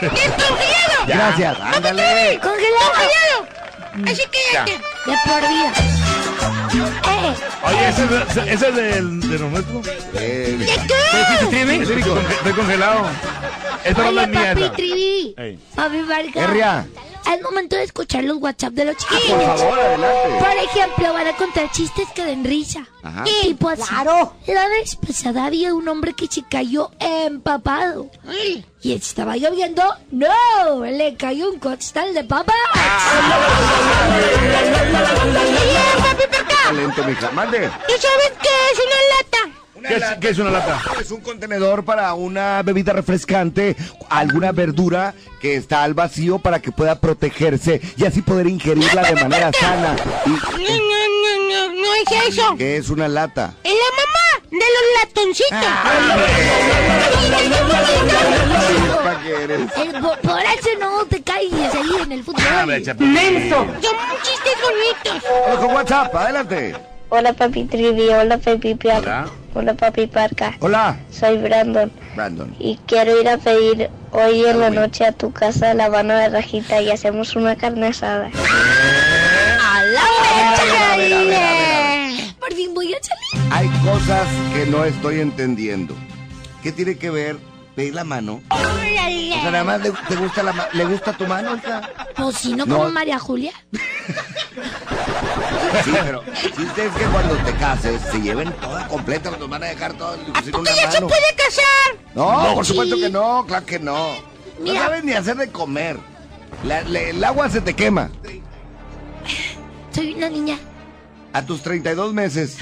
¡Descongelado! 0.00 1.06
Gracias, 1.06 1.60
ándale. 1.60 2.40
¡Congelado! 2.40 2.92
¡Congelado! 2.94 4.10
Así 4.10 4.22
que 4.32 4.40
ya, 4.54 4.64
de 4.64 5.18
por 5.26 5.40
vida. 5.46 6.03
Oye, 7.66 7.88
ese, 7.88 8.04
es- 8.04 8.36
ese 8.54 8.68
es 8.68 8.74
del, 8.76 9.20
de 9.20 9.38
lo 9.38 9.48
nuestro. 9.50 9.80
¿De 9.80 10.56
qué? 10.66 11.74
Estoy 11.82 12.02
conge- 12.02 12.30
estoy 12.32 12.52
congelado. 12.52 13.06
Esta 13.84 14.10
no 14.10 14.20
es 14.20 14.28
mía. 14.28 14.54
papi. 14.54 14.70
Trivi. 14.76 15.34
Papi 15.74 16.02
Vargas. 16.02 16.86
Es 17.32 17.42
momento 17.42 17.76
de 17.76 17.84
escuchar 17.84 18.24
los 18.24 18.36
WhatsApp 18.38 18.72
de 18.74 18.84
los 18.86 18.96
por 18.96 19.18
chiquillos. 19.18 19.44
favor, 19.60 19.78
adelante. 19.78 20.38
Por 20.38 20.56
ejemplo, 20.56 21.12
van 21.12 21.26
a 21.26 21.36
contar 21.36 21.70
chistes 21.72 22.08
que 22.14 22.24
den 22.24 22.44
risa. 22.44 22.86
Ajá. 23.02 23.24
Y 23.26 23.46
tipo 23.48 23.68
así. 23.68 23.82
Claro. 23.82 24.34
La 24.46 24.68
vez 24.68 24.96
pasada 24.96 25.46
había 25.46 25.74
un 25.74 25.88
hombre 25.88 26.14
que 26.14 26.26
se 26.26 26.42
cayó 26.42 26.90
empapado. 27.00 28.10
Y 28.82 28.92
estaba 28.92 29.36
lloviendo. 29.36 29.82
¡No! 30.10 30.84
Le 30.84 31.16
cayó 31.16 31.50
un 31.50 31.58
costal 31.58 32.12
de 32.14 32.24
papas. 32.24 32.54
Papi 35.98 37.02
mija. 37.06 37.30
Mande. 37.32 37.58
¿Y 37.58 38.00
sabes 38.00 38.32
qué 38.42 38.48
es 38.72 38.78
una 38.78 39.48
lata? 39.48 39.63
¿Qué 39.86 39.96
es, 39.96 40.04
qué 40.20 40.28
es 40.30 40.38
una 40.38 40.50
lata? 40.50 40.80
Es 41.00 41.10
un 41.10 41.20
contenedor 41.20 41.84
para 41.84 42.14
una 42.14 42.62
bebida 42.62 42.92
refrescante, 42.92 43.76
alguna 44.08 44.52
verdura 44.52 45.14
que 45.40 45.56
está 45.56 45.82
al 45.82 45.94
vacío 45.94 46.38
para 46.38 46.60
que 46.60 46.72
pueda 46.72 46.98
protegerse 47.00 47.80
y 47.96 48.04
así 48.04 48.22
poder 48.22 48.46
ingerirla 48.46 49.02
de 49.02 49.14
manera 49.14 49.52
sana. 49.52 49.94
No, 50.26 50.32
no, 50.32 50.38
no, 50.58 51.48
no, 51.48 51.74
no 51.74 51.94
es 51.96 52.28
eso. 52.28 52.56
¿Qué 52.56 52.76
es 52.78 52.88
una 52.88 53.08
lata? 53.08 53.54
Es 53.62 53.72
la 53.72 53.90
mamá 53.96 54.48
de 54.50 54.58
los 54.58 54.84
latoncitos. 55.02 55.58
Eh, 59.26 59.68
por, 60.00 60.18
por 60.20 60.40
eso 60.40 60.68
no 60.80 61.04
te 61.06 61.22
caigas 61.22 61.74
ahí 61.74 62.02
en 62.02 62.12
el 62.12 62.24
fútbol. 62.24 62.42
¡Menso! 62.66 63.56
Son 63.56 63.96
chistes 64.22 64.56
bonitos. 64.62 65.58
Con 65.60 65.74
WhatsApp, 65.74 66.14
adelante. 66.14 66.74
Hola 67.10 67.32
papi 67.32 67.64
Trivi, 67.64 68.08
hola 68.08 68.38
papi 68.38 68.74
Piar, 68.74 69.02
Hola. 69.02 69.26
hola 69.54 69.74
papi 69.74 70.06
Parca. 70.06 70.54
Hola. 70.60 70.96
Soy 71.10 71.38
Brandon 71.38 71.90
Brandon. 72.16 72.54
y 72.58 72.78
quiero 72.86 73.20
ir 73.20 73.28
a 73.28 73.38
pedir 73.38 73.88
hoy 74.10 74.44
en 74.44 74.58
la 74.60 74.70
noche 74.70 75.04
a 75.04 75.12
tu 75.12 75.32
casa 75.32 75.74
la 75.74 75.88
mano 75.88 76.14
de 76.14 76.28
rajita 76.28 76.80
y 76.80 76.90
hacemos 76.90 77.36
una 77.36 77.54
carne 77.56 77.88
asada. 77.88 78.30
¡A 78.34 79.82
la 79.84 80.00
a 80.02 80.96
ver, 80.96 81.12
a 81.12 81.18
ver, 81.24 81.34
a 81.34 81.40
ver, 81.40 82.34
Por 82.40 82.52
fin 82.54 82.74
voy 82.74 82.92
a 82.94 82.98
salir. 83.02 83.52
Hay 83.52 83.68
cosas 83.84 84.26
que 84.54 84.66
no 84.66 84.84
estoy 84.84 85.20
entendiendo. 85.20 85.94
¿Qué 86.62 86.72
tiene 86.72 86.96
que 86.96 87.10
ver 87.10 87.36
pedir 87.74 87.94
la 87.94 88.04
mano? 88.04 88.40
O 88.50 88.56
sea, 88.56 89.50
nada 89.50 89.64
más 89.64 89.80
le, 89.82 89.90
te 90.08 90.16
gusta 90.16 90.42
la 90.42 90.68
¿Le 90.72 90.84
gusta 90.84 91.12
tu 91.16 91.26
mano, 91.26 91.56
hija? 91.56 91.80
Pues 92.16 92.36
si 92.38 92.54
no, 92.54 92.64
No. 92.66 92.76
como 92.78 92.90
María 92.90 93.18
Julia. 93.18 93.52
Sí, 95.84 95.90
pero 96.04 96.22
chiste 96.56 96.86
es 96.86 96.92
que 96.94 97.04
cuando 97.06 97.34
te 97.38 97.52
cases 97.56 98.00
se 98.10 98.20
lleven 98.20 98.52
toda 98.54 98.86
completa, 98.88 99.30
nos 99.30 99.48
van 99.48 99.62
a 99.64 99.66
dejar 99.66 99.92
todo 99.94 100.16
sin 100.42 100.54
una 100.54 100.70
¡Ya 100.70 100.90
se 100.90 100.96
mano. 101.00 101.08
puede 101.08 101.34
casar! 101.36 102.06
No, 102.14 102.54
por 102.54 102.64
Sí. 102.64 102.70
supuesto 102.72 102.96
que 102.96 103.10
no, 103.10 103.44
claro 103.46 103.66
que 103.66 103.78
no. 103.78 104.14
No 104.60 104.74
sabes 104.74 105.02
ni 105.04 105.12
hacer 105.12 105.36
de 105.36 105.48
comer. 105.50 105.98
La- 106.64 106.80
el 106.80 107.22
agua 107.24 107.48
se 107.50 107.60
te 107.60 107.74
quema. 107.74 108.10
Soy 109.92 110.14
una 110.14 110.28
niña 110.28 110.58
A 111.34 111.44
tus 111.44 111.62
32 111.62 112.14
meses. 112.14 112.56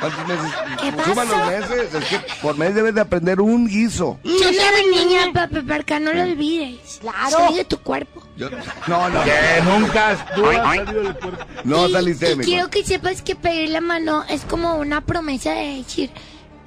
¿Cuántos 0.00 0.28
meses? 0.28 0.52
¿Qué 0.80 0.90
Suma 1.02 1.24
pasó? 1.24 1.36
los 1.38 1.46
meses. 1.48 1.94
Es 1.94 2.04
que 2.04 2.20
por 2.42 2.56
mes 2.58 2.74
debes 2.74 2.94
de 2.94 3.00
aprender 3.00 3.40
un 3.40 3.66
guiso. 3.66 4.20
Tú 4.22 4.38
sabes, 4.38 4.84
niña, 4.94 5.32
papi, 5.32 5.60
Parca, 5.62 5.98
no 5.98 6.12
lo 6.12 6.22
olvides. 6.22 6.98
Claro. 7.00 7.30
Salí 7.30 7.56
de 7.56 7.64
tu 7.64 7.78
cuerpo. 7.78 8.22
Yo- 8.36 8.50
no, 8.86 9.08
no. 9.08 9.24
Que 9.24 9.32
nunca 9.64 10.26
tú 10.36 10.46
has 10.46 10.56
salido 10.56 11.02
del 11.02 11.14
cuerpo. 11.16 11.44
No 11.64 11.88
Y- 11.88 11.92
saliste 11.92 12.26
de 12.28 12.36
mi 12.36 12.44
quiero 12.44 12.68
que 12.70 12.84
sepas 12.84 13.22
que 13.22 13.34
pedir 13.34 13.70
la 13.70 13.80
mano 13.80 14.22
es 14.28 14.42
como 14.42 14.76
una 14.76 15.00
promesa 15.00 15.52
de 15.52 15.78
decir, 15.78 16.10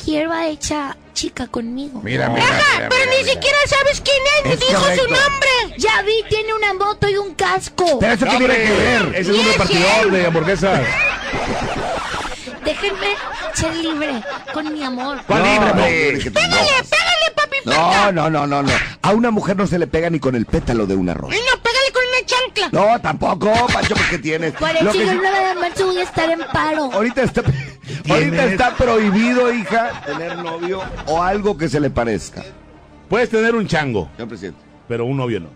quiero 0.04 0.32
a 0.32 0.48
esa 0.48 0.96
chica 1.14 1.48
conmigo. 1.48 2.02
Mira, 2.04 2.30
mira, 2.30 2.44
Ajá, 2.44 2.64
mira, 2.76 2.90
pero 2.90 3.02
mira, 3.02 3.12
ni 3.12 3.18
mira. 3.24 3.34
siquiera 3.34 3.58
sabes 3.68 4.02
quién 4.02 4.18
es, 4.46 4.54
Es 4.54 4.60
ni 4.60 4.68
dijo 4.68 4.80
correcto. 4.82 5.04
su 5.06 5.10
nombre. 5.12 5.50
Ya 5.78 6.02
vi, 6.04 6.14
tiene 6.30 6.54
una 6.54 6.74
moto 6.74 7.10
y 7.10 7.18
un 7.18 7.34
casco. 7.36 8.00
Pero 8.00 8.14
eso 8.14 8.26
qué 8.26 8.38
tiene 8.38 8.56
que 8.56 8.72
ver. 8.72 9.12
Ese 9.16 9.32
es 9.32 9.38
un 9.38 9.46
repartidor 9.46 10.06
él. 10.06 10.12
de 10.12 10.26
hamburguesas. 10.26 10.82
Déjenme 12.64 13.08
ser 13.54 13.76
libre 13.76 14.24
con 14.54 14.72
mi 14.74 14.84
amor. 14.84 15.20
¿Cuál 15.26 15.44
No, 15.44 15.52
libre, 15.54 15.70
hombre? 15.72 16.12
Pégale, 16.32 16.84
pégale, 16.90 17.32
papi. 17.36 17.58
No, 17.66 18.12
no, 18.12 18.30
no, 18.30 18.48
no, 18.48 18.62
no. 18.64 18.72
A 19.02 19.12
una 19.12 19.32
mujer 19.32 19.58
no 19.58 19.66
se 19.68 19.80
le 19.80 19.88
pega 19.88 20.10
ni 20.10 20.20
con 20.20 20.36
el 20.36 20.46
pétalo 20.46 20.86
de 20.86 20.96
una 20.96 21.14
rosa. 21.14 21.36
No, 21.36 21.62
pégale 21.62 21.92
con 21.92 22.04
una 22.08 22.26
chancla. 22.26 22.70
No, 22.72 23.02
tampoco, 23.02 23.52
Pancho, 23.74 23.96
porque 23.96 24.20
tienes. 24.20 24.54
Por 24.54 24.70
el 24.70 24.84
9 24.84 25.48
de 25.48 25.56
marzo 25.56 25.88
voy 25.88 25.98
a 25.98 26.04
estar 26.04 26.30
en 26.30 26.40
paro. 26.54 26.90
Ahorita 26.94 27.24
está, 27.24 27.42
ahorita 28.10 28.46
está 28.46 28.76
prohibido, 28.76 29.54
hija, 29.54 30.02
tener 30.06 30.38
novio 30.38 30.82
o 31.08 31.22
algo 31.22 31.58
que 31.58 31.68
se 31.70 31.80
le 31.80 31.90
parezca. 31.90 32.44
Puedes 33.10 33.30
tener 33.30 33.56
un 33.56 33.68
chango, 33.68 34.10
Señor 34.16 34.30
presidente. 34.30 34.60
pero 34.88 35.06
un 35.06 35.18
novio 35.18 35.40
no. 35.42 35.50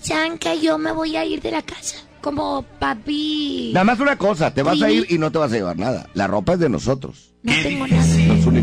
Saben 0.00 0.38
que 0.38 0.60
yo 0.60 0.76
me 0.78 0.90
voy 0.92 1.16
a 1.16 1.24
ir 1.24 1.40
de 1.40 1.50
la 1.52 1.62
casa. 1.62 1.96
Como 2.20 2.62
papi. 2.80 3.70
Nada 3.72 3.84
más 3.84 4.00
una 4.00 4.16
cosa, 4.18 4.52
te 4.52 4.62
vas 4.64 4.80
a 4.82 4.90
ir 4.90 5.06
y 5.08 5.18
no 5.18 5.30
te 5.30 5.38
vas 5.38 5.52
a 5.52 5.54
llevar 5.54 5.76
nada. 5.78 6.08
La 6.14 6.26
ropa 6.26 6.54
es 6.54 6.58
de 6.58 6.68
nosotros. 6.68 7.30
No 7.44 7.52
tengo 7.62 7.86
nada. 7.86 8.04
Los, 8.26 8.44
uni- 8.44 8.62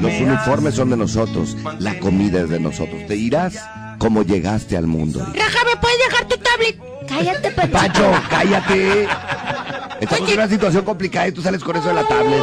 los 0.00 0.20
uniformes 0.20 0.74
son 0.74 0.88
de 0.88 0.96
nosotros. 0.96 1.54
La 1.80 1.98
comida 1.98 2.40
es 2.40 2.48
de 2.48 2.60
nosotros. 2.60 3.02
Te 3.06 3.14
irás 3.16 3.58
como 4.04 4.22
llegaste 4.22 4.76
al 4.76 4.86
mundo. 4.86 5.20
Raja, 5.34 5.64
¿me 5.64 5.76
puedes 5.80 5.98
dejar 6.06 6.28
tu 6.28 6.36
tablet? 6.36 6.78
Cállate, 7.08 7.50
Pancho. 7.52 7.72
Pancho, 7.72 8.12
cállate. 8.28 9.08
Estamos 10.00 10.28
en 10.28 10.34
una 10.38 10.48
situación 10.48 10.84
complicada 10.84 11.28
y 11.28 11.32
tú 11.32 11.40
sales 11.40 11.64
con 11.64 11.74
eso 11.74 11.88
de 11.88 11.94
la 11.94 12.04
tablet. 12.06 12.42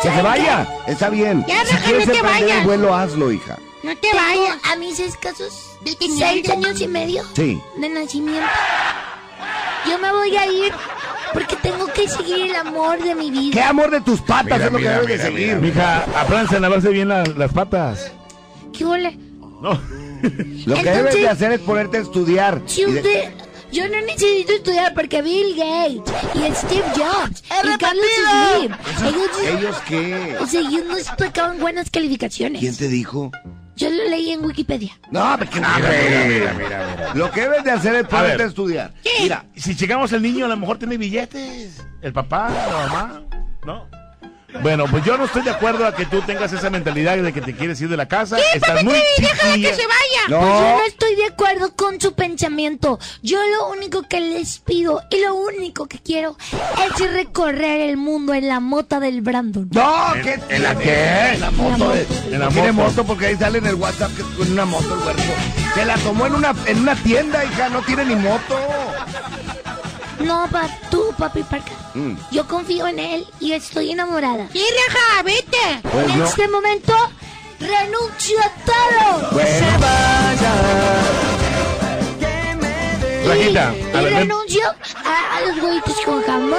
Que 0.00 0.10
se 0.10 0.22
vaya, 0.22 0.66
está 0.86 1.10
bien. 1.10 1.44
Ya, 1.46 1.62
si 1.66 1.72
Raja, 1.72 1.84
quieres 1.84 2.06
no 2.06 2.12
te 2.14 2.18
emprender 2.20 2.42
el 2.44 2.48
vayas. 2.48 2.64
vuelo, 2.64 2.94
hazlo, 2.94 3.32
hija. 3.32 3.58
No 3.82 3.94
te 3.98 4.08
vayas. 4.14 4.56
A 4.72 4.76
mis 4.76 4.98
escasos 4.98 5.76
seis 5.84 6.48
años 6.50 6.80
y 6.80 6.88
medio 6.88 7.22
Sí. 7.34 7.60
de 7.78 7.88
nacimiento. 7.90 8.48
Yo 9.90 9.98
me 9.98 10.10
voy 10.10 10.34
a 10.38 10.46
ir 10.46 10.72
porque 11.34 11.56
tengo 11.56 11.86
que 11.92 12.08
seguir 12.08 12.46
el 12.46 12.56
amor 12.56 12.98
de 13.02 13.14
mi 13.14 13.26
¿Qué 13.30 13.40
vida. 13.58 13.68
amor 13.68 13.90
de 13.90 14.00
tus 14.00 14.22
patas 14.22 14.44
Mira, 14.44 14.64
es 14.66 14.72
lo 14.72 14.78
mira, 14.78 14.90
que 14.92 15.00
debes 15.06 15.10
mira, 15.18 15.24
de 15.24 15.30
seguir? 15.36 15.56
Mija, 15.60 16.04
apréndanse 16.18 16.56
a 16.56 16.60
lavarse 16.60 16.88
bien 16.88 17.08
la- 17.08 17.24
las 17.24 17.52
patas. 17.52 18.10
¿Qué 18.72 18.86
huele? 18.86 19.18
No. 19.60 19.78
Lo 20.66 20.74
que 20.74 20.80
Entonces- 20.80 20.96
debes 20.96 21.14
de 21.14 21.28
hacer 21.28 21.52
es 21.52 21.60
ponerte 21.60 21.98
a 21.98 22.00
estudiar. 22.00 22.62
Si 22.66 22.82
Y 22.82 22.84
de- 22.84 22.96
usted... 23.00 23.30
Yo 23.72 23.86
no 23.88 24.00
necesito 24.00 24.52
estudiar 24.52 24.94
porque 24.94 25.20
Bill 25.22 25.56
Gates 25.56 26.14
y 26.34 26.54
Steve 26.54 26.84
Jobs 26.96 27.42
y 27.64 27.78
Carlos 27.78 28.06
Slim, 28.54 28.72
ellos, 29.08 29.30
¿Ellos 29.44 29.76
qué? 29.88 30.36
o 30.40 30.46
sea, 30.46 30.60
ellos 30.60 30.84
no 30.86 30.96
sacaban 30.98 31.58
buenas 31.58 31.90
calificaciones. 31.90 32.60
¿Quién 32.60 32.76
te 32.76 32.86
dijo? 32.88 33.32
Yo 33.74 33.90
lo 33.90 34.04
leí 34.08 34.30
en 34.30 34.42
Wikipedia. 34.44 34.92
No, 35.10 35.32
hombre, 35.34 35.48
que 35.50 35.60
no, 35.60 35.68
Mira, 35.76 35.88
mira, 35.90 36.24
mira, 36.26 36.54
mira, 36.54 36.86
mira. 36.96 37.14
Lo 37.14 37.30
que 37.32 37.40
debes 37.42 37.64
de 37.64 37.72
hacer 37.72 37.94
es 37.96 38.06
ponerte 38.06 38.44
a 38.44 38.46
estudiar. 38.46 38.94
Mira, 39.20 39.44
Si 39.56 39.76
checamos 39.76 40.12
el 40.12 40.22
niño, 40.22 40.46
a 40.46 40.48
lo 40.48 40.56
mejor 40.56 40.78
tiene 40.78 40.96
billetes. 40.96 41.84
El 42.00 42.12
papá, 42.12 42.48
la 42.50 42.86
mamá, 42.86 43.22
¿no? 43.66 43.88
Bueno, 44.62 44.84
pues 44.90 45.04
yo 45.04 45.16
no 45.16 45.24
estoy 45.26 45.42
de 45.42 45.50
acuerdo 45.50 45.86
a 45.86 45.94
que 45.94 46.06
tú 46.06 46.20
tengas 46.22 46.52
esa 46.52 46.70
mentalidad 46.70 47.16
de 47.16 47.32
que 47.32 47.40
te 47.40 47.54
quieres 47.54 47.80
ir 47.80 47.88
de 47.88 47.96
la 47.96 48.06
casa. 48.06 48.36
Estás 48.54 48.82
muy 48.84 48.96
chiquilla. 49.16 49.70
vaya! 49.70 50.28
No. 50.28 50.40
Pues 50.40 50.50
yo 50.60 50.76
no 50.78 50.84
estoy 50.86 51.14
de 51.16 51.26
acuerdo 51.26 51.72
con 51.76 52.00
su 52.00 52.14
pensamiento. 52.14 52.98
Yo 53.22 53.38
lo 53.46 53.68
único 53.70 54.02
que 54.02 54.20
les 54.20 54.58
pido 54.58 55.02
y 55.10 55.20
lo 55.22 55.34
único 55.34 55.86
que 55.86 55.98
quiero 55.98 56.36
es 56.84 57.12
recorrer 57.12 57.80
el 57.82 57.96
mundo 57.96 58.34
en 58.34 58.48
la 58.48 58.60
mota 58.60 59.00
del 59.00 59.20
Brandon. 59.20 59.68
no, 59.72 60.06
¿qué? 60.22 60.40
¿En 60.48 60.62
la 60.62 60.74
qué? 60.76 61.32
En 61.34 61.40
la 61.40 61.50
moto. 61.50 61.90
de- 61.90 62.06
En 62.32 62.38
la 62.40 62.46
no 62.46 62.50
tiene 62.52 62.72
moto. 62.72 62.88
moto 62.90 63.04
porque 63.04 63.26
ahí 63.26 63.36
sale 63.36 63.58
en 63.58 63.66
el 63.66 63.74
WhatsApp 63.76 64.14
que 64.16 64.22
es 64.22 64.28
con 64.28 64.50
una 64.52 64.64
moto 64.64 64.94
el 64.94 65.00
huerto. 65.06 65.22
Se 65.74 65.84
la 65.84 65.96
tomó 65.98 66.26
en 66.26 66.34
una, 66.34 66.54
en 66.66 66.78
una 66.80 66.94
tienda, 66.96 67.44
hija, 67.44 67.68
no 67.68 67.82
tiene 67.82 68.04
ni 68.06 68.16
moto. 68.16 68.58
No, 70.20 70.46
pa, 70.50 70.68
tú, 70.90 71.12
papi 71.18 71.42
Parca. 71.42 71.72
Mm. 71.94 72.14
Yo 72.30 72.46
confío 72.48 72.86
en 72.86 72.98
él 72.98 73.26
y 73.40 73.52
estoy 73.52 73.90
enamorada. 73.92 74.48
¡Sí, 74.52 74.62
Raja, 74.88 75.22
vete! 75.22 75.88
Pues 75.90 76.08
en 76.10 76.18
no. 76.18 76.24
este 76.24 76.48
momento, 76.48 76.92
renuncio 77.60 78.38
a 78.40 78.50
todo. 78.64 79.30
Bueno, 79.32 79.66
Rajita, 83.26 83.74
y 83.74 83.96
a 83.96 84.00
ver, 84.02 84.04
ven. 84.14 84.28
renuncio 84.28 84.62
a, 85.04 85.36
a 85.36 85.40
los 85.42 85.62
huevitos 85.62 85.96
con 86.04 86.22
jamón, 86.22 86.58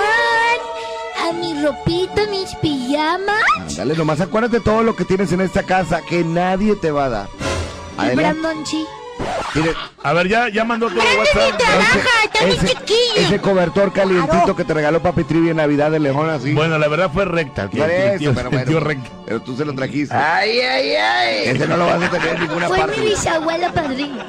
a 1.29 1.31
mi 1.33 1.61
ropita, 1.63 2.25
mis 2.29 2.53
pijamas. 2.55 3.75
dale, 3.77 3.95
nomás 3.95 4.19
acuérdate 4.19 4.59
todo 4.59 4.83
lo 4.83 4.93
que 4.95 5.05
tienes 5.05 5.31
en 5.31 5.41
esta 5.41 5.63
casa 5.63 6.01
que 6.01 6.23
nadie 6.25 6.75
te 6.75 6.91
va 6.91 7.05
a 7.05 7.09
dar. 7.09 7.27
Y 7.97 8.01
Adelante. 8.01 8.39
Brandon, 8.41 8.65
sí. 8.65 8.85
Mire, 9.55 9.73
A 10.03 10.13
ver, 10.13 10.27
ya, 10.27 10.49
ya 10.49 10.63
mandó 10.63 10.87
todo 10.89 10.99
ni 10.99 11.17
WhatsApp. 11.17 11.57
trabaja, 11.57 11.99
está 12.25 12.45
muy 12.45 12.55
ese, 12.55 12.67
chiquillo. 12.67 12.97
ese 13.17 13.39
cobertor 13.39 13.91
calientito 13.93 14.55
que 14.55 14.63
te 14.63 14.73
regaló 14.73 15.01
Papi 15.01 15.23
Trivi 15.23 15.49
en 15.49 15.57
Navidad 15.57 15.91
de 15.91 15.99
Lejón 15.99 16.29
así. 16.29 16.53
Bueno, 16.53 16.77
la 16.77 16.87
verdad 16.87 17.09
fue 17.13 17.25
recta. 17.25 17.69
El, 17.71 17.81
eso, 17.81 18.17
tío, 18.19 18.33
pero 18.33 18.49
el 18.49 18.63
tío 18.65 18.73
bueno, 18.73 18.79
recta. 18.87 19.09
pero 19.25 19.41
tú 19.41 19.55
se 19.57 19.65
lo 19.65 19.73
trajiste. 19.73 20.15
Ay, 20.15 20.59
ay, 20.59 20.91
ay. 20.95 21.35
Ese 21.45 21.67
no 21.67 21.77
lo 21.77 21.85
vas 21.87 22.01
a 22.03 22.09
tener 22.11 22.35
en 22.35 22.41
ninguna 22.41 22.67
Fue 22.67 22.77
mi 22.77 22.83
parte. 22.85 23.01
bisabuela 23.01 23.71
padrino. 23.73 24.23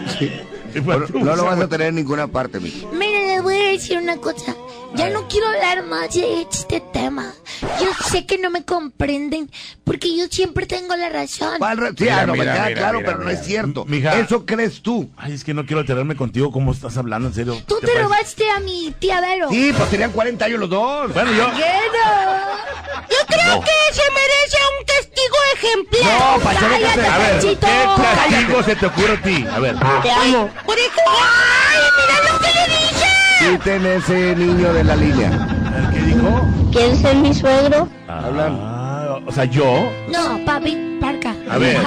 No, 0.85 0.99
no 1.25 1.37
lo 1.37 1.45
vas 1.45 1.61
a 1.61 1.69
tener 1.69 1.89
en 1.89 1.95
ninguna 1.97 2.27
parte, 2.29 2.61
mi. 2.61 2.71
Miren, 2.93 3.27
les 3.29 3.43
voy 3.43 3.57
a 3.57 3.69
decir 3.73 3.99
una 3.99 4.17
cosa. 4.19 4.55
Ya 4.95 5.11
no 5.11 5.29
quiero 5.29 5.47
hablar 5.49 5.85
más 5.85 6.13
de 6.15 6.43
este 6.43 6.81
tema. 6.81 7.33
Yo 7.81 7.89
sé 8.11 8.27
que 8.27 8.39
no 8.39 8.51
me 8.51 8.65
comprenden 8.65 9.51
porque 9.85 10.17
yo 10.17 10.27
siempre 10.31 10.67
tengo 10.67 10.97
la 10.97 11.09
razón. 11.09 11.55
¿Cuál 11.59 11.77
re- 11.77 11.89
Sí, 11.91 12.05
Mira, 12.05 12.21
ah, 12.23 12.27
no, 12.27 12.33
mira, 12.33 12.53
queda 12.55 12.65
mira, 12.67 12.79
claro, 12.81 12.99
mira, 12.99 13.13
pero 13.13 13.25
no 13.25 13.31
es 13.31 13.45
cierto. 13.45 13.85
Mija. 13.85 14.19
Eso 14.19 14.45
crees 14.47 14.83
tú. 14.83 15.11
Ay, 15.17 15.35
es 15.35 15.45
que 15.45 15.55
no 15.55 15.67
quiero 15.67 15.81
alterarme 15.81 16.17
contigo. 16.17 16.51
¿Cómo 16.51 16.73
estás 16.73 16.97
hablando? 16.97 17.29
En 17.29 17.35
serio. 17.35 17.63
Tú 17.67 17.79
te 17.81 17.95
robaste 18.01 18.51
a 18.51 18.61
mi 18.61 18.93
tía 18.99 19.21
Vero. 19.21 19.49
Sí, 19.51 19.73
pues 19.77 19.91
tenían 19.91 20.11
40 20.11 20.45
años 20.47 20.61
los 20.61 20.71
dos. 20.71 21.13
Bueno, 21.13 21.33
yo. 21.33 21.49
Yo 21.51 23.17
creo 23.27 23.55
No. 23.57 23.61
que 23.61 23.95
se 23.95 24.03
merece 24.11 24.59
un 24.79 24.85
castigo 24.87 25.37
ejemplar. 25.55 26.21
No, 26.21 26.45
Cállate, 26.45 26.79
déjate. 26.79 27.07
A 27.07 27.19
ver, 27.19 27.31
Panchito. 27.33 27.67
¿qué 27.67 28.31
castigo 28.31 28.63
se 28.63 28.77
te 28.77 28.87
ocurre 28.87 29.13
a 29.15 29.23
ti? 29.23 29.47
A 29.53 29.59
ver. 29.61 29.77
Te 30.03 30.11
amo. 30.11 30.51
Por. 30.67 30.77
¡Ay, 30.79 31.79
mira 31.99 32.33
lo 32.33 32.39
que 32.41 32.47
le 32.47 32.67
dije! 32.75 33.18
Quiten 33.39 33.87
ese 33.87 34.35
niño 34.37 34.73
de 34.73 34.85
la 34.85 34.97
línea. 34.97 35.91
¿Qué 35.93 36.01
dijo? 36.01 36.41
¿Quieres 36.73 36.99
ser 36.99 37.17
mi 37.17 37.33
suegro? 37.33 37.89
Hablan. 38.09 38.59
Ah, 38.61 39.19
o 39.27 39.33
sea, 39.33 39.45
yo. 39.45 39.91
No, 40.11 40.45
papi, 40.45 40.99
parca. 41.01 41.35
A 41.51 41.59
ver. 41.59 41.79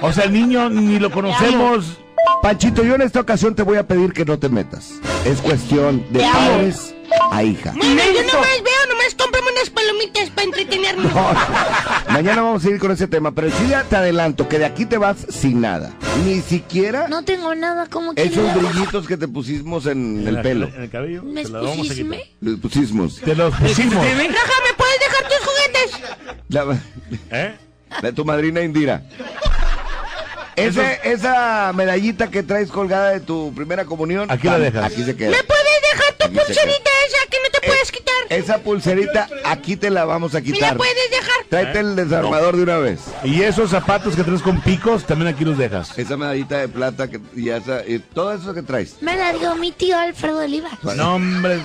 O 0.00 0.12
sea, 0.12 0.24
el 0.26 0.32
niño 0.32 0.70
ni 0.70 1.00
lo 1.00 1.10
conocemos. 1.10 1.98
Panchito, 2.40 2.84
yo 2.84 2.94
en 2.94 3.02
esta 3.02 3.18
ocasión 3.18 3.56
te 3.56 3.64
voy 3.64 3.78
a 3.78 3.86
pedir 3.88 4.12
que 4.12 4.24
no 4.24 4.38
te 4.38 4.48
metas. 4.48 4.92
Es 5.24 5.40
cuestión 5.40 6.04
de 6.10 6.20
padres 6.20 6.94
a 7.32 7.42
hija. 7.42 7.72
Bueno, 7.76 8.02
yo 8.14 8.22
nomás 8.22 8.62
veo, 8.64 8.77
nomás 9.08 9.14
cómprame 9.14 9.46
unas 9.52 9.70
palomitas 9.70 10.30
para 10.30 10.44
entretenerme. 10.44 11.04
No, 11.08 12.12
mañana 12.12 12.42
vamos 12.42 12.64
a 12.64 12.70
ir 12.70 12.78
con 12.78 12.90
ese 12.92 13.06
tema, 13.06 13.32
pero 13.32 13.50
sí 13.50 13.68
ya 13.70 13.84
te 13.84 13.96
adelanto 13.96 14.48
que 14.48 14.58
de 14.58 14.66
aquí 14.66 14.86
te 14.86 14.98
vas 14.98 15.16
sin 15.30 15.60
nada. 15.60 15.92
Ni 16.24 16.40
siquiera 16.40 17.08
No 17.08 17.22
tengo 17.24 17.54
nada 17.54 17.86
como 17.86 18.12
esos 18.16 18.32
quieras. 18.32 18.56
brillitos 18.72 19.06
que 19.06 19.16
te 19.16 19.28
pusimos 19.28 19.86
en 19.86 20.26
el 20.26 20.34
la- 20.34 20.42
pelo. 20.42 20.68
En 20.74 20.82
el 20.82 20.90
cabello. 20.90 21.22
¿Me 21.22 21.44
Te? 21.44 22.18
Los 22.40 22.58
pusimos. 22.60 23.16
Te 23.20 23.34
los 23.34 23.54
pusimos. 23.54 23.94
Raja, 24.04 24.52
¿me 24.66 24.74
puedes 24.76 24.98
dejar 25.00 25.28
tus 25.28 25.46
juguetes? 25.46 26.38
La, 26.48 26.80
¿Eh? 27.38 27.54
de 28.02 28.12
tu 28.12 28.24
madrina 28.24 28.60
Indira. 28.62 29.02
Ese, 30.56 30.98
esa 31.04 31.72
medallita 31.72 32.30
que 32.30 32.42
traes 32.42 32.68
colgada 32.70 33.10
de 33.10 33.20
tu 33.20 33.52
primera 33.54 33.84
comunión. 33.84 34.28
Aquí 34.28 34.48
la 34.48 34.58
dejas. 34.58 34.86
Aquí 34.86 35.04
se 35.04 35.14
queda. 35.16 35.30
¿Me 35.30 35.44
pulserita 36.30 36.90
esa 37.06 37.30
que 37.30 37.36
no 37.42 37.50
te 37.60 37.66
puedes 37.66 37.92
quitar? 37.92 38.14
Esa 38.30 38.58
pulserita, 38.58 39.28
aquí 39.44 39.76
te 39.76 39.90
la 39.90 40.04
vamos 40.04 40.34
a 40.34 40.40
¿Me 40.40 40.46
la 40.48 40.52
quitar. 40.54 40.76
puedes 40.76 41.10
dejar? 41.10 41.36
Tráete 41.48 41.80
el 41.80 41.96
desarmador 41.96 42.56
de 42.56 42.62
una 42.62 42.78
vez. 42.78 43.00
Y 43.24 43.42
esos 43.42 43.70
zapatos 43.70 44.14
que 44.16 44.22
traes 44.24 44.42
con 44.42 44.60
picos, 44.60 45.04
también 45.06 45.34
aquí 45.34 45.44
los 45.44 45.56
dejas. 45.58 45.98
Esa 45.98 46.16
medallita 46.16 46.58
de 46.58 46.68
plata 46.68 47.08
que, 47.08 47.20
y, 47.34 47.48
esa, 47.50 47.84
y 47.86 47.98
todo 47.98 48.32
eso 48.34 48.52
que 48.54 48.62
traes. 48.62 48.96
Me 49.00 49.16
la 49.16 49.32
dio 49.32 49.54
mi 49.56 49.72
tío 49.72 49.96
Alfredo 49.98 50.40
Oliva. 50.40 50.70
No, 50.96 51.14
hombre. 51.16 51.60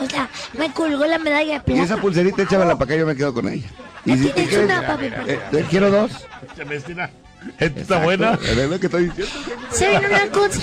O 0.00 0.08
sea, 0.08 0.28
me 0.54 0.72
colgó 0.72 1.06
la 1.06 1.18
medalla 1.18 1.60
de 1.60 1.72
Y 1.74 1.78
esa 1.78 1.86
plata. 1.86 2.02
pulserita 2.02 2.42
échamela 2.42 2.74
para 2.76 2.84
acá, 2.84 2.96
yo 2.96 3.06
me 3.06 3.14
quedo 3.16 3.32
con 3.32 3.48
ella. 3.48 3.68
Y 4.04 4.16
si 4.16 4.28
Tienes 4.30 4.48
quieres- 4.48 4.64
una, 4.66 4.86
papi. 4.86 5.06
eh, 5.06 5.38
eh, 5.52 5.64
quiero 5.70 5.90
dos. 5.90 6.10
¿esta 7.58 7.80
está 7.80 7.98
buena? 8.02 8.38
Es 8.42 8.56
lo 8.68 8.78
que 8.80 8.86
estoy 8.86 9.04
diciendo. 9.10 9.32
¿Saben 9.70 10.06
una 10.06 10.26
cosa? 10.30 10.60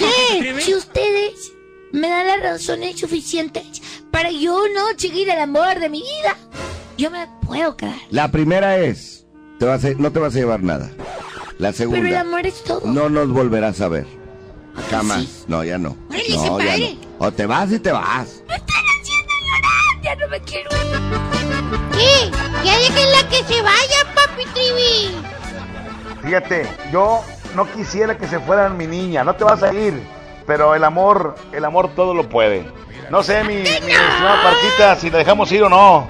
Si 0.59 0.73
ustedes 0.75 1.53
me 1.91 2.09
da 2.09 2.23
las 2.23 2.41
razones 2.41 2.99
suficientes 2.99 3.81
para 4.11 4.31
yo 4.31 4.63
no 4.73 4.81
seguir 4.97 5.29
el 5.29 5.39
amor 5.39 5.79
de 5.79 5.89
mi 5.89 6.01
vida, 6.01 6.35
yo 6.97 7.09
me 7.11 7.27
puedo 7.45 7.75
quedar. 7.77 7.95
La 8.09 8.29
primera 8.31 8.77
es, 8.77 9.25
te 9.59 9.65
vas 9.65 9.83
a- 9.85 9.89
no 9.97 10.11
te 10.11 10.19
vas 10.19 10.35
a 10.35 10.39
llevar 10.39 10.61
nada. 10.63 10.89
La 11.57 11.73
segunda, 11.73 11.99
Pero 12.01 12.09
el 12.09 12.17
amor 12.17 12.45
es 12.47 12.63
todo. 12.63 12.81
no 12.85 13.09
nos 13.09 13.29
volverás 13.29 13.81
a 13.81 13.89
ver. 13.89 14.07
Jamás. 14.89 15.43
No, 15.47 15.63
ya 15.63 15.77
no. 15.77 15.97
Órale, 16.09 16.29
no, 16.29 16.57
se 16.59 16.65
ya 16.65 16.77
no. 16.77 17.25
O 17.27 17.31
te 17.33 17.45
vas 17.45 17.71
y 17.71 17.79
te 17.79 17.91
vas. 17.91 18.43
Ya 20.01 20.15
no 20.15 20.27
me 20.29 20.39
quiero 20.41 20.69
ir. 20.71 21.89
¿Qué? 21.91 22.31
Ya 22.63 22.77
déjenla 22.77 23.29
que 23.29 23.43
se 23.53 23.61
vaya, 23.61 24.15
papi 24.15 24.45
Trivi. 24.53 25.15
Fíjate, 26.23 26.67
yo 26.91 27.21
no 27.55 27.69
quisiera 27.71 28.17
que 28.17 28.27
se 28.27 28.39
fueran 28.39 28.77
mi 28.77 28.87
niña, 28.87 29.23
no 29.23 29.35
te 29.35 29.43
vas 29.43 29.61
a 29.63 29.73
ir, 29.73 30.01
pero 30.49 30.73
el 30.73 30.83
amor, 30.83 31.35
el 31.51 31.63
amor 31.63 31.91
todo 31.95 32.15
lo 32.15 32.27
puede. 32.27 32.65
No 33.11 33.21
sé, 33.21 33.43
mi, 33.43 33.57
mi 33.57 33.69
estimada 33.69 34.41
Parquita, 34.41 34.95
si 34.95 35.11
la 35.11 35.19
dejamos 35.19 35.51
ir 35.51 35.61
o 35.61 35.69
no. 35.69 36.07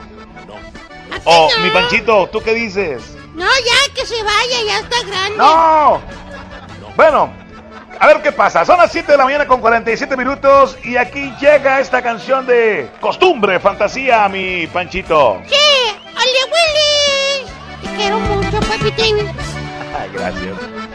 O, 1.26 1.50
mi 1.62 1.70
Panchito, 1.72 2.28
¿tú 2.28 2.40
qué 2.40 2.54
dices? 2.54 3.18
No, 3.34 3.46
ya 3.46 3.94
que 3.94 4.06
se 4.06 4.24
vaya, 4.24 4.64
ya 4.66 4.80
está 4.80 4.96
grande. 5.06 5.38
¡No! 5.38 6.02
Bueno, 6.96 7.34
a 8.00 8.08
ver 8.08 8.22
qué 8.22 8.32
pasa. 8.32 8.64
Son 8.64 8.78
las 8.78 8.94
7 8.94 9.12
de 9.12 9.18
la 9.18 9.26
mañana 9.26 9.46
con 9.46 9.60
47 9.60 10.16
minutos 10.16 10.78
y 10.86 10.96
aquí 10.96 11.34
llega 11.42 11.82
esta 11.82 12.02
canción 12.02 12.46
de 12.46 12.90
costumbre, 13.02 13.60
fantasía, 13.60 14.30
mi 14.30 14.68
Panchito. 14.68 15.42
Sí, 15.48 15.56
¡Ole, 16.16 16.42
Willy! 16.54 17.90
Te 17.90 17.98
quiero 17.98 18.20
mucho, 18.20 18.58
papi 18.62 18.90
Trivi. 18.92 19.20
Ay, 20.00 20.10
gracias. 20.14 20.89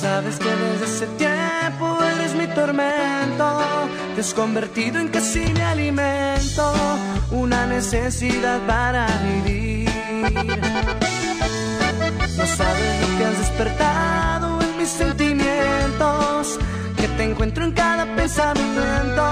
Sabes 0.00 0.38
que 0.38 0.50
desde 0.50 0.84
ese 0.86 1.06
tiempo 1.18 1.98
eres 2.02 2.34
mi 2.34 2.48
tormento. 2.48 3.60
Te 4.14 4.20
has 4.20 4.34
convertido 4.34 4.98
en 4.98 5.08
casi 5.08 5.40
mi 5.52 5.60
alimento, 5.60 6.72
una 7.30 7.66
necesidad 7.66 8.60
para 8.66 9.06
vivir. 9.22 9.88
No 12.36 12.46
sabes 12.58 13.00
lo 13.02 13.18
que 13.18 13.24
has 13.24 13.38
despertado 13.38 14.60
en 14.62 14.78
mis 14.78 14.88
sentimientos, 14.88 16.58
que 16.96 17.08
te 17.08 17.22
encuentro 17.22 17.64
en 17.64 17.72
cada 17.72 18.04
pensamiento 18.16 19.24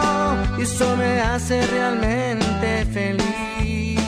y 0.58 0.62
eso 0.62 0.96
me 0.96 1.20
hace 1.20 1.66
realmente 1.66 2.86
feliz. 2.92 4.00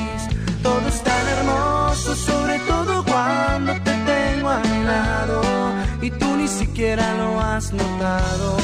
Todo 0.63 0.87
es 0.89 1.03
tan 1.03 1.29
hermoso, 1.37 2.15
sobre 2.15 2.59
todo 2.61 3.05
cuando 3.05 3.73
te 3.83 3.93
tengo 4.07 4.51
a 4.51 4.61
mi 4.61 4.85
lado 4.85 5.64
y 6.05 6.11
tú 6.11 6.37
ni 6.37 6.47
siquiera 6.47 7.15
lo 7.15 7.41
has 7.41 7.73
notado, 7.73 8.59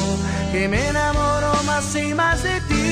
que 0.53 0.69
me 0.69 0.89
enamoro 0.89 1.53
más 1.65 1.97
y 1.97 2.13
más 2.13 2.43
de 2.43 2.61
ti. 2.69 2.91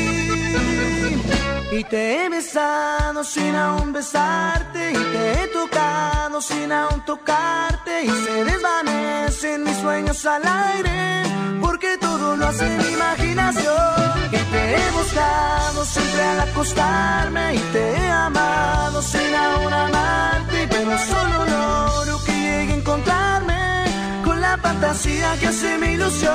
Y 1.71 1.85
te 1.85 2.25
he 2.25 2.29
besado 2.31 3.23
sin 3.25 3.55
aún 3.55 3.93
besarte 3.93 4.93
y 4.93 5.03
te 5.15 5.23
he 5.33 5.47
tocado 5.49 6.41
sin 6.41 6.73
aún 6.73 7.05
tocarte 7.05 8.05
y 8.05 8.09
se 8.09 8.45
desvanecen 8.45 9.65
mis 9.65 9.77
sueños 9.77 10.25
al 10.25 10.43
aire 10.47 11.25
porque 11.61 11.99
todo 12.01 12.35
lo 12.37 12.47
hace 12.47 12.67
mi 12.79 12.89
imaginación. 12.95 14.03
Y 14.33 14.39
te 14.53 14.77
he 14.77 14.91
buscado 14.93 15.85
siempre 15.85 16.23
al 16.23 16.41
acostarme 16.41 17.55
y 17.55 17.59
te 17.75 17.93
he 17.93 18.11
amado 18.11 19.03
sin 19.03 19.35
aún 19.35 19.73
amarte, 19.75 20.69
pero 20.71 20.99
solo 20.99 21.45
logro 21.45 22.25
que 22.25 22.33
llegue 22.33 22.73
a 22.73 22.77
encontrarme 22.77 23.39
con 23.49 23.78
la 24.49 24.57
fantasía 24.57 25.37
que 25.41 25.47
hace 25.49 25.79
mi 25.79 25.89
ilusión. 25.89 26.33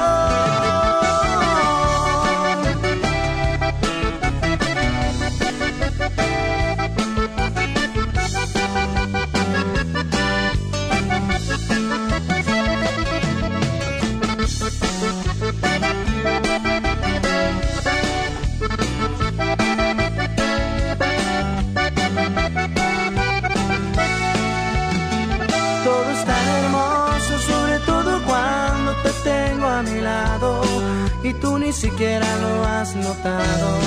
Ni 31.73 31.79
siquiera 31.79 32.27
lo 32.37 32.63
has 32.65 32.95
notado. 32.95 33.79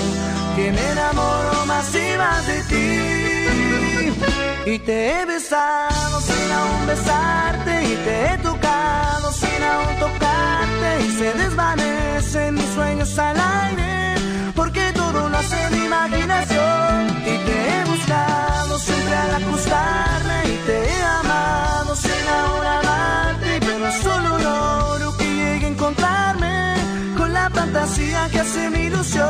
Que 0.57 0.73
me 0.73 0.91
enamoro 0.93 1.67
más 1.67 1.95
y 1.95 2.19
más 2.19 2.47
de 2.47 2.63
ti. 2.71 4.73
Y 4.73 4.79
te 4.81 5.13
he 5.13 5.25
besado 5.25 6.21
sin 6.21 6.53
aún 6.59 6.87
besarte 6.87 7.73
y 7.93 7.95
te 8.07 8.15
he 8.27 8.39
tocado 8.39 9.33
sin 9.33 9.63
aún 9.73 9.95
tocarte 10.01 10.91
y 11.07 11.11
se 11.19 11.33
desvanecen 11.35 12.55
mis 12.55 12.71
sueños 12.75 13.17
al 13.19 13.39
aire 13.39 14.15
porque 14.57 14.93
todo 14.93 15.29
lo 15.29 15.37
hace 15.39 15.71
mi 15.71 15.85
imaginación 15.85 16.99
y 17.33 17.35
te 17.47 17.57
he 17.71 17.85
buscado 17.85 18.79
siempre 18.79 19.15
al 19.15 19.35
acostarme 19.41 20.39
y 20.53 20.57
te 20.67 20.77
he 20.89 21.03
amado 21.21 21.95
sin 21.95 22.27
aún 22.41 22.67
fantasía 27.51 28.29
que 28.31 28.41
hace 28.41 28.71
mi 28.71 28.81
ilusión 28.81 29.29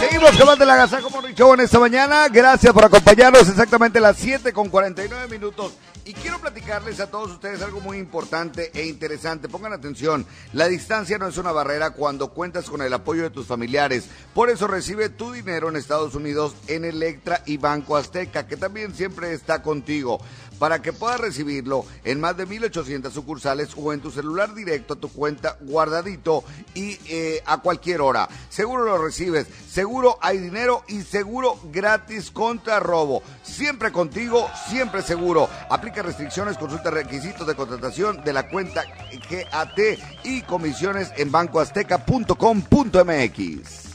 Seguimos 0.00 0.36
con 0.36 0.46
más 0.46 0.58
de 0.58 0.66
la 0.66 0.76
Gaza 0.76 1.00
como 1.00 1.22
Show 1.28 1.54
en 1.54 1.60
esta 1.60 1.78
mañana. 1.78 2.28
Gracias 2.28 2.72
por 2.72 2.84
acompañarnos 2.84 3.48
exactamente 3.48 3.98
a 3.98 4.02
las 4.02 4.16
7 4.16 4.52
con 4.52 4.68
49 4.68 5.28
minutos. 5.28 5.72
Y 6.08 6.14
quiero 6.14 6.38
platicarles 6.38 7.00
a 7.00 7.10
todos 7.10 7.32
ustedes 7.32 7.60
algo 7.60 7.82
muy 7.82 7.98
importante 7.98 8.70
e 8.72 8.86
interesante. 8.86 9.46
Pongan 9.46 9.74
atención, 9.74 10.24
la 10.54 10.66
distancia 10.66 11.18
no 11.18 11.28
es 11.28 11.36
una 11.36 11.52
barrera 11.52 11.90
cuando 11.90 12.28
cuentas 12.28 12.70
con 12.70 12.80
el 12.80 12.94
apoyo 12.94 13.24
de 13.24 13.28
tus 13.28 13.46
familiares. 13.46 14.08
Por 14.32 14.48
eso 14.48 14.66
recibe 14.66 15.10
tu 15.10 15.32
dinero 15.32 15.68
en 15.68 15.76
Estados 15.76 16.14
Unidos 16.14 16.54
en 16.66 16.86
Electra 16.86 17.42
y 17.44 17.58
Banco 17.58 17.94
Azteca, 17.94 18.46
que 18.46 18.56
también 18.56 18.94
siempre 18.94 19.34
está 19.34 19.60
contigo. 19.60 20.18
Para 20.58 20.82
que 20.82 20.92
puedas 20.92 21.20
recibirlo 21.20 21.84
en 22.04 22.20
más 22.20 22.36
de 22.36 22.46
1800 22.46 23.12
sucursales 23.12 23.70
o 23.76 23.92
en 23.92 24.00
tu 24.00 24.10
celular 24.10 24.54
directo 24.54 24.94
a 24.94 24.96
tu 24.96 25.08
cuenta 25.08 25.56
guardadito 25.60 26.44
y 26.74 26.98
eh, 27.08 27.42
a 27.46 27.58
cualquier 27.58 28.00
hora. 28.00 28.28
Seguro 28.48 28.84
lo 28.84 28.98
recibes, 28.98 29.46
seguro 29.70 30.18
hay 30.20 30.38
dinero 30.38 30.84
y 30.88 31.02
seguro 31.02 31.58
gratis 31.72 32.30
contra 32.30 32.80
robo. 32.80 33.22
Siempre 33.42 33.92
contigo, 33.92 34.48
siempre 34.68 35.02
seguro. 35.02 35.48
Aplica 35.70 36.02
restricciones, 36.02 36.58
consulta 36.58 36.90
requisitos 36.90 37.46
de 37.46 37.54
contratación 37.54 38.24
de 38.24 38.32
la 38.32 38.48
cuenta 38.48 38.84
GAT 39.30 39.78
y 40.24 40.42
comisiones 40.42 41.12
en 41.16 41.30
bancoazteca.com.mx. 41.30 43.87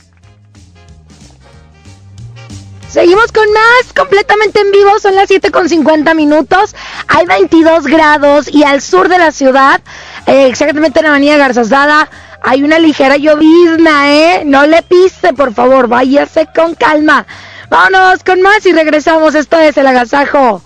Seguimos 2.94 3.32
con 3.32 3.52
más, 3.52 3.92
completamente 3.92 4.60
en 4.60 4.70
vivo, 4.70 5.00
son 5.00 5.16
las 5.16 5.26
7 5.26 5.50
con 5.50 5.68
50 5.68 6.14
minutos, 6.14 6.76
hay 7.08 7.26
22 7.26 7.88
grados 7.88 8.46
y 8.46 8.62
al 8.62 8.80
sur 8.80 9.08
de 9.08 9.18
la 9.18 9.32
ciudad, 9.32 9.80
eh, 10.26 10.46
exactamente 10.46 11.00
en 11.00 11.06
la 11.06 11.10
avenida 11.10 11.36
Garzazada, 11.36 12.08
hay 12.40 12.62
una 12.62 12.78
ligera 12.78 13.16
llovizna, 13.16 14.12
¿eh? 14.12 14.44
No 14.46 14.68
le 14.68 14.82
pise, 14.82 15.32
por 15.32 15.52
favor, 15.52 15.88
váyase 15.88 16.46
con 16.54 16.76
calma. 16.76 17.26
Vámonos 17.68 18.22
con 18.22 18.40
más 18.42 18.64
y 18.64 18.72
regresamos, 18.72 19.34
esto 19.34 19.58
es 19.58 19.76
el 19.76 19.88
Agasajo 19.88 20.62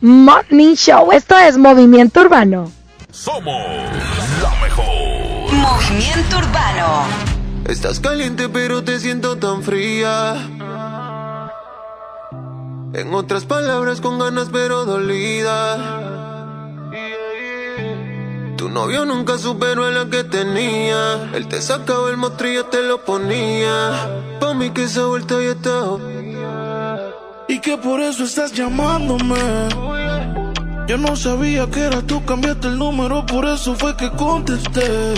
Morning 0.00 0.76
Show, 0.76 1.10
esto 1.10 1.36
es 1.36 1.58
Movimiento 1.58 2.20
Urbano. 2.20 2.70
Somos 3.10 3.56
la 4.40 4.50
mejor. 4.62 5.52
Movimiento 5.52 6.38
Urbano. 6.38 7.06
Estás 7.64 7.98
caliente 7.98 8.48
pero 8.48 8.84
te 8.84 9.00
siento 9.00 9.36
tan 9.36 9.64
fría. 9.64 10.36
En 12.94 13.14
otras 13.14 13.46
palabras 13.46 14.02
con 14.02 14.18
ganas 14.18 14.48
pero 14.52 14.84
dolida. 14.84 16.12
Tu 18.58 18.68
novio 18.68 19.06
nunca 19.06 19.38
superó 19.38 19.86
a 19.86 19.90
la 19.90 20.10
que 20.10 20.24
tenía. 20.24 21.30
Él 21.34 21.48
te 21.48 21.62
sacaba 21.62 22.10
el 22.10 22.18
mostrillo, 22.18 22.66
te 22.66 22.82
lo 22.82 23.02
ponía. 23.02 24.36
Pa' 24.40 24.52
mí 24.52 24.70
que 24.70 24.84
esa 24.84 25.06
vuelta 25.06 25.36
ya 25.40 25.52
está. 25.52 25.96
Y 27.48 27.60
que 27.60 27.78
por 27.78 28.00
eso 28.00 28.24
estás 28.24 28.52
llamándome. 28.52 29.40
Yo 30.86 30.98
no 30.98 31.16
sabía 31.16 31.70
que 31.70 31.80
era 31.80 32.02
tú, 32.02 32.22
cambiaste 32.26 32.68
el 32.68 32.78
número, 32.78 33.24
por 33.24 33.46
eso 33.46 33.74
fue 33.74 33.96
que 33.96 34.10
contesté. 34.10 35.14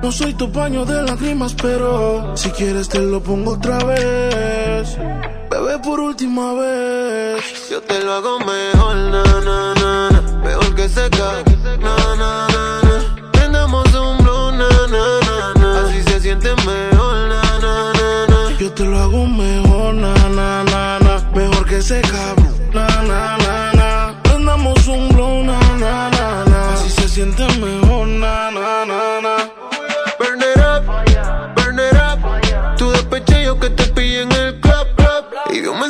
No 0.00 0.12
soy 0.12 0.34
tu 0.34 0.52
paño 0.52 0.84
de 0.84 1.02
lágrimas, 1.02 1.54
pero 1.60 2.36
si 2.36 2.50
quieres 2.50 2.88
te 2.88 3.00
lo 3.00 3.20
pongo 3.20 3.52
otra 3.52 3.78
vez. 3.84 4.96
Bebé, 5.62 5.78
por 5.78 6.00
última 6.00 6.54
vez. 6.54 7.70
Yo 7.70 7.80
te 7.82 8.02
lo 8.02 8.12
hago 8.14 8.40
mejor, 8.40 8.96
na, 8.96 9.22
na, 9.22 9.74
na, 9.74 10.10
na. 10.10 10.22
Mejor 10.42 10.74
que 10.74 10.88
seca, 10.88 11.44
na, 11.80 11.96
na, 12.16 12.48
na, 12.48 12.80
na. 12.82 13.30
Prendamos 13.32 13.86
un 13.94 14.18
blow, 14.24 14.50
na, 14.50 14.68
na, 14.94 15.04
na, 15.26 15.54
na. 15.60 15.86
Así 15.86 16.02
se 16.02 16.20
siente 16.20 16.48
mejor, 16.66 17.28
na, 17.28 17.42
na, 17.60 17.92
na, 17.92 18.26
na. 18.26 18.58
Yo 18.58 18.72
te 18.72 18.84
lo 18.84 18.98
hago 18.98 19.24
mejor, 19.24 19.94
na, 19.94 20.14
na, 20.30 20.64
na, 20.64 20.98
na. 20.98 21.30
Mejor 21.32 21.64
que 21.64 21.78
cabrón, 22.10 22.54
na, 22.74 22.86
na, 23.02 23.38
na, 23.38 23.72
na. 23.72 24.14
Prendamos 24.24 24.86
un 24.88 25.08
blow, 25.10 25.44
na, 25.44 25.60
na, 25.78 26.10
na, 26.10 26.44
na. 26.44 26.72
Así 26.74 26.90
se 26.90 27.08
siente 27.08 27.46
mejor, 27.60 28.08
na, 28.08 28.50
na, 28.50 28.84
na, 28.84 29.20
na. 29.20 29.21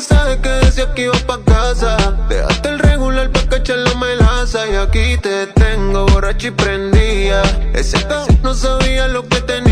Mensaje 0.03 0.41
que 0.41 0.49
decía 0.49 0.93
que 0.95 1.03
iba 1.03 1.15
pa' 1.29 1.39
casa. 1.45 1.97
Dejaste 2.29 2.69
el 2.71 2.79
regular 2.81 3.31
pa' 3.31 3.47
cachar 3.49 3.79
la 3.79 3.95
melaza. 3.95 4.67
Y 4.67 4.75
aquí 4.75 5.17
te 5.19 5.47
tengo 5.47 6.07
borracho 6.07 6.49
y 6.49 6.51
prendía. 6.51 7.43
Ese 7.73 7.99
no 8.43 8.53
sabía 8.55 9.07
lo 9.07 9.23
que 9.29 9.41
tenía. 9.43 9.72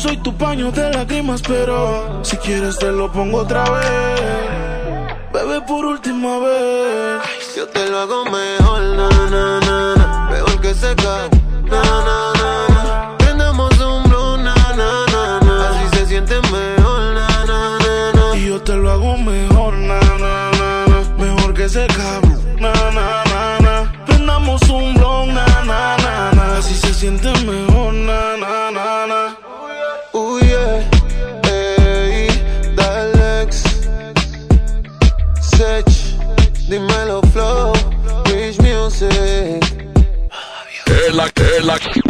Soy 0.00 0.16
tu 0.16 0.34
paño 0.34 0.72
de 0.72 0.90
lágrimas, 0.94 1.42
pero 1.42 2.24
si 2.24 2.34
quieres 2.38 2.78
te 2.78 2.90
lo 2.90 3.12
pongo 3.12 3.40
otra 3.40 3.64
vez. 3.64 4.20
Bebé, 5.30 5.60
por 5.60 5.84
última 5.84 6.38
vez. 6.38 7.20
Yo 7.54 7.68
te 7.68 7.86
lo 7.86 7.98
hago 7.98 8.24
mejor, 8.24 8.80
na, 8.96 9.08
na, 9.10 9.60
na, 9.60 9.94
na. 9.96 10.30
Mejor 10.30 10.58
que 10.62 10.72
seca, 10.72 11.28
na, 11.64 11.82
na, 11.82 12.32
na, 12.40 12.66
na. 12.72 13.16
Prendamos 13.18 13.78
un 13.78 14.02
blow, 14.04 14.38
na, 14.38 14.54
na, 14.74 15.04
na, 15.12 15.40
na. 15.40 15.68
Así 15.68 15.98
se 15.98 16.06
siente 16.06 16.36
mejor, 16.50 17.02
na, 17.18 17.28
na, 17.44 17.78
na, 17.78 18.12
na. 18.14 18.36
Y 18.38 18.46
yo 18.48 18.58
te 18.62 18.76
lo 18.76 18.90
hago 18.90 19.18
mejor, 19.18 19.74
na, 19.74 20.00
na, 20.00 20.50
na, 20.60 20.86
na. 20.88 20.98
Mejor 21.18 21.52
que 21.52 21.66
cabrón, 21.66 22.40
na, 22.58 22.72
na, 22.72 23.24
na, 23.32 23.58
na. 23.60 24.04
Prendamos 24.06 24.62
un 24.70 24.94
blow, 24.94 25.26
na, 25.26 25.44
na, 25.66 25.98
na, 25.98 26.32
na. 26.32 26.56
Así 26.56 26.74
se 26.74 26.94
siente 26.94 27.28
mejor, 27.44 27.69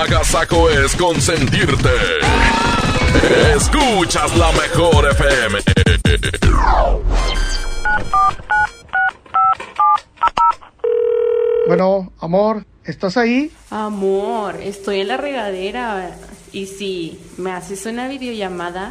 agasajo 0.00 0.70
es 0.70 0.96
consentirte. 0.96 1.90
Escuchas 3.54 4.36
la 4.36 4.50
mejor 4.52 5.10
FM. 5.10 5.58
Bueno, 11.66 12.12
amor, 12.20 12.64
¿estás 12.84 13.16
ahí? 13.16 13.50
Amor, 13.70 14.56
estoy 14.56 15.00
en 15.00 15.08
la 15.08 15.16
regadera. 15.16 16.16
Y 16.52 16.66
si 16.66 17.20
me 17.36 17.52
haces 17.52 17.86
una 17.86 18.08
videollamada. 18.08 18.90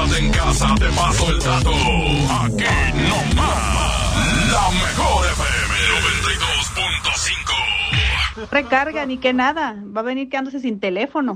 Quédate 0.00 0.18
en 0.24 0.32
casa, 0.32 0.74
te 0.78 0.88
paso 0.92 1.30
el 1.30 1.38
dato. 1.40 1.70
Aquí 1.70 2.64
no 3.06 3.16
más. 3.34 4.50
La 4.50 4.70
mejor 4.70 5.26
FM 5.26 5.74
92.5. 8.40 8.48
Recarga, 8.50 9.04
ni 9.04 9.18
que 9.18 9.34
nada. 9.34 9.76
Va 9.94 10.00
a 10.00 10.04
venir 10.04 10.30
quedándose 10.30 10.60
sin 10.60 10.80
teléfono. 10.80 11.34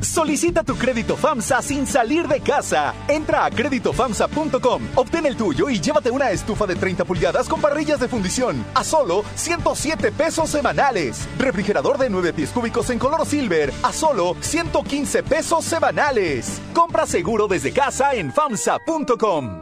Solicita 0.00 0.62
tu 0.62 0.76
crédito 0.76 1.16
FAMSA 1.16 1.62
sin 1.62 1.86
salir 1.86 2.26
de 2.26 2.40
casa. 2.40 2.94
Entra 3.08 3.44
a 3.44 3.50
créditofamsa.com, 3.50 4.82
obtén 4.94 5.26
el 5.26 5.36
tuyo 5.36 5.68
y 5.68 5.80
llévate 5.80 6.10
una 6.10 6.30
estufa 6.30 6.66
de 6.66 6.76
30 6.76 7.04
pulgadas 7.04 7.48
con 7.48 7.60
parrillas 7.60 8.00
de 8.00 8.08
fundición 8.08 8.64
a 8.74 8.84
solo 8.84 9.24
107 9.34 10.12
pesos 10.12 10.50
semanales. 10.50 11.28
Refrigerador 11.38 11.98
de 11.98 12.10
9 12.10 12.32
pies 12.32 12.50
cúbicos 12.50 12.90
en 12.90 12.98
color 12.98 13.26
silver 13.26 13.72
a 13.82 13.92
solo 13.92 14.36
115 14.40 15.22
pesos 15.22 15.64
semanales. 15.64 16.60
Compra 16.74 17.06
seguro 17.06 17.46
desde 17.46 17.72
casa 17.72 18.14
en 18.14 18.32
FAMSA.com. 18.32 19.60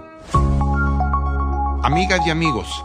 Amigas 1.83 2.21
y 2.27 2.31
amigos, 2.31 2.85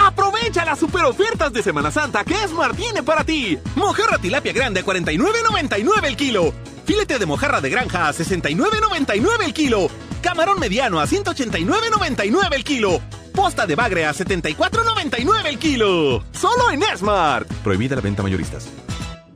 Aprovecha 0.00 0.64
las 0.64 0.78
super 0.78 1.04
ofertas 1.04 1.52
de 1.52 1.62
Semana 1.62 1.90
Santa 1.90 2.24
que 2.24 2.34
Esmar 2.42 2.74
tiene 2.74 3.02
para 3.02 3.24
ti. 3.24 3.58
Mojarra 3.74 4.18
tilapia 4.18 4.52
grande 4.52 4.80
a 4.80 4.84
49.99 4.84 6.04
el 6.04 6.16
kilo. 6.16 6.54
Filete 6.84 7.18
de 7.18 7.26
mojarra 7.26 7.60
de 7.60 7.70
granja 7.70 8.08
a 8.08 8.12
69.99 8.12 9.44
el 9.44 9.54
kilo. 9.54 9.88
Camarón 10.22 10.58
mediano 10.58 11.00
a 11.00 11.06
189.99 11.06 12.54
el 12.54 12.64
kilo. 12.64 13.00
Posta 13.34 13.66
de 13.66 13.76
bagre 13.76 14.06
a 14.06 14.14
74.99 14.14 15.46
el 15.46 15.58
kilo. 15.58 16.24
Solo 16.32 16.70
en 16.70 16.82
Smart. 16.96 17.46
Prohibida 17.62 17.96
la 17.96 18.02
venta 18.02 18.22
mayoristas. 18.22 18.68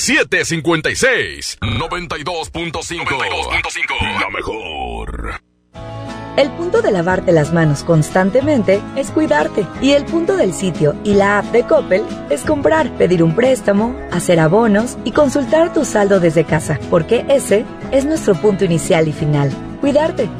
756 0.00 1.58
92.5 1.60 4.18
La 4.18 4.30
mejor. 4.30 5.42
El 6.38 6.50
punto 6.52 6.80
de 6.80 6.90
lavarte 6.90 7.32
las 7.32 7.52
manos 7.52 7.84
constantemente 7.84 8.80
es 8.96 9.10
cuidarte. 9.10 9.66
Y 9.82 9.90
el 9.90 10.06
punto 10.06 10.38
del 10.38 10.54
sitio 10.54 10.94
y 11.04 11.12
la 11.12 11.40
app 11.40 11.52
de 11.52 11.64
Coppel 11.64 12.02
es 12.30 12.44
comprar, 12.44 12.96
pedir 12.96 13.22
un 13.22 13.36
préstamo, 13.36 13.94
hacer 14.10 14.40
abonos 14.40 14.96
y 15.04 15.12
consultar 15.12 15.74
tu 15.74 15.84
saldo 15.84 16.18
desde 16.18 16.44
casa, 16.44 16.80
porque 16.88 17.26
ese 17.28 17.66
es 17.92 18.06
nuestro 18.06 18.34
punto 18.34 18.64
inicial 18.64 19.06
y 19.06 19.12
final. 19.12 19.52
Cuidarte. 19.82 20.30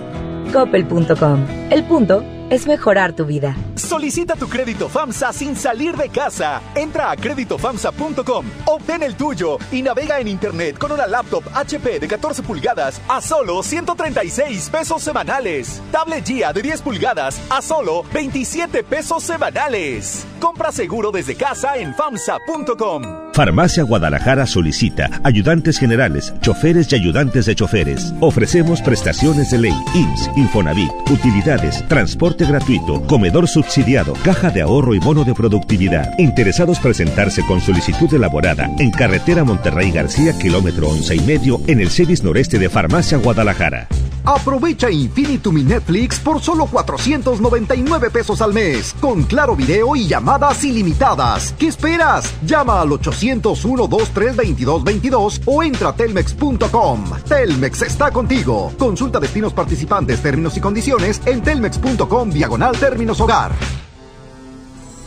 Coppel.com. 0.54 1.46
El 1.70 1.84
punto 1.84 2.24
es 2.50 2.66
mejorar 2.66 3.14
tu 3.14 3.24
vida. 3.24 3.56
Solicita 3.76 4.36
tu 4.36 4.48
crédito 4.48 4.88
FAMSA 4.88 5.32
sin 5.32 5.56
salir 5.56 5.96
de 5.96 6.08
casa. 6.08 6.60
Entra 6.74 7.10
a 7.10 7.16
créditofamsa.com, 7.16 8.46
obtén 8.66 9.02
el 9.02 9.14
tuyo 9.16 9.58
y 9.72 9.82
navega 9.82 10.20
en 10.20 10.28
internet 10.28 10.76
con 10.78 10.92
una 10.92 11.06
laptop 11.06 11.44
HP 11.54 12.00
de 12.00 12.08
14 12.08 12.42
pulgadas 12.42 13.00
a 13.08 13.20
solo 13.20 13.62
136 13.62 14.68
pesos 14.70 15.02
semanales. 15.02 15.80
Tablet 15.90 16.26
GIA 16.26 16.52
de 16.52 16.62
10 16.62 16.82
pulgadas 16.82 17.40
a 17.50 17.62
solo 17.62 18.04
27 18.12 18.84
pesos 18.84 19.22
semanales. 19.22 20.26
Compra 20.40 20.72
seguro 20.72 21.10
desde 21.10 21.36
casa 21.36 21.76
en 21.76 21.94
famsa.com. 21.94 23.29
Farmacia 23.32 23.84
Guadalajara 23.84 24.46
solicita 24.46 25.08
ayudantes 25.22 25.78
generales, 25.78 26.34
choferes 26.40 26.90
y 26.92 26.96
ayudantes 26.96 27.46
de 27.46 27.54
choferes. 27.54 28.12
Ofrecemos 28.20 28.82
prestaciones 28.82 29.50
de 29.50 29.58
ley, 29.58 29.74
IMSS, 29.94 30.30
Infonavit, 30.36 30.90
utilidades, 31.08 31.86
transporte 31.88 32.44
gratuito, 32.44 33.02
comedor 33.06 33.46
subsidiado, 33.46 34.14
caja 34.24 34.50
de 34.50 34.62
ahorro 34.62 34.94
y 34.94 34.98
bono 34.98 35.24
de 35.24 35.34
productividad. 35.34 36.18
Interesados 36.18 36.80
presentarse 36.80 37.44
con 37.46 37.60
solicitud 37.60 38.12
elaborada 38.12 38.68
en 38.78 38.90
carretera 38.90 39.44
Monterrey 39.44 39.90
García, 39.92 40.36
kilómetro 40.36 40.88
once 40.88 41.14
y 41.14 41.20
medio, 41.20 41.60
en 41.66 41.80
el 41.80 41.90
CEDIS 41.90 42.24
noreste 42.24 42.58
de 42.58 42.68
Farmacia 42.68 43.18
Guadalajara. 43.18 43.88
Aprovecha 44.24 44.90
Infinitum 44.90 45.58
y 45.58 45.64
Netflix 45.64 46.18
por 46.18 46.40
solo 46.42 46.66
499 46.66 48.10
pesos 48.10 48.42
al 48.42 48.52
mes, 48.52 48.94
con 49.00 49.22
claro 49.22 49.56
video 49.56 49.96
y 49.96 50.06
llamadas 50.06 50.62
ilimitadas. 50.62 51.54
¿Qué 51.58 51.68
esperas? 51.68 52.32
Llama 52.44 52.82
al 52.82 52.92
801-232222 53.20 55.42
o 55.46 55.62
entra 55.62 55.90
a 55.90 55.94
telmex.com. 55.94 57.04
Telmex 57.28 57.82
está 57.82 58.10
contigo. 58.10 58.72
Consulta 58.78 59.20
destinos 59.20 59.52
participantes, 59.52 60.22
términos 60.22 60.56
y 60.56 60.60
condiciones 60.60 61.20
en 61.26 61.42
telmex.com 61.42 62.30
diagonal 62.30 62.78
términos 62.78 63.20
hogar. 63.20 63.52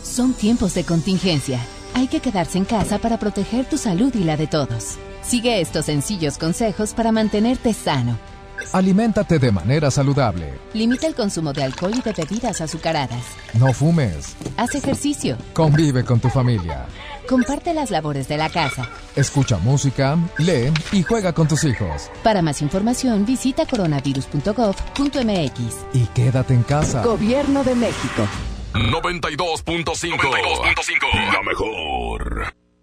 Son 0.02 0.32
tiempos 0.32 0.74
de 0.74 0.84
contingencia. 0.84 1.60
Hay 1.94 2.08
que 2.08 2.20
quedarse 2.20 2.58
en 2.58 2.64
casa 2.64 2.98
para 2.98 3.18
proteger 3.18 3.68
tu 3.68 3.78
salud 3.78 4.12
y 4.14 4.24
la 4.24 4.36
de 4.36 4.46
todos. 4.46 4.96
Sigue 5.22 5.60
estos 5.60 5.86
sencillos 5.86 6.38
consejos 6.38 6.92
para 6.92 7.12
mantenerte 7.12 7.72
sano. 7.72 8.18
Aliméntate 8.72 9.38
de 9.38 9.52
manera 9.52 9.90
saludable. 9.90 10.54
Limita 10.72 11.06
el 11.06 11.14
consumo 11.14 11.52
de 11.52 11.62
alcohol 11.62 11.92
y 11.96 12.02
de 12.02 12.12
bebidas 12.12 12.60
azucaradas. 12.60 13.22
No 13.54 13.72
fumes. 13.72 14.36
Haz 14.56 14.74
ejercicio. 14.74 15.36
Convive 15.52 16.04
con 16.04 16.20
tu 16.20 16.28
familia. 16.28 16.86
Comparte 17.28 17.74
las 17.74 17.90
labores 17.90 18.28
de 18.28 18.36
la 18.36 18.48
casa. 18.48 18.88
Escucha 19.16 19.58
música, 19.58 20.16
lee 20.38 20.72
y 20.92 21.02
juega 21.02 21.32
con 21.32 21.48
tus 21.48 21.64
hijos. 21.64 22.12
Para 22.22 22.42
más 22.42 22.62
información, 22.62 23.24
visita 23.24 23.66
coronavirus.gov.mx. 23.66 25.86
Y 25.92 26.06
quédate 26.14 26.54
en 26.54 26.62
casa. 26.62 27.02
Gobierno 27.02 27.64
de 27.64 27.74
México. 27.74 28.28
92.5 28.74 31.32
La 31.32 31.42
mejor. 31.42 32.54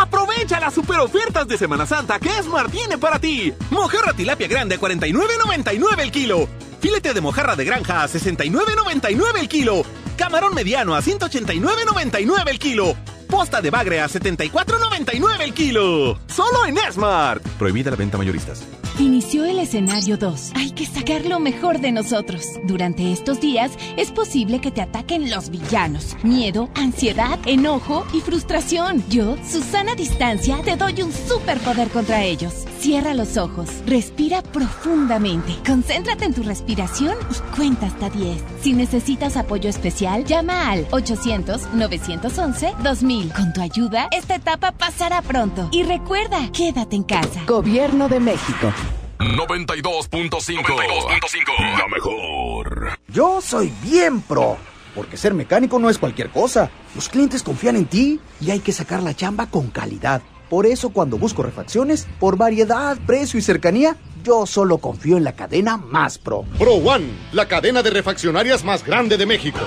Aprovecha 0.00 0.60
las 0.60 0.74
super 0.74 1.00
ofertas 1.00 1.48
de 1.48 1.58
Semana 1.58 1.84
Santa 1.84 2.20
que 2.20 2.28
Esmar 2.38 2.70
tiene 2.70 2.98
para 2.98 3.18
ti. 3.18 3.52
Mojarra 3.70 4.12
tilapia 4.12 4.46
grande 4.46 4.76
a 4.76 4.78
49.99 4.78 6.00
el 6.00 6.12
kilo. 6.12 6.48
Filete 6.80 7.12
de 7.12 7.20
mojarra 7.20 7.56
de 7.56 7.64
granja 7.64 8.04
a 8.04 8.08
69.99 8.08 9.38
el 9.40 9.48
kilo. 9.48 9.82
Camarón 10.16 10.54
mediano 10.54 10.94
a 10.94 11.02
189.99 11.02 12.48
el 12.48 12.58
kilo. 12.60 12.96
Posta 13.28 13.60
de 13.60 13.70
bagre 13.70 14.00
a 14.00 14.08
74.99 14.08 15.40
el 15.40 15.52
kilo. 15.52 16.18
Solo 16.26 16.64
en 16.66 16.76
Smart. 16.92 17.42
Prohibida 17.58 17.90
la 17.90 17.96
venta 17.96 18.16
mayoristas. 18.16 18.62
Inició 18.98 19.44
el 19.44 19.58
escenario 19.60 20.16
2. 20.16 20.52
Hay 20.56 20.72
que 20.72 20.84
sacar 20.84 21.24
lo 21.24 21.38
mejor 21.38 21.80
de 21.80 21.92
nosotros. 21.92 22.44
Durante 22.64 23.12
estos 23.12 23.40
días 23.40 23.70
es 23.96 24.10
posible 24.10 24.60
que 24.60 24.72
te 24.72 24.82
ataquen 24.82 25.30
los 25.30 25.50
villanos. 25.50 26.16
Miedo, 26.24 26.68
ansiedad, 26.74 27.38
enojo 27.46 28.04
y 28.12 28.20
frustración. 28.20 29.04
Yo, 29.08 29.36
Susana 29.48 29.94
Distancia, 29.94 30.58
te 30.64 30.74
doy 30.74 31.00
un 31.02 31.12
superpoder 31.12 31.90
contra 31.90 32.24
ellos. 32.24 32.64
Cierra 32.80 33.14
los 33.14 33.36
ojos, 33.36 33.68
respira 33.86 34.42
profundamente, 34.42 35.54
concéntrate 35.64 36.24
en 36.24 36.34
tu 36.34 36.42
respiración 36.42 37.14
y 37.30 37.34
cuenta 37.56 37.86
hasta 37.86 38.10
10. 38.10 38.42
Si 38.62 38.72
necesitas 38.72 39.36
apoyo 39.36 39.70
especial, 39.70 40.24
llama 40.24 40.70
al 40.70 40.88
800-911-2000. 40.88 43.17
Con 43.26 43.52
tu 43.52 43.60
ayuda, 43.60 44.08
esta 44.12 44.36
etapa 44.36 44.70
pasará 44.70 45.22
pronto. 45.22 45.68
Y 45.72 45.82
recuerda, 45.82 46.38
quédate 46.52 46.94
en 46.94 47.02
casa. 47.02 47.42
Gobierno 47.46 48.08
de 48.08 48.20
México. 48.20 48.72
92.5 49.18 51.78
La 51.78 51.88
mejor. 51.88 52.96
Yo 53.08 53.40
soy 53.40 53.72
bien 53.82 54.20
pro. 54.20 54.56
Porque 54.94 55.16
ser 55.16 55.34
mecánico 55.34 55.80
no 55.80 55.90
es 55.90 55.98
cualquier 55.98 56.30
cosa. 56.30 56.70
Los 56.94 57.08
clientes 57.08 57.42
confían 57.42 57.74
en 57.74 57.86
ti 57.86 58.20
y 58.40 58.52
hay 58.52 58.60
que 58.60 58.72
sacar 58.72 59.02
la 59.02 59.14
chamba 59.14 59.46
con 59.46 59.70
calidad. 59.70 60.22
Por 60.48 60.66
eso 60.66 60.90
cuando 60.90 61.18
busco 61.18 61.42
refacciones, 61.42 62.06
por 62.20 62.36
variedad, 62.36 62.96
precio 63.04 63.38
y 63.38 63.42
cercanía, 63.42 63.96
yo 64.22 64.46
solo 64.46 64.78
confío 64.78 65.16
en 65.16 65.24
la 65.24 65.32
cadena 65.32 65.76
más 65.76 66.18
pro. 66.18 66.44
Pro 66.56 66.74
One, 66.74 67.06
la 67.32 67.48
cadena 67.48 67.82
de 67.82 67.90
refaccionarias 67.90 68.64
más 68.64 68.84
grande 68.84 69.16
de 69.16 69.26
México. 69.26 69.58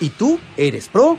¿Y 0.00 0.10
tú 0.10 0.38
eres 0.56 0.88
pro 0.88 1.18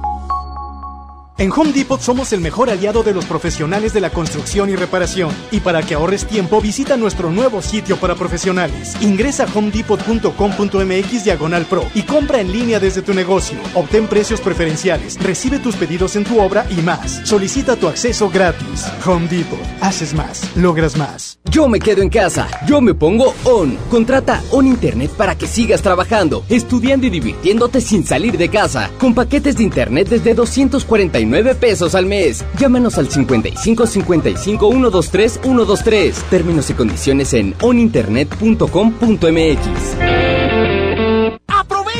En 1.41 1.51
Home 1.51 1.71
Depot 1.71 1.99
somos 1.99 2.33
el 2.33 2.39
mejor 2.39 2.69
aliado 2.69 3.01
de 3.01 3.15
los 3.15 3.25
profesionales 3.25 3.93
de 3.93 3.99
la 3.99 4.11
construcción 4.11 4.69
y 4.69 4.75
reparación. 4.75 5.31
Y 5.49 5.59
para 5.59 5.81
que 5.81 5.95
ahorres 5.95 6.27
tiempo, 6.27 6.61
visita 6.61 6.97
nuestro 6.97 7.31
nuevo 7.31 7.63
sitio 7.63 7.97
para 7.97 8.13
profesionales. 8.13 8.95
Ingresa 9.01 9.45
a 9.45 9.47
homedepot.com.mx 9.51 11.23
diagonal 11.23 11.65
pro 11.65 11.83
y 11.95 12.03
compra 12.03 12.41
en 12.41 12.51
línea 12.51 12.79
desde 12.79 13.01
tu 13.01 13.15
negocio. 13.15 13.57
Obtén 13.73 14.05
precios 14.05 14.39
preferenciales, 14.39 15.17
recibe 15.19 15.57
tus 15.57 15.75
pedidos 15.75 16.15
en 16.15 16.25
tu 16.25 16.39
obra 16.39 16.67
y 16.69 16.75
más. 16.83 17.27
Solicita 17.27 17.75
tu 17.75 17.87
acceso 17.87 18.29
gratis. 18.29 18.85
Home 19.03 19.27
Depot. 19.27 19.57
Haces 19.81 20.13
más, 20.13 20.43
logras 20.55 20.95
más. 20.95 21.39
Yo 21.49 21.67
me 21.67 21.79
quedo 21.79 22.03
en 22.03 22.09
casa. 22.09 22.47
Yo 22.67 22.81
me 22.81 22.93
pongo 22.93 23.33
On. 23.45 23.77
Contrata 23.89 24.43
On 24.51 24.67
Internet 24.67 25.09
para 25.17 25.35
que 25.35 25.47
sigas 25.47 25.81
trabajando, 25.81 26.45
estudiando 26.49 27.07
y 27.07 27.09
divirtiéndote 27.09 27.81
sin 27.81 28.05
salir 28.05 28.37
de 28.37 28.49
casa. 28.49 28.91
Con 28.99 29.15
paquetes 29.15 29.57
de 29.57 29.63
Internet 29.63 30.07
desde 30.07 30.35
249 30.35 31.30
pesos 31.59 31.95
al 31.95 32.05
mes. 32.05 32.45
Llámanos 32.59 32.97
al 32.97 33.09
55 33.09 33.87
55 33.87 34.71
123 34.71 35.39
123. 35.41 36.15
Términos 36.29 36.69
y 36.69 36.73
condiciones 36.73 37.33
en 37.33 37.55
oninternet.com.mx. 37.61 40.40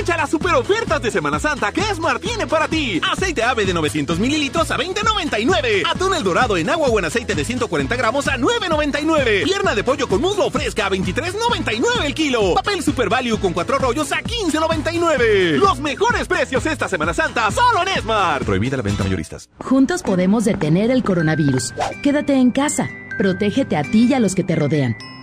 Aprovecha 0.01 0.17
las 0.17 0.31
super 0.31 0.55
ofertas 0.55 0.99
de 0.99 1.11
Semana 1.11 1.39
Santa 1.39 1.71
que 1.71 1.83
Smart 1.93 2.19
tiene 2.19 2.47
para 2.47 2.67
ti. 2.67 2.99
Aceite 3.07 3.43
ave 3.43 3.67
de 3.67 3.73
900 3.75 4.17
mililitros 4.17 4.71
a 4.71 4.77
20.99. 4.77 5.83
Atún 5.85 6.15
el 6.15 6.23
dorado 6.23 6.57
en 6.57 6.71
agua 6.71 6.87
o 6.87 6.97
en 6.97 7.05
aceite 7.05 7.35
de 7.35 7.45
140 7.45 7.95
gramos 7.97 8.27
a 8.27 8.35
9.99. 8.35 9.43
Pierna 9.43 9.75
de 9.75 9.83
pollo 9.83 10.07
con 10.07 10.19
muslo 10.19 10.49
fresca 10.49 10.87
a 10.87 10.89
23.99 10.89 11.83
el 12.03 12.15
kilo. 12.15 12.55
Papel 12.55 12.81
Super 12.81 13.09
Value 13.09 13.39
con 13.39 13.53
cuatro 13.53 13.77
rollos 13.77 14.11
a 14.11 14.23
15.99. 14.23 15.59
Los 15.59 15.79
mejores 15.79 16.27
precios 16.27 16.65
esta 16.65 16.89
Semana 16.89 17.13
Santa 17.13 17.51
solo 17.51 17.83
en 17.83 18.01
Smart. 18.01 18.43
Prohibida 18.43 18.77
la 18.77 18.83
venta 18.83 19.03
mayoristas. 19.03 19.51
Juntos 19.59 20.01
podemos 20.01 20.45
detener 20.45 20.89
el 20.89 21.03
coronavirus. 21.03 21.75
Quédate 22.01 22.33
en 22.33 22.49
casa. 22.49 22.89
Protégete 23.19 23.77
a 23.77 23.83
ti 23.83 24.07
y 24.09 24.15
a 24.15 24.19
los 24.19 24.33
que 24.33 24.43
te 24.43 24.55
rodean. 24.55 24.97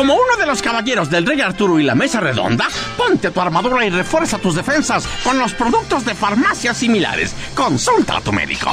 Como 0.00 0.14
uno 0.14 0.34
de 0.38 0.46
los 0.46 0.62
caballeros 0.62 1.10
del 1.10 1.26
Rey 1.26 1.42
Arturo 1.42 1.78
y 1.78 1.82
la 1.82 1.94
Mesa 1.94 2.20
Redonda, 2.20 2.66
ponte 2.96 3.30
tu 3.30 3.38
armadura 3.38 3.84
y 3.84 3.90
refuerza 3.90 4.38
tus 4.38 4.54
defensas 4.54 5.06
con 5.22 5.38
los 5.38 5.52
productos 5.52 6.06
de 6.06 6.14
farmacias 6.14 6.78
similares. 6.78 7.34
Consulta 7.54 8.16
a 8.16 8.20
tu 8.22 8.32
médico. 8.32 8.72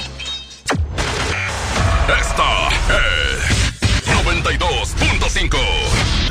Esta 2.08 2.70
es 2.70 4.16
92.5. 4.26 5.97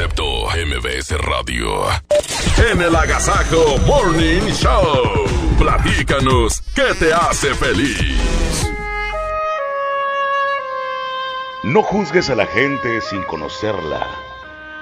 Concepto 0.00 0.46
MBS 0.46 1.10
Radio. 1.18 1.84
En 2.70 2.80
el 2.80 2.96
Agasajo 2.96 3.76
Morning 3.84 4.48
Show. 4.50 5.26
Platícanos 5.58 6.62
qué 6.74 6.94
te 6.98 7.12
hace 7.12 7.54
feliz. 7.54 8.66
No 11.64 11.82
juzgues 11.82 12.30
a 12.30 12.34
la 12.34 12.46
gente 12.46 13.02
sin 13.02 13.22
conocerla, 13.24 14.06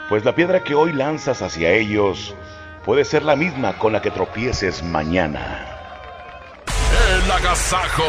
pues 0.09 0.25
la 0.25 0.37
piedra 0.37 0.63
que 0.63 0.77
hoy 0.77 0.93
lanzas 0.93 1.43
hacia 1.43 1.73
ellos 1.73 2.37
puede 2.85 3.05
ser 3.05 3.25
la 3.25 3.35
misma 3.35 3.77
con 3.77 3.93
la 3.93 4.01
que 4.01 4.13
tropieces 4.13 4.85
mañana. 4.85 5.67
El 7.13 7.29
Agasajo. 7.29 8.05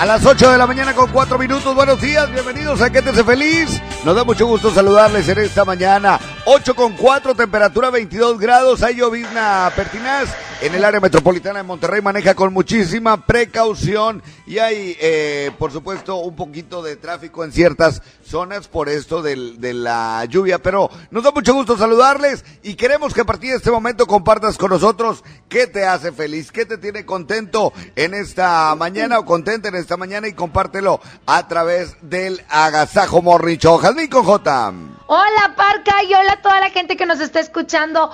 A 0.00 0.06
las 0.06 0.24
8 0.24 0.52
de 0.52 0.56
la 0.56 0.66
mañana 0.66 0.94
con 0.94 1.10
4 1.10 1.38
minutos, 1.38 1.74
buenos 1.74 2.00
días, 2.00 2.32
bienvenidos 2.32 2.80
a 2.80 2.88
Quédese 2.88 3.22
Feliz. 3.22 3.82
Nos 4.02 4.16
da 4.16 4.24
mucho 4.24 4.46
gusto 4.46 4.70
saludarles 4.70 5.28
en 5.28 5.40
esta 5.40 5.66
mañana. 5.66 6.18
8 6.46 6.74
con 6.74 6.94
4, 6.94 7.34
temperatura 7.34 7.90
22 7.90 8.40
grados, 8.40 8.82
hay 8.82 8.94
llovizna 8.94 9.70
pertinaz. 9.76 10.34
En 10.62 10.74
el 10.74 10.84
área 10.84 11.00
metropolitana 11.00 11.60
de 11.60 11.62
Monterrey 11.62 12.02
maneja 12.02 12.34
con 12.34 12.52
muchísima 12.52 13.24
precaución 13.24 14.22
y 14.46 14.58
hay, 14.58 14.94
eh, 15.00 15.50
por 15.58 15.72
supuesto, 15.72 16.16
un 16.16 16.36
poquito 16.36 16.82
de 16.82 16.96
tráfico 16.96 17.44
en 17.44 17.52
ciertas 17.52 18.02
zonas 18.22 18.68
por 18.68 18.90
esto 18.90 19.22
de 19.22 19.72
la 19.72 20.22
lluvia. 20.26 20.58
Pero 20.58 20.90
nos 21.10 21.24
da 21.24 21.30
mucho 21.30 21.54
gusto 21.54 21.78
saludarles 21.78 22.44
y 22.62 22.74
queremos 22.74 23.14
que 23.14 23.22
a 23.22 23.24
partir 23.24 23.52
de 23.52 23.56
este 23.56 23.70
momento 23.70 24.06
compartas 24.06 24.58
con 24.58 24.70
nosotros 24.70 25.24
qué 25.48 25.66
te 25.66 25.86
hace 25.86 26.12
feliz, 26.12 26.52
qué 26.52 26.66
te 26.66 26.76
tiene 26.76 27.06
contento 27.06 27.72
en 27.96 28.12
esta 28.12 28.74
mañana 28.74 29.18
o 29.18 29.24
contenta 29.24 29.68
en 29.68 29.76
esta 29.76 29.89
mañana 29.96 30.28
y 30.28 30.34
compártelo 30.34 31.00
a 31.26 31.48
través 31.48 31.96
del 32.02 32.44
Agasajo 32.48 33.22
Morricho. 33.22 33.78
Jazmín 33.78 34.10
J. 34.10 34.72
Hola 35.06 35.54
Parca 35.56 36.02
y 36.04 36.14
hola 36.14 36.32
a 36.32 36.42
toda 36.42 36.60
la 36.60 36.70
gente 36.70 36.96
que 36.96 37.06
nos 37.06 37.20
está 37.20 37.40
escuchando. 37.40 38.10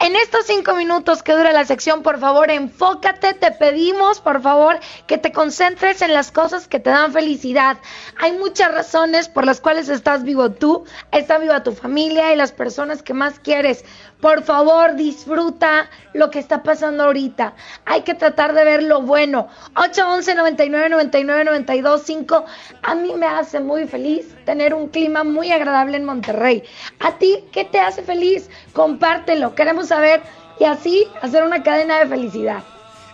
En 0.00 0.14
estos 0.14 0.46
cinco 0.46 0.76
minutos 0.76 1.24
que 1.24 1.32
dura 1.32 1.52
la 1.52 1.64
sección, 1.64 2.04
por 2.04 2.20
favor, 2.20 2.52
enfócate, 2.52 3.34
te 3.34 3.50
pedimos, 3.50 4.20
por 4.20 4.40
favor, 4.40 4.78
que 5.08 5.18
te 5.18 5.32
concentres 5.32 6.02
en 6.02 6.14
las 6.14 6.30
cosas 6.30 6.68
que 6.68 6.78
te 6.78 6.90
dan 6.90 7.12
felicidad. 7.12 7.78
Hay 8.16 8.30
muchas 8.30 8.72
razones 8.72 9.28
por 9.28 9.44
las 9.44 9.60
cuales 9.60 9.88
estás 9.88 10.22
vivo 10.22 10.52
tú, 10.52 10.84
está 11.10 11.38
viva 11.38 11.64
tu 11.64 11.72
familia 11.72 12.32
y 12.32 12.36
las 12.36 12.52
personas 12.52 13.02
que 13.02 13.12
más 13.12 13.40
quieres. 13.40 13.84
Por 14.20 14.42
favor, 14.42 14.96
disfruta 14.96 15.88
lo 16.12 16.28
que 16.30 16.40
está 16.40 16.64
pasando 16.64 17.04
ahorita. 17.04 17.54
Hay 17.84 18.02
que 18.02 18.14
tratar 18.14 18.52
de 18.52 18.64
ver 18.64 18.82
lo 18.82 19.02
bueno. 19.02 19.48
811 19.76 20.34
99 20.34 20.88
99 20.88 21.44
92 21.44 22.02
5. 22.04 22.44
A 22.82 22.94
mí 22.96 23.14
me 23.14 23.26
hace 23.26 23.60
muy 23.60 23.86
feliz 23.86 24.26
tener 24.44 24.74
un 24.74 24.88
clima 24.88 25.22
muy 25.22 25.52
agradable 25.52 25.96
en 25.96 26.04
Monterrey. 26.04 26.64
¿A 26.98 27.12
ti 27.12 27.44
qué 27.52 27.64
te 27.64 27.78
hace 27.78 28.02
feliz? 28.02 28.50
Compártelo. 28.72 29.54
Queremos 29.54 29.88
saber 29.88 30.20
y 30.58 30.64
así 30.64 31.06
hacer 31.22 31.44
una 31.44 31.62
cadena 31.62 32.00
de 32.00 32.06
felicidad. 32.06 32.64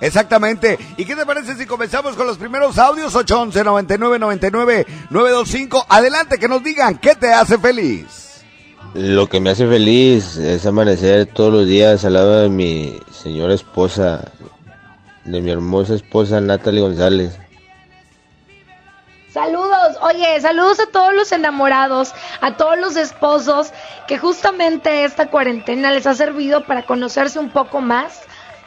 Exactamente. 0.00 0.78
¿Y 0.96 1.04
qué 1.04 1.14
te 1.14 1.26
parece 1.26 1.54
si 1.54 1.66
comenzamos 1.66 2.16
con 2.16 2.26
los 2.26 2.38
primeros 2.38 2.78
audios? 2.78 3.14
811 3.14 3.62
99 3.62 4.18
99 4.18 4.86
925. 5.10 5.86
Adelante, 5.88 6.38
que 6.38 6.48
nos 6.48 6.62
digan 6.62 6.96
qué 6.96 7.14
te 7.14 7.32
hace 7.32 7.58
feliz. 7.58 8.33
Lo 8.94 9.28
que 9.28 9.40
me 9.40 9.50
hace 9.50 9.66
feliz 9.66 10.36
es 10.36 10.64
amanecer 10.66 11.26
todos 11.26 11.52
los 11.52 11.66
días 11.66 12.04
al 12.04 12.14
lado 12.14 12.40
de 12.40 12.48
mi 12.48 13.00
señora 13.10 13.54
esposa, 13.54 14.30
de 15.24 15.40
mi 15.40 15.50
hermosa 15.50 15.94
esposa 15.94 16.40
Natalie 16.40 16.80
González. 16.80 17.38
Saludos, 19.32 19.98
oye, 20.00 20.40
saludos 20.40 20.78
a 20.78 20.86
todos 20.86 21.12
los 21.12 21.32
enamorados, 21.32 22.14
a 22.40 22.56
todos 22.56 22.78
los 22.78 22.96
esposos 22.96 23.72
que 24.06 24.16
justamente 24.16 25.04
esta 25.04 25.28
cuarentena 25.28 25.90
les 25.90 26.06
ha 26.06 26.14
servido 26.14 26.64
para 26.64 26.86
conocerse 26.86 27.40
un 27.40 27.50
poco 27.50 27.80
más, 27.80 28.22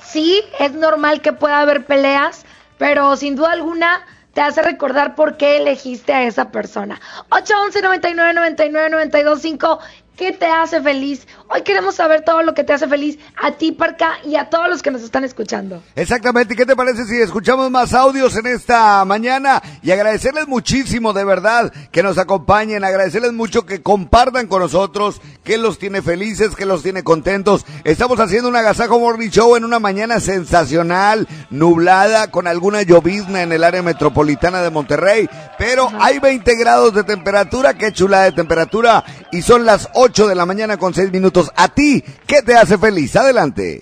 Sí, 0.07 0.41
es 0.57 0.71
normal 0.71 1.21
que 1.21 1.33
pueda 1.33 1.59
haber 1.59 1.85
peleas, 1.85 2.45
pero 2.77 3.17
sin 3.17 3.35
duda 3.35 3.51
alguna 3.51 4.05
te 4.33 4.39
hace 4.39 4.61
recordar 4.61 5.15
por 5.15 5.35
qué 5.35 5.57
elegiste 5.57 6.13
a 6.13 6.23
esa 6.23 6.49
persona. 6.49 7.01
811 7.29 7.81
99 7.81 8.33
99 8.33 8.89
92 8.89 9.41
5 9.41 9.79
¿Qué 10.18 10.31
te 10.31 10.48
hace 10.48 10.81
feliz? 10.81 11.27
Hoy 11.48 11.61
queremos 11.61 11.94
saber 11.94 12.23
todo 12.23 12.41
lo 12.41 12.56
que 12.56 12.64
te 12.64 12.73
hace 12.73 12.88
feliz 12.88 13.19
a 13.39 13.52
ti, 13.52 13.72
Parca, 13.72 14.14
y 14.26 14.35
a 14.35 14.49
todos 14.49 14.68
los 14.68 14.81
que 14.81 14.89
nos 14.89 15.03
están 15.03 15.23
escuchando. 15.23 15.84
Exactamente, 15.95 16.56
¿qué 16.56 16.65
te 16.65 16.76
parece 16.76 17.06
si 17.06 17.22
escuchamos 17.22 17.69
más 17.69 17.94
audios 17.94 18.35
en 18.35 18.48
esta 18.48 19.06
mañana? 19.06 19.61
Y 19.84 19.91
agradecerles 19.91 20.48
muchísimo, 20.48 21.14
de 21.14 21.23
verdad, 21.23 21.72
que 21.91 22.02
nos 22.02 22.18
acompañen, 22.18 22.84
agradecerles 22.84 23.31
mucho 23.31 23.68
que 23.68 23.84
compartan 23.84 24.48
con 24.48 24.64
nosotros, 24.64 25.22
que 25.44 25.60
los 25.60 25.77
tiene 25.77 26.02
felices, 26.02 26.56
que 26.56 26.65
los 26.65 26.81
tiene 26.81 27.03
contentos. 27.03 27.64
Estamos 27.84 28.19
haciendo 28.19 28.49
un 28.49 28.56
agasajo 28.56 28.99
morning 28.99 29.30
show 29.30 29.56
en 29.56 29.65
una 29.65 29.77
mañana 29.77 30.19
sensacional, 30.19 31.27
nublada, 31.52 32.31
con 32.31 32.48
alguna 32.48 32.81
llovizna 32.81 33.44
en 33.44 33.52
el 33.52 33.64
área 33.64 33.84
metropolitana 33.84 34.64
de 34.64 34.72
Monterrey, 34.72 35.30
pero 35.60 35.91
hay 35.99 36.18
20 36.18 36.56
grados 36.56 36.95
de 36.95 37.03
temperatura, 37.03 37.76
qué 37.76 37.91
chulada 37.91 38.23
de 38.23 38.31
temperatura, 38.31 39.03
y 39.31 39.44
son 39.44 39.64
las 39.64 39.88
8 39.94 40.06
de 40.07 40.35
la 40.35 40.45
mañana 40.45 40.77
con 40.77 40.93
6 40.93 41.11
minutos. 41.11 41.51
¿A 41.55 41.67
ti 41.67 42.03
qué 42.25 42.41
te 42.41 42.55
hace 42.55 42.77
feliz? 42.77 43.15
Adelante. 43.15 43.81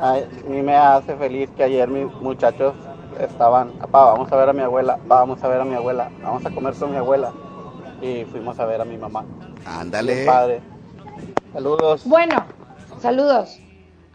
A 0.00 0.16
mí 0.48 0.62
me 0.62 0.74
hace 0.76 1.14
feliz 1.16 1.48
que 1.56 1.62
ayer 1.62 1.88
mis 1.88 2.12
muchachos 2.20 2.74
estaban, 3.20 3.70
papá, 3.72 4.06
vamos 4.06 4.32
a 4.32 4.36
ver 4.36 4.48
a 4.48 4.52
mi 4.52 4.62
abuela, 4.62 4.98
vamos 5.06 5.42
a 5.44 5.48
ver 5.48 5.60
a 5.60 5.64
mi 5.64 5.74
abuela, 5.76 6.10
vamos 6.22 6.44
a 6.44 6.50
comer 6.50 6.74
con 6.74 6.90
mi 6.90 6.96
abuela. 6.96 7.32
Y 8.00 8.24
fuimos 8.24 8.58
a 8.58 8.64
ver 8.66 8.80
a 8.80 8.84
mi 8.84 8.96
mamá. 8.98 9.24
Ándale. 9.64 10.24
Padre. 10.26 10.60
Saludos. 11.52 12.02
Bueno, 12.04 12.44
saludos. 13.00 13.60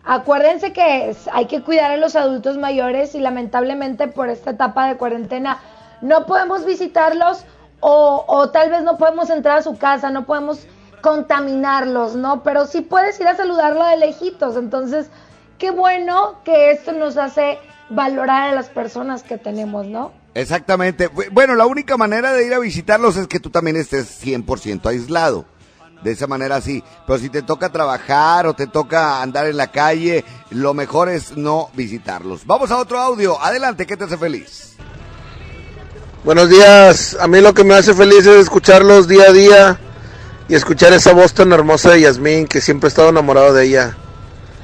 Acuérdense 0.03 0.73
que 0.73 1.09
es- 1.09 1.29
hay 1.31 1.45
que 1.45 1.61
cuidar 1.63 1.91
a 1.91 1.97
los 1.97 2.15
adultos 2.17 2.57
mayores 2.57 3.15
y 3.15 3.19
lamentablemente 3.19 4.07
por 4.09 4.27
esta 4.29 4.51
etapa 4.51 4.87
de 4.87 4.97
cuarentena 4.97 5.59
no 6.01 6.25
podemos 6.25 6.65
visitarlos 6.65 7.45
o, 7.79 8.23
o 8.27 8.49
tal 8.49 8.69
vez 8.69 8.83
no 8.83 8.97
podemos 8.97 9.29
entrar 9.29 9.57
a 9.59 9.61
su 9.63 9.77
casa, 9.77 10.09
no 10.09 10.25
podemos 10.25 10.59
contaminarlos, 11.01 12.15
¿no? 12.15 12.43
Pero 12.43 12.65
sí 12.67 12.81
puedes 12.81 13.19
ir 13.19 13.27
a 13.27 13.35
saludarlo 13.35 13.83
de 13.85 13.97
lejitos. 13.97 14.55
Entonces, 14.55 15.07
qué 15.57 15.71
bueno 15.71 16.39
que 16.43 16.71
esto 16.71 16.91
nos 16.91 17.17
hace 17.17 17.59
valorar 17.89 18.49
a 18.49 18.55
las 18.55 18.69
personas 18.69 19.23
que 19.23 19.37
tenemos, 19.37 19.85
¿no? 19.85 20.11
Exactamente. 20.33 21.09
Bu- 21.11 21.29
Bueno, 21.31 21.55
la 21.55 21.65
única 21.65 21.97
manera 21.97 22.31
de 22.33 22.45
ir 22.45 22.53
a 22.53 22.59
visitarlos 22.59 23.17
es 23.17 23.27
que 23.27 23.39
tú 23.39 23.49
también 23.49 23.75
estés 23.77 24.07
100% 24.23 24.89
aislado. 24.89 25.45
De 26.03 26.11
esa 26.11 26.27
manera 26.27 26.61
sí. 26.61 26.83
Pero 27.07 27.17
si 27.17 27.29
te 27.29 27.41
toca 27.41 27.69
trabajar 27.71 28.45
o 28.45 28.53
te 28.53 28.67
toca 28.67 29.19
andar 29.21 29.47
en 29.47 29.57
la 29.57 29.67
calle, 29.71 30.23
lo 30.51 30.75
mejor 30.75 31.09
es 31.09 31.35
no 31.35 31.69
visitarlos. 31.73 32.45
Vamos 32.45 32.69
a 32.69 32.77
otro 32.77 32.99
audio. 32.99 33.41
Adelante, 33.41 33.87
¿qué 33.87 33.97
te 33.97 34.03
hace 34.03 34.15
feliz? 34.17 34.75
Buenos 36.23 36.49
días, 36.49 37.15
a 37.19 37.27
mí 37.27 37.39
lo 37.41 37.53
que 37.53 37.63
me 37.63 37.75
hace 37.75 37.93
feliz 37.93 38.25
es 38.25 38.41
escucharlos 38.41 39.07
día 39.07 39.25
a 39.29 39.31
día 39.31 39.79
y 40.49 40.55
escuchar 40.55 40.91
esa 40.91 41.13
voz 41.13 41.33
tan 41.33 41.53
hermosa 41.53 41.91
de 41.91 42.01
Yasmín, 42.01 42.47
que 42.47 42.59
siempre 42.59 42.87
he 42.87 42.89
estado 42.89 43.09
enamorado 43.09 43.53
de 43.53 43.65
ella. 43.65 43.95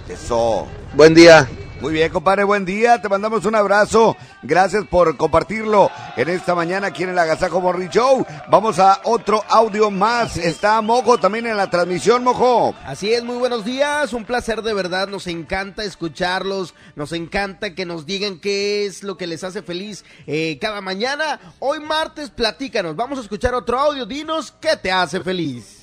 Eso. 0.10 0.68
Buen 0.94 1.14
día. 1.14 1.48
Muy 1.84 1.92
bien, 1.92 2.14
compadre, 2.14 2.46
buen 2.46 2.64
día. 2.64 3.02
Te 3.02 3.10
mandamos 3.10 3.44
un 3.44 3.56
abrazo. 3.56 4.16
Gracias 4.42 4.86
por 4.88 5.18
compartirlo 5.18 5.92
en 6.16 6.30
esta 6.30 6.56
mañana 6.56 6.88
aquí 6.88 7.04
en 7.04 7.10
el 7.10 7.20
Agasajo 7.20 7.60
Morning 7.60 7.90
Show. 7.90 8.26
Vamos 8.50 8.80
a 8.80 9.02
otro 9.04 9.44
audio 9.50 9.92
más. 9.92 10.38
Está 10.38 10.80
Mojo 10.80 11.18
también 11.18 11.46
en 11.46 11.58
la 11.58 11.70
transmisión, 11.70 12.24
Mojo. 12.24 12.74
Así 12.86 13.14
es, 13.14 13.22
muy 13.26 13.36
buenos 13.36 13.66
días, 13.66 14.14
un 14.14 14.24
placer 14.24 14.62
de 14.62 14.74
verdad, 14.74 15.10
nos 15.10 15.28
encanta 15.28 15.84
escucharlos, 15.84 16.74
nos 16.96 17.12
encanta 17.12 17.76
que 17.76 17.86
nos 17.86 18.06
digan 18.06 18.40
qué 18.40 18.86
es 18.86 19.04
lo 19.04 19.18
que 19.18 19.28
les 19.28 19.44
hace 19.44 19.62
feliz 19.62 20.06
eh, 20.26 20.58
cada 20.62 20.80
mañana. 20.80 21.42
Hoy 21.60 21.82
martes, 21.82 22.30
platícanos, 22.30 22.96
vamos 22.96 23.20
a 23.20 23.24
escuchar 23.24 23.54
otro 23.56 23.78
audio, 23.78 24.06
dinos 24.06 24.54
qué 24.62 24.78
te 24.78 24.90
hace 24.90 25.20
feliz. 25.20 25.83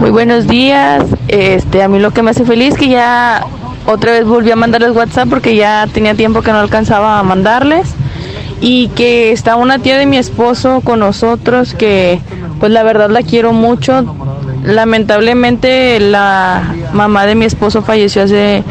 Muy 0.00 0.10
buenos 0.10 0.46
días. 0.46 1.04
Este, 1.28 1.82
a 1.82 1.88
mí 1.88 1.98
lo 1.98 2.10
que 2.10 2.22
me 2.22 2.30
hace 2.30 2.44
feliz 2.44 2.74
que 2.74 2.88
ya 2.88 3.44
otra 3.86 4.12
vez 4.12 4.24
volví 4.24 4.50
a 4.50 4.56
mandarles 4.56 4.94
WhatsApp 4.94 5.28
porque 5.28 5.56
ya 5.56 5.86
tenía 5.92 6.14
tiempo 6.14 6.42
que 6.42 6.52
no 6.52 6.58
alcanzaba 6.58 7.18
a 7.18 7.22
mandarles 7.22 7.94
y 8.60 8.88
que 8.88 9.32
está 9.32 9.56
una 9.56 9.78
tía 9.78 9.96
de 9.98 10.06
mi 10.06 10.18
esposo 10.18 10.80
con 10.82 11.00
nosotros 11.00 11.74
que 11.74 12.20
pues 12.60 12.72
la 12.72 12.82
verdad 12.82 13.10
la 13.10 13.22
quiero 13.22 13.52
mucho. 13.52 14.14
Lamentablemente 14.64 16.00
la 16.00 16.74
mamá 16.92 17.26
de 17.26 17.34
mi 17.34 17.44
esposo 17.44 17.82
falleció 17.82 18.22
hace 18.22 18.64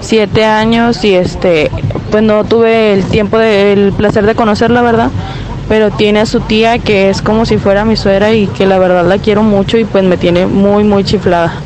siete 0.00 0.44
años 0.44 1.04
y 1.04 1.14
este 1.14 1.70
pues 2.10 2.22
no 2.22 2.44
tuve 2.44 2.92
el 2.92 3.04
tiempo 3.04 3.38
de, 3.38 3.72
el 3.72 3.92
placer 3.92 4.26
de 4.26 4.34
conocerla, 4.34 4.82
¿verdad? 4.82 5.10
Pero 5.68 5.90
tiene 5.90 6.20
a 6.20 6.26
su 6.26 6.40
tía 6.40 6.78
que 6.78 7.10
es 7.10 7.22
como 7.22 7.46
si 7.46 7.58
fuera 7.58 7.84
mi 7.84 7.96
suegra 7.96 8.32
y 8.32 8.46
que 8.48 8.66
la 8.66 8.78
verdad 8.78 9.04
la 9.06 9.18
quiero 9.18 9.42
mucho 9.42 9.78
y 9.78 9.84
pues 9.84 10.04
me 10.04 10.16
tiene 10.16 10.46
muy 10.46 10.84
muy 10.84 11.04
chiflada. 11.04 11.60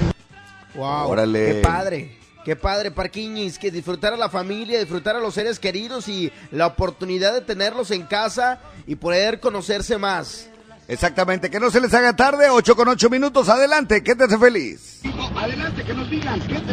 Wow, 0.75 1.09
Órale. 1.09 1.47
qué 1.47 1.55
padre. 1.63 2.17
Qué 2.45 2.55
padre, 2.55 2.93
Parquiñis, 2.93 3.59
que 3.59 3.73
disfrutar 3.73 4.13
a 4.13 4.17
la 4.17 4.29
familia, 4.29 4.79
disfrutar 4.79 5.17
a 5.17 5.19
los 5.19 5.35
seres 5.35 5.59
queridos 5.59 6.07
y 6.07 6.31
la 6.53 6.69
oportunidad 6.69 7.35
de 7.35 7.41
tenerlos 7.41 7.91
en 7.91 8.05
casa 8.05 8.61
y 8.87 8.95
poder 8.95 9.41
conocerse 9.41 9.99
más. 9.99 10.49
Exactamente, 10.87 11.51
que 11.51 11.59
no 11.59 11.73
se 11.73 11.81
les 11.81 11.93
haga 11.93 12.15
tarde, 12.15 12.49
8 12.49 12.77
con 12.77 12.87
8 12.87 13.11
minutos, 13.11 13.49
adelante, 13.49 14.05
¿qué 14.05 14.15
te 14.15 14.25
hace 14.25 14.39
feliz? 14.39 15.01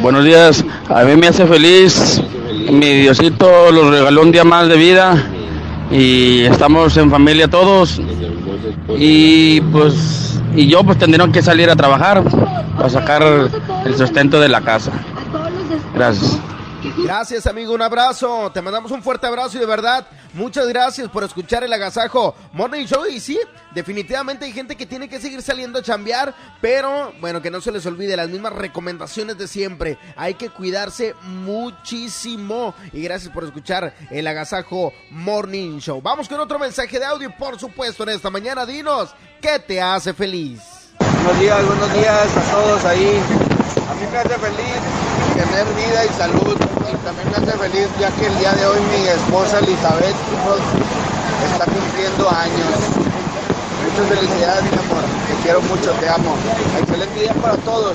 Buenos 0.00 0.24
días, 0.24 0.64
a 0.88 1.02
mí 1.02 1.16
me 1.16 1.26
hace 1.26 1.44
feliz, 1.44 2.20
mi 2.70 3.00
Diosito 3.00 3.72
los 3.72 3.90
regaló 3.90 4.22
un 4.22 4.30
día 4.30 4.44
más 4.44 4.68
de 4.68 4.76
vida 4.76 5.33
y 5.90 6.42
estamos 6.42 6.96
en 6.96 7.10
familia 7.10 7.48
todos 7.48 8.00
y 8.96 9.60
pues 9.60 10.40
y 10.54 10.66
yo 10.66 10.84
pues 10.84 10.98
tendré 10.98 11.30
que 11.30 11.42
salir 11.42 11.68
a 11.70 11.76
trabajar 11.76 12.22
para 12.76 12.88
sacar 12.88 13.22
el 13.84 13.96
sustento 13.96 14.40
de 14.40 14.48
la 14.48 14.60
casa. 14.60 14.92
Gracias. 15.94 16.38
Gracias, 16.96 17.46
amigo, 17.48 17.74
un 17.74 17.82
abrazo. 17.82 18.52
Te 18.52 18.62
mandamos 18.62 18.90
un 18.92 19.02
fuerte 19.02 19.26
abrazo 19.26 19.56
y 19.56 19.60
de 19.60 19.66
verdad, 19.66 20.06
muchas 20.32 20.66
gracias 20.68 21.08
por 21.08 21.24
escuchar 21.24 21.64
el 21.64 21.72
agasajo 21.72 22.36
Morning 22.52 22.86
Show. 22.86 23.04
Y 23.06 23.18
sí, 23.18 23.38
definitivamente 23.74 24.44
hay 24.44 24.52
gente 24.52 24.76
que 24.76 24.86
tiene 24.86 25.08
que 25.08 25.20
seguir 25.20 25.42
saliendo 25.42 25.80
a 25.80 25.82
chambear, 25.82 26.32
pero 26.60 27.12
bueno, 27.20 27.42
que 27.42 27.50
no 27.50 27.60
se 27.60 27.72
les 27.72 27.84
olvide 27.86 28.16
las 28.16 28.28
mismas 28.28 28.52
recomendaciones 28.52 29.36
de 29.36 29.48
siempre. 29.48 29.98
Hay 30.16 30.34
que 30.34 30.50
cuidarse 30.50 31.14
muchísimo. 31.24 32.74
Y 32.92 33.02
gracias 33.02 33.32
por 33.32 33.42
escuchar 33.42 33.94
el 34.10 34.26
agasajo 34.26 34.92
Morning 35.10 35.78
Show. 35.80 36.00
Vamos 36.00 36.28
con 36.28 36.38
otro 36.38 36.60
mensaje 36.60 37.00
de 37.00 37.04
audio, 37.04 37.34
por 37.36 37.58
supuesto, 37.58 38.04
en 38.04 38.10
esta 38.10 38.30
mañana. 38.30 38.64
Dinos, 38.64 39.14
¿qué 39.40 39.58
te 39.58 39.82
hace 39.82 40.14
feliz? 40.14 40.60
Buenos 40.98 41.40
días, 41.40 41.66
buenos 41.66 41.92
días 41.92 42.36
a 42.36 42.52
todos 42.52 42.84
ahí. 42.84 43.20
A 43.90 43.94
mí 43.94 44.06
me 44.12 44.38
feliz 44.38 45.13
tener 45.34 45.66
vida 45.74 46.04
y 46.04 46.08
salud 46.16 46.56
y 46.56 46.96
también 47.04 47.28
me 47.30 47.36
hace 47.36 47.58
feliz 47.58 47.88
ya 47.98 48.10
que 48.12 48.26
el 48.26 48.38
día 48.38 48.52
de 48.52 48.66
hoy 48.66 48.78
mi 48.92 49.08
esposa 49.08 49.58
Elizabeth 49.58 50.16
está 51.52 51.64
cumpliendo 51.64 52.30
años. 52.30 53.04
Muchas 53.84 54.08
felicidades, 54.08 54.64
mi 54.64 54.78
amor. 54.78 55.04
Te 55.28 55.42
quiero 55.42 55.60
mucho, 55.62 55.90
te 56.00 56.08
amo. 56.08 56.34
Excelente 56.80 57.20
día 57.20 57.34
para 57.34 57.56
todos. 57.58 57.94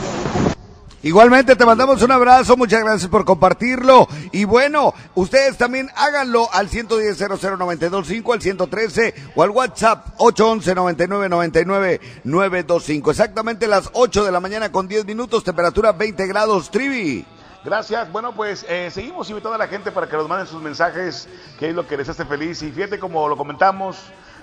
Igualmente 1.01 1.55
te 1.55 1.65
mandamos 1.65 2.01
un 2.01 2.11
abrazo, 2.11 2.57
muchas 2.57 2.83
gracias 2.83 3.09
por 3.09 3.23
compartirlo. 3.23 4.05
Y 4.33 4.43
bueno, 4.43 4.93
ustedes 5.15 5.57
también 5.57 5.89
háganlo 5.95 6.49
al 6.51 6.67
110 6.67 7.17
00925 7.17 8.33
al 8.33 8.41
113 8.41 9.13
o 9.33 9.43
al 9.43 9.49
WhatsApp 9.51 10.07
811 10.17 10.75
99 10.75 11.29
99 11.29 12.01
925. 12.25 13.11
Exactamente 13.11 13.67
las 13.67 13.89
8 13.93 14.25
de 14.25 14.31
la 14.31 14.41
mañana 14.41 14.73
con 14.73 14.89
10 14.89 15.05
minutos, 15.05 15.45
temperatura 15.45 15.93
20 15.93 16.27
grados, 16.27 16.69
Trivi. 16.69 17.25
Gracias. 17.63 18.11
Bueno, 18.11 18.33
pues 18.33 18.65
eh, 18.67 18.89
seguimos 18.91 19.29
invitando 19.29 19.55
a 19.55 19.57
la 19.57 19.67
gente 19.67 19.93
para 19.93 20.07
que 20.07 20.17
nos 20.17 20.27
manden 20.27 20.47
sus 20.47 20.61
mensajes, 20.61 21.29
qué 21.59 21.69
es 21.69 21.75
lo 21.75 21.87
que 21.87 21.95
les 21.95 22.09
hace 22.09 22.25
feliz. 22.25 22.61
Y 22.61 22.71
fíjate, 22.71 22.99
como 22.99 23.29
lo 23.29 23.37
comentamos, 23.37 23.97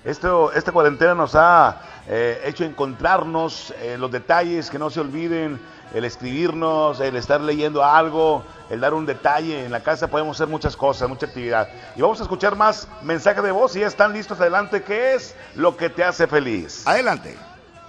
esto, 0.06 0.52
esta 0.52 0.72
cuarentena 0.72 1.14
nos 1.14 1.34
ha 1.34 1.80
eh, 2.08 2.40
hecho 2.44 2.64
encontrarnos 2.64 3.74
en 3.82 4.00
los 4.00 4.10
detalles, 4.10 4.70
que 4.70 4.78
no 4.78 4.88
se 4.88 5.00
olviden, 5.00 5.58
el 5.96 6.04
escribirnos, 6.04 7.00
el 7.00 7.16
estar 7.16 7.40
leyendo 7.40 7.82
algo, 7.84 8.44
el 8.68 8.80
dar 8.80 8.92
un 8.92 9.06
detalle. 9.06 9.64
En 9.64 9.72
la 9.72 9.80
casa 9.80 10.08
podemos 10.08 10.36
hacer 10.36 10.46
muchas 10.48 10.76
cosas, 10.76 11.08
mucha 11.08 11.26
actividad. 11.26 11.68
Y 11.96 12.02
vamos 12.02 12.20
a 12.20 12.24
escuchar 12.24 12.54
más 12.54 12.86
mensajes 13.02 13.42
de 13.42 13.50
voz 13.50 13.74
y 13.76 13.80
ya 13.80 13.86
están 13.86 14.12
listos 14.12 14.38
adelante. 14.40 14.82
¿Qué 14.82 15.14
es 15.14 15.34
lo 15.54 15.76
que 15.76 15.88
te 15.88 16.04
hace 16.04 16.26
feliz? 16.26 16.86
Adelante. 16.86 17.36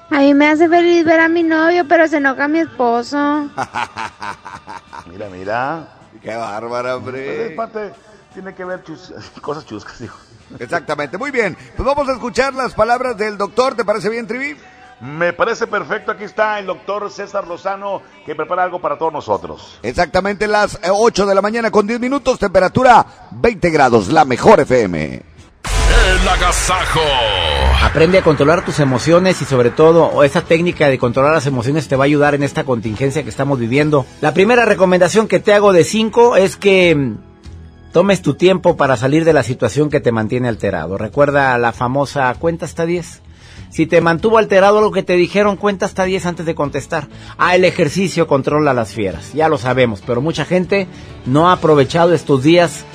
A 0.09 0.19
mí 0.19 0.33
me 0.33 0.47
hace 0.49 0.69
feliz 0.69 1.03
ver 1.03 1.19
a 1.19 1.27
mi 1.27 1.43
novio, 1.43 1.85
pero 1.85 2.07
se 2.07 2.17
enoja 2.17 2.47
mi 2.47 2.59
esposo. 2.59 3.17
Mira, 5.07 5.27
mira. 5.29 5.87
Qué 6.21 6.35
bárbara, 6.35 6.95
hombre. 6.95 7.25
Pues 7.25 7.49
es 7.51 7.55
parte, 7.57 7.93
tiene 8.33 8.53
que 8.55 8.65
ver 8.65 8.83
chus- 8.83 9.13
cosas 9.41 9.65
chuscas, 9.65 9.99
digo. 9.99 10.13
Exactamente, 10.59 11.17
muy 11.17 11.29
bien. 11.31 11.57
Pues 11.75 11.85
vamos 11.85 12.07
a 12.07 12.13
escuchar 12.13 12.53
las 12.53 12.73
palabras 12.73 13.17
del 13.17 13.37
doctor, 13.37 13.75
¿te 13.75 13.83
parece 13.83 14.09
bien, 14.09 14.25
Trivi? 14.27 14.57
Me 14.99 15.33
parece 15.33 15.67
perfecto. 15.67 16.11
Aquí 16.11 16.23
está 16.23 16.59
el 16.59 16.65
doctor 16.65 17.09
César 17.11 17.47
Lozano 17.47 18.01
que 18.25 18.35
prepara 18.35 18.63
algo 18.63 18.79
para 18.79 18.97
todos 18.97 19.13
nosotros. 19.13 19.79
Exactamente 19.83 20.47
las 20.47 20.79
8 20.89 21.25
de 21.25 21.35
la 21.35 21.41
mañana 21.41 21.69
con 21.69 21.85
10 21.85 21.99
minutos, 21.99 22.39
temperatura 22.39 23.05
20 23.31 23.69
grados, 23.69 24.07
la 24.09 24.25
mejor 24.25 24.59
FM. 24.61 25.21
El 26.07 26.27
agasajo. 26.27 27.01
Aprende 27.83 28.17
a 28.17 28.23
controlar 28.23 28.65
tus 28.65 28.79
emociones 28.79 29.41
y 29.41 29.45
sobre 29.45 29.69
todo 29.69 30.23
esa 30.23 30.41
técnica 30.41 30.87
de 30.87 30.97
controlar 30.97 31.33
las 31.33 31.45
emociones 31.45 31.87
te 31.87 31.95
va 31.95 32.05
a 32.05 32.07
ayudar 32.07 32.33
en 32.33 32.43
esta 32.43 32.63
contingencia 32.63 33.23
que 33.23 33.29
estamos 33.29 33.59
viviendo. 33.59 34.05
La 34.21 34.33
primera 34.33 34.65
recomendación 34.65 35.27
que 35.27 35.39
te 35.39 35.53
hago 35.53 35.73
de 35.73 35.83
5 35.83 36.37
es 36.37 36.55
que 36.57 36.95
mm, 36.95 37.17
tomes 37.91 38.21
tu 38.21 38.33
tiempo 38.33 38.77
para 38.77 38.97
salir 38.97 39.25
de 39.25 39.33
la 39.33 39.43
situación 39.43 39.89
que 39.89 39.99
te 39.99 40.11
mantiene 40.11 40.47
alterado. 40.47 40.97
Recuerda 40.97 41.57
la 41.57 41.71
famosa 41.71 42.33
cuenta 42.39 42.65
hasta 42.65 42.85
10. 42.85 43.21
Si 43.69 43.85
te 43.85 44.01
mantuvo 44.01 44.37
alterado 44.37 44.81
lo 44.81 44.91
que 44.91 45.03
te 45.03 45.13
dijeron, 45.13 45.57
cuenta 45.57 45.85
hasta 45.85 46.05
10 46.05 46.25
antes 46.25 46.45
de 46.45 46.55
contestar. 46.55 47.07
Ah, 47.37 47.55
el 47.55 47.65
ejercicio 47.65 48.27
controla 48.27 48.73
las 48.73 48.93
fieras, 48.93 49.33
ya 49.33 49.49
lo 49.49 49.57
sabemos, 49.57 50.01
pero 50.05 50.21
mucha 50.21 50.45
gente 50.45 50.87
no 51.25 51.49
ha 51.49 51.53
aprovechado 51.53 52.13
estos 52.13 52.43
días 52.43 52.85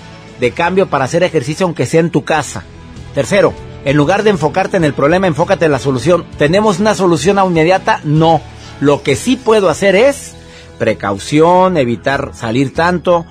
de 0.40 0.51
cambio 0.51 0.89
para 0.89 1.05
hacer 1.05 1.23
ejercicio 1.23 1.66
aunque 1.66 1.86
sea 1.86 2.01
en 2.01 2.11
tu 2.11 2.24
casa. 2.24 2.65
Tercero, 3.15 3.53
en 3.85 3.97
lugar 3.97 4.23
de 4.23 4.31
enfocarte 4.31 4.77
en 4.77 4.85
el 4.85 4.94
problema, 4.94 5.27
enfócate 5.27 5.66
en 5.66 5.73
la 5.73 5.78
solución. 5.78 6.24
¿Tenemos 6.39 6.81
una 6.81 6.94
solución 6.94 7.39
inmediata? 7.44 8.01
No. 8.05 8.40
Lo 8.81 9.03
que 9.03 9.16
sí 9.16 9.36
puedo 9.36 9.69
hacer 9.69 9.94
es 9.94 10.35
precaución, 10.78 11.77
evitar 11.77 12.31
salir 12.35 12.74
tanto. 12.74 13.27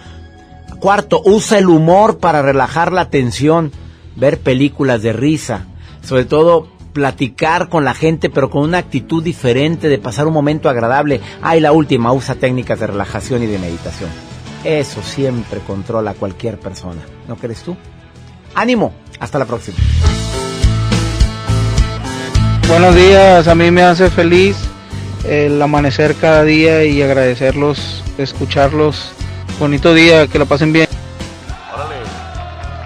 Cuarto, 0.79 1.21
usa 1.25 1.57
el 1.57 1.67
humor 1.67 2.19
para 2.19 2.41
relajar 2.41 2.93
la 2.93 3.09
tensión, 3.09 3.71
ver 4.15 4.39
películas 4.39 5.01
de 5.01 5.13
risa. 5.13 5.65
Sobre 6.03 6.25
todo, 6.25 6.67
platicar 6.93 7.69
con 7.69 7.85
la 7.85 7.93
gente, 7.93 8.29
pero 8.29 8.49
con 8.49 8.63
una 8.63 8.77
actitud 8.77 9.23
diferente, 9.23 9.89
de 9.89 9.97
pasar 9.97 10.27
un 10.27 10.33
momento 10.33 10.69
agradable. 10.69 11.21
Ah, 11.41 11.57
y 11.57 11.59
la 11.59 11.71
última, 11.71 12.13
usa 12.13 12.35
técnicas 12.35 12.79
de 12.79 12.87
relajación 12.87 13.43
y 13.43 13.47
de 13.47 13.59
meditación. 13.59 14.09
Eso 14.63 15.01
siempre 15.01 15.59
controla 15.65 16.11
a 16.11 16.13
cualquier 16.15 16.59
persona. 16.59 17.01
¿No 17.27 17.35
crees 17.35 17.63
tú? 17.63 17.75
ánimo. 18.55 18.93
Hasta 19.19 19.39
la 19.39 19.45
próxima. 19.45 19.77
Buenos 22.67 22.95
días, 22.95 23.47
a 23.47 23.55
mí 23.55 23.69
me 23.69 23.83
hace 23.83 24.09
feliz 24.09 24.55
el 25.27 25.61
amanecer 25.61 26.15
cada 26.15 26.43
día 26.43 26.85
y 26.85 27.01
agradecerlos, 27.01 28.03
escucharlos. 28.17 29.11
Bonito 29.59 29.93
día, 29.93 30.27
que 30.27 30.39
lo 30.39 30.45
pasen 30.45 30.73
bien. 30.73 30.90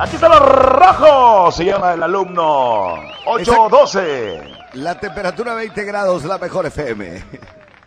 Aquí 0.05 0.17
está 0.17 0.29
lo 0.29 0.37
rojo, 0.37 1.51
se 1.51 1.65
llama 1.65 1.93
el 1.93 2.03
alumno 2.03 2.93
812. 3.25 4.39
La 4.73 4.99
temperatura 4.99 5.55
20 5.55 5.83
grados, 5.83 6.23
la 6.25 6.37
mejor 6.37 6.67
FM. 6.67 7.23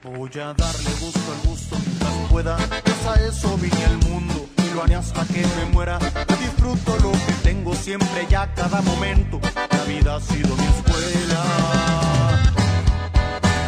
Voy 0.02 0.30
a 0.40 0.52
darle 0.52 0.90
gusto 1.00 1.20
al 1.30 1.48
gusto 1.48 1.76
mientras 1.86 2.12
pueda. 2.28 2.56
Pues 2.56 3.06
a 3.06 3.24
eso 3.24 3.56
vine 3.58 3.84
al 3.84 3.98
mundo 3.98 4.48
y 4.56 4.74
lo 4.74 4.82
haré 4.82 4.96
hasta 4.96 5.24
que 5.26 5.46
me 5.58 5.66
muera. 5.72 6.00
Disfruto 6.40 6.96
lo 7.04 7.12
que 7.12 7.32
tengo 7.44 7.72
siempre 7.74 8.26
ya 8.28 8.52
cada 8.52 8.82
momento. 8.82 9.38
La 9.54 9.84
vida 9.84 10.16
ha 10.16 10.20
sido 10.20 10.56
mi 10.56 10.66
escuela. 10.66 11.44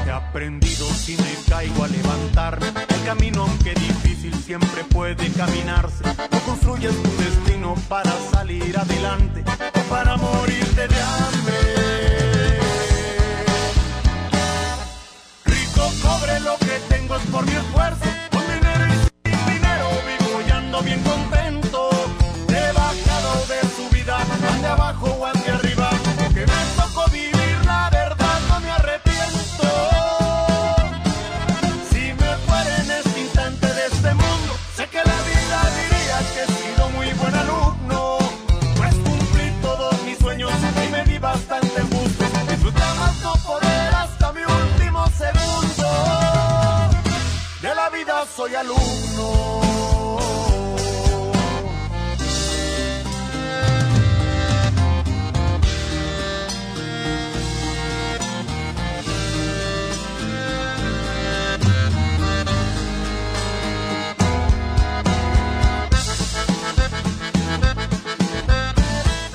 He 0.09 0.10
aprendido 0.10 0.86
si 0.86 1.16
me 1.18 1.36
caigo 1.48 1.85
a 1.85 1.86
levantarme. 1.86 2.66
El 2.89 3.05
camino, 3.05 3.43
aunque 3.43 3.74
difícil, 3.74 4.35
siempre 4.35 4.82
puede 4.93 5.31
caminarse. 5.35 6.02
No 6.32 6.40
construyes 6.40 7.01
tu 7.01 7.10
destino 7.10 7.49
para 7.88 8.10
salir 8.32 8.76
adelante 8.76 9.44
o 9.74 9.80
para 9.90 10.16
morirte 10.16 10.88
de 10.88 11.02
hambre. 11.02 12.58
Rico 15.44 15.92
cobre 16.02 16.40
lo 16.40 16.56
que 16.58 16.80
tengo 16.88 17.16
es 17.16 17.22
por 17.26 17.44
mi 17.44 17.52
esfuerzo. 17.52 18.04
Con 18.30 18.42
dinero 18.46 18.86
y 18.86 19.28
sin 19.28 19.46
dinero 19.46 19.88
vivo 20.08 20.40
y 20.46 20.50
ando 20.50 20.80
bien 20.82 21.02
soy 48.40 48.54
alumno. 48.54 49.60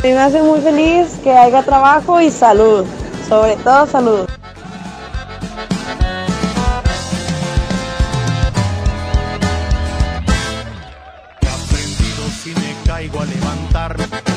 Me 0.01 0.17
hace 0.17 0.41
muy 0.41 0.61
feliz 0.61 1.19
que 1.23 1.31
haya 1.31 1.61
trabajo 1.61 2.19
y 2.21 2.31
salud, 2.31 2.85
sobre 3.29 3.55
todo 3.57 3.85
salud. 3.85 4.44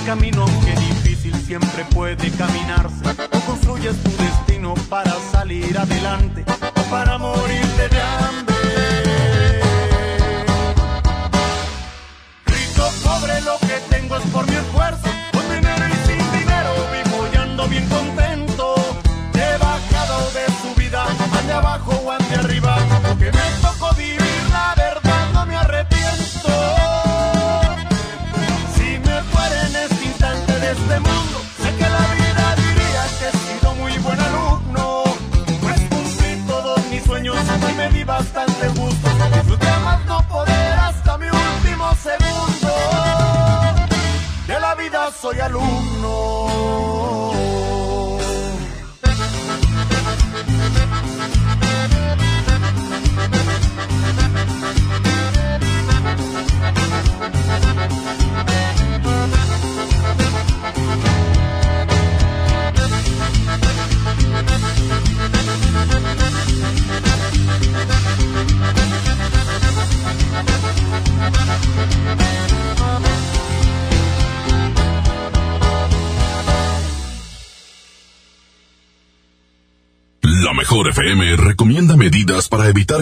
Camino, 0.09 0.45
aunque 0.45 0.71
difícil, 0.71 1.35
siempre 1.35 1.85
puede 1.95 2.31
caminarse. 2.31 3.05
O 3.31 3.41
construyes 3.41 3.95
tu 4.03 4.11
destino 4.17 4.73
para 4.89 5.13
salir 5.31 5.77
adelante 5.77 6.47
o 6.49 6.91
para 6.91 7.19
morirte 7.19 7.89
de 7.91 8.01
hambre. 8.01 8.48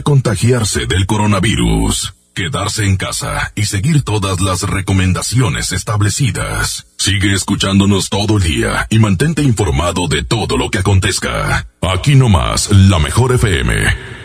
Contagiarse 0.02 0.86
del 0.86 1.06
coronavirus. 1.06 2.14
Quedarse 2.35 2.85
en 2.85 2.97
casa 2.97 3.52
y 3.55 3.64
seguir 3.64 4.02
todas 4.02 4.40
las 4.40 4.62
recomendaciones 4.62 5.73
establecidas. 5.73 6.86
Sigue 6.98 7.32
escuchándonos 7.32 8.10
todo 8.10 8.36
el 8.36 8.43
día 8.43 8.86
y 8.90 8.98
mantente 8.98 9.43
informado 9.43 10.06
de 10.09 10.23
todo 10.23 10.59
lo 10.59 10.70
que 10.70 10.81
acontezca. 10.81 11.66
Aquí 11.81 12.14
nomás, 12.14 12.70
la 12.70 12.98
mejor 12.98 13.32
FM. 13.35 14.15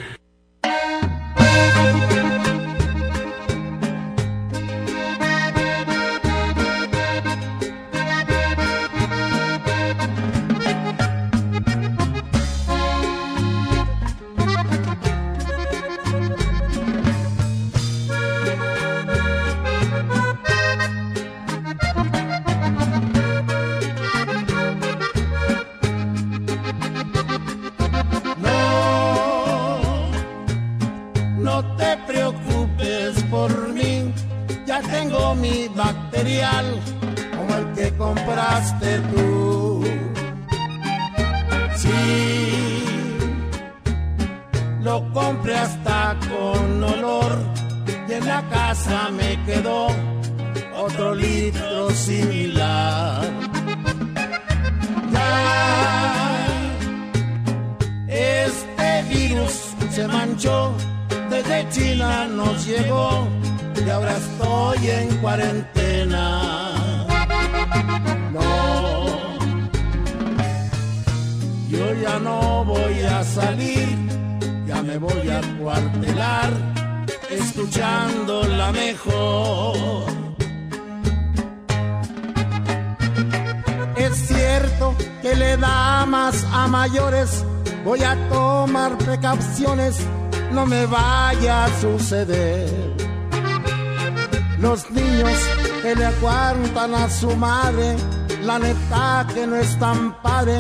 Su 97.22 97.36
madre, 97.36 97.96
la 98.44 98.58
neta 98.58 99.28
que 99.32 99.46
no 99.46 99.56
es 99.56 99.78
tan 99.78 100.20
padre, 100.24 100.58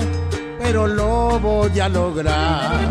pero 0.59 0.85
lo 0.85 1.39
voy 1.39 1.79
a 1.79 1.89
lograr. 1.89 2.90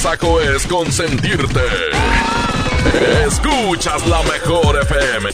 Agasajo 0.00 0.40
es 0.40 0.66
consentirte. 0.66 1.60
Escuchas 3.26 4.06
la 4.06 4.22
mejor 4.22 4.78
FM. 4.82 5.30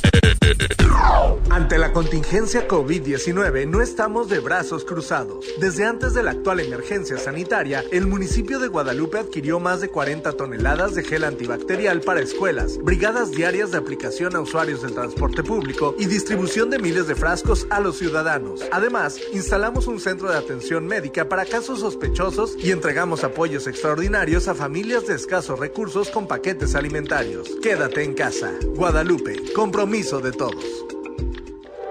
Ante 1.57 1.79
la 1.79 1.91
contingencia 1.91 2.69
COVID-19 2.69 3.67
no 3.67 3.81
estamos 3.81 4.29
de 4.29 4.41
brazos 4.41 4.85
cruzados. 4.85 5.47
Desde 5.59 5.87
antes 5.87 6.13
de 6.13 6.23
la 6.23 6.33
actual 6.33 6.61
emergencia 6.61 7.17
sanitaria, 7.17 7.83
el 7.91 8.07
municipio 8.07 8.59
de 8.59 8.69
Guadalupe 8.69 9.17
adquirió 9.17 9.59
más 9.59 9.81
de 9.81 9.89
40 9.89 10.33
toneladas 10.33 10.95
de 10.95 11.03
gel 11.03 11.25
antibacterial 11.25 12.03
para 12.03 12.21
escuelas, 12.21 12.77
brigadas 12.77 13.31
diarias 13.31 13.71
de 13.71 13.79
aplicación 13.79 14.37
a 14.37 14.41
usuarios 14.41 14.83
del 14.83 14.93
transporte 14.93 15.43
público 15.43 15.95
y 15.99 16.05
distribución 16.05 16.69
de 16.69 16.79
miles 16.79 17.07
de 17.07 17.15
frascos 17.15 17.67
a 17.71 17.81
los 17.81 17.97
ciudadanos. 17.97 18.61
Además, 18.71 19.19
instalamos 19.33 19.87
un 19.87 19.99
centro 19.99 20.31
de 20.31 20.37
atención 20.37 20.87
médica 20.87 21.27
para 21.27 21.47
casos 21.47 21.81
sospechosos 21.81 22.55
y 22.63 22.71
entregamos 22.71 23.25
apoyos 23.25 23.67
extraordinarios 23.67 24.47
a 24.49 24.55
familias 24.55 25.07
de 25.07 25.15
escasos 25.15 25.59
recursos 25.59 26.11
con 26.11 26.29
paquetes 26.29 26.75
alimentarios. 26.75 27.49
Quédate 27.63 28.05
en 28.05 28.13
casa. 28.13 28.53
Guadalupe, 28.75 29.55
compromiso 29.55 30.21
de 30.21 30.33
todos. 30.33 30.96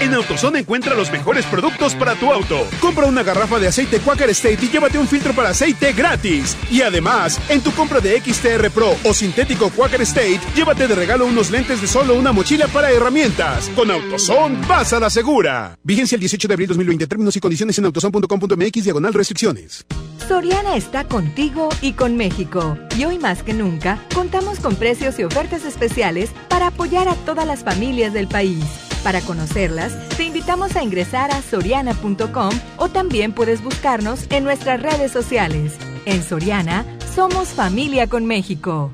En 0.00 0.14
AutoZone 0.14 0.60
encuentra 0.60 0.94
los 0.94 1.10
mejores 1.10 1.44
productos 1.46 1.94
para 1.96 2.14
tu 2.14 2.32
auto. 2.32 2.68
Compra 2.80 3.06
una 3.06 3.24
garrafa 3.24 3.58
de 3.58 3.66
aceite 3.66 3.98
Quaker 3.98 4.30
State 4.30 4.58
y 4.62 4.68
llévate 4.68 4.96
un 4.96 5.08
filtro 5.08 5.34
para 5.34 5.48
aceite 5.50 5.92
gratis. 5.92 6.56
Y 6.70 6.82
además, 6.82 7.40
en 7.48 7.60
tu 7.62 7.72
compra 7.72 7.98
de 7.98 8.20
XTR 8.20 8.70
Pro 8.70 8.94
o 9.04 9.12
sintético 9.12 9.70
Quaker 9.70 10.02
State, 10.02 10.40
llévate 10.54 10.86
de 10.86 10.94
regalo 10.94 11.26
unos 11.26 11.50
lentes 11.50 11.80
de 11.80 11.88
sol 11.88 12.08
o 12.10 12.14
una 12.14 12.30
mochila 12.30 12.68
para 12.68 12.92
herramientas. 12.92 13.70
Con 13.74 13.90
AutoZone, 13.90 14.64
vas 14.68 14.92
a 14.92 15.00
la 15.00 15.10
segura. 15.10 15.76
Vigencia 15.82 16.14
el 16.14 16.20
18 16.20 16.46
de 16.46 16.54
abril 16.54 16.68
2020. 16.68 17.06
Términos 17.08 17.36
y 17.36 17.40
condiciones 17.40 17.76
en 17.78 17.86
autozone.com.mx 17.86 18.84
diagonal 18.84 19.12
restricciones. 19.12 19.84
Soriana 20.28 20.76
está 20.76 21.04
contigo 21.04 21.70
y 21.80 21.94
con 21.94 22.16
México. 22.16 22.78
Y 22.96 23.04
hoy 23.04 23.18
más 23.18 23.42
que 23.42 23.54
nunca, 23.54 23.98
contamos 24.14 24.60
con 24.60 24.76
precios 24.76 25.18
y 25.18 25.24
ofertas 25.24 25.64
especiales 25.64 26.30
para 26.48 26.68
apoyar 26.68 27.08
a 27.08 27.14
todas 27.14 27.46
las 27.46 27.64
familias 27.64 28.12
del 28.12 28.28
país. 28.28 28.87
Para 29.02 29.20
conocerlas, 29.20 30.08
te 30.16 30.24
invitamos 30.24 30.76
a 30.76 30.82
ingresar 30.82 31.30
a 31.30 31.40
soriana.com 31.40 32.50
o 32.76 32.88
también 32.88 33.32
puedes 33.32 33.62
buscarnos 33.62 34.26
en 34.30 34.44
nuestras 34.44 34.82
redes 34.82 35.12
sociales. 35.12 35.76
En 36.04 36.22
Soriana, 36.22 36.84
somos 37.14 37.48
familia 37.48 38.06
con 38.06 38.26
México. 38.26 38.90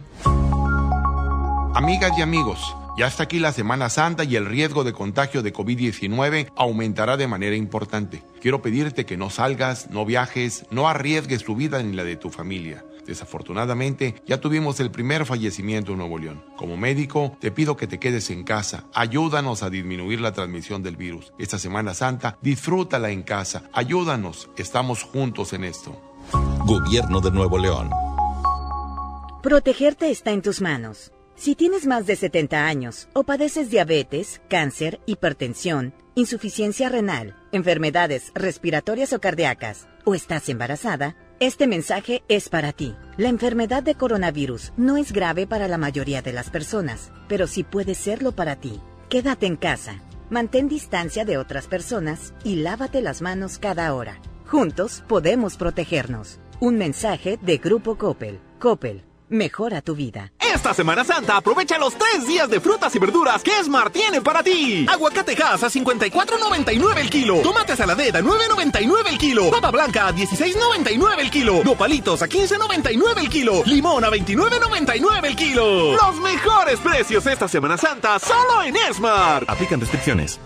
Amigas 1.74 2.12
y 2.18 2.22
amigos, 2.22 2.76
ya 2.96 3.06
está 3.06 3.24
aquí 3.24 3.40
la 3.40 3.52
Semana 3.52 3.88
Santa 3.88 4.24
y 4.24 4.36
el 4.36 4.46
riesgo 4.46 4.84
de 4.84 4.92
contagio 4.92 5.42
de 5.42 5.52
COVID-19 5.52 6.52
aumentará 6.54 7.16
de 7.16 7.26
manera 7.26 7.56
importante. 7.56 8.22
Quiero 8.40 8.62
pedirte 8.62 9.04
que 9.06 9.16
no 9.16 9.30
salgas, 9.30 9.90
no 9.90 10.04
viajes, 10.04 10.66
no 10.70 10.88
arriesgues 10.88 11.44
tu 11.44 11.56
vida 11.56 11.82
ni 11.82 11.92
la 11.92 12.04
de 12.04 12.16
tu 12.16 12.30
familia. 12.30 12.84
Desafortunadamente, 13.06 14.22
ya 14.26 14.40
tuvimos 14.40 14.80
el 14.80 14.90
primer 14.90 15.26
fallecimiento 15.26 15.92
en 15.92 15.98
Nuevo 15.98 16.18
León. 16.18 16.44
Como 16.56 16.76
médico, 16.76 17.36
te 17.40 17.50
pido 17.50 17.76
que 17.76 17.86
te 17.86 17.98
quedes 17.98 18.30
en 18.30 18.44
casa. 18.44 18.84
Ayúdanos 18.94 19.62
a 19.62 19.70
disminuir 19.70 20.20
la 20.20 20.32
transmisión 20.32 20.82
del 20.82 20.96
virus. 20.96 21.32
Esta 21.38 21.58
Semana 21.58 21.94
Santa, 21.94 22.38
disfrútala 22.40 23.10
en 23.10 23.22
casa. 23.22 23.64
Ayúdanos. 23.72 24.48
Estamos 24.56 25.02
juntos 25.02 25.52
en 25.52 25.64
esto. 25.64 26.00
Gobierno 26.66 27.20
de 27.20 27.30
Nuevo 27.30 27.58
León. 27.58 27.90
Protegerte 29.42 30.10
está 30.10 30.30
en 30.30 30.40
tus 30.40 30.62
manos. 30.62 31.12
Si 31.36 31.54
tienes 31.54 31.86
más 31.86 32.06
de 32.06 32.16
70 32.16 32.66
años 32.66 33.08
o 33.12 33.24
padeces 33.24 33.68
diabetes, 33.68 34.40
cáncer, 34.48 35.00
hipertensión, 35.04 35.92
insuficiencia 36.14 36.88
renal, 36.88 37.36
enfermedades 37.52 38.30
respiratorias 38.34 39.12
o 39.12 39.20
cardíacas, 39.20 39.88
o 40.04 40.14
estás 40.14 40.48
embarazada, 40.48 41.16
Este 41.40 41.66
mensaje 41.66 42.22
es 42.28 42.48
para 42.48 42.72
ti. 42.72 42.94
La 43.16 43.28
enfermedad 43.28 43.82
de 43.82 43.96
coronavirus 43.96 44.72
no 44.76 44.96
es 44.96 45.10
grave 45.12 45.48
para 45.48 45.66
la 45.66 45.78
mayoría 45.78 46.22
de 46.22 46.32
las 46.32 46.48
personas, 46.48 47.10
pero 47.28 47.48
sí 47.48 47.64
puede 47.64 47.96
serlo 47.96 48.32
para 48.32 48.56
ti. 48.56 48.80
Quédate 49.08 49.46
en 49.46 49.56
casa, 49.56 50.00
mantén 50.30 50.68
distancia 50.68 51.24
de 51.24 51.36
otras 51.36 51.66
personas 51.66 52.34
y 52.44 52.56
lávate 52.56 53.00
las 53.00 53.20
manos 53.20 53.58
cada 53.58 53.92
hora. 53.94 54.20
Juntos 54.46 55.02
podemos 55.08 55.56
protegernos. 55.56 56.38
Un 56.60 56.78
mensaje 56.78 57.36
de 57.42 57.58
Grupo 57.58 57.98
Coppel. 57.98 58.38
Coppel, 58.60 59.02
mejora 59.34 59.82
tu 59.82 59.94
vida. 59.94 60.32
Esta 60.38 60.72
Semana 60.72 61.04
Santa 61.04 61.36
aprovecha 61.36 61.76
los 61.78 61.94
tres 61.94 62.26
días 62.26 62.48
de 62.48 62.60
frutas 62.60 62.94
y 62.94 62.98
verduras 62.98 63.42
que 63.42 63.52
Smart 63.62 63.92
tiene 63.92 64.20
para 64.20 64.42
ti. 64.42 64.86
Aguacate 64.88 65.36
Hass 65.42 65.64
a 65.64 65.68
54.99 65.68 66.98
el 66.98 67.10
kilo. 67.10 67.40
Tomate 67.42 67.76
saladera 67.76 68.20
a 68.20 68.22
9.99 68.22 69.08
el 69.08 69.18
kilo. 69.18 69.50
Papa 69.50 69.70
blanca 69.70 70.08
a 70.08 70.12
16.99 70.14 71.18
el 71.18 71.30
kilo. 71.30 71.62
Nopalitos 71.64 72.22
a 72.22 72.28
15.99 72.28 73.18
el 73.18 73.28
kilo. 73.28 73.62
Limón 73.66 74.04
a 74.04 74.10
29.99 74.10 75.24
el 75.24 75.36
kilo. 75.36 75.96
Los 75.96 76.16
mejores 76.20 76.78
precios 76.80 77.26
esta 77.26 77.48
Semana 77.48 77.76
Santa 77.76 78.18
solo 78.18 78.62
en 78.62 78.76
Smart. 78.94 79.48
Aplican 79.50 79.80
restricciones. 79.80 80.38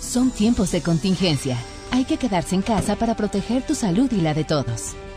Son 0.00 0.30
tiempos 0.30 0.72
de 0.72 0.82
contingencia. 0.82 1.56
Hay 1.92 2.04
que 2.04 2.16
quedarse 2.16 2.54
en 2.54 2.62
casa 2.62 2.96
para 2.96 3.14
proteger 3.14 3.62
tu 3.62 3.74
salud 3.74 4.10
y 4.12 4.20
la 4.20 4.34
de 4.34 4.44
todos. 4.44 4.94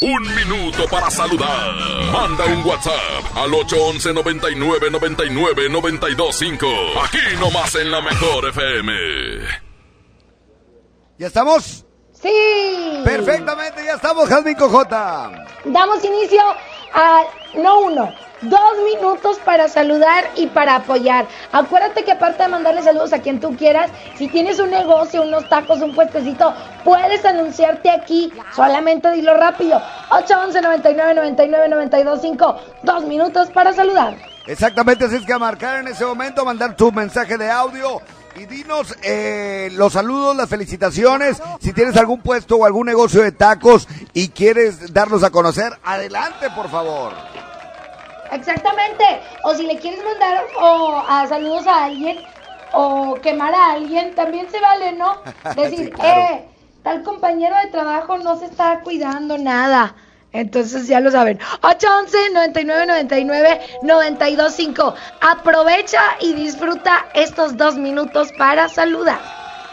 Un 0.00 0.22
minuto 0.34 0.86
para 0.90 1.10
saludar. 1.10 1.74
Manda 2.12 2.44
un 2.44 2.62
WhatsApp 2.66 3.34
al 3.34 3.54
811 3.54 4.12
99 4.12 4.90
99 4.90 5.68
925. 5.70 6.66
Aquí 7.02 7.18
nomás 7.40 7.74
en 7.76 7.90
la 7.90 8.02
mejor 8.02 8.46
FM. 8.46 8.92
¿Ya 11.18 11.28
estamos? 11.28 11.86
Sí. 12.12 13.00
Perfectamente, 13.04 13.84
ya 13.86 13.94
estamos, 13.94 14.28
Jazmín 14.28 14.54
Cojota. 14.56 15.46
Damos 15.64 16.04
inicio 16.04 16.42
a, 16.96 17.24
no 17.54 17.80
uno, 17.80 18.10
dos 18.40 18.60
minutos 18.84 19.38
para 19.44 19.68
saludar 19.68 20.24
y 20.34 20.46
para 20.46 20.76
apoyar. 20.76 21.26
Acuérdate 21.52 22.04
que 22.04 22.12
aparte 22.12 22.42
de 22.42 22.48
mandarle 22.48 22.82
saludos 22.82 23.12
a 23.12 23.20
quien 23.20 23.38
tú 23.38 23.54
quieras, 23.54 23.90
si 24.16 24.28
tienes 24.28 24.58
un 24.58 24.70
negocio, 24.70 25.22
unos 25.22 25.46
tacos, 25.48 25.82
un 25.82 25.94
puestecito, 25.94 26.54
puedes 26.84 27.24
anunciarte 27.24 27.90
aquí. 27.90 28.32
Solamente 28.54 29.12
dilo 29.12 29.36
rápido. 29.36 29.80
811 30.10 30.62
99 30.62 31.14
99 31.14 31.68
92 31.68 32.20
5. 32.22 32.60
Dos 32.82 33.04
minutos 33.04 33.50
para 33.50 33.74
saludar. 33.74 34.16
Exactamente, 34.46 35.04
así 35.04 35.16
es 35.16 35.26
que 35.26 35.32
a 35.32 35.38
marcar 35.38 35.80
en 35.80 35.88
ese 35.88 36.06
momento, 36.06 36.44
mandar 36.44 36.76
tu 36.76 36.92
mensaje 36.92 37.36
de 37.36 37.50
audio 37.50 38.00
y 38.38 38.46
dinos 38.46 38.94
eh, 39.02 39.70
los 39.72 39.92
saludos, 39.94 40.36
las 40.36 40.48
felicitaciones. 40.48 41.42
Si 41.60 41.72
tienes 41.72 41.96
algún 41.96 42.20
puesto 42.20 42.56
o 42.56 42.64
algún 42.64 42.86
negocio 42.86 43.22
de 43.22 43.32
tacos 43.32 43.88
y 44.12 44.28
quieres 44.28 44.92
darlos 44.92 45.22
a 45.24 45.30
conocer, 45.30 45.72
adelante, 45.84 46.48
por 46.54 46.68
favor. 46.68 47.12
Exactamente. 48.32 49.04
O 49.44 49.54
si 49.54 49.62
le 49.66 49.78
quieres 49.78 50.04
mandar 50.04 50.44
o 50.60 51.02
a 51.08 51.26
saludos 51.28 51.66
a 51.66 51.84
alguien 51.84 52.18
o 52.72 53.14
quemar 53.22 53.54
a 53.54 53.72
alguien, 53.72 54.14
también 54.14 54.50
se 54.50 54.60
vale, 54.60 54.92
¿no? 54.92 55.16
Decir, 55.56 55.86
Sí, 55.86 55.90
claro. 55.90 56.20
eh, 56.20 56.44
tal 56.82 57.02
compañero 57.02 57.54
de 57.64 57.70
trabajo 57.70 58.18
no 58.18 58.38
se 58.38 58.46
está 58.46 58.80
cuidando 58.80 59.38
nada. 59.38 59.94
Entonces 60.36 60.86
ya 60.86 61.00
lo 61.00 61.10
saben. 61.10 61.38
811 61.62 62.30
99 62.32 62.86
99 62.86 63.60
92 63.82 64.52
5. 64.52 64.94
Aprovecha 65.20 66.02
y 66.20 66.34
disfruta 66.34 67.06
estos 67.14 67.56
dos 67.56 67.76
minutos 67.76 68.30
para 68.38 68.68
saludar. 68.68 69.20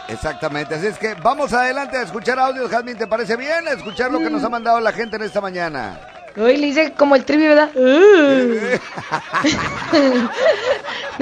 Exactamente, 0.08 0.76
así 0.76 0.88
es 0.88 0.98
que 0.98 1.14
vamos 1.16 1.54
adelante 1.54 1.98
a 1.98 2.02
escuchar 2.02 2.38
audios, 2.38 2.70
Jazmín, 2.70 2.98
¿te 2.98 3.08
parece 3.08 3.38
bien? 3.38 3.68
A 3.68 3.72
escuchar 3.72 4.12
lo 4.12 4.20
que 4.20 4.30
nos 4.30 4.44
ha 4.44 4.50
mandado 4.50 4.80
la 4.82 4.92
gente 4.92 5.16
en 5.16 5.24
esta 5.24 5.40
mañana. 5.40 6.13
Uy, 6.36 6.58
le 6.58 6.68
hice 6.68 6.94
como 6.94 7.16
el 7.16 7.26
trivi, 7.26 7.48
¿verdad? 7.48 7.70
no 7.76 7.82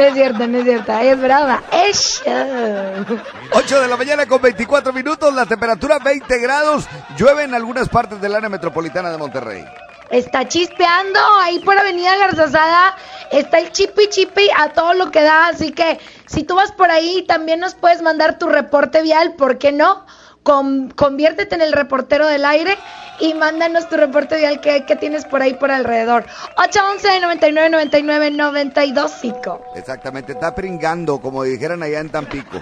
es 0.04 0.14
cierto, 0.14 0.48
no 0.48 0.58
es 0.58 0.64
cierto. 0.64 0.94
Ay, 0.94 1.10
es 1.10 1.22
brava. 1.22 1.62
Show. 1.94 3.20
8 3.52 3.82
de 3.82 3.88
la 3.90 3.98
mañana 3.98 4.26
con 4.26 4.42
24 4.42 4.94
minutos, 4.94 5.34
la 5.34 5.46
temperatura 5.46 6.00
20 6.00 6.40
grados, 6.40 6.86
llueve 7.18 7.44
en 7.44 7.54
algunas 7.54 7.90
partes 7.90 8.22
del 8.22 8.36
área 8.36 8.48
metropolitana 8.48 9.12
de 9.12 9.18
Monterrey. 9.18 9.66
Está 10.12 10.48
chispeando 10.48 11.20
ahí 11.40 11.60
por 11.60 11.78
Avenida 11.78 12.16
Garzazada. 12.18 12.96
Está 13.32 13.60
el 13.60 13.72
chipi 13.72 14.10
chipi 14.10 14.50
a 14.58 14.70
todo 14.70 14.94
lo 14.94 15.10
que 15.10 15.22
da. 15.22 15.48
Así 15.48 15.72
que 15.72 16.00
si 16.26 16.44
tú 16.44 16.56
vas 16.56 16.74
por 16.74 16.92
ahí, 16.92 17.24
también 17.28 17.62
nos 17.62 17.76
puedes 17.76 18.02
mandar 18.02 18.38
tu 18.38 18.48
reporte 18.48 19.02
vial. 19.02 19.36
¿Por 19.36 19.58
qué 19.58 19.72
no? 19.72 20.06
Con- 20.44 20.90
conviértete 20.92 21.54
en 21.56 21.62
el 21.62 21.72
reportero 21.72 22.26
del 22.26 22.46
aire 22.46 22.76
y 23.20 23.36
mándanos 23.36 23.88
tu 23.90 23.98
reporte 23.98 24.38
vial 24.38 24.60
que, 24.60 24.86
que 24.86 24.96
tienes 24.96 25.26
por 25.26 25.42
ahí 25.44 25.54
por 25.54 25.70
alrededor. 25.70 26.26
811 26.58 27.20
99 27.20 27.70
99 27.70 28.32
92 28.32 29.12
5. 29.22 29.66
Exactamente, 29.76 30.32
está 30.32 30.56
pringando, 30.56 31.22
como 31.22 31.44
dijeran 31.44 31.84
allá 31.84 32.00
en 32.00 32.10
Tampico. 32.10 32.60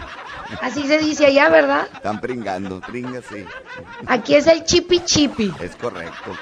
Así 0.62 0.86
se 0.88 0.98
dice 0.98 1.28
allá, 1.28 1.48
¿verdad? 1.50 1.88
Están 1.94 2.20
pringando, 2.20 2.82
pringa, 2.82 3.22
sí. 3.22 3.46
Aquí 4.08 4.36
es 4.36 4.48
el 4.48 4.66
chipi 4.66 5.00
chipi. 5.06 5.54
Es 5.62 5.76
correcto. 5.78 6.36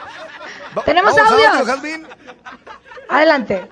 Tenemos 0.85 1.14
audio. 1.17 1.49
Adelante. 3.09 3.69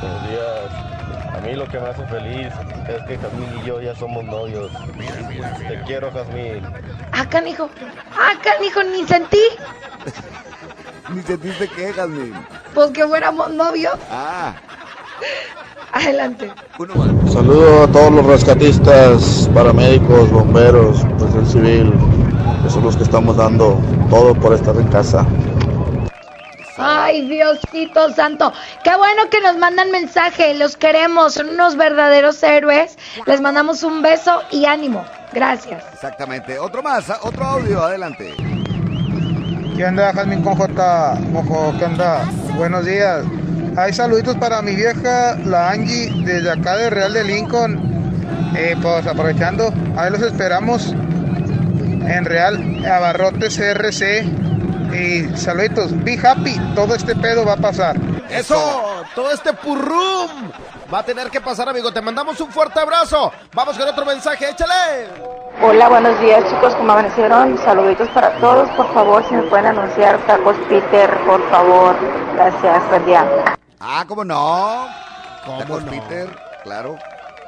Buenos 0.00 0.28
días. 0.28 0.91
A 1.34 1.40
mí 1.40 1.54
lo 1.54 1.66
que 1.68 1.78
me 1.78 1.88
hace 1.88 2.06
feliz 2.06 2.48
es 2.88 3.02
que 3.04 3.18
Jazmín 3.18 3.48
y 3.62 3.66
yo 3.66 3.80
ya 3.80 3.94
somos 3.94 4.24
novios. 4.24 4.70
Te 5.68 5.80
quiero, 5.86 6.10
Jazmín. 6.12 6.62
Ah, 7.12 7.26
canijo. 7.28 7.70
Ah, 8.12 8.32
canijo, 8.42 8.82
ni 8.82 9.06
sentí. 9.06 9.42
Ni 11.12 11.20
sentiste 11.22 11.68
que, 11.68 11.92
Jazmín. 11.92 12.32
Pues 12.74 12.90
que 12.90 13.06
fuéramos 13.06 13.50
novios. 13.50 13.94
Ah, 14.10 14.54
Adelante. 15.92 16.50
Saludo 17.30 17.84
a 17.84 17.86
todos 17.88 18.12
los 18.12 18.24
rescatistas, 18.24 19.50
paramédicos, 19.54 20.30
bomberos, 20.30 21.04
pues 21.18 21.34
el 21.34 21.46
civil, 21.46 21.92
que 22.62 22.70
son 22.70 22.84
los 22.84 22.96
que 22.96 23.02
estamos 23.02 23.36
dando 23.36 23.78
todo 24.08 24.34
por 24.34 24.54
estar 24.54 24.74
en 24.76 24.86
casa. 24.88 25.26
Ay, 26.84 27.28
Diosito 27.28 28.12
santo. 28.12 28.52
Qué 28.82 28.94
bueno 28.96 29.30
que 29.30 29.40
nos 29.40 29.56
mandan 29.56 29.90
mensaje. 29.90 30.54
Los 30.54 30.76
queremos. 30.76 31.34
Son 31.34 31.48
unos 31.48 31.76
verdaderos 31.76 32.42
héroes. 32.42 32.98
Les 33.26 33.40
mandamos 33.40 33.82
un 33.82 34.02
beso 34.02 34.42
y 34.50 34.66
ánimo. 34.66 35.04
Gracias. 35.32 35.82
exactamente. 35.92 36.58
Otro 36.58 36.82
más, 36.82 37.10
otro 37.22 37.44
audio, 37.44 37.82
adelante. 37.82 38.34
¿Qué 39.76 39.84
onda, 39.86 40.12
Jazmín 40.12 40.42
con 40.42 40.54
J? 40.56 41.14
Mojo, 41.30 41.72
¿qué 41.78 41.86
onda? 41.86 42.24
Buenos 42.56 42.84
días. 42.84 43.24
Hay 43.76 43.92
saluditos 43.94 44.36
para 44.36 44.60
mi 44.60 44.76
vieja, 44.76 45.36
la 45.46 45.70
Angie, 45.70 46.12
desde 46.24 46.50
acá 46.50 46.76
de 46.76 46.90
Real 46.90 47.12
de 47.14 47.24
Lincoln. 47.24 47.80
Eh, 48.54 48.76
pues 48.82 49.06
aprovechando, 49.06 49.72
ahí 49.96 50.10
los 50.10 50.20
esperamos 50.20 50.92
en 50.92 52.24
Real 52.26 52.84
Abarrotes 52.84 53.56
CRC. 53.56 54.24
Y 54.92 55.36
saluditos, 55.36 55.90
be 56.04 56.18
happy, 56.22 56.58
todo 56.74 56.94
este 56.94 57.16
pedo 57.16 57.46
va 57.46 57.54
a 57.54 57.56
pasar. 57.56 57.96
Eso, 58.28 59.04
todo 59.14 59.30
este 59.30 59.52
purrum 59.54 60.50
va 60.92 60.98
a 60.98 61.02
tener 61.02 61.30
que 61.30 61.40
pasar, 61.40 61.68
amigo. 61.68 61.92
Te 61.92 62.02
mandamos 62.02 62.38
un 62.40 62.50
fuerte 62.50 62.78
abrazo. 62.78 63.32
Vamos 63.54 63.78
con 63.78 63.88
otro 63.88 64.04
mensaje, 64.04 64.50
échale. 64.50 65.08
Hola, 65.62 65.88
buenos 65.88 66.20
días 66.20 66.44
chicos, 66.48 66.74
¿cómo 66.74 66.92
amanecieron? 66.92 67.56
Saluditos 67.58 68.08
para 68.10 68.32
todos, 68.38 68.68
por 68.70 68.92
favor, 68.92 69.26
si 69.28 69.34
me 69.34 69.42
pueden 69.44 69.66
anunciar 69.66 70.18
tacos 70.26 70.56
Peter, 70.68 71.10
por 71.26 71.48
favor. 71.50 71.96
Gracias, 72.34 72.88
buen 72.88 73.06
día. 73.06 73.26
Ah, 73.80 74.04
¿cómo 74.06 74.24
no? 74.24 74.88
¿Cómo 75.44 75.78
Peter? 75.86 76.28
Claro. 76.64 76.98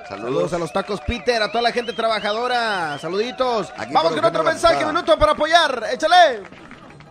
Saludos 0.09 0.53
a 0.53 0.59
los 0.59 0.73
tacos 0.73 1.01
Peter, 1.01 1.43
a 1.43 1.49
toda 1.49 1.63
la 1.63 1.73
gente 1.73 1.93
trabajadora. 1.93 2.99
Saluditos. 2.99 3.73
Aquí 3.77 3.93
Vamos 3.93 4.13
con 4.13 4.25
otro 4.25 4.45
mensaje, 4.45 4.85
minuto 4.85 5.19
para 5.19 5.33
apoyar. 5.33 5.85
Échale. 5.93 6.43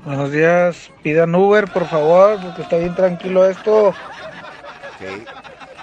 Buenos 0.06 0.34
días, 0.34 0.92
pidan 1.02 1.34
Uber, 1.34 1.72
por 1.72 1.88
favor, 1.88 2.38
porque 2.42 2.64
está 2.64 2.78
bien 2.78 2.94
tranquilo 2.94 3.46
esto. 3.46 3.94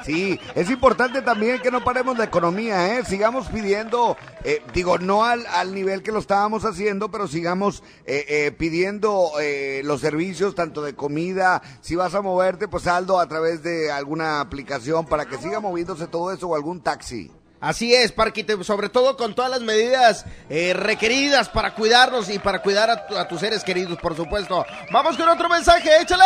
Sí. 0.04 0.38
Es 0.54 0.70
importante 0.70 1.22
también 1.22 1.60
que 1.60 1.70
no 1.70 1.84
paremos 1.84 2.18
la 2.18 2.24
economía, 2.24 2.98
¿eh? 2.98 3.04
Sigamos 3.04 3.48
pidiendo, 3.48 4.16
eh, 4.44 4.62
digo, 4.74 4.98
no 4.98 5.24
al, 5.24 5.46
al 5.46 5.74
nivel 5.74 6.02
que 6.02 6.10
lo 6.10 6.18
estábamos 6.18 6.64
haciendo, 6.64 7.10
pero 7.10 7.28
sigamos 7.28 7.82
eh, 8.06 8.24
eh, 8.28 8.52
pidiendo 8.52 9.30
eh, 9.40 9.82
los 9.84 10.00
servicios, 10.00 10.54
tanto 10.54 10.82
de 10.82 10.94
comida, 10.94 11.62
si 11.80 11.96
vas 11.96 12.14
a 12.14 12.22
moverte, 12.22 12.66
pues 12.66 12.84
saldo 12.84 13.20
a 13.20 13.28
través 13.28 13.62
de 13.62 13.92
alguna 13.92 14.40
aplicación 14.40 15.06
para 15.06 15.26
que 15.26 15.38
siga 15.38 15.60
moviéndose 15.60 16.08
todo 16.08 16.32
eso 16.32 16.48
o 16.48 16.54
algún 16.56 16.82
taxi. 16.82 17.30
Así 17.60 17.94
es, 17.94 18.10
Parquite, 18.12 18.64
sobre 18.64 18.88
todo 18.88 19.16
con 19.18 19.34
todas 19.34 19.50
las 19.50 19.60
medidas 19.60 20.24
eh, 20.48 20.72
requeridas 20.72 21.50
para 21.50 21.74
cuidarnos 21.74 22.30
y 22.30 22.38
para 22.38 22.62
cuidar 22.62 22.88
a, 22.88 23.20
a 23.20 23.28
tus 23.28 23.40
seres 23.40 23.62
queridos, 23.62 23.98
por 23.98 24.16
supuesto. 24.16 24.64
Vamos 24.90 25.16
con 25.18 25.28
otro 25.28 25.48
mensaje, 25.48 25.90
échale. 26.00 26.24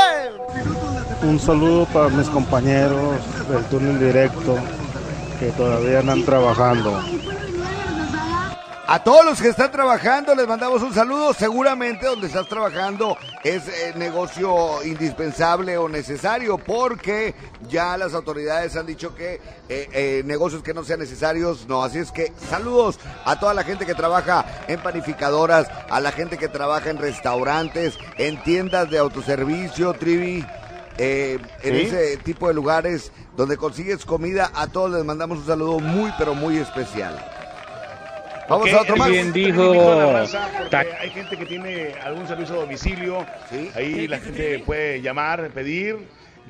Un 1.22 1.40
saludo 1.40 1.86
para 1.86 2.08
mis 2.08 2.28
compañeros 2.28 3.16
del 3.48 3.64
túnel 3.64 3.98
directo 3.98 4.56
que 5.40 5.46
todavía 5.50 5.98
andan 5.98 6.24
trabajando. 6.24 7.02
A 8.86 9.02
todos 9.02 9.24
los 9.24 9.40
que 9.40 9.48
están 9.48 9.70
trabajando 9.72 10.34
les 10.34 10.46
mandamos 10.46 10.82
un 10.82 10.92
saludo. 10.92 11.32
Seguramente 11.32 12.04
donde 12.04 12.26
estás 12.26 12.46
trabajando 12.48 13.16
es 13.42 13.66
eh, 13.66 13.94
negocio 13.96 14.84
indispensable 14.84 15.78
o 15.78 15.88
necesario 15.88 16.58
porque 16.58 17.34
ya 17.70 17.96
las 17.96 18.12
autoridades 18.12 18.76
han 18.76 18.84
dicho 18.84 19.14
que 19.14 19.40
eh, 19.70 19.88
eh, 19.92 20.22
negocios 20.26 20.62
que 20.62 20.74
no 20.74 20.84
sean 20.84 21.00
necesarios 21.00 21.66
no. 21.66 21.82
Así 21.82 21.98
es 21.98 22.12
que 22.12 22.30
saludos 22.50 22.98
a 23.24 23.40
toda 23.40 23.54
la 23.54 23.64
gente 23.64 23.86
que 23.86 23.94
trabaja 23.94 24.44
en 24.68 24.78
panificadoras, 24.80 25.66
a 25.88 25.98
la 26.00 26.12
gente 26.12 26.36
que 26.36 26.48
trabaja 26.48 26.90
en 26.90 26.98
restaurantes, 26.98 27.96
en 28.18 28.42
tiendas 28.42 28.90
de 28.90 28.98
autoservicio, 28.98 29.94
Trivi. 29.94 30.44
eh, 30.98 31.38
en 31.62 31.74
Sí. 31.74 31.80
ese 31.86 32.16
tipo 32.18 32.48
de 32.48 32.54
lugares 32.54 33.10
donde 33.36 33.56
consigues 33.56 34.04
comida, 34.04 34.52
a 34.54 34.66
todos 34.68 34.90
les 34.92 35.04
mandamos 35.04 35.38
un 35.38 35.46
saludo 35.46 35.80
muy, 35.80 36.12
pero 36.18 36.34
muy 36.34 36.58
especial. 36.58 37.18
Vamos 38.48 38.72
a 38.72 38.80
otro 38.82 38.96
más. 38.96 39.08
bien 39.08 39.32
dijo. 39.32 40.12
raza, 40.12 40.48
hay 41.00 41.10
gente 41.10 41.36
que 41.36 41.46
tiene 41.46 41.94
algún 42.04 42.26
servicio 42.28 42.56
a 42.56 42.58
domicilio. 42.58 43.26
Ahí 43.74 44.06
la 44.08 44.18
gente 44.18 44.58
puede 44.60 45.00
llamar, 45.00 45.48
pedir, 45.50 45.96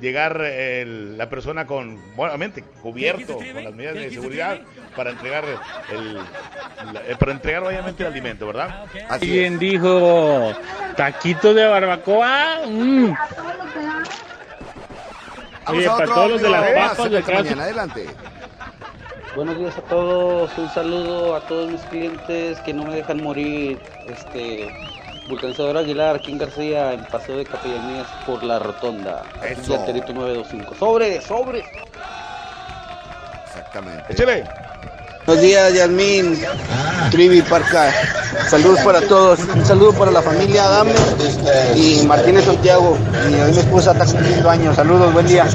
llegar 0.01 0.41
el- 0.41 1.17
la 1.17 1.29
persona 1.29 1.65
con, 1.65 1.97
obviamente, 2.17 2.63
cubierto, 2.81 3.37
con 3.37 3.63
las 3.63 3.73
medidas 3.73 3.95
de 3.95 4.09
seguridad 4.11 4.59
para 4.95 5.11
entregar 5.11 5.45
el, 5.91 6.15
la- 6.15 7.01
eh, 7.07 7.15
para 7.17 7.31
entregar 7.31 7.63
obviamente 7.63 8.03
el 8.03 8.11
alimento, 8.11 8.45
¿verdad? 8.47 8.85
Bien 9.21 9.57
dijo. 9.57 10.53
Taquito 10.97 11.53
de 11.53 11.65
barbacoa. 11.65 12.59
mm. 12.67 13.13
Vamos 15.65 15.79
Oye, 15.79 15.87
a 15.87 15.91
para 15.93 16.03
otro 16.03 16.15
todos 16.15 16.31
los 16.31 16.41
de 16.41 16.49
las 16.49 16.61
más 16.75 16.89
papas, 16.95 17.11
de 17.11 17.21
mañana. 17.33 17.63
Adelante. 17.63 18.05
Buenos 19.35 19.57
días 19.57 19.77
a 19.77 19.81
todos, 19.81 20.49
un 20.57 20.69
saludo 20.69 21.35
a 21.35 21.41
todos 21.41 21.69
mis 21.69 21.81
clientes 21.81 22.57
que 22.61 22.73
no 22.73 22.85
me 22.85 22.95
dejan 22.95 23.21
morir. 23.21 23.77
Este, 24.07 24.69
Vulcanizador 25.27 25.75
Aguilar, 25.75 26.21
en 26.25 26.37
García, 26.37 26.93
en 26.93 27.03
Paseo 27.03 27.35
de 27.35 27.45
Capellanías 27.45 28.07
por 28.25 28.41
la 28.43 28.59
Rotonda. 28.59 29.23
Eso. 29.43 29.73
Yaterito 29.73 30.13
925. 30.13 30.75
¡Sobre, 30.75 31.19
sobre! 31.19 31.65
Exactamente. 33.45 34.13
Échale. 34.13 34.45
Buenos 35.25 35.43
días, 35.43 35.73
Yasmin, 35.73 36.39
Trivi 37.11 37.41
Parca. 37.41 37.91
Saludos 38.47 38.79
para 38.85 39.01
todos. 39.01 39.39
Un 39.39 39.65
saludo 39.65 39.91
para 39.93 40.11
la 40.11 40.21
familia 40.21 40.63
Adame 40.65 40.93
y 41.75 42.05
Martínez 42.05 42.45
Santiago. 42.45 42.97
Y 43.29 43.33
hoy 43.33 43.51
mi 43.51 43.57
esposa 43.57 43.91
está 43.91 44.05
cumpliendo 44.05 44.49
años. 44.49 44.75
Saludos, 44.77 45.11
buen 45.11 45.27
día. 45.27 45.45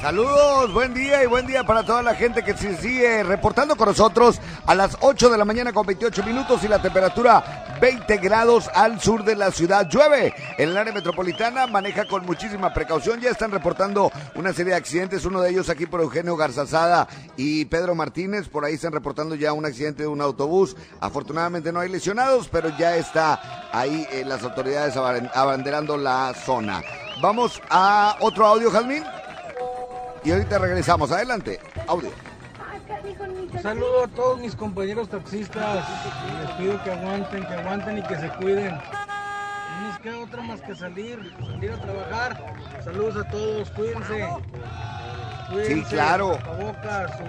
Saludos, 0.00 0.72
buen 0.72 0.94
día 0.94 1.22
y 1.22 1.26
buen 1.26 1.46
día 1.46 1.62
para 1.64 1.82
toda 1.84 2.00
la 2.02 2.14
gente 2.14 2.42
que 2.42 2.56
se 2.56 2.74
sigue 2.78 3.22
reportando 3.22 3.76
con 3.76 3.86
nosotros 3.88 4.40
a 4.64 4.74
las 4.74 4.96
8 5.00 5.28
de 5.28 5.36
la 5.36 5.44
mañana 5.44 5.74
con 5.74 5.84
28 5.84 6.22
minutos 6.24 6.64
y 6.64 6.68
la 6.68 6.80
temperatura 6.80 7.76
20 7.82 8.16
grados 8.16 8.70
al 8.74 8.98
sur 8.98 9.24
de 9.24 9.36
la 9.36 9.50
ciudad. 9.50 9.86
Llueve 9.90 10.32
en 10.56 10.70
el 10.70 10.76
área 10.78 10.94
metropolitana, 10.94 11.66
maneja 11.66 12.06
con 12.06 12.24
muchísima 12.24 12.72
precaución. 12.72 13.20
Ya 13.20 13.28
están 13.30 13.50
reportando 13.50 14.10
una 14.36 14.54
serie 14.54 14.72
de 14.72 14.78
accidentes, 14.78 15.26
uno 15.26 15.42
de 15.42 15.50
ellos 15.50 15.68
aquí 15.68 15.84
por 15.84 16.00
Eugenio 16.00 16.34
Garzazada 16.34 17.06
y 17.36 17.66
Pedro 17.66 17.94
Martínez. 17.94 18.48
Por 18.48 18.64
ahí 18.64 18.74
están 18.74 18.92
reportando 18.92 19.34
ya 19.34 19.52
un 19.52 19.66
accidente 19.66 20.04
de 20.04 20.08
un 20.08 20.22
autobús. 20.22 20.76
Afortunadamente 21.00 21.72
no 21.72 21.80
hay 21.80 21.90
lesionados, 21.90 22.48
pero 22.48 22.70
ya 22.78 22.96
está 22.96 23.68
ahí 23.70 24.06
eh, 24.12 24.24
las 24.26 24.42
autoridades 24.44 24.96
aban- 24.96 25.30
abanderando 25.34 25.98
la 25.98 26.32
zona. 26.46 26.82
Vamos 27.20 27.60
a 27.68 28.16
otro 28.20 28.46
audio, 28.46 28.70
Jazmín. 28.70 29.04
Y 30.24 30.30
ahorita 30.32 30.58
regresamos. 30.58 31.10
Adelante. 31.12 31.60
Audio. 31.86 32.10
Saludo 33.62 34.04
a 34.04 34.08
todos 34.08 34.38
mis 34.40 34.54
compañeros 34.54 35.08
taxistas. 35.08 35.84
Les 36.42 36.50
pido 36.52 36.82
que 36.82 36.90
aguanten, 36.92 37.46
que 37.46 37.54
aguanten 37.54 37.98
y 37.98 38.02
que 38.02 38.16
se 38.16 38.28
cuiden. 38.34 38.74
No 38.74 39.88
nos 39.88 39.98
queda 40.00 40.18
otra 40.20 40.42
más 40.42 40.60
que 40.60 40.74
salir, 40.74 41.34
salir 41.40 41.72
a 41.72 41.80
trabajar. 41.80 42.54
Saludos 42.84 43.16
a 43.24 43.28
todos, 43.30 43.70
cuídense. 43.70 44.28
Cuídense, 45.50 45.74
Sí, 45.74 45.82
claro. 45.84 46.32
tapabocas, 46.36 47.10
su- 47.16 47.24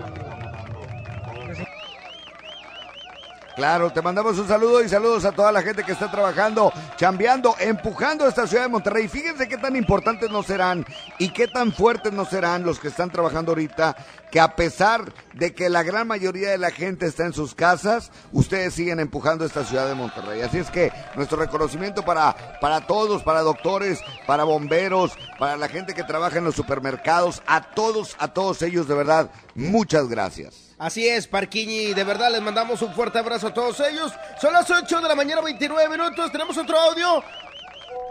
Claro, 3.56 3.92
te 3.92 4.02
mandamos 4.02 4.38
un 4.40 4.48
saludo 4.48 4.82
y 4.82 4.88
saludos 4.88 5.26
a 5.26 5.34
toda 5.34 5.52
la 5.52 5.62
gente 5.62 5.84
que 5.84 5.92
está 5.92 6.10
trabajando, 6.10 6.72
chambeando, 6.96 7.56
empujando 7.60 8.28
esta 8.28 8.48
ciudad 8.48 8.64
de 8.64 8.70
Monterrey. 8.70 9.08
Fíjense 9.08 9.48
qué 9.48 9.58
tan 9.58 9.76
importantes 9.76 10.30
no 10.32 10.42
serán 10.42 10.86
y 11.20 11.30
qué 11.30 11.48
tan 11.48 11.74
fuertes 11.74 12.14
no 12.14 12.26
serán 12.26 12.64
los 12.64 12.80
que 12.80 12.88
están 12.88 13.12
trabajando 13.12 13.52
ahorita, 13.52 13.96
que 14.32 14.40
a 14.40 14.56
pesar 14.56 15.14
de 15.34 15.54
que 15.54 15.70
la 15.70 15.84
gran 15.84 16.08
mayoría 16.08 16.52
de 16.52 16.58
la 16.58 16.72
gente 16.72 17.06
está 17.06 17.26
en 17.26 17.34
sus 17.34 17.54
casas, 17.54 18.12
ustedes 18.32 18.74
siguen 18.74 19.00
empujando 19.00 19.44
esta 19.44 19.66
ciudad 19.66 19.88
de 19.88 19.96
Monterrey. 19.96 20.42
Así 20.42 20.58
es 20.58 20.72
que 20.72 20.94
nuestro 21.16 21.38
reconocimiento 21.38 22.04
para, 22.04 22.60
para 22.62 22.88
todos, 22.88 23.22
para 23.24 23.42
doctores, 23.42 24.00
para 24.26 24.46
bomberos, 24.46 25.12
para 25.38 25.58
la 25.58 25.68
gente 25.68 25.94
que 25.94 26.04
trabaja 26.04 26.38
en 26.38 26.46
los 26.46 26.56
supermercados, 26.56 27.44
a 27.48 27.62
todos, 27.62 28.16
a 28.20 28.30
todos 28.30 28.62
ellos, 28.62 28.88
de 28.88 28.96
verdad, 28.96 29.30
muchas 29.56 30.08
gracias. 30.08 30.71
Así 30.82 31.08
es, 31.08 31.28
Parquiñi, 31.28 31.94
de 31.94 32.04
verdad 32.04 32.32
les 32.32 32.42
mandamos 32.42 32.82
un 32.82 32.92
fuerte 32.92 33.20
abrazo 33.20 33.50
a 33.50 33.54
todos 33.54 33.80
ellos. 33.82 34.12
Son 34.42 34.52
las 34.52 34.68
8 34.68 35.00
de 35.00 35.08
la 35.08 35.14
mañana, 35.14 35.40
29 35.42 35.96
minutos. 35.96 36.32
Tenemos 36.32 36.58
otro 36.58 36.76
audio. 36.76 37.24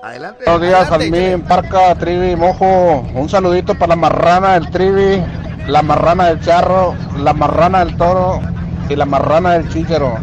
Adelante. 0.04 0.44
Buenos 0.44 0.62
días, 0.62 0.88
Jazmín, 0.88 1.42
Parca, 1.42 1.96
Trivi, 1.96 2.36
Mojo. 2.36 3.00
Un 3.12 3.28
saludito 3.28 3.74
para 3.74 3.88
la 3.88 3.96
marrana 3.96 4.52
del 4.52 4.70
Trivi, 4.70 5.20
la 5.66 5.82
marrana 5.82 6.28
del 6.28 6.40
Charro, 6.42 6.94
la 7.16 7.32
marrana 7.32 7.84
del 7.84 7.96
Toro 7.96 8.40
y 8.88 8.94
la 8.94 9.04
marrana 9.04 9.54
del 9.54 9.68
Chíchero. 9.68 10.16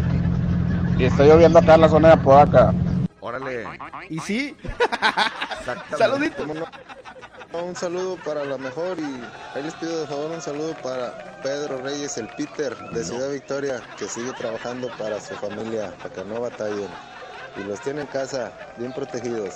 Y 0.96 1.04
está 1.04 1.24
lloviendo 1.24 1.58
acá 1.58 1.74
en 1.74 1.82
la 1.82 1.90
zona 1.90 2.08
de 2.08 2.14
Apodaca. 2.14 2.72
Órale. 3.20 3.66
¿Y 4.08 4.20
sí? 4.20 4.56
Saludito. 5.98 6.46
Un 7.52 7.74
saludo 7.74 8.18
para 8.26 8.44
la 8.44 8.58
mejor 8.58 8.98
y 8.98 9.24
ahí 9.54 9.62
les 9.62 9.72
pido 9.74 10.00
de 10.00 10.06
favor 10.06 10.30
un 10.30 10.40
saludo 10.40 10.74
para 10.82 11.40
Pedro 11.42 11.78
Reyes, 11.78 12.18
el 12.18 12.28
Peter 12.28 12.76
de 12.90 13.02
Ciudad 13.02 13.30
Victoria, 13.30 13.82
que 13.96 14.06
sigue 14.06 14.32
trabajando 14.34 14.90
para 14.98 15.18
su 15.18 15.34
familia, 15.34 15.94
para 15.96 16.14
que 16.14 16.24
no 16.24 16.42
batallen. 16.42 16.88
Y 17.56 17.64
los 17.64 17.80
tiene 17.80 18.02
en 18.02 18.06
casa, 18.08 18.52
bien 18.76 18.92
protegidos. 18.92 19.54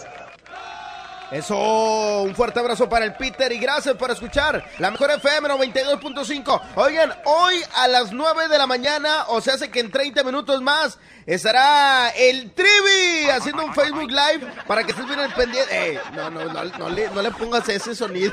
Eso, 1.31 2.23
un 2.23 2.35
fuerte 2.35 2.61
abrazo 2.61 2.89
para 2.89 3.05
el 3.05 3.15
Peter 3.15 3.53
y 3.53 3.59
gracias 3.59 3.95
por 3.97 4.11
escuchar 4.11 4.65
la 4.79 4.91
mejor 4.91 5.11
FM 5.11 5.49
92.5. 5.49 6.61
Oigan, 6.77 7.13
hoy 7.25 7.57
a 7.75 7.89
las 7.89 8.13
9 8.13 8.49
de 8.49 8.59
la 8.59 8.67
mañana, 8.67 9.25
o 9.29 9.41
sea, 9.43 9.55
hace 9.55 9.71
que 9.71 9.81
en 9.81 9.91
30 9.91 10.25
minutos 10.25 10.61
más, 10.63 10.99
estará 11.27 12.11
el 12.11 12.53
Trivi 12.53 13.31
haciendo 13.31 13.65
un 13.65 13.75
Facebook 13.75 14.11
Live 14.11 14.53
para 14.67 14.85
que 14.85 14.93
estés 14.93 15.07
bien 15.07 15.21
al 15.21 15.33
pendiente. 15.35 15.91
Ey, 15.91 15.99
no, 16.15 16.31
no, 16.31 16.45
no, 16.45 16.65
no 16.65 16.89
le, 16.89 17.09
no 17.11 17.23
le 17.23 17.31
pongas 17.31 17.69
ese 17.69 17.95
sonido. 17.95 18.33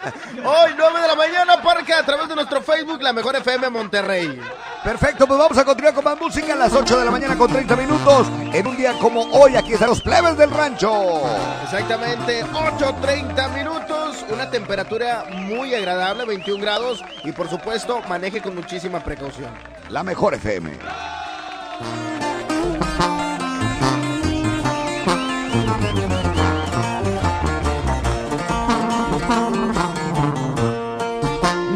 hoy, 0.44 0.70
9 0.76 1.00
de 1.00 1.08
la 1.08 1.14
mañana, 1.14 1.62
porque 1.62 1.92
a 1.92 2.04
través 2.04 2.28
de 2.28 2.34
nuestro 2.34 2.62
Facebook, 2.62 3.02
la 3.02 3.12
mejor 3.12 3.36
FM 3.36 3.70
Monterrey. 3.70 4.40
Perfecto, 4.84 5.26
pues 5.26 5.38
vamos 5.38 5.58
a 5.58 5.64
continuar 5.64 5.94
con 5.94 6.04
más 6.04 6.20
música 6.20 6.52
a 6.52 6.56
las 6.56 6.72
8 6.72 6.98
de 6.98 7.04
la 7.04 7.10
mañana 7.10 7.36
con 7.36 7.50
30 7.50 7.76
minutos. 7.76 8.28
En 8.52 8.66
un 8.66 8.76
día 8.76 8.92
como 9.00 9.22
hoy, 9.32 9.56
aquí 9.56 9.72
están 9.72 9.88
los 9.88 10.00
plebes 10.00 10.36
del 10.36 10.50
rancho. 10.50 11.22
Exactamente, 11.64 12.44
8.30 12.44 13.54
minutos, 13.54 14.24
una 14.30 14.48
temperatura 14.48 15.24
muy 15.30 15.74
agradable, 15.74 16.24
21 16.24 16.62
grados 16.62 17.04
y 17.24 17.32
por 17.32 17.48
supuesto 17.48 18.00
maneje 18.08 18.40
con 18.40 18.54
muchísima 18.54 19.00
precaución. 19.00 19.50
La 19.88 20.02
mejor 20.02 20.34
FM. 20.34 20.70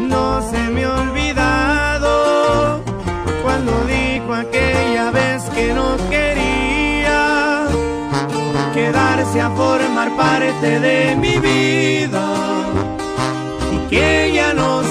No 0.07 0.41
se 0.49 0.69
me 0.69 0.83
ha 0.85 0.93
olvidado 0.95 2.83
cuando 3.43 3.71
dijo 3.85 4.33
aquella 4.33 5.11
vez 5.11 5.43
que 5.55 5.73
no 5.73 5.97
quería 6.09 7.65
quedarse 8.73 9.41
a 9.41 9.49
formar 9.51 10.15
parte 10.15 10.79
de 10.79 11.15
mi 11.17 11.37
vida 11.37 12.25
y 13.73 13.89
que 13.89 14.31
ya 14.33 14.53
no 14.53 14.83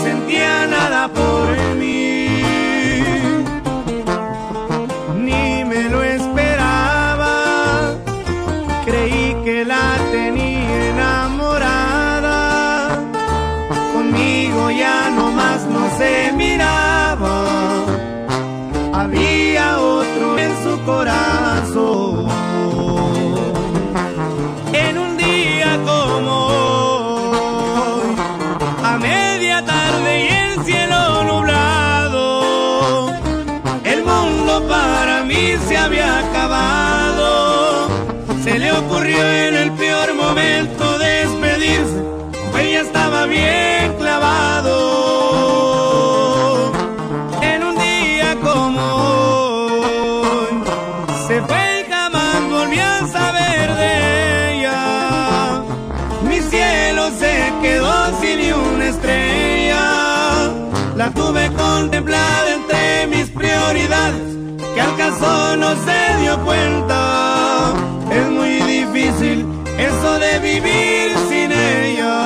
no 65.56 65.70
se 65.84 66.16
dio 66.20 66.38
cuenta. 66.44 67.72
Es 68.10 68.28
muy 68.28 68.60
difícil 68.60 69.46
eso 69.78 70.18
de 70.18 70.38
vivir 70.38 71.12
sin 71.28 71.52
ella. 71.52 72.16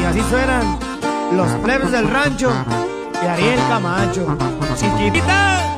Y 0.00 0.04
así 0.04 0.22
suenan 0.30 0.78
los 1.36 1.48
plebes 1.62 1.90
del 1.90 2.08
rancho 2.08 2.50
de 3.20 3.28
Ariel 3.28 3.60
Camacho. 3.68 4.36
Chiquitita. 4.76 5.77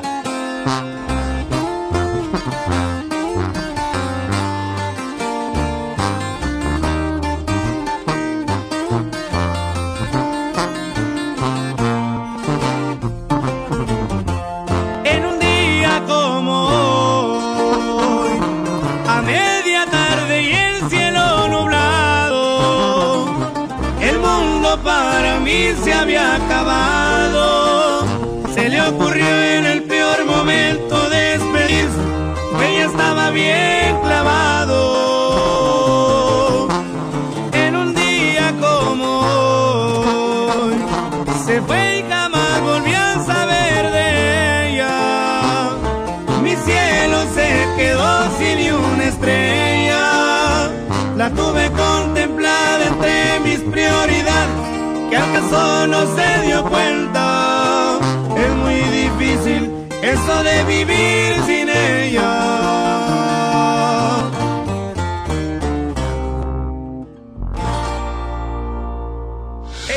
No 55.86 56.17
se 56.17 56.47
dio 56.47 56.65
cuenta. 56.65 57.99
Es 58.36 58.50
muy 58.57 58.75
difícil 58.75 59.70
eso 60.02 60.42
de 60.42 60.65
vivir 60.65 61.34
sin 61.47 61.68
ella. 61.68 62.60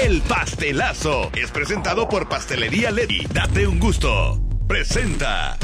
El 0.04 0.22
pastelazo 0.22 1.32
es 1.34 1.52
presentado 1.52 2.10
por 2.10 2.28
Pastelería 2.28 2.92
Lady. 2.92 3.26
Date 3.32 3.66
un 3.68 3.80
gusto. 3.80 4.40
Presenta. 4.68 5.58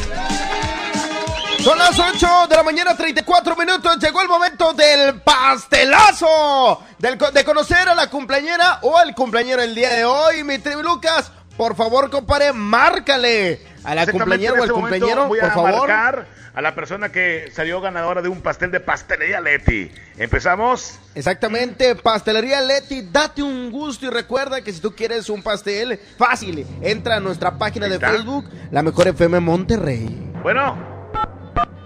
Son 1.59 1.77
las 1.77 1.99
8 1.99 2.48
de 2.49 2.56
la 2.56 2.64
mañana, 2.64 2.95
34 3.43 3.56
minutos. 3.56 4.00
Llegó 4.00 4.22
el 4.22 4.27
momento 4.27 4.74
del 4.74 5.22
pastelazo. 5.22 6.84
Del 6.98 7.18
de 7.18 7.43
conocer 7.43 7.88
a 7.88 7.95
la 7.95 8.09
cumpleañera 8.09 8.80
o 8.82 8.98
al 8.98 9.16
cumpleañero 9.16 9.61
el 9.61 9.74
día 9.76 9.90
de 9.90 10.06
hoy. 10.06 10.43
Mi 10.43 10.59
tribu 10.59 10.82
Lucas, 10.82 11.32
por 11.56 11.76
favor, 11.76 12.09
compadre, 12.09 12.51
márcale 12.53 13.61
a 13.84 13.95
la 13.95 14.08
cumpleañera 14.08 14.53
o 14.53 14.56
al 14.56 14.61
este 14.64 14.74
cumpleañero, 14.74 15.27
voy 15.27 15.40
por 15.40 15.50
a 15.50 15.53
favor. 15.53 15.88
marcar 15.88 16.27
a 16.53 16.61
la 16.61 16.76
persona 16.76 17.09
que 17.09 17.50
salió 17.53 17.80
ganadora 17.80 18.22
de 18.22 18.27
un 18.27 18.42
pastel 18.42 18.72
de 18.72 18.82
pastelería 18.82 19.40
Leti. 19.40 19.90
¿Empezamos? 20.18 21.00
Exactamente, 21.16 21.95
pastelería 21.95 22.59
Leti, 22.59 23.03
date 23.03 23.42
un 23.42 23.72
gusto 23.72 24.06
y 24.06 24.09
recuerda 24.09 24.61
que 24.61 24.74
si 24.74 24.82
tú 24.82 24.93
quieres 24.93 25.30
un 25.30 25.42
pastel 25.42 26.00
fácil, 26.18 26.66
entra 26.82 27.18
a 27.18 27.19
nuestra 27.22 27.58
página 27.58 27.88
de. 27.88 28.00
Facebook, 28.00 28.50
la 28.72 28.82
mejor 28.84 29.08
FM 29.08 29.40
Monterrey. 29.40 30.32
Bueno, 30.42 30.99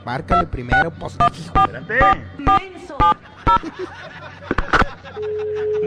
Márcale 0.05 0.45
primero, 0.47 0.91
pues. 0.91 1.17
espérate. 1.19 1.99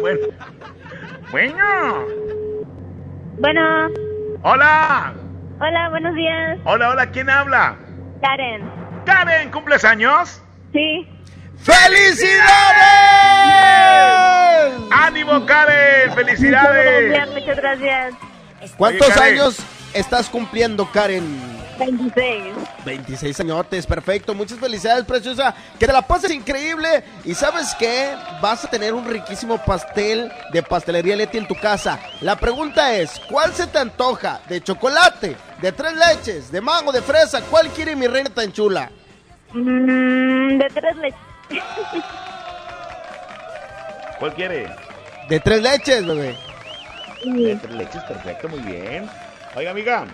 Bueno. 0.01 0.27
Bueno. 1.33 2.05
Bueno, 3.39 3.61
Hola. 4.43 5.13
hola, 5.61 5.89
buenos 5.91 6.15
días. 6.15 6.59
Hola, 6.65 6.91
hola, 6.91 7.11
¿quién 7.11 7.29
habla? 7.29 7.77
Karen. 8.23 8.63
Karen, 9.05 9.51
¿cumples 9.51 9.85
años? 9.85 10.41
Sí. 10.73 11.09
¡Felicidades! 11.59 12.43
¡Ánimo, 14.93 15.45
Karen! 15.47 16.11
Muchas 16.11 16.15
¡Felicidades! 16.15 17.11
gracias, 17.11 17.35
muchas 17.35 17.57
gracias. 17.57 18.15
¿Cuántos 18.77 19.17
Oye, 19.17 19.21
años 19.21 19.59
estás 19.93 20.29
cumpliendo, 20.29 20.91
Karen? 20.93 21.56
26. 21.79 22.55
26 22.85 23.41
añotes, 23.41 23.87
perfecto. 23.87 24.35
Muchas 24.35 24.59
felicidades, 24.59 25.05
preciosa. 25.05 25.55
Que 25.79 25.87
te 25.87 25.93
la 25.93 26.03
pases 26.03 26.31
increíble. 26.31 27.05
Y 27.25 27.35
sabes 27.35 27.75
qué? 27.79 28.15
Vas 28.41 28.65
a 28.65 28.71
tener 28.71 28.95
un 28.95 29.07
riquísimo 29.07 29.59
pastel 29.65 30.31
de 30.53 30.63
pastelería 30.63 31.17
Leti 31.17 31.39
en 31.39 31.47
tu 31.47 31.55
casa. 31.55 31.99
La 32.21 32.37
pregunta 32.37 32.95
es, 32.95 33.21
¿cuál 33.31 33.53
se 33.53 33.67
te 33.67 33.79
antoja? 33.79 34.41
¿De 34.49 34.63
chocolate? 34.63 35.37
¿De 35.61 35.73
tres 35.73 35.93
leches? 35.95 36.51
¿De 36.51 36.61
mango? 36.61 36.93
¿De 36.93 37.03
fresa? 37.03 37.43
¿Cuál 37.43 37.69
quiere 37.69 37.97
mi 37.97 38.07
reina 38.07 38.31
tan 38.31 38.53
chula? 38.53 38.91
Mm, 39.53 40.59
de 40.59 40.69
tres 40.73 40.97
leches. 40.97 41.21
¿Cuál 44.19 44.35
quiere? 44.35 44.69
De 45.29 45.41
tres 45.41 45.63
leches, 45.63 46.07
bebé. 46.07 46.37
De 47.25 47.57
tres 47.57 47.75
leches, 47.75 48.03
perfecto, 48.05 48.49
muy 48.49 48.61
bien. 48.61 49.09
Oiga, 49.55 49.71
amiga, 49.71 50.07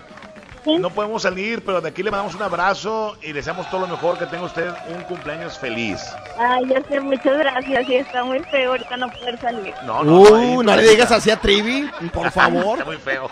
no 0.65 0.89
podemos 0.89 1.21
salir, 1.21 1.63
pero 1.65 1.81
de 1.81 1.89
aquí 1.89 2.03
le 2.03 2.11
mandamos 2.11 2.35
un 2.35 2.41
abrazo 2.43 3.15
y 3.21 3.31
deseamos 3.31 3.69
todo 3.69 3.81
lo 3.81 3.87
mejor, 3.87 4.17
que 4.17 4.25
tenga 4.25 4.45
usted 4.45 4.69
un 4.89 5.01
cumpleaños 5.03 5.57
feliz. 5.59 6.01
Ay, 6.37 6.67
ya 6.67 6.81
sé, 6.87 6.99
muchas 6.99 7.37
gracias. 7.37 7.85
Sí, 7.87 7.95
está 7.95 8.23
muy 8.23 8.39
feo 8.39 8.71
ahorita 8.71 8.97
no 8.97 9.09
poder 9.11 9.39
salir. 9.39 9.73
No, 9.85 10.03
no, 10.03 10.25
ahí, 10.35 10.55
Uh, 10.55 10.63
no 10.63 10.75
le 10.75 10.83
digas 10.83 11.11
así 11.11 11.29
a 11.31 11.37
Trivi, 11.37 11.89
por 12.13 12.31
favor. 12.31 12.79
Está 12.79 12.85
muy 12.85 12.97
feo. 12.97 13.29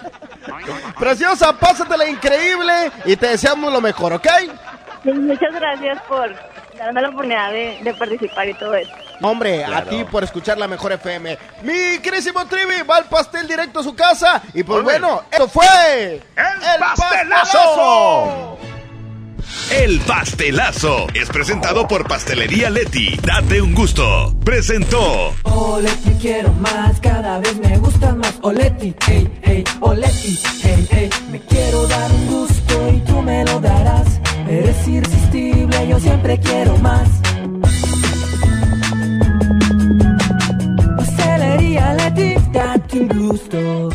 Preciosa, 0.99 1.53
pásatela 1.53 2.07
increíble 2.07 2.91
y 3.05 3.15
te 3.15 3.27
deseamos 3.27 3.71
lo 3.71 3.81
mejor, 3.81 4.13
¿ok? 4.13 4.27
Sí, 5.03 5.11
muchas 5.11 5.53
gracias 5.53 6.01
por 6.03 6.33
darme 6.77 7.01
la 7.01 7.09
oportunidad 7.09 7.51
de, 7.51 7.79
de 7.81 7.93
participar 7.93 8.49
y 8.49 8.53
todo 8.55 8.75
eso. 8.75 8.91
Hombre, 9.21 9.63
a 9.63 9.67
Claro. 9.67 9.89
ti 9.89 10.03
por 10.05 10.23
escuchar 10.23 10.57
la 10.57 10.67
mejor 10.67 10.91
FM. 10.93 11.37
Mi 11.63 11.99
querísimo 12.01 12.45
Trivi 12.47 12.81
va 12.89 12.97
al 12.97 13.05
pastel 13.05 13.47
directo 13.47 13.79
a 13.79 13.83
su 13.83 13.93
casa. 13.95 14.41
Y 14.53 14.63
pues 14.63 14.79
Hombre. 14.79 14.99
bueno, 14.99 15.23
esto 15.31 15.47
fue 15.47 16.21
¡El 16.35 16.79
pastelazo! 16.79 18.57
El 19.69 19.99
Pastelazo 20.01 21.07
es 21.13 21.29
presentado 21.29 21.87
por 21.87 22.07
Pastelería 22.07 22.69
Leti. 22.69 23.17
Date 23.23 23.61
un 23.61 23.73
gusto. 23.73 24.33
Presentó. 24.43 25.33
Oleti 25.43 26.11
quiero 26.21 26.51
más, 26.53 26.99
cada 26.99 27.39
vez 27.39 27.57
me 27.57 27.77
gustan 27.77 28.17
más. 28.19 28.33
Oleti, 28.41 28.93
hey, 29.07 29.39
hey, 29.43 29.63
Oleti, 29.79 30.39
hey, 30.63 30.87
hey. 30.91 31.09
Me 31.31 31.39
quiero 31.41 31.87
dar 31.87 32.11
un 32.11 32.27
gusto 32.27 32.89
y 32.93 32.99
tú 33.01 33.21
me 33.21 33.43
lo 33.45 33.59
darás. 33.59 34.07
Eres 34.49 34.87
irresistible, 34.87 35.87
yo 35.87 35.99
siempre 35.99 36.37
quiero 36.39 36.75
más. 36.77 37.07
Date 42.91 42.99
un 42.99 43.27
gusto. 43.27 43.89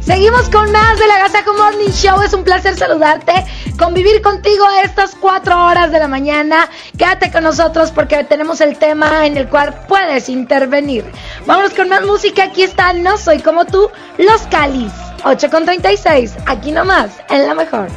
Seguimos 0.00 0.48
con 0.48 0.72
más 0.72 0.98
de 0.98 1.06
la 1.06 1.18
Gazaco 1.18 1.54
Morning 1.54 1.90
Show. 1.90 2.22
Es 2.22 2.32
un 2.32 2.42
placer 2.42 2.76
saludarte, 2.76 3.32
convivir 3.78 4.22
contigo 4.22 4.64
a 4.64 4.82
estas 4.82 5.14
cuatro 5.14 5.66
horas 5.66 5.92
de 5.92 5.98
la 5.98 6.08
mañana. 6.08 6.68
Quédate 6.96 7.30
con 7.30 7.44
nosotros 7.44 7.90
porque 7.90 8.24
tenemos 8.24 8.60
el 8.60 8.78
tema 8.78 9.26
en 9.26 9.36
el 9.36 9.48
cual 9.48 9.84
puedes 9.86 10.28
intervenir. 10.28 11.04
Vámonos 11.46 11.74
con 11.74 11.88
más 11.88 12.04
música. 12.04 12.44
Aquí 12.44 12.62
está 12.62 12.92
No 12.94 13.18
Soy 13.18 13.40
Como 13.40 13.66
Tú, 13.66 13.90
Los 14.16 14.42
Calis. 14.50 14.92
8 15.24 15.50
con 15.50 15.64
36, 15.64 16.36
aquí 16.46 16.70
nomás, 16.70 17.10
en 17.28 17.44
la 17.44 17.54
mejor. 17.54 17.88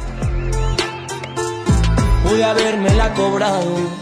Pude 2.24 2.42
haberme 2.42 2.92
la 2.94 3.14
cobrado, 3.14 4.01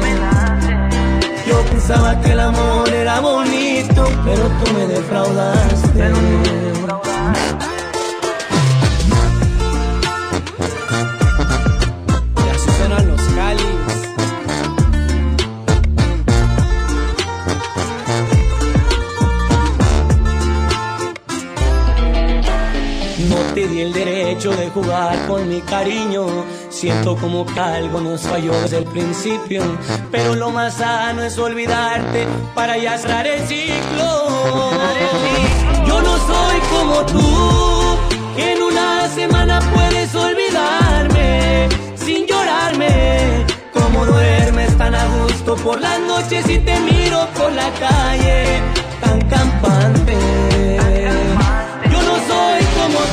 Pensaba 1.71 2.19
que 2.21 2.31
el 2.31 2.39
amor 2.39 2.89
era 2.89 3.19
bonito, 3.21 4.03
pero 4.25 4.43
tú 4.59 4.73
me 4.73 4.87
defraudaste. 4.87 5.97
Ya 5.97 7.70
di 23.71 23.81
el 23.81 23.93
derecho 23.93 24.51
de 24.51 24.69
jugar 24.69 25.27
con 25.27 25.47
mi 25.47 25.61
cariño. 25.61 26.25
Siento 26.69 27.15
como 27.15 27.45
que 27.45 27.59
algo 27.59 28.01
nos 28.01 28.21
falló 28.21 28.51
desde 28.61 28.79
el 28.79 28.85
principio. 28.85 29.63
Pero 30.11 30.35
lo 30.35 30.51
más 30.51 30.75
sano 30.75 31.23
es 31.23 31.37
olvidarte 31.37 32.27
para 32.53 32.77
ya 32.77 32.97
cerrar 32.97 33.25
el 33.25 33.39
ciclo. 33.47 34.71
Yo 35.87 36.01
no 36.01 36.17
soy 36.17 36.59
como 36.69 37.05
tú, 37.05 37.97
que 38.35 38.53
en 38.53 38.63
una 38.63 39.07
semana 39.09 39.59
puedes 39.73 40.13
olvidarme 40.13 41.69
sin 41.95 42.25
llorarme. 42.27 43.45
Como 43.73 44.05
duermes 44.05 44.77
tan 44.77 44.93
a 44.93 45.05
gusto 45.17 45.55
por 45.55 45.79
las 45.79 45.99
noches 46.01 46.47
y 46.49 46.59
te 46.59 46.79
miro 46.81 47.27
por 47.37 47.51
la 47.53 47.69
calle 47.79 48.61
tan 49.01 49.21
campante. 49.29 49.70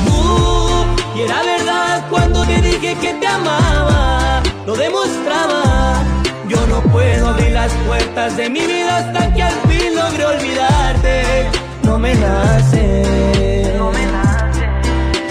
Tú 0.07 1.19
y 1.19 1.23
era 1.23 1.43
verdad 1.43 2.07
cuando 2.11 2.45
te 2.45 2.61
dije 2.61 2.97
que 3.01 3.15
te 3.15 3.27
amaba, 3.27 4.43
lo 4.67 4.77
demostraba. 4.77 6.03
Yo 6.49 6.67
no 6.67 6.81
puedo 6.93 7.29
abrir 7.29 7.53
las 7.53 7.73
puertas 7.87 8.37
de 8.37 8.49
mi 8.49 8.61
vida 8.61 8.99
hasta 8.99 9.35
que 9.35 9.43
al 9.43 9.55
fin 9.69 9.95
logre 9.95 10.25
olvidarte. 10.25 11.51
No 11.83 11.99
me 11.99 12.15
nace. 12.15 13.03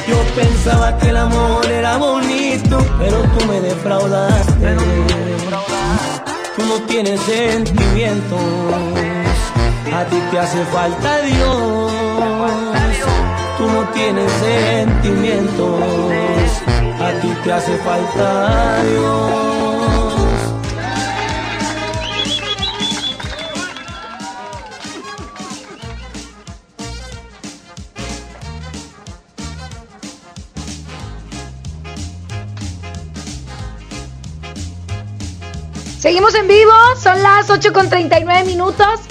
Yo 0.07 0.17
pensaba 0.35 0.97
que 0.97 1.09
el 1.09 1.17
amor 1.17 1.65
era 1.65 1.97
bonito, 1.97 2.77
pero 2.99 3.23
tú 3.23 3.45
me 3.45 3.59
defraudaste. 3.61 4.75
Tú 6.55 6.63
no 6.65 6.81
tienes 6.87 7.19
sentimientos, 7.21 8.39
a 9.93 10.03
ti 10.05 10.17
te 10.31 10.39
hace 10.39 10.63
falta 10.65 11.21
Dios. 11.21 12.86
No 13.67 13.83
tienes 13.89 14.31
sentimientos, 14.31 15.83
a 17.01 17.11
ti 17.21 17.27
te 17.43 17.51
hace 17.51 17.77
falta 17.77 18.81
Dios. 18.83 19.47
Seguimos 35.99 36.33
en 36.35 36.47
vivo, 36.47 36.71
son 37.01 37.21
las 37.21 37.49
8 37.49 37.73
con 37.73 37.89
39 37.89 38.45
minutos. 38.45 39.01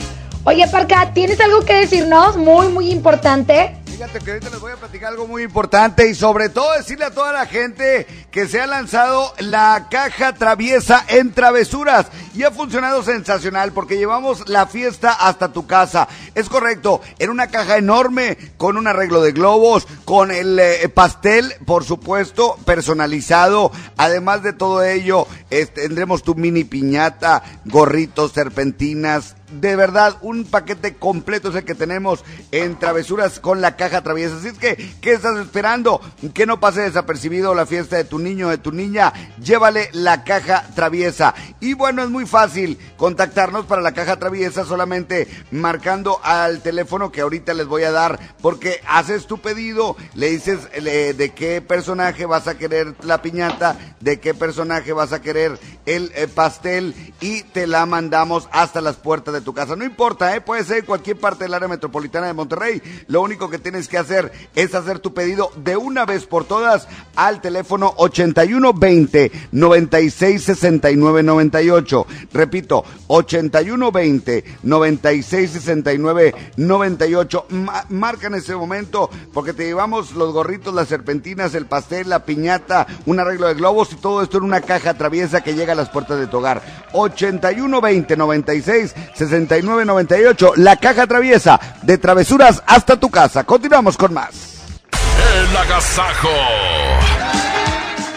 Oye, 0.44 0.67
Parca, 0.68 1.12
¿tienes 1.12 1.41
algo 1.41 1.60
que 1.60 1.75
decirnos? 1.75 2.39
Muy, 2.39 2.68
muy 2.68 2.91
importante. 2.91 3.76
Fíjate 3.97 4.18
que 4.18 4.31
ahorita 4.33 4.50
les 4.50 4.60
voy 4.60 4.73
a 4.73 4.76
platicar 4.76 5.08
algo 5.12 5.26
muy 5.26 5.42
importante 5.42 6.07
y 6.07 6.15
sobre 6.15 6.50
todo 6.50 6.70
decirle 6.76 7.07
a 7.07 7.15
toda 7.15 7.33
la 7.33 7.47
gente 7.47 8.07
que 8.31 8.47
se 8.47 8.60
ha 8.60 8.66
lanzado 8.66 9.33
la 9.39 9.86
caja 9.91 10.34
traviesa 10.34 11.02
en 11.08 11.33
travesuras 11.33 12.08
y 12.34 12.42
ha 12.42 12.50
funcionado 12.50 13.02
sensacional 13.02 13.73
porque 13.73 13.97
llevamos 13.97 14.50
la 14.50 14.66
fiesta 14.66 15.12
hasta 15.12 15.55
tu 15.55 15.66
casa. 15.66 16.08
Es 16.34 16.50
correcto, 16.50 17.00
en 17.18 17.31
una 17.31 17.47
caja 17.47 17.78
enorme 17.78 18.36
con 18.58 18.76
un 18.76 18.86
arreglo 18.86 19.23
de 19.23 19.33
globos, 19.33 19.89
con 20.05 20.31
el 20.31 20.58
eh, 20.58 20.86
pastel, 20.91 21.55
por 21.65 21.83
supuesto, 21.83 22.58
personalizado. 22.66 23.73
Además 23.97 24.42
de 24.42 24.52
todo 24.52 24.84
ello, 24.84 25.26
tendremos 25.49 26.23
tu 26.23 26.34
mini 26.34 26.65
piñata, 26.65 27.42
gorritos, 27.65 28.33
serpentinas, 28.33 29.36
de 29.60 29.76
verdad, 29.76 30.17
un 30.20 30.44
paquete 30.44 30.97
completo 30.97 31.49
es 31.49 31.55
el 31.57 31.65
que 31.65 31.75
tenemos 31.75 32.25
en 32.52 32.78
Travesuras 32.78 33.41
con 33.41 33.60
la 33.60 33.76
caja 33.76 34.02
traviesa. 34.02 34.36
Así 34.36 34.49
es 34.49 34.59
que, 34.59 34.76
¿qué 35.01 35.12
estás 35.12 35.39
esperando? 35.39 36.01
Que 36.35 36.47
no 36.47 36.60
pase 36.60 36.83
desapercibido 36.83 37.55
la 37.55 37.67
fiesta 37.67 37.97
de 37.97 38.05
tu 38.05 38.18
niño 38.18 38.49
o 38.49 38.51
de 38.51 38.59
tu 38.59 38.73
niña. 38.73 39.12
Llévale 39.43 39.89
la 39.93 40.25
caja 40.25 40.67
traviesa. 40.75 41.35
Y 41.60 41.75
bueno, 41.75 42.02
es 42.02 42.10
muy 42.10 42.26
fácil 42.26 42.78
contactarnos 42.97 43.67
para 43.67 43.83
la 43.83 43.93
caja 43.93 44.17
traviesa 44.18 44.65
solamente 44.65 45.28
marcando 45.51 46.20
al 46.23 46.60
teléfono 46.60 47.10
que 47.10 47.20
ahorita 47.23 47.55
les 47.55 47.67
voy 47.67 47.85
a 47.85 47.93
dar. 47.93 48.36
Porque 48.41 48.81
haces 48.86 49.26
tu 49.26 49.39
pedido, 49.39 49.97
le 50.15 50.31
dices 50.31 50.68
de 50.73 51.33
qué 51.35 51.62
personaje 51.62 52.26
vas 52.26 52.47
a 52.49 52.59
querer 52.59 52.94
la 53.02 53.23
piñata, 53.23 53.76
de 54.01 54.20
qué 54.20 54.35
personaje 54.35 54.93
vas 54.93 55.12
a 55.12 55.20
querer 55.20 55.59
el 55.86 56.12
eh, 56.15 56.28
pastel 56.28 56.94
y 57.20 57.43
te 57.43 57.67
la 57.67 57.86
mandamos 57.86 58.49
hasta 58.52 58.81
las 58.81 58.97
puertas 58.97 59.35
de 59.35 59.41
tu 59.47 59.55
casa. 59.55 59.76
No 59.76 59.84
importa, 59.84 60.34
¿eh? 60.34 60.41
puede 60.41 60.65
ser 60.65 60.84
cualquier 60.84 61.18
parte 61.18 61.44
del 61.44 61.55
área 61.55 61.68
metropolitana 61.68 62.26
de 62.26 62.33
Monterrey. 62.34 62.83
Lo 63.07 63.23
único 63.23 63.49
que 63.49 63.58
tienes 63.60 63.86
que 63.86 63.97
hacer 63.97 64.33
es 64.57 64.75
hacer 64.75 64.99
tu 64.99 65.15
pedido 65.15 65.52
de 65.57 65.76
una 65.76 66.05
vez 66.05 66.26
por 66.26 66.44
todas 66.44 66.89
al 67.15 67.41
teléfono 67.41 67.94
8120 67.97 69.31
9669 69.52 71.23
98. 71.23 72.07
Repito, 72.33 72.84
8120 73.07 74.44
9669 74.65 76.34
98. 76.57 77.47
Ma- 77.50 77.84
marca 77.89 78.26
en 78.26 78.34
ese 78.34 78.57
momento 78.57 79.08
porque 79.33 79.52
te 79.52 79.65
llevamos 79.65 80.12
los 80.12 80.33
gorritos, 80.33 80.75
las 80.75 80.89
serpentinas, 80.89 81.55
el 81.55 81.66
pastel, 81.66 82.08
la 82.08 82.25
piñata, 82.25 82.86
un 83.07 83.20
arreglo 83.20 83.47
de 83.47 83.55
globos 83.55 83.92
y 83.92 83.97
todo 83.97 84.23
esto 84.23 84.39
en 84.39 84.44
una 84.44 84.60
caja 84.60 84.94
traviesa 84.94 85.42
que 85.42 85.55
llega 85.55 85.73
a 85.73 85.76
las 85.76 85.89
puertas 85.91 86.18
de 86.18 86.26
tu 86.26 86.39
hogar. 86.39 86.62
8120 86.94 88.16
96 88.16 88.94
69 89.27 89.85
98. 89.85 90.53
La 90.57 90.77
caja 90.77 91.07
traviesa 91.07 91.61
de 91.83 91.99
travesuras 91.99 92.63
hasta 92.67 92.99
tu 92.99 93.11
casa. 93.11 93.45
Continuamos 93.45 93.97
con 93.97 94.15
más. 94.15 94.63
El 94.93 95.57
agasajo. 95.57 96.29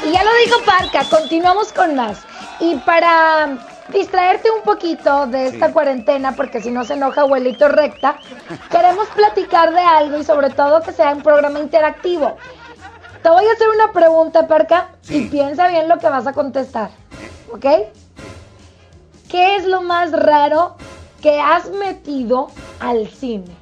Y 0.07 0.11
ya 0.11 0.23
lo 0.23 0.29
dijo 0.45 0.61
Parca, 0.65 1.03
continuamos 1.09 1.73
con 1.73 1.95
más. 1.95 2.19
Y 2.59 2.75
para 2.77 3.57
distraerte 3.91 4.49
un 4.51 4.61
poquito 4.63 5.27
de 5.27 5.47
esta 5.47 5.71
cuarentena, 5.71 6.35
porque 6.35 6.61
si 6.61 6.71
no 6.71 6.83
se 6.83 6.93
enoja 6.93 7.21
abuelito 7.21 7.67
recta, 7.67 8.17
queremos 8.69 9.07
platicar 9.09 9.73
de 9.73 9.81
algo 9.81 10.17
y 10.17 10.23
sobre 10.23 10.49
todo 10.49 10.81
que 10.81 10.93
sea 10.93 11.11
un 11.11 11.23
programa 11.23 11.59
interactivo. 11.59 12.37
Te 13.21 13.29
voy 13.29 13.45
a 13.45 13.51
hacer 13.51 13.67
una 13.69 13.91
pregunta, 13.91 14.47
Parca, 14.47 14.91
y 15.09 15.25
piensa 15.25 15.67
bien 15.67 15.89
lo 15.89 15.97
que 15.99 16.07
vas 16.07 16.25
a 16.25 16.33
contestar. 16.33 16.91
¿Ok? 17.51 17.65
¿Qué 19.29 19.57
es 19.57 19.65
lo 19.65 19.81
más 19.81 20.11
raro 20.11 20.75
que 21.19 21.39
has 21.39 21.69
metido 21.69 22.49
al 22.79 23.07
cine? 23.07 23.55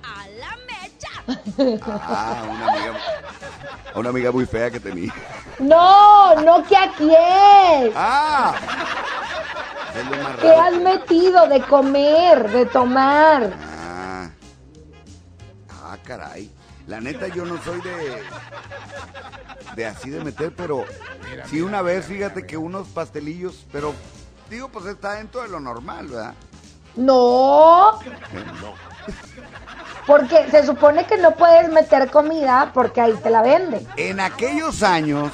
Ah, 1.27 2.43
una 2.49 2.71
amiga, 2.71 2.99
una 3.95 4.09
amiga 4.09 4.31
muy 4.31 4.45
fea 4.45 4.71
que 4.71 4.79
tenía. 4.79 5.13
No, 5.59 6.35
no 6.41 6.63
que 6.63 6.77
a 6.77 6.91
quién. 6.95 7.91
Ah. 7.95 8.55
Es 9.95 10.05
lo 10.05 10.23
más 10.23 10.37
¿Qué 10.37 10.49
has 10.49 10.75
metido 10.75 11.47
de 11.47 11.61
comer, 11.61 12.49
de 12.49 12.65
tomar? 12.67 13.53
Ah. 13.59 14.29
Ah, 15.69 15.97
caray. 16.03 16.49
La 16.87 17.01
neta, 17.01 17.27
yo 17.27 17.43
no 17.43 17.61
soy 17.61 17.81
de. 17.81 18.21
de 19.75 19.85
así 19.85 20.09
de 20.09 20.23
meter, 20.23 20.53
pero. 20.55 20.85
sí, 21.49 21.61
una 21.61 21.81
vez, 21.81 22.05
fíjate 22.05 22.45
que 22.45 22.55
unos 22.55 22.87
pastelillos, 22.87 23.65
pero. 23.71 23.93
Digo, 24.49 24.69
pues 24.69 24.85
está 24.85 25.15
dentro 25.15 25.41
de 25.41 25.49
lo 25.49 25.59
normal, 25.59 26.07
¿verdad? 26.07 26.33
No, 26.97 27.99
porque 30.07 30.49
se 30.49 30.65
supone 30.65 31.05
que 31.05 31.17
no 31.17 31.35
puedes 31.35 31.69
meter 31.69 32.09
comida 32.09 32.71
porque 32.73 33.01
ahí 33.01 33.13
te 33.21 33.29
la 33.29 33.41
venden. 33.41 33.85
En 33.97 34.19
aquellos 34.21 34.81
años, 34.81 35.31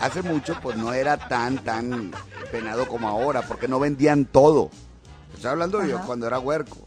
hace 0.00 0.22
mucho, 0.22 0.58
pues 0.62 0.76
no 0.76 0.92
era 0.92 1.16
tan, 1.16 1.58
tan 1.58 2.12
penado 2.52 2.86
como 2.86 3.08
ahora, 3.08 3.42
porque 3.42 3.68
no 3.68 3.80
vendían 3.80 4.24
todo. 4.24 4.70
Estoy 5.34 5.50
hablando 5.50 5.84
yo 5.84 6.00
cuando 6.06 6.26
era 6.28 6.38
huerco. 6.38 6.78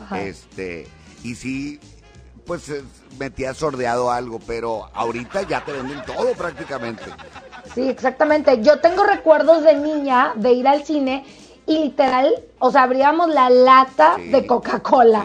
Ajá. 0.00 0.20
Este, 0.20 0.86
y 1.24 1.34
sí, 1.34 1.80
pues 2.46 2.68
eh, 2.68 2.84
metía 3.18 3.52
sordeado 3.52 4.12
algo, 4.12 4.38
pero 4.46 4.88
ahorita 4.94 5.42
ya 5.42 5.64
te 5.64 5.72
venden 5.72 6.02
todo 6.04 6.32
prácticamente. 6.34 7.04
Sí, 7.74 7.88
exactamente. 7.88 8.62
Yo 8.62 8.78
tengo 8.80 9.02
recuerdos 9.02 9.64
de 9.64 9.74
niña 9.74 10.32
de 10.36 10.52
ir 10.52 10.68
al 10.68 10.84
cine 10.84 11.24
y 11.66 11.78
literal, 11.78 12.34
o 12.58 12.70
sea, 12.70 12.84
abríamos 12.84 13.28
la 13.28 13.50
lata 13.50 14.16
de 14.30 14.46
Coca-Cola. 14.46 15.24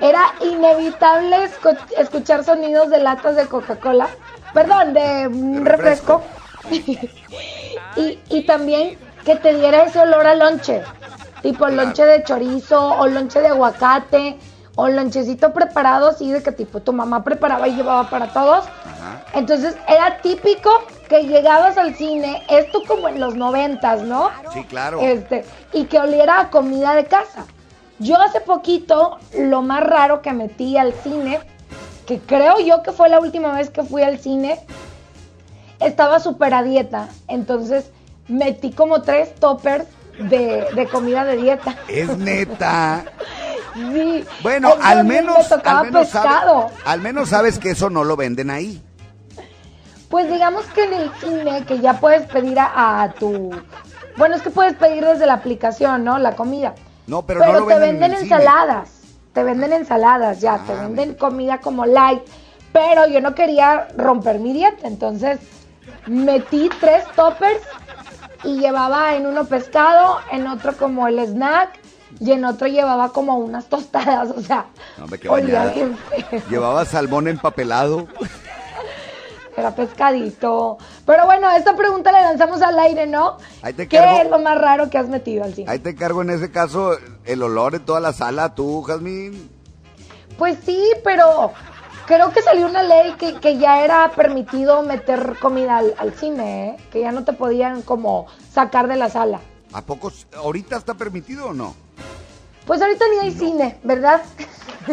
Era 0.00 0.22
inevitable 0.40 1.36
escu- 1.50 1.76
escuchar 1.98 2.44
sonidos 2.44 2.88
de 2.90 3.00
latas 3.00 3.36
de 3.36 3.46
Coca-Cola. 3.46 4.08
Perdón, 4.54 4.94
de 4.94 5.28
mm, 5.28 5.64
refresco. 5.64 6.22
y, 7.96 8.18
y 8.28 8.42
también 8.46 8.98
que 9.24 9.36
te 9.36 9.54
diera 9.54 9.84
ese 9.84 9.98
olor 10.00 10.26
a 10.26 10.34
lonche. 10.34 10.82
Tipo 11.42 11.66
lonche 11.68 12.04
de 12.04 12.22
chorizo 12.24 12.96
o 12.98 13.06
lonche 13.06 13.40
de 13.40 13.48
aguacate 13.48 14.38
o 14.76 14.88
lonchecito 14.88 15.52
preparado 15.52 16.08
así 16.10 16.30
de 16.30 16.42
que 16.42 16.52
tipo 16.52 16.80
tu 16.80 16.92
mamá 16.92 17.24
preparaba 17.24 17.66
y 17.68 17.74
llevaba 17.74 18.08
para 18.08 18.28
todos. 18.32 18.64
Entonces 19.34 19.76
era 19.88 20.18
típico 20.22 20.70
que 21.10 21.24
llegabas 21.24 21.76
al 21.76 21.94
cine, 21.96 22.42
esto 22.48 22.82
como 22.86 23.08
en 23.08 23.20
los 23.20 23.34
noventas, 23.34 24.00
¿no? 24.02 24.30
Sí, 24.54 24.64
claro. 24.64 25.00
Este, 25.02 25.44
y 25.74 25.84
que 25.84 25.98
oliera 25.98 26.40
a 26.40 26.50
comida 26.50 26.94
de 26.94 27.04
casa. 27.04 27.44
Yo 27.98 28.16
hace 28.18 28.40
poquito, 28.40 29.18
lo 29.36 29.60
más 29.60 29.82
raro 29.82 30.22
que 30.22 30.32
metí 30.32 30.78
al 30.78 30.94
cine, 31.02 31.40
que 32.06 32.18
creo 32.20 32.60
yo 32.60 32.82
que 32.82 32.92
fue 32.92 33.08
la 33.10 33.20
última 33.20 33.52
vez 33.52 33.68
que 33.70 33.82
fui 33.82 34.02
al 34.02 34.18
cine, 34.20 34.58
estaba 35.80 36.20
súper 36.20 36.54
a 36.54 36.62
dieta. 36.62 37.08
Entonces 37.28 37.90
metí 38.28 38.70
como 38.72 39.02
tres 39.02 39.34
toppers 39.34 39.84
de, 40.18 40.66
de 40.74 40.86
comida 40.86 41.24
de 41.24 41.36
dieta. 41.36 41.76
Es 41.88 42.16
neta. 42.16 43.04
Sí. 43.72 44.24
Bueno, 44.42 44.70
Entonces, 44.72 44.90
al 44.90 45.04
menos, 45.04 45.38
Me 45.38 45.44
tocaba 45.56 45.78
al 45.78 45.86
menos, 45.86 46.08
sabe- 46.08 46.28
pescado. 46.28 46.70
al 46.84 47.00
menos 47.00 47.28
sabes 47.28 47.60
que 47.60 47.70
eso 47.70 47.88
no 47.88 48.02
lo 48.02 48.16
venden 48.16 48.50
ahí. 48.50 48.82
Pues 50.10 50.30
digamos 50.30 50.66
que 50.66 50.84
en 50.84 50.92
el 50.92 51.10
cine 51.20 51.64
que 51.64 51.78
ya 51.78 51.94
puedes 51.94 52.26
pedir 52.26 52.58
a, 52.58 53.02
a 53.02 53.12
tu... 53.12 53.50
Bueno, 54.16 54.34
es 54.34 54.42
que 54.42 54.50
puedes 54.50 54.74
pedir 54.74 55.04
desde 55.04 55.24
la 55.24 55.34
aplicación, 55.34 56.04
¿no? 56.04 56.18
La 56.18 56.34
comida. 56.36 56.74
No, 57.06 57.22
pero, 57.22 57.40
Pero, 57.40 57.52
no 57.52 57.60
lo 57.60 57.66
te 57.66 57.78
venden, 57.78 58.10
en. 58.10 58.16
Ah, 58.16 58.20
ensaladas. 58.20 58.90
Te 59.32 59.44
venden 59.44 59.72
ensaladas 59.72 60.40
ya, 60.40 60.58
te 60.58 60.74
venden 60.74 61.14
comida 61.14 61.58
como 61.58 61.86
light. 61.86 62.22
Pero 62.72 63.06
yo 63.06 63.20
no 63.20 63.34
quería 63.34 63.88
romper 63.96 64.40
mi 64.40 64.52
dieta, 64.52 64.86
entonces 64.86 65.38
metí 66.06 66.68
tres 66.80 67.04
toppers 67.14 67.60
y 68.44 68.58
llevaba 68.58 69.14
en 69.14 69.26
uno 69.26 69.44
pescado, 69.44 70.18
en 70.32 70.46
otro 70.46 70.76
como 70.76 71.06
el 71.08 71.18
snack 71.20 71.78
y 72.18 72.32
en 72.32 72.44
otro 72.44 72.66
llevaba 72.66 73.12
como 73.12 73.38
unas 73.38 73.66
tostadas, 73.66 74.30
o 74.30 74.40
sea, 74.40 74.66
No, 74.98 75.06
olía 75.32 75.66
bien 75.66 75.96
feo. 75.96 76.42
Llevaba 76.48 76.84
salmón 76.84 77.28
empapelado. 77.28 78.08
Era 79.56 79.74
pescadito. 79.74 80.78
Pero 81.06 81.26
bueno, 81.26 81.50
esta 81.50 81.74
pregunta 81.76 82.12
la 82.12 82.22
lanzamos 82.22 82.62
al 82.62 82.78
aire, 82.78 83.06
¿no? 83.06 83.36
Ahí 83.62 83.72
te 83.72 83.88
¿Qué 83.88 83.98
cargo- 83.98 84.20
es 84.22 84.30
lo 84.30 84.38
más 84.38 84.58
raro 84.58 84.88
que 84.90 84.98
has 84.98 85.08
metido 85.08 85.44
al 85.44 85.54
cine? 85.54 85.70
Ahí 85.70 85.78
te 85.80 85.90
encargo 85.90 86.22
en 86.22 86.30
ese 86.30 86.50
caso 86.50 86.96
el 87.24 87.42
olor 87.42 87.74
en 87.74 87.84
toda 87.84 88.00
la 88.00 88.12
sala, 88.12 88.54
tú, 88.54 88.82
Jazmín. 88.82 89.50
Pues 90.38 90.58
sí, 90.64 90.82
pero 91.04 91.52
creo 92.06 92.32
que 92.32 92.42
salió 92.42 92.66
una 92.66 92.82
ley 92.82 93.12
que, 93.18 93.34
que 93.40 93.58
ya 93.58 93.84
era 93.84 94.10
permitido 94.12 94.82
meter 94.82 95.36
comida 95.40 95.78
al, 95.78 95.94
al 95.98 96.14
cine, 96.14 96.68
¿eh? 96.70 96.76
Que 96.92 97.00
ya 97.00 97.12
no 97.12 97.24
te 97.24 97.32
podían 97.32 97.82
como 97.82 98.26
sacar 98.52 98.86
de 98.88 98.96
la 98.96 99.10
sala. 99.10 99.40
¿A 99.72 99.82
poco 99.82 100.10
ahorita 100.36 100.76
está 100.76 100.94
permitido 100.94 101.46
o 101.48 101.52
no? 101.52 101.74
Pues 102.66 102.80
ahorita 102.80 103.04
ni 103.12 103.18
hay 103.26 103.32
cine, 103.32 103.78
¿verdad? 103.82 104.22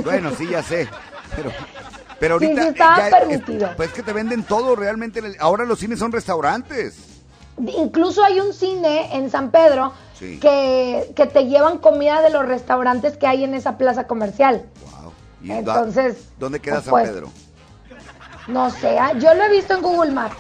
Bueno, 0.04 0.32
sí, 0.38 0.48
ya 0.50 0.62
sé. 0.64 0.88
Pero, 1.36 1.52
pero 2.20 2.40
Sí, 2.40 2.46
ahorita. 2.46 2.62
sí 2.64 2.68
estaba 2.70 2.98
ya- 3.10 3.18
permitido. 3.20 3.70
pues 3.78 3.92
que 3.92 4.04
te 4.04 4.14
venden 4.14 4.44
todo 4.44 4.76
realmente. 4.76 5.22
ahora 5.40 5.66
los 5.66 5.80
cines 5.80 6.00
son 6.00 6.12
restaurantes. 6.12 6.98
Incluso 7.60 8.24
hay 8.24 8.40
un 8.40 8.54
cine 8.54 9.16
en 9.16 9.32
San 9.32 9.50
Pedro 9.50 9.92
Sí. 10.18 10.40
que, 10.40 11.12
que 11.16 11.26
te 11.26 11.46
llevan 11.48 11.80
comida 11.80 12.22
de 12.22 12.30
los 12.30 12.46
restaurantes 12.48 13.18
que 13.18 13.26
hay 13.28 13.44
en 13.44 13.54
esa 13.56 13.78
plaza 13.78 14.06
comercial. 14.06 14.64
¿Y 15.42 15.50
da- 15.50 15.58
Entonces, 15.60 16.18
¿Dónde 16.40 16.60
queda 16.60 16.82
San 16.82 16.92
pues, 16.92 17.10
Pedro? 17.10 17.30
No 18.48 18.70
sé, 18.70 18.98
ah, 19.00 19.14
yo 19.14 19.34
lo 19.34 19.44
he 19.44 19.50
visto 19.50 19.74
en 19.76 19.82
Google 19.82 20.12
Maps. 20.12 20.36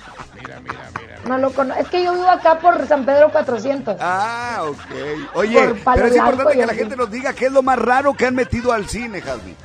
No 1.28 1.38
lo 1.38 1.52
conozco. 1.52 1.82
Es 1.82 1.90
que 1.90 2.04
yo 2.04 2.14
vivo 2.14 2.28
acá 2.28 2.58
por 2.60 2.88
San 2.88 3.06
Pedro 3.06 3.30
400. 3.32 3.98
Ah, 4.00 4.64
ok. 4.68 5.36
Oye, 5.36 5.76
pero 5.84 6.06
es 6.08 6.16
importante 6.16 6.54
y 6.56 6.60
que 6.60 6.66
la 6.66 6.74
gente 6.74 6.96
nos 6.96 7.12
diga 7.12 7.34
qué 7.34 7.48
es 7.48 7.52
lo 7.52 7.64
más 7.64 7.78
raro 7.80 8.14
que 8.14 8.26
han 8.28 8.36
metido 8.36 8.72
al 8.72 8.88
cine, 8.88 9.22
Jazmín. 9.22 9.56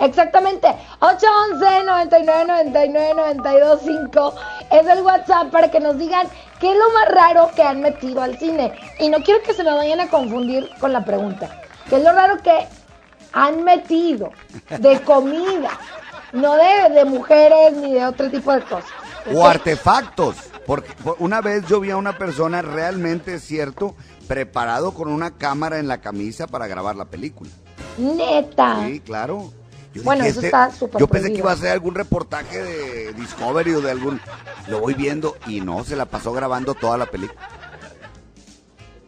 Exactamente. 0.00 0.68
811 1.00 1.84
99 1.84 2.44
99 2.46 3.14
92 3.14 3.80
5 3.84 4.34
es 4.70 4.86
el 4.86 5.02
WhatsApp 5.02 5.50
para 5.50 5.70
que 5.70 5.80
nos 5.80 5.98
digan 5.98 6.26
qué 6.58 6.70
es 6.72 6.76
lo 6.78 6.90
más 6.94 7.08
raro 7.14 7.50
que 7.54 7.62
han 7.62 7.80
metido 7.80 8.22
al 8.22 8.38
cine. 8.38 8.72
Y 8.98 9.08
no 9.08 9.18
quiero 9.18 9.42
que 9.42 9.54
se 9.54 9.62
me 9.64 9.72
vayan 9.74 10.00
a 10.00 10.08
confundir 10.08 10.68
con 10.80 10.92
la 10.92 11.04
pregunta. 11.04 11.48
¿Qué 11.88 11.96
es 11.96 12.02
lo 12.02 12.12
raro 12.12 12.38
que 12.42 12.66
han 13.32 13.62
metido 13.64 14.30
de 14.78 15.00
comida? 15.02 15.70
No 16.32 16.54
de, 16.56 16.94
de 16.94 17.04
mujeres 17.04 17.72
ni 17.74 17.92
de 17.94 18.04
otro 18.06 18.30
tipo 18.30 18.52
de 18.52 18.62
cosas. 18.62 18.90
O 19.34 19.44
artefactos. 19.46 20.36
Porque 20.66 20.92
por- 21.02 21.16
una 21.18 21.40
vez 21.40 21.66
yo 21.66 21.80
vi 21.80 21.90
a 21.90 21.96
una 21.96 22.16
persona 22.16 22.62
realmente 22.62 23.34
es 23.34 23.42
cierto, 23.44 23.96
preparado 24.28 24.94
con 24.94 25.08
una 25.10 25.32
cámara 25.32 25.78
en 25.78 25.88
la 25.88 26.00
camisa 26.00 26.46
para 26.46 26.68
grabar 26.68 26.94
la 26.94 27.06
película. 27.06 27.50
Neta. 27.98 28.76
Sí, 28.86 29.00
claro. 29.00 29.52
Yo 29.92 30.02
Bueno, 30.04 30.20
dije, 30.24 30.30
eso 30.30 30.40
este- 30.40 30.46
está 30.48 30.70
súper 30.70 31.00
Yo 31.00 31.08
pensé 31.08 31.32
que 31.32 31.38
iba 31.38 31.50
a 31.52 31.56
ser 31.56 31.72
algún 31.72 31.94
reportaje 31.94 32.62
de 32.62 33.12
Discovery 33.14 33.74
o 33.74 33.80
de 33.80 33.90
algún. 33.90 34.20
Lo 34.68 34.78
voy 34.80 34.94
viendo 34.94 35.36
y 35.46 35.60
no, 35.60 35.82
se 35.84 35.96
la 35.96 36.06
pasó 36.06 36.32
grabando 36.32 36.74
toda 36.74 36.96
la 36.96 37.06
película. 37.06 37.40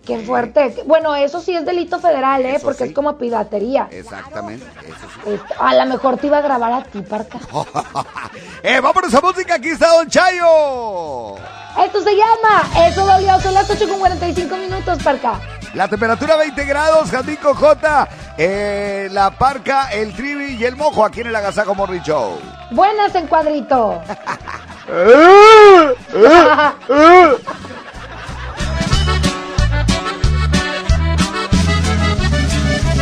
Qué 0.05 0.19
fuerte. 0.19 0.83
Bueno, 0.85 1.15
eso 1.15 1.41
sí 1.41 1.55
es 1.55 1.65
delito 1.65 2.01
federal, 2.01 2.45
¿eh? 2.45 2.57
Eso 2.57 2.65
Porque 2.65 2.83
sí. 2.83 2.89
es 2.89 2.95
como 2.95 3.17
piratería. 3.17 3.87
Exactamente, 3.93 4.67
eso 4.89 5.07
sí. 5.25 5.31
Este, 5.31 5.55
a 5.57 5.75
lo 5.77 5.87
mejor 5.87 6.17
te 6.17 6.27
iba 6.27 6.39
a 6.39 6.41
grabar 6.41 6.73
a 6.73 6.83
ti, 6.83 7.01
Parca. 7.03 7.39
Eh, 8.65 8.81
vámonos 8.81 9.13
a 9.15 9.21
música, 9.21 9.55
aquí 9.57 9.69
está 9.71 9.89
Don 9.89 10.09
Chayo. 10.09 11.37
Esto 11.85 12.01
se 12.03 12.15
llama 12.17 12.87
Eso 12.89 13.05
dolió. 13.05 13.41
Son 13.41 13.55
las 13.55 13.69
8 13.71 13.89
con 13.89 13.99
45 14.01 14.57
minutos, 14.57 15.03
Parca. 15.03 15.41
La 15.75 15.89
temperatura 15.89 16.37
20 16.37 16.65
grados, 16.67 17.11
Jamico 17.11 17.55
J, 17.55 18.09
eh, 18.37 19.09
la 19.11 19.31
parca, 19.31 19.91
el 19.91 20.13
trivi 20.13 20.57
y 20.57 20.65
el 20.67 20.77
mojo 20.77 21.03
aquí 21.03 21.23
en 21.23 21.29
el 21.29 21.37
Agasajo 21.37 21.75
Morning 21.75 22.03
Show. 22.03 22.39
Buenas 22.73 23.15
en 23.15 23.27
cuadrito. 23.27 24.03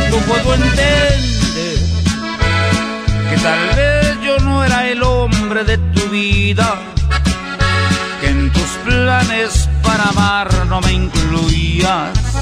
no 0.09 0.17
puedo 0.27 0.53
entender 0.53 1.19
que 3.29 3.37
tal 3.43 3.75
vez 3.75 4.21
yo 4.21 4.39
no 4.39 4.63
era 4.63 4.87
el 4.87 5.03
hombre 5.03 5.65
de 5.65 5.77
tu 5.77 6.07
vida, 6.09 6.75
que 8.21 8.29
en 8.29 8.49
tus 8.53 8.69
planes 8.85 9.67
para 9.83 10.05
amar 10.05 10.65
no 10.67 10.79
me 10.79 10.93
incluías 10.93 12.41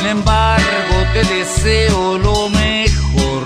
Sin 0.00 0.08
embargo, 0.08 0.94
te 1.12 1.22
deseo 1.24 2.16
lo 2.16 2.48
mejor. 2.48 3.42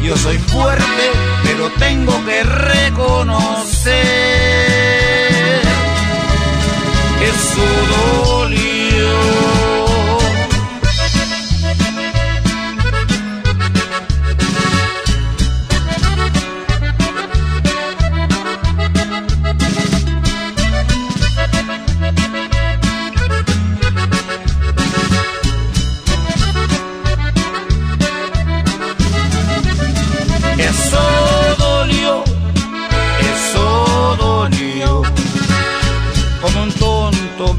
Yo 0.00 0.16
soy 0.16 0.38
fuerte, 0.38 1.10
pero 1.42 1.68
tengo 1.70 2.24
que 2.24 2.44
reconocer. 2.44 3.96
Eso 7.20 7.64
dolió. 8.28 9.61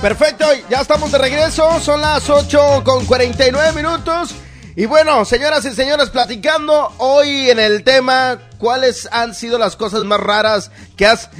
Perfecto, 0.00 0.44
ya 0.68 0.82
estamos 0.82 1.10
de 1.10 1.18
regreso, 1.18 1.80
son 1.80 2.02
las 2.02 2.28
8 2.28 2.82
con 2.84 3.06
49 3.06 3.72
minutos. 3.72 4.34
Y 4.76 4.84
bueno, 4.84 5.24
señoras 5.24 5.64
y 5.64 5.72
señores, 5.72 6.10
platicando 6.10 6.92
hoy 6.98 7.48
en 7.48 7.58
el 7.58 7.82
tema, 7.82 8.38
¿cuáles 8.58 9.08
han 9.10 9.34
sido 9.34 9.58
las 9.58 9.74
cosas 9.74 10.04
más 10.04 10.20
raras 10.20 10.70
que 10.96 11.06
has 11.06 11.30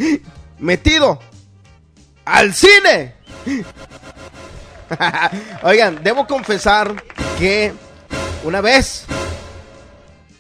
metido 0.59 1.21
al 2.25 2.55
cine? 2.55 3.15
Oigan, 5.63 6.03
debo 6.03 6.27
confesar 6.27 6.95
que 7.39 7.75
una 8.43 8.63
vez, 8.63 9.05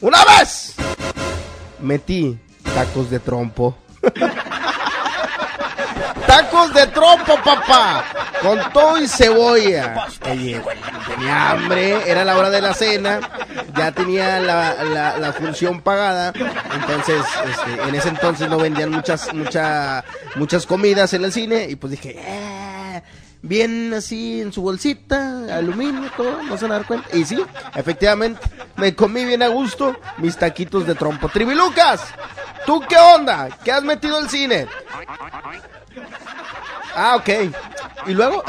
una 0.01 0.25
vez, 0.25 0.75
metí 1.81 2.39
tacos 2.75 3.11
de 3.11 3.21
trompo. 3.21 3.77
Tacos 6.37 6.75
de 6.75 6.87
trompo, 6.89 7.35
papá. 7.43 8.05
Con 8.43 8.61
todo 8.71 8.99
y 9.01 9.09
cebolla. 9.09 10.07
Oye, 10.31 10.61
tenía 11.09 11.51
hambre, 11.53 12.11
era 12.11 12.27
la 12.27 12.37
hora 12.37 12.51
de 12.51 12.61
la 12.61 12.75
cena, 12.75 13.21
ya 13.75 13.91
tenía 13.93 14.39
la 14.39 15.33
función 15.33 15.81
pagada. 15.81 16.35
Entonces, 16.75 17.23
este, 17.49 17.89
en 17.89 17.95
ese 17.95 18.11
entonces 18.11 18.51
no 18.51 18.59
vendían 18.59 18.91
muchas, 18.91 19.33
mucha, 19.33 20.05
muchas 20.35 20.67
comidas 20.67 21.15
en 21.15 21.25
el 21.25 21.33
cine. 21.33 21.69
Y 21.71 21.77
pues 21.77 21.93
dije, 21.93 22.17
"Eh, 22.19 23.03
bien 23.41 23.95
así 23.95 24.43
en 24.43 24.53
su 24.53 24.61
bolsita, 24.61 25.57
aluminio, 25.57 26.11
todo, 26.19 26.43
no 26.43 26.59
se 26.59 26.65
van 26.65 26.73
a 26.73 26.75
dar 26.77 26.87
cuenta. 26.87 27.17
Y 27.17 27.25
sí, 27.25 27.43
efectivamente, 27.75 28.47
me 28.77 28.95
comí 28.95 29.25
bien 29.25 29.43
a 29.43 29.49
gusto 29.49 29.97
mis 30.19 30.37
taquitos 30.37 30.87
de 30.87 30.95
trompo. 30.95 31.31
Tribilucas, 31.31 32.03
¿tú 32.67 32.83
qué 32.87 32.99
onda? 32.99 33.49
¿Qué 33.65 33.73
has 33.73 33.83
metido 33.83 34.19
al 34.19 34.29
cine? 34.29 34.67
Ah, 36.95 37.17
ok. 37.17 37.29
¿Y 38.07 38.15
luego? 38.15 38.43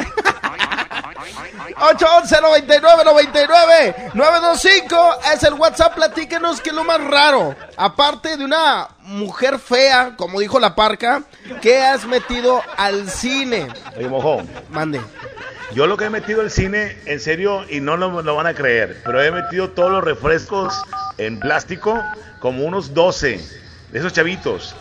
811 1.79 2.41
99 2.41 3.03
99 3.05 3.95
925 4.13 5.09
es 5.33 5.43
el 5.43 5.53
WhatsApp. 5.53 5.95
Platíquenos 5.95 6.61
qué 6.61 6.69
es 6.69 6.75
lo 6.75 6.83
más 6.83 7.03
raro. 7.03 7.55
Aparte 7.75 8.37
de 8.37 8.45
una 8.45 8.87
mujer 9.01 9.59
fea, 9.59 10.13
como 10.15 10.39
dijo 10.39 10.59
la 10.59 10.75
parca, 10.75 11.23
¿qué 11.61 11.81
has 11.81 12.05
metido 12.05 12.61
al 12.77 13.09
cine? 13.09 13.67
Oye, 13.95 14.07
mojo. 14.07 14.41
Mande. 14.69 15.01
Yo 15.73 15.85
lo 15.85 15.97
que 15.97 16.05
he 16.05 16.09
metido 16.09 16.41
al 16.41 16.49
cine, 16.49 16.97
en 17.05 17.19
serio, 17.19 17.65
y 17.69 17.81
no 17.81 17.97
lo, 17.97 18.21
lo 18.21 18.35
van 18.35 18.47
a 18.47 18.53
creer, 18.53 19.01
pero 19.03 19.21
he 19.21 19.31
metido 19.31 19.69
todos 19.71 19.91
los 19.91 20.03
refrescos 20.03 20.81
en 21.17 21.39
plástico, 21.39 22.01
como 22.39 22.63
unos 22.63 22.93
12 22.93 23.37
de 23.91 23.99
esos 23.99 24.13
chavitos. 24.13 24.75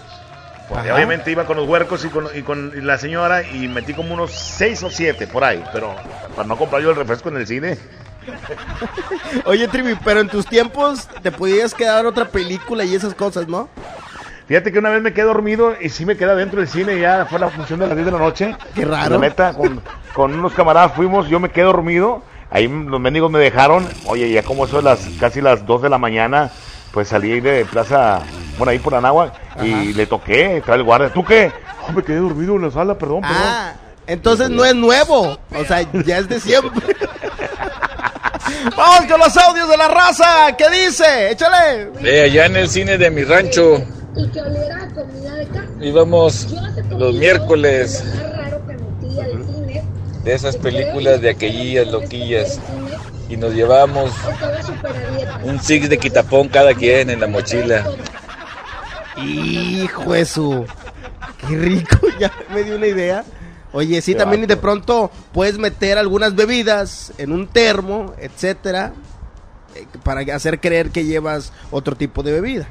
Obviamente 0.71 1.31
iba 1.31 1.45
con 1.45 1.57
los 1.57 1.69
huercos 1.69 2.05
y 2.05 2.09
con, 2.09 2.27
y 2.35 2.43
con 2.43 2.87
la 2.87 2.99
señora 2.99 3.43
y 3.43 3.69
metí 3.69 3.95
como 3.95 4.15
unos 4.15 4.33
6 4.33 4.83
o 4.83 4.91
7 4.91 5.27
por 5.29 5.45
ahí, 5.45 5.63
pero 5.73 5.95
para 6.35 6.49
no 6.49 6.57
comprar 6.57 6.83
yo 6.83 6.91
el 6.91 6.97
refresco 6.97 7.29
en 7.29 7.37
el 7.37 7.47
cine. 7.47 7.79
Oye, 9.45 9.69
Trivi, 9.69 9.97
pero 10.05 10.21
en 10.21 10.29
tus 10.29 10.47
tiempos 10.47 11.09
te 11.23 11.31
podías 11.31 11.75
quedar 11.75 12.07
otra 12.07 12.27
película 12.29 12.85
y 12.85 12.95
esas 12.95 13.15
cosas, 13.15 13.47
¿no? 13.47 13.69
Fíjate 14.49 14.71
que 14.71 14.79
una 14.79 14.91
vez 14.91 15.03
me 15.03 15.13
quedé 15.13 15.25
dormido 15.25 15.75
y 15.81 15.89
sí 15.89 16.07
me 16.07 16.17
quedé 16.17 16.35
dentro 16.37 16.61
del 16.61 16.69
cine, 16.69 17.01
ya 17.01 17.27
fue 17.27 17.39
la 17.39 17.49
función 17.51 17.81
de 17.81 17.87
las 17.89 17.97
10 17.97 18.07
de 18.07 18.13
la 18.13 18.19
noche. 18.19 18.57
Qué 18.75 18.85
raro. 18.85 19.15
La 19.15 19.29
neta, 19.29 19.53
con, 19.55 19.83
con 20.15 20.35
unos 20.35 20.53
camaradas 20.53 20.93
fuimos, 20.95 21.29
yo 21.29 21.41
me 21.41 21.51
quedé 21.51 21.65
dormido, 21.65 22.23
ahí 22.51 22.69
los 22.69 23.01
mendigos 23.01 23.31
me 23.31 23.41
dejaron, 23.41 23.89
oye, 24.07 24.31
ya 24.31 24.43
como 24.43 24.67
eso 24.67 24.77
de 24.77 24.85
las 24.85 25.01
casi 25.19 25.41
las 25.41 25.67
2 25.67 25.83
de 25.83 25.89
la 25.89 25.99
mañana, 25.99 26.51
pues 26.93 27.09
salí 27.09 27.41
de 27.41 27.65
plaza, 27.65 28.21
bueno, 28.59 28.71
ahí 28.71 28.79
por 28.79 28.95
Anáhuac, 28.95 29.33
y 29.63 29.93
le 29.93 30.07
toqué, 30.07 30.63
trae 30.65 30.79
el 30.79 30.85
guardia, 30.85 31.13
¿tú 31.13 31.25
qué? 31.25 31.53
Oh, 31.89 31.93
me 31.93 32.03
quedé 32.03 32.19
dormido 32.19 32.57
en 32.57 32.63
la 32.63 32.71
sala, 32.71 32.97
perdón, 32.97 33.21
perdón. 33.21 33.37
Ah, 33.39 33.75
entonces 34.07 34.51
no 34.51 34.65
es 34.65 34.75
nuevo. 34.75 35.39
O 35.55 35.65
sea, 35.67 35.83
ya 36.05 36.19
es 36.19 36.29
de 36.29 36.41
siempre. 36.41 36.95
Vamos 38.77 39.11
con 39.11 39.21
los 39.21 39.37
audios 39.37 39.69
de 39.69 39.77
la 39.77 39.89
raza. 39.89 40.57
¿Qué 40.57 40.69
dice? 40.71 41.31
Échale. 41.31 41.91
Eh, 42.03 42.23
allá 42.23 42.47
en 42.47 42.57
el 42.57 42.69
cine 42.69 42.99
de 42.99 43.11
mi 43.11 43.25
rancho 43.25 43.83
íbamos 45.81 46.49
los 46.91 47.15
miércoles 47.15 48.03
de 50.25 50.35
esas 50.35 50.57
películas 50.57 51.21
de 51.21 51.31
aquellas 51.31 51.87
loquillas 51.89 52.59
y 53.29 53.37
nos 53.37 53.55
llevamos 53.55 54.13
un 55.45 55.61
six 55.61 55.89
de 55.89 55.99
quitapón 55.99 56.49
cada 56.49 56.75
quien 56.75 57.11
en 57.11 57.21
la 57.21 57.27
mochila. 57.27 57.85
Hijo 59.17 60.13
de 60.13 60.25
su. 60.25 60.65
Qué 61.39 61.57
rico, 61.57 61.99
ya 62.19 62.31
me 62.53 62.63
dio 62.63 62.77
una 62.77 62.87
idea. 62.87 63.25
Oye, 63.73 64.01
sí, 64.01 64.15
también 64.15 64.47
de 64.47 64.57
pronto 64.57 65.11
puedes 65.33 65.59
meter 65.59 65.99
algunas 65.99 66.35
bebidas 66.35 67.13
en 67.19 67.33
un 67.33 67.47
termo, 67.47 68.15
etcétera, 68.19 68.93
eh, 69.75 69.87
para 70.03 70.23
hacer 70.35 70.61
creer 70.61 70.91
que 70.91 71.05
llevas 71.05 71.53
otro 71.71 71.95
tipo 71.95 72.23
de 72.23 72.33
bebida. 72.33 72.67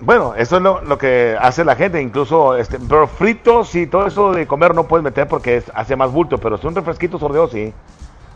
Bueno, 0.00 0.34
eso 0.34 0.56
es 0.56 0.62
lo, 0.62 0.80
lo 0.82 0.96
que 0.96 1.36
hace 1.38 1.62
la 1.62 1.76
gente, 1.76 2.00
incluso, 2.00 2.56
este, 2.56 2.78
pero 2.78 3.06
fritos 3.06 3.74
y 3.74 3.86
todo 3.86 4.06
eso 4.06 4.32
de 4.32 4.46
comer 4.46 4.74
no 4.74 4.88
puedes 4.88 5.04
meter 5.04 5.28
porque 5.28 5.58
es- 5.58 5.70
hace 5.74 5.94
más 5.94 6.10
bulto, 6.10 6.38
pero 6.38 6.56
si 6.56 6.66
un 6.66 6.74
refresquito 6.74 7.18
sordeado 7.18 7.48
sí, 7.48 7.70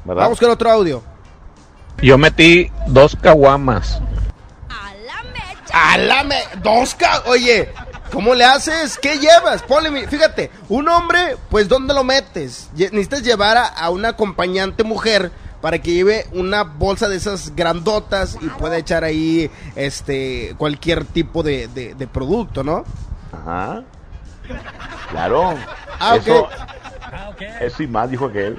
¿verdad? 0.05 0.25
Vamos 0.25 0.39
con 0.41 0.51
otro 0.51 0.71
audio. 0.71 1.03
Yo 2.03 2.19
metí 2.19 2.71
dos 2.89 3.17
caguamas. 3.19 4.03
¡Alame! 5.75 6.37
¡Dos 6.63 6.95
ca... 6.95 7.23
Oye, 7.27 7.69
¿cómo 8.13 8.35
le 8.35 8.45
haces? 8.45 8.97
¿Qué 8.99 9.19
llevas? 9.19 9.63
Ponle, 9.63 10.07
fíjate, 10.07 10.51
un 10.69 10.89
hombre, 10.89 11.37
pues 11.51 11.69
¿dónde 11.69 11.93
lo 11.95 12.05
metes? 12.05 12.71
Necesitas 12.77 13.23
llevar 13.23 13.57
a, 13.57 13.67
a 13.67 13.91
una 13.91 14.11
acompañante 14.11 14.85
mujer 14.85 15.33
para 15.61 15.79
que 15.81 15.93
lleve 15.93 16.27
una 16.33 16.63
bolsa 16.63 17.09
de 17.09 17.17
esas 17.17 17.57
grandotas 17.57 18.37
y 18.41 18.47
pueda 18.51 18.77
echar 18.77 19.03
ahí 19.03 19.51
este 19.75 20.55
cualquier 20.59 21.05
tipo 21.07 21.43
de, 21.43 21.69
de- 21.69 21.95
de 21.95 22.07
producto, 22.07 22.63
¿no? 22.63 22.85
Ajá. 23.33 23.83
Claro. 25.11 25.55
Ah, 25.99 26.17
eso, 26.17 26.43
ok. 27.31 27.43
eso 27.61 27.83
y 27.83 27.87
más, 27.87 28.11
dijo 28.11 28.27
aquel. 28.27 28.59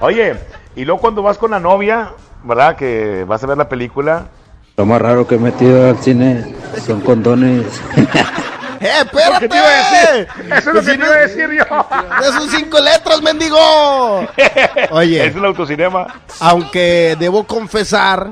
Oye, 0.00 0.36
y 0.76 0.84
luego 0.84 1.00
cuando 1.00 1.22
vas 1.22 1.38
con 1.38 1.50
la 1.50 1.60
novia, 1.60 2.12
¿verdad? 2.44 2.76
Que 2.76 3.24
vas 3.24 3.42
a 3.42 3.46
ver 3.46 3.58
la 3.58 3.68
película. 3.68 4.28
Lo 4.76 4.86
más 4.86 5.00
raro 5.00 5.26
que 5.26 5.36
he 5.36 5.38
metido 5.38 5.88
al 5.90 5.98
cine 6.02 6.44
son 6.86 7.00
condones. 7.00 7.64
¡Eh, 8.80 8.90
espérate! 9.02 9.38
¿Qué 9.40 9.48
te 9.48 9.56
iba 9.56 9.66
a 9.66 9.70
decir? 9.70 10.28
Eso 10.52 10.58
es 10.58 10.66
lo 10.66 10.72
que 10.74 10.80
si 10.92 10.98
te 10.98 11.04
iba 11.04 11.14
a 11.14 11.18
decir 11.18 11.48
yo. 11.50 11.86
¡Esos 12.28 12.50
cinco 12.50 12.80
letras, 12.80 13.22
mendigo! 13.22 13.56
Oye. 14.90 15.26
Es 15.26 15.36
el 15.36 15.44
autocinema. 15.44 16.20
Aunque 16.40 17.16
debo 17.18 17.44
confesar. 17.46 18.30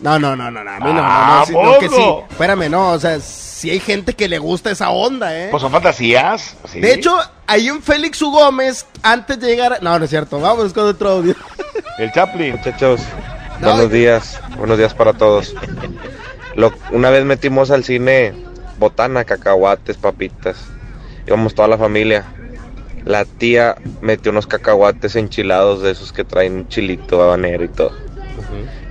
No, 0.00 0.18
no, 0.18 0.34
no, 0.36 0.50
no, 0.50 0.64
no. 0.64 0.70
A 0.70 0.78
mí 0.78 0.84
no, 0.86 0.92
no, 0.94 1.00
Ah, 1.02 1.36
no, 1.40 1.46
sí, 1.46 1.52
no, 1.52 1.78
que 1.78 1.88
sí. 1.88 2.14
Espérame, 2.30 2.70
no, 2.70 2.90
o 2.92 2.98
sea, 2.98 3.20
si 3.20 3.68
hay 3.68 3.80
gente 3.80 4.14
que 4.14 4.28
le 4.28 4.38
gusta 4.38 4.70
esa 4.70 4.88
onda, 4.90 5.36
¿eh? 5.36 5.48
Pues 5.50 5.60
son 5.60 5.70
fantasías. 5.72 6.56
sí. 6.66 6.80
De 6.80 6.94
hecho, 6.94 7.14
ahí 7.46 7.68
en 7.68 7.82
Félix 7.82 8.22
U. 8.22 8.30
Gómez, 8.30 8.86
antes 9.02 9.38
de 9.38 9.48
llegar. 9.48 9.72
a- 9.74 9.78
No, 9.80 9.98
no 9.98 10.04
es 10.04 10.10
cierto. 10.10 10.40
Vamos 10.40 10.72
con 10.72 10.84
otro 10.86 11.10
audio. 11.10 11.34
El 11.98 12.10
Chaplin. 12.12 12.56
Muchachos, 12.56 13.02
buenos 13.62 13.90
días, 13.90 14.40
buenos 14.56 14.78
días 14.78 14.94
para 14.94 15.12
todos. 15.12 15.54
Lo- 16.54 16.72
una 16.92 17.10
vez 17.10 17.24
metimos 17.24 17.70
al 17.70 17.84
cine 17.84 18.34
botana, 18.78 19.24
cacahuates, 19.24 19.96
papitas. 19.96 20.64
Íbamos 21.26 21.54
toda 21.54 21.68
la 21.68 21.78
familia. 21.78 22.24
La 23.04 23.24
tía 23.24 23.76
metió 24.02 24.30
unos 24.32 24.46
cacahuates 24.46 25.16
enchilados 25.16 25.82
de 25.82 25.90
esos 25.90 26.12
que 26.12 26.24
traen 26.24 26.68
chilito, 26.68 27.22
habanero 27.22 27.64
y 27.64 27.68
todo. 27.68 27.92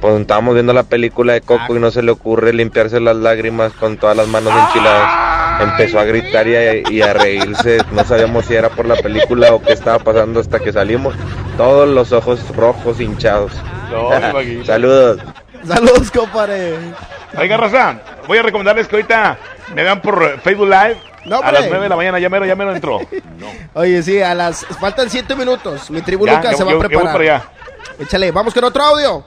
Pues 0.02 0.20
estábamos 0.22 0.54
viendo 0.54 0.72
la 0.74 0.84
película 0.84 1.34
de 1.34 1.42
Coco 1.42 1.76
y 1.76 1.80
no 1.80 1.92
se 1.92 2.02
le 2.02 2.12
ocurre 2.12 2.54
limpiarse 2.54 3.00
las 3.00 3.16
lágrimas 3.18 3.74
con 3.74 3.98
todas 3.98 4.16
las 4.16 4.28
manos 4.28 4.54
enchiladas. 4.54 5.62
Empezó 5.62 6.00
a 6.00 6.06
gritar 6.06 6.48
y 6.48 6.56
a, 6.56 6.90
y 6.90 7.02
a 7.02 7.14
reírse. 7.14 7.80
No 7.92 8.04
sabíamos 8.06 8.46
si 8.46 8.56
era 8.56 8.70
por 8.70 8.86
la 8.86 8.96
película 8.96 9.54
o 9.54 9.62
qué 9.62 9.74
estaba 9.74 10.00
pasando 10.00 10.40
hasta 10.40 10.60
que 10.60 10.72
salimos. 10.72 11.14
Todos 11.58 11.88
los 11.90 12.12
ojos 12.14 12.40
rojos 12.56 13.02
hinchados. 13.02 13.52
No. 13.92 14.10
Saludos. 14.66 15.20
Saludos, 15.68 16.10
compadre. 16.12 16.76
Oiga, 17.38 17.58
Raza, 17.58 18.00
voy 18.28 18.38
a 18.38 18.44
recomendarles 18.44 18.88
que 18.88 18.96
ahorita 18.96 19.38
me 19.76 19.84
vean 19.84 20.02
por 20.02 20.40
Facebook 20.40 20.68
Live. 20.70 20.98
No, 21.26 21.42
a 21.42 21.52
las 21.52 21.66
9 21.68 21.84
de 21.84 21.90
la 21.90 21.96
mañana, 21.98 22.18
ya 22.20 22.30
mero, 22.30 22.46
ya 22.46 22.56
mero 22.56 22.74
entró. 22.74 23.02
Oye, 23.74 24.02
sí, 24.02 24.22
a 24.22 24.34
las. 24.34 24.66
Faltan 24.80 25.10
siete 25.10 25.36
minutos. 25.36 25.92
Mi 25.92 26.02
tribu 26.02 26.26
Ya, 26.26 26.38
Lucas 26.38 26.52
yo- 26.54 26.58
se 26.60 26.64
va 26.64 26.72
yo- 26.72 26.78
a 26.78 26.82
yo 26.84 26.88
voy 26.88 26.88
preparar. 26.88 27.12
para 27.14 27.24
allá. 27.36 27.44
Échale, 28.00 28.32
vamos 28.32 28.54
con 28.54 28.64
otro 28.64 28.82
audio. 28.84 29.26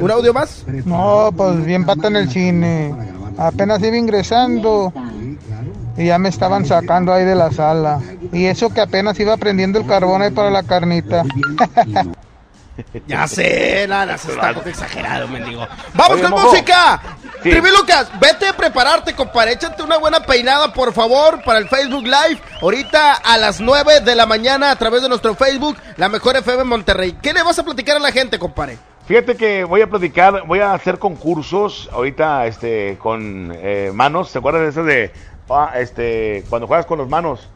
¿Un 0.00 0.10
audio 0.10 0.34
más? 0.34 0.64
No, 0.84 1.30
pues 1.36 1.64
bien 1.64 1.84
pata 1.84 2.08
en 2.08 2.16
el 2.16 2.30
cine. 2.30 2.94
Apenas 3.36 3.82
iba 3.82 3.96
ingresando 3.96 4.92
y 5.96 6.06
ya 6.06 6.18
me 6.18 6.28
estaban 6.28 6.64
sacando 6.64 7.12
ahí 7.12 7.24
de 7.24 7.34
la 7.34 7.50
sala. 7.50 8.00
Y 8.32 8.44
eso 8.46 8.70
que 8.70 8.80
apenas 8.80 9.18
iba 9.20 9.36
prendiendo 9.36 9.78
el 9.78 9.86
carbón 9.86 10.22
ahí 10.22 10.30
para 10.30 10.50
la 10.50 10.62
carnita. 10.62 11.24
Ya 13.06 13.26
sé, 13.26 13.86
nada, 13.88 14.14
eso 14.14 14.30
está 14.32 14.50
exagerado, 14.68 15.28
mendigo. 15.28 15.66
¡Vamos 15.94 16.14
Oye, 16.14 16.22
con 16.22 16.30
mojo. 16.30 16.50
música! 16.50 17.00
Sí. 17.42 17.50
Trivi 17.50 17.70
Lucas, 17.70 18.10
vete 18.20 18.46
a 18.46 18.52
prepararte, 18.52 19.14
compadre. 19.14 19.52
Échate 19.52 19.82
una 19.82 19.98
buena 19.98 20.20
peinada, 20.20 20.72
por 20.72 20.92
favor, 20.92 21.42
para 21.44 21.58
el 21.58 21.68
Facebook 21.68 22.04
Live. 22.04 22.40
Ahorita 22.60 23.14
a 23.14 23.36
las 23.38 23.60
9 23.60 24.00
de 24.00 24.14
la 24.14 24.26
mañana 24.26 24.70
a 24.70 24.76
través 24.76 25.02
de 25.02 25.08
nuestro 25.08 25.34
Facebook, 25.34 25.76
La 25.96 26.08
Mejor 26.08 26.36
FM 26.36 26.64
Monterrey. 26.64 27.16
¿Qué 27.20 27.32
le 27.32 27.42
vas 27.42 27.58
a 27.58 27.64
platicar 27.64 27.96
a 27.96 28.00
la 28.00 28.12
gente, 28.12 28.38
compadre? 28.38 28.78
Fíjate 29.06 29.36
que 29.36 29.64
voy 29.64 29.80
a 29.80 29.88
platicar, 29.88 30.46
voy 30.46 30.60
a 30.60 30.74
hacer 30.74 30.98
concursos 30.98 31.88
ahorita 31.92 32.46
este, 32.46 32.98
con 32.98 33.52
eh, 33.54 33.90
manos. 33.94 34.30
¿Se 34.30 34.38
acuerdan 34.38 34.64
de 34.64 34.68
eso 34.68 34.84
de 34.84 35.12
ah, 35.48 35.72
este, 35.76 36.44
cuando 36.50 36.66
juegas 36.66 36.86
con 36.86 36.98
los 36.98 37.08
manos? 37.08 37.48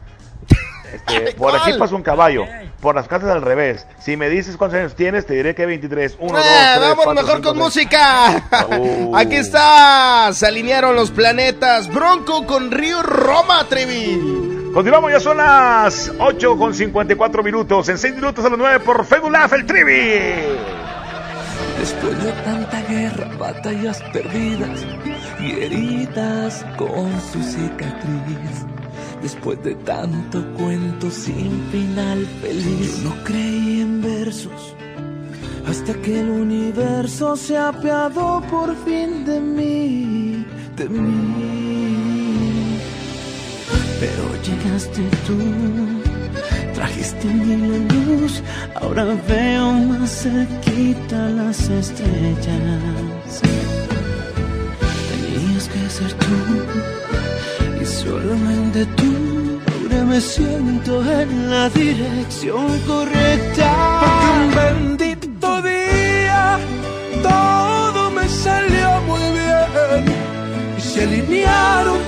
Este, 0.93 1.33
por 1.33 1.55
aquí 1.55 1.73
pasa 1.73 1.95
un 1.95 2.03
caballo, 2.03 2.45
por 2.79 2.95
las 2.95 3.07
casas 3.07 3.29
al 3.29 3.41
revés. 3.41 3.85
Si 3.99 4.15
me 4.15 4.29
dices 4.29 4.57
cuántos 4.57 4.79
años 4.79 4.95
tienes, 4.95 5.25
te 5.25 5.33
diré 5.33 5.55
que 5.55 5.65
23. 5.65 6.17
Uno, 6.19 6.37
dos, 6.37 6.45
Eh, 6.45 6.49
tres, 6.75 6.79
vámonos 6.79 6.95
cuatro, 7.05 7.13
mejor 7.23 7.35
cinco, 7.37 7.49
con 7.49 7.71
seis. 7.71 7.85
música. 7.87 8.43
Uh. 8.79 9.15
Aquí 9.15 9.35
está, 9.35 10.29
se 10.33 10.45
alinearon 10.47 10.95
los 10.95 11.11
planetas. 11.11 11.87
Bronco 11.87 12.45
con 12.45 12.71
Río 12.71 13.01
Roma, 13.01 13.65
Trevi. 13.67 14.71
Continuamos, 14.73 15.11
ya 15.11 15.19
son 15.19 15.37
las 15.37 16.11
8 16.17 16.57
con 16.57 16.73
54 16.73 17.43
minutos. 17.43 17.89
En 17.89 17.97
6 17.99 18.15
minutos 18.15 18.43
a 18.43 18.49
las 18.49 18.57
9 18.57 18.79
por 18.79 19.05
Live, 19.07 19.55
el 19.55 19.65
Trivi. 19.67 20.19
Después 21.79 22.23
de 22.23 22.31
tanta 22.43 22.81
guerra, 22.83 23.29
batallas 23.37 24.01
perdidas 24.11 24.79
y 25.39 25.51
heridas 25.63 26.65
con 26.77 27.11
su 27.31 27.43
cicatriz. 27.43 28.72
Después 29.23 29.63
de 29.63 29.73
tanto 29.75 30.43
cuento 30.57 31.09
sin 31.09 31.63
final 31.71 32.27
feliz, 32.41 33.01
yo 33.01 33.09
no 33.09 33.23
creí 33.23 33.79
en 33.81 34.01
versos 34.01 34.75
hasta 35.65 35.93
que 36.01 36.19
el 36.19 36.29
universo 36.29 37.35
se 37.35 37.57
apiadó 37.57 38.41
por 38.51 38.75
fin 38.83 39.23
de 39.25 39.39
mí, 39.39 40.45
de 40.75 40.89
mí. 40.89 42.77
Pero 43.99 44.23
llegaste 44.43 45.01
tú, 45.25 45.39
trajiste 46.73 47.27
la 47.33 47.77
luz, 47.95 48.43
ahora 48.75 49.05
veo 49.27 49.71
más 49.71 50.23
cerquita 50.23 51.29
las 51.29 51.69
estrellas. 51.69 53.41
Tenías 55.09 55.69
que 55.69 55.89
ser 55.89 56.13
tú 56.13 57.02
y 57.83 57.85
solamente 57.85 58.85
tú. 58.97 59.11
Ahora 59.71 60.05
me 60.05 60.21
siento 60.21 60.91
en 61.19 61.49
la 61.49 61.69
dirección 61.69 62.79
correcta. 62.87 63.69
Porque 64.01 64.27
un 64.39 64.49
bendito 64.61 65.61
día 65.61 66.59
todo 67.21 68.11
me 68.11 68.27
salió 68.27 68.89
muy 69.09 69.25
bien 69.39 70.03
y 70.77 70.81
se 70.81 71.03
alinearon 71.03 71.99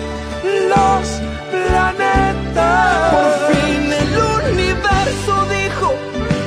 los 0.73 1.05
planetas. 1.51 3.13
Por 3.13 3.31
fin 3.51 3.81
el 4.03 4.13
universo 4.51 5.33
dijo, 5.57 5.87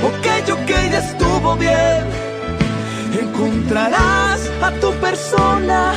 ok, 0.08 0.26
ok, 0.57 0.70
ya 0.92 1.00
estuvo 1.10 1.57
bien. 1.57 2.02
Encontrarás 3.23 4.40
a 4.62 4.70
tu 4.81 4.90
persona 5.07 5.92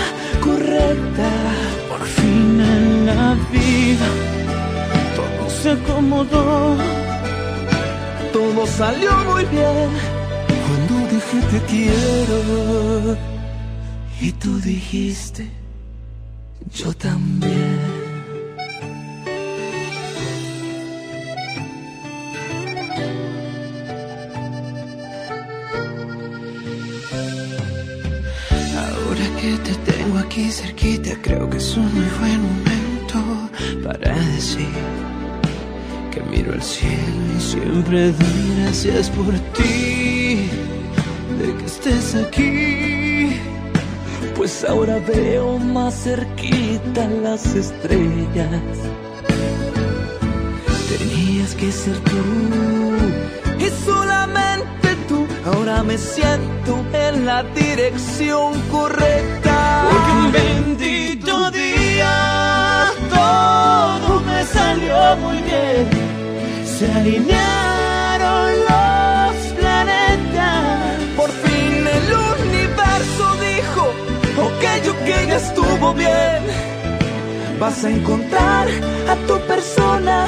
correcta. 0.45 1.29
Por 1.89 2.03
fin 2.17 2.59
en 2.59 3.05
la 3.05 3.37
vida 3.51 4.09
todo 5.17 5.49
se 5.49 5.71
acomodó. 5.71 6.77
Todo 8.33 8.65
salió 8.67 9.11
muy 9.29 9.45
bien 9.45 9.89
cuando 10.65 10.93
dije 11.13 11.37
te 11.51 11.59
quiero. 11.71 13.17
Y 14.19 14.31
tú 14.33 14.59
dijiste, 14.59 15.49
yo 16.73 16.93
también. 16.93 18.00
Que 29.41 29.57
te 29.57 29.73
tengo 29.91 30.19
aquí 30.19 30.51
cerquita, 30.51 31.11
creo 31.23 31.49
que 31.49 31.57
es 31.57 31.75
un 31.75 31.91
muy 31.95 32.05
buen 32.19 32.41
momento 32.43 33.49
para 33.83 34.13
decir 34.35 34.67
que 36.11 36.21
miro 36.21 36.53
al 36.53 36.61
cielo 36.61 37.21
y 37.35 37.41
siempre 37.41 38.11
doy 38.11 38.55
gracias 38.59 39.09
por 39.09 39.33
ti, 39.57 40.47
de 41.39 41.55
que 41.57 41.65
estés 41.65 42.15
aquí. 42.15 43.41
Pues 44.35 44.63
ahora 44.63 44.99
veo 45.07 45.57
más 45.57 46.03
cerquita 46.03 47.07
las 47.23 47.55
estrellas. 47.55 48.77
Tenías 50.89 51.55
que 51.55 51.71
ser 51.71 51.97
tú 51.99 52.11
tú. 53.85 54.00
Ahora 55.71 55.83
me 55.83 55.97
siento 55.97 56.85
en 56.91 57.25
la 57.25 57.43
dirección 57.43 58.61
correcta. 58.69 59.87
Porque 59.89 60.11
un 60.11 60.31
bendito 60.33 61.49
día 61.51 62.91
todo 63.09 64.19
me 64.19 64.43
salió 64.43 65.15
muy 65.17 65.37
bien. 65.37 65.87
Se 66.65 66.91
alinearon 66.91 68.51
los 68.69 69.35
planetas. 69.57 70.99
Por 71.15 71.29
fin 71.29 71.87
el 71.97 72.07
universo 72.43 73.25
dijo, 73.49 73.83
ok, 74.47 74.63
ok, 74.89 75.07
ya 75.29 75.37
estuvo 75.37 75.93
bien. 75.93 76.41
Vas 77.59 77.85
a 77.85 77.91
encontrar 77.91 78.67
a 79.07 79.15
tu 79.25 79.39
persona 79.47 80.27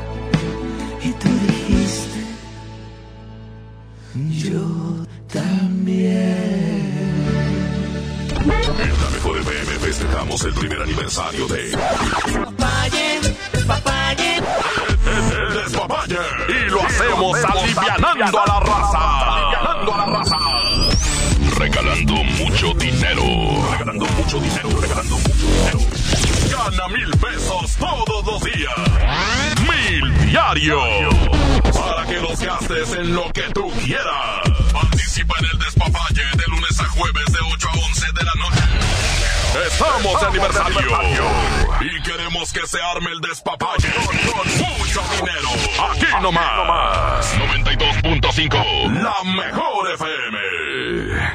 Yo 4.15 5.05
también. 5.31 6.91
En 8.41 8.89
la 8.89 9.09
mejor 9.11 9.37
FM 9.37 9.71
festejamos 9.79 10.43
el 10.45 10.53
primer 10.53 10.81
aniversario 10.81 11.47
de 11.47 11.63
Despapalle, 11.63 13.21
despapalle. 13.53 14.41
Despapalle. 15.63 16.17
Y 16.49 16.69
lo 16.69 16.81
hacemos 16.81 17.37
alivianando 17.43 18.39
a 18.39 18.47
la 18.47 18.59
raza. 18.59 19.35
Alivianando 19.35 19.93
a 19.93 19.97
la 19.97 20.05
raza. 20.05 20.37
Regalando 21.57 22.13
mucho 22.39 22.73
dinero. 22.73 23.23
Regalando 23.71 24.05
mucho 24.05 24.39
dinero. 24.39 24.69
Regalando 24.81 25.17
mucho 25.17 25.45
dinero. 25.45 25.79
Gana 26.49 26.87
mil 26.89 27.11
pesos 27.17 27.75
todos 27.77 28.25
los 28.25 28.43
días. 28.43 29.50
Mil 29.91 30.25
diario. 30.25 30.79
Para 31.73 32.05
que 32.07 32.17
los 32.21 32.39
gastes 32.39 32.93
en 32.93 33.13
lo 33.13 33.29
que 33.33 33.41
tú 33.53 33.69
quieras. 33.83 34.39
Participa 34.71 35.35
en 35.39 35.45
el 35.51 35.59
Despapalle 35.59 36.23
de 36.37 36.47
lunes 36.47 36.79
a 36.79 36.85
jueves 36.85 37.25
de 37.25 37.39
8 37.53 37.67
a 37.67 37.77
11 37.87 38.05
de 38.13 38.23
la 38.23 38.33
noche. 38.35 38.61
Estamos 39.67 40.21
de 40.21 40.27
aniversario. 40.27 41.27
Y 41.81 42.01
queremos 42.03 42.53
que 42.53 42.65
se 42.65 42.81
arme 42.81 43.11
el 43.11 43.19
despapalle 43.19 43.89
con 44.33 44.47
mucho 44.59 45.01
dinero. 45.17 45.49
Aquí 45.91 46.05
nomás. 46.21 47.37
92.5. 47.37 48.93
La 48.93 49.23
mejor 49.25 49.91
FM. 49.91 50.70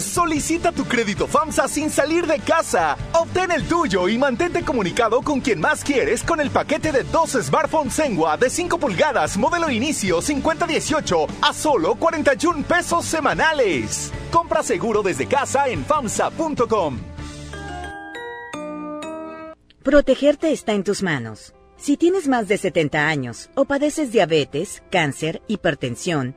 Solicita 0.00 0.72
tu 0.72 0.84
crédito 0.84 1.26
FAMSA 1.26 1.68
sin 1.68 1.90
salir 1.90 2.26
de 2.26 2.38
casa. 2.38 2.96
Obtén 3.12 3.52
el 3.52 3.64
tuyo 3.68 4.08
y 4.08 4.16
mantente 4.18 4.64
comunicado 4.64 5.20
con 5.22 5.40
quien 5.40 5.60
más 5.60 5.84
quieres 5.84 6.22
con 6.22 6.40
el 6.40 6.50
paquete 6.50 6.90
de 6.92 7.04
dos 7.04 7.32
smartphones 7.32 7.94
Sengua 7.94 8.36
de 8.36 8.48
5 8.48 8.78
pulgadas, 8.78 9.36
modelo 9.36 9.70
inicio 9.70 10.22
5018 10.22 11.26
a 11.42 11.52
solo 11.52 11.94
41 11.96 12.62
pesos 12.64 13.04
semanales. 13.04 14.12
Compra 14.30 14.62
seguro 14.62 15.02
desde 15.02 15.26
casa 15.26 15.68
en 15.68 15.84
FAMSA.com. 15.84 16.98
Protegerte 19.82 20.52
está 20.52 20.72
en 20.72 20.84
tus 20.84 21.02
manos. 21.02 21.54
Si 21.76 21.96
tienes 21.96 22.28
más 22.28 22.46
de 22.46 22.58
70 22.58 23.08
años 23.08 23.48
o 23.54 23.64
padeces 23.64 24.12
diabetes, 24.12 24.82
cáncer, 24.90 25.40
hipertensión, 25.48 26.36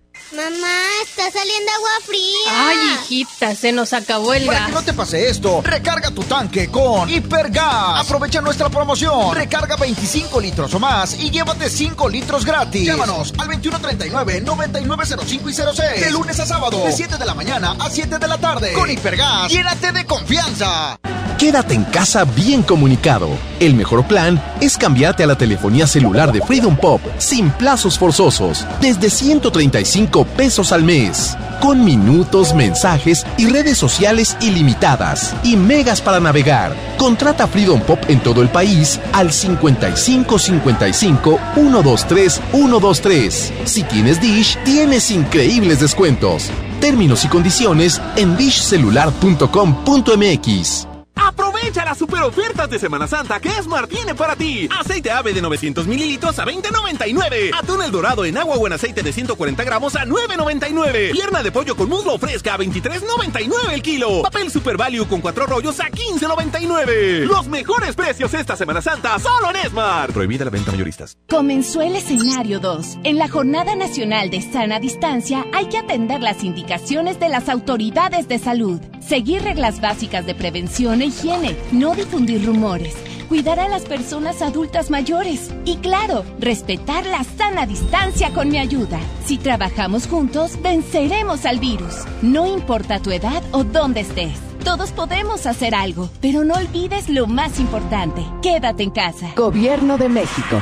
Mamá, 0.31 0.77
está 1.03 1.23
saliendo 1.29 1.71
agua 1.75 1.89
fría. 2.05 2.69
Ay, 2.69 2.77
hijita, 3.03 3.53
se 3.53 3.71
nos 3.73 3.91
acabó 3.91 4.33
el 4.33 4.45
Para 4.45 4.59
gas. 4.59 4.67
que 4.67 4.73
no 4.75 4.81
te 4.81 4.93
pase 4.93 5.29
esto, 5.29 5.61
recarga 5.61 6.09
tu 6.11 6.23
tanque 6.23 6.69
con 6.69 7.09
Hipergas. 7.09 7.99
Aprovecha 7.99 8.39
nuestra 8.41 8.69
promoción. 8.69 9.35
Recarga 9.35 9.75
25 9.75 10.39
litros 10.39 10.73
o 10.73 10.79
más 10.79 11.19
y 11.19 11.29
llévate 11.31 11.69
5 11.69 12.07
litros 12.09 12.45
gratis. 12.45 12.85
Llámanos 12.85 13.33
al 13.37 13.49
2139-9905 13.61 15.49
y 15.49 15.53
06. 15.53 16.01
De 16.05 16.11
lunes 16.11 16.39
a 16.39 16.45
sábado, 16.45 16.81
de 16.85 16.93
7 16.93 17.17
de 17.17 17.25
la 17.25 17.33
mañana 17.33 17.75
a 17.79 17.89
7 17.89 18.17
de 18.17 18.27
la 18.27 18.37
tarde. 18.37 18.71
Con 18.73 18.89
Hipergas, 18.89 19.51
llénate 19.51 19.91
de 19.91 20.05
confianza. 20.05 20.97
Quédate 21.37 21.73
en 21.73 21.85
casa 21.85 22.23
bien 22.23 22.61
comunicado. 22.61 23.27
El 23.59 23.73
mejor 23.73 24.05
plan 24.05 24.39
es 24.61 24.77
cambiarte 24.77 25.23
a 25.23 25.27
la 25.27 25.35
telefonía 25.35 25.87
celular 25.87 26.31
de 26.31 26.39
Freedom 26.41 26.77
Pop 26.77 27.01
sin 27.17 27.49
plazos 27.49 27.97
forzosos, 27.97 28.63
desde 28.79 29.09
135 29.09 30.10
pesos 30.11 30.71
al 30.71 30.83
mes, 30.83 31.35
con 31.61 31.83
minutos, 31.85 32.53
mensajes 32.53 33.25
y 33.37 33.47
redes 33.47 33.77
sociales 33.77 34.35
ilimitadas 34.41 35.33
y 35.43 35.55
megas 35.55 36.01
para 36.01 36.19
navegar. 36.19 36.75
Contrata 36.97 37.47
Freedom 37.47 37.79
Pop 37.81 37.99
en 38.09 38.19
todo 38.19 38.41
el 38.41 38.49
país 38.49 38.99
al 39.13 39.31
55 39.31 40.37
55 40.37 41.39
123 41.55 42.41
123. 42.51 43.53
Si 43.65 43.83
tienes 43.83 44.21
Dish, 44.21 44.57
tienes 44.65 45.09
increíbles 45.11 45.79
descuentos. 45.79 46.51
Términos 46.81 47.23
y 47.25 47.29
condiciones 47.29 48.01
en 48.17 48.35
dishcelular.com.mx. 48.37 50.90
Aprovecha 51.27 51.85
las 51.85 51.97
super 51.97 52.23
ofertas 52.23 52.69
de 52.69 52.79
Semana 52.79 53.07
Santa 53.07 53.39
que 53.39 53.49
Esmar 53.49 53.87
tiene 53.87 54.15
para 54.15 54.35
ti. 54.35 54.67
Aceite 54.79 55.11
ave 55.11 55.33
de 55.33 55.41
900 55.41 55.85
mililitros 55.85 56.39
a 56.39 56.45
20.99. 56.45 57.51
Atún 57.57 57.83
el 57.83 57.91
dorado 57.91 58.25
en 58.25 58.37
agua 58.37 58.55
o 58.57 58.65
en 58.65 58.73
aceite 58.73 59.03
de 59.03 59.13
140 59.13 59.63
gramos 59.63 59.95
a 59.95 60.05
9.99. 60.05 61.11
Pierna 61.11 61.43
de 61.43 61.51
pollo 61.51 61.75
con 61.75 61.89
muslo 61.89 62.17
fresca 62.17 62.55
a 62.55 62.57
23.99 62.57 63.73
el 63.73 63.81
kilo. 63.81 64.23
Papel 64.23 64.49
Super 64.49 64.77
Value 64.77 65.07
con 65.07 65.21
cuatro 65.21 65.45
rollos 65.45 65.79
a 65.79 65.89
15.99. 65.89 67.25
Los 67.27 67.47
mejores 67.47 67.95
precios 67.95 68.33
esta 68.33 68.55
Semana 68.55 68.81
Santa 68.81 69.19
solo 69.19 69.51
en 69.51 69.57
Esmar. 69.57 70.11
Prohibida 70.11 70.45
la 70.45 70.51
venta 70.51 70.71
mayoristas. 70.71 71.17
Comenzó 71.29 71.81
el 71.81 71.95
escenario 71.95 72.59
2. 72.59 72.99
En 73.03 73.17
la 73.17 73.29
Jornada 73.29 73.75
Nacional 73.75 74.29
de 74.29 74.41
Sana 74.41 74.79
Distancia 74.79 75.45
hay 75.53 75.67
que 75.67 75.77
atender 75.77 76.21
las 76.21 76.43
indicaciones 76.43 77.19
de 77.19 77.29
las 77.29 77.47
autoridades 77.47 78.27
de 78.27 78.39
salud. 78.39 78.81
Seguir 78.99 79.43
reglas 79.43 79.81
básicas 79.81 80.25
de 80.25 80.35
prevención 80.35 81.01
e 81.01 81.10
higiene. 81.11 81.55
No 81.71 81.93
difundir 81.93 82.45
rumores 82.45 82.95
cuidar 83.31 83.61
a 83.61 83.69
las 83.69 83.83
personas 83.83 84.41
adultas 84.41 84.89
mayores 84.89 85.51
y 85.63 85.77
claro, 85.77 86.25
respetar 86.37 87.05
la 87.05 87.23
sana 87.23 87.65
distancia 87.65 88.33
con 88.33 88.49
mi 88.49 88.57
ayuda. 88.57 88.99
Si 89.23 89.37
trabajamos 89.37 90.05
juntos, 90.05 90.61
venceremos 90.61 91.45
al 91.45 91.59
virus. 91.61 92.03
No 92.21 92.45
importa 92.45 92.99
tu 92.99 93.09
edad 93.09 93.41
o 93.53 93.63
dónde 93.63 94.01
estés. 94.01 94.37
Todos 94.65 94.91
podemos 94.91 95.45
hacer 95.45 95.73
algo, 95.73 96.09
pero 96.19 96.43
no 96.43 96.55
olvides 96.55 97.07
lo 97.07 97.25
más 97.25 97.57
importante. 97.61 98.21
Quédate 98.41 98.83
en 98.83 98.91
casa. 98.91 99.31
Gobierno 99.37 99.97
de 99.97 100.09
México. 100.09 100.61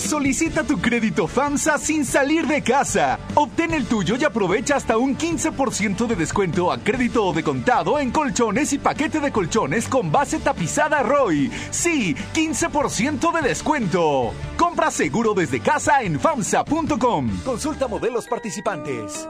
Solicita 0.00 0.64
tu 0.64 0.80
crédito 0.80 1.28
FAMSA 1.28 1.78
sin 1.78 2.04
salir 2.04 2.46
de 2.46 2.62
casa. 2.62 3.18
Obtén 3.34 3.74
el 3.74 3.86
tuyo 3.86 4.16
y 4.16 4.24
aprovecha 4.24 4.76
hasta 4.76 4.96
un 4.96 5.16
15% 5.16 6.06
de 6.06 6.16
descuento 6.16 6.72
a 6.72 6.78
crédito 6.78 7.26
o 7.26 7.32
de 7.32 7.42
contado 7.42 7.98
en 7.98 8.10
colchones 8.10 8.72
y 8.72 8.78
paquete 8.78 9.20
de 9.20 9.30
colchones 9.30 9.88
con 9.88 10.10
base 10.10 10.38
tapizada 10.40 11.02
Roy. 11.02 11.50
Sí, 11.70 12.16
15% 12.34 13.32
de 13.32 13.48
descuento. 13.48 14.32
Compra 14.56 14.90
seguro 14.90 15.34
desde 15.34 15.60
casa 15.60 16.02
en 16.02 16.18
FAMSA.com. 16.18 17.30
Consulta 17.44 17.86
modelos 17.86 18.26
participantes. 18.26 19.28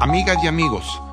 Amigas 0.00 0.36
y 0.42 0.48
amigos, 0.48 1.00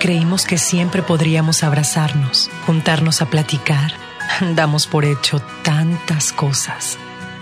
Creímos 0.00 0.46
que 0.46 0.56
siempre 0.56 1.02
podríamos 1.02 1.62
abrazarnos, 1.62 2.50
juntarnos 2.64 3.20
a 3.20 3.26
platicar. 3.26 3.92
Damos 4.54 4.86
por 4.86 5.04
hecho 5.04 5.40
tantas 5.62 6.32
cosas, 6.32 6.96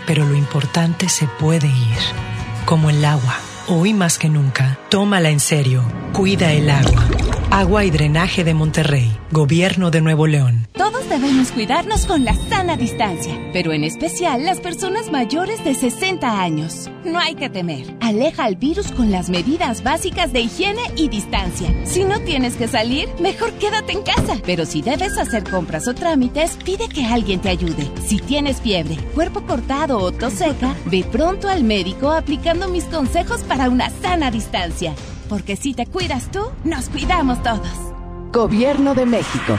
pero 0.09 0.27
lo 0.27 0.35
importante 0.35 1.09
se 1.09 1.29
puede 1.29 1.69
ir, 1.69 1.99
como 2.65 2.91
el 2.91 3.05
agua. 3.05 3.37
Hoy 3.69 3.95
más 3.95 4.19
que 4.19 4.29
nunca, 4.29 4.77
tómala 4.89 5.31
en 5.31 5.39
serio. 5.39 5.85
Cuida 6.13 6.53
el 6.53 6.69
agua. 6.69 7.07
Agua 7.51 7.85
y 7.87 7.91
Drenaje 7.91 8.45
de 8.45 8.53
Monterrey, 8.53 9.11
Gobierno 9.31 9.91
de 9.91 10.03
Nuevo 10.03 10.27
León. 10.27 10.69
Todos 10.75 11.09
debemos 11.09 11.51
cuidarnos 11.51 12.05
con 12.05 12.23
la 12.25 12.35
sana 12.35 12.77
distancia, 12.77 13.33
pero 13.55 13.73
en 13.73 13.85
especial 13.85 14.45
las 14.45 14.61
personas 14.61 15.11
mayores 15.11 15.65
de 15.65 15.75
60 15.75 16.43
años. 16.43 16.91
No 17.07 17.19
hay 17.19 17.35
que 17.37 17.49
temer. 17.49 17.87
Aleja 18.01 18.45
al 18.45 18.57
virus 18.57 18.93
con 18.93 19.11
las 19.11 19.31
medidas 19.31 19.83
básicas 19.83 20.31
de 20.33 20.41
higiene 20.41 20.83
y 20.95 21.09
distancia. 21.09 21.75
Si 21.87 22.05
no 22.05 22.21
tienes 22.21 22.55
que 22.55 22.69
salir, 22.69 23.09
mejor 23.19 23.53
quédate 23.55 23.93
en 23.93 24.03
casa. 24.03 24.37
Pero 24.45 24.67
si 24.67 24.83
debes 24.83 25.17
hacer 25.17 25.49
compras 25.49 25.89
o 25.89 25.95
trámites, 25.95 26.59
pide 26.63 26.87
que 26.89 27.07
alguien 27.07 27.41
te 27.41 27.49
ayude. 27.49 27.91
Si 28.07 28.19
tienes 28.19 28.61
fiebre, 28.61 28.99
cuerpo 29.15 29.41
cortado 29.41 29.99
o 29.99 30.13
tos 30.13 30.35
seca, 30.35 30.77
ve 30.85 31.03
pronto 31.11 31.49
al 31.49 31.65
médico 31.65 32.13
aplicando 32.13 32.69
mis 32.69 32.85
consejos 32.85 33.41
para 33.41 33.71
una 33.71 33.89
sana 33.89 34.31
distancia. 34.31 34.95
Porque 35.29 35.57
si 35.57 35.75
te 35.75 35.87
cuidas 35.87 36.31
tú, 36.31 36.41
nos 36.65 36.89
cuidamos 36.89 37.43
todos. 37.43 37.69
Gobierno 38.33 38.95
de 38.95 39.07
México. 39.07 39.59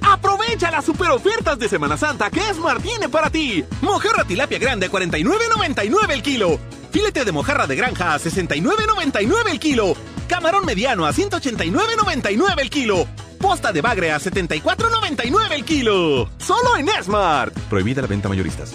Aprovecha 0.00 0.70
las 0.70 0.86
super 0.86 1.10
ofertas 1.10 1.58
de 1.58 1.68
Semana 1.68 1.98
Santa 1.98 2.30
que 2.30 2.40
Esmar 2.40 2.80
tiene 2.80 3.08
para 3.08 3.28
ti. 3.28 3.62
Mojarra 3.82 4.24
tilapia 4.24 4.58
grande 4.58 4.86
a 4.86 4.90
49.99 4.90 6.10
el 6.10 6.22
kilo. 6.22 6.58
Filete 6.90 7.24
de 7.24 7.32
mojarra 7.32 7.66
de 7.66 7.76
granja 7.76 8.14
a 8.14 8.18
69.99 8.18 9.50
el 9.50 9.60
kilo. 9.60 9.94
Camarón 10.28 10.64
mediano 10.64 11.04
a 11.04 11.12
189.99 11.12 12.60
el 12.60 12.70
kilo. 12.70 13.06
Posta 13.38 13.72
de 13.72 13.82
bagre 13.82 14.12
a 14.12 14.18
74.99 14.18 15.52
el 15.52 15.64
kilo. 15.64 16.30
Solo 16.38 16.76
en 16.78 16.88
Esmart. 16.88 17.54
Prohibida 17.68 18.00
la 18.00 18.08
venta 18.08 18.28
mayoristas. 18.28 18.74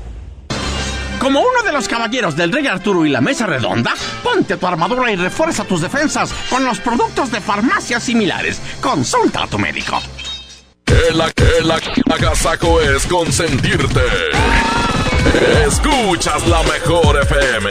Como 1.21 1.39
uno 1.39 1.61
de 1.63 1.71
los 1.71 1.87
caballeros 1.87 2.35
del 2.35 2.51
Rey 2.51 2.65
Arturo 2.65 3.05
y 3.05 3.09
la 3.09 3.21
Mesa 3.21 3.45
Redonda, 3.45 3.93
ponte 4.23 4.57
tu 4.57 4.65
armadura 4.65 5.11
y 5.11 5.15
refuerza 5.15 5.63
tus 5.63 5.79
defensas 5.79 6.33
con 6.49 6.65
los 6.65 6.79
productos 6.79 7.31
de 7.31 7.39
farmacias 7.39 8.01
similares. 8.01 8.59
Consulta 8.81 9.43
a 9.43 9.47
tu 9.47 9.59
médico. 9.59 10.01
El, 10.87 11.21
el, 11.21 11.61
el 11.61 12.11
agasaco 12.11 12.81
es 12.81 13.05
consentirte. 13.05 14.01
Escuchas 15.67 16.47
la 16.47 16.63
mejor 16.63 17.21
FM. 17.21 17.69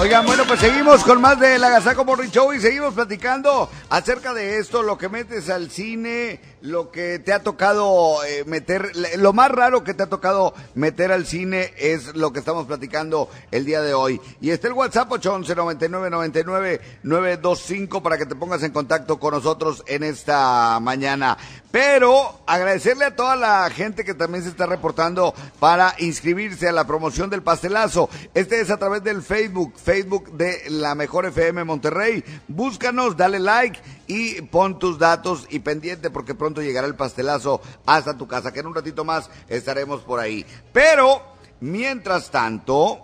Oigan, 0.00 0.26
bueno, 0.26 0.42
pues 0.44 0.58
seguimos 0.58 1.04
con 1.04 1.20
más 1.20 1.38
de 1.38 1.56
La 1.56 1.80
Morning 2.04 2.28
Show 2.28 2.52
y 2.52 2.58
seguimos 2.58 2.94
platicando 2.94 3.70
acerca 3.88 4.34
de 4.34 4.58
esto, 4.58 4.82
lo 4.82 4.98
que 4.98 5.08
metes 5.08 5.48
al 5.48 5.70
cine, 5.70 6.40
lo 6.62 6.90
que 6.90 7.20
te 7.20 7.32
ha 7.32 7.44
tocado 7.44 8.24
eh, 8.24 8.42
meter, 8.44 8.90
lo 9.18 9.32
más 9.32 9.52
raro 9.52 9.84
que 9.84 9.94
te 9.94 10.02
ha 10.02 10.08
tocado 10.08 10.52
meter 10.74 11.12
al 11.12 11.26
cine 11.26 11.72
es 11.78 12.16
lo 12.16 12.32
que 12.32 12.40
estamos 12.40 12.66
platicando 12.66 13.28
el 13.52 13.64
día 13.64 13.82
de 13.82 13.94
hoy. 13.94 14.20
Y 14.40 14.50
está 14.50 14.66
el 14.66 14.72
WhatsApp 14.72 15.12
811 15.12 15.54
99 15.54 16.10
99 16.10 16.80
925 17.04 18.02
para 18.02 18.18
que 18.18 18.26
te 18.26 18.34
pongas 18.34 18.64
en 18.64 18.72
contacto 18.72 19.20
con 19.20 19.32
nosotros 19.32 19.84
en 19.86 20.02
esta 20.02 20.80
mañana. 20.80 21.38
Pero 21.70 22.40
agradecerle 22.46 23.04
a 23.04 23.16
toda 23.16 23.36
la 23.36 23.68
gente 23.70 24.04
que 24.04 24.14
también 24.14 24.42
se 24.44 24.50
está 24.50 24.66
reportando 24.66 25.34
para 25.60 25.94
inscribirse 25.98 26.68
a 26.68 26.72
la 26.72 26.86
promoción 26.86 27.30
del 27.30 27.42
pastelazo. 27.42 28.08
Este 28.32 28.60
es 28.60 28.70
a 28.70 28.76
través 28.76 29.02
del 29.02 29.22
Facebook 29.22 29.74
Facebook 29.84 30.32
de 30.32 30.62
la 30.70 30.94
Mejor 30.94 31.26
FM 31.26 31.64
Monterrey. 31.64 32.24
Búscanos, 32.48 33.16
dale 33.16 33.38
like 33.38 33.78
y 34.06 34.40
pon 34.42 34.78
tus 34.78 34.98
datos 34.98 35.46
y 35.50 35.58
pendiente 35.58 36.10
porque 36.10 36.34
pronto 36.34 36.62
llegará 36.62 36.86
el 36.86 36.96
pastelazo 36.96 37.60
hasta 37.84 38.16
tu 38.16 38.26
casa, 38.26 38.52
que 38.52 38.60
en 38.60 38.66
un 38.66 38.74
ratito 38.74 39.04
más 39.04 39.30
estaremos 39.48 40.00
por 40.00 40.20
ahí. 40.20 40.46
Pero, 40.72 41.22
mientras 41.60 42.30
tanto, 42.30 43.00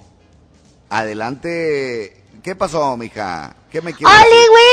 adelante. 0.89 2.17
¿Qué 2.43 2.57
pasó, 2.57 2.97
mija? 2.97 3.55
¿Qué 3.71 3.83
me 3.83 3.93
quieres 3.93 4.17
¡Oli! 4.17 4.70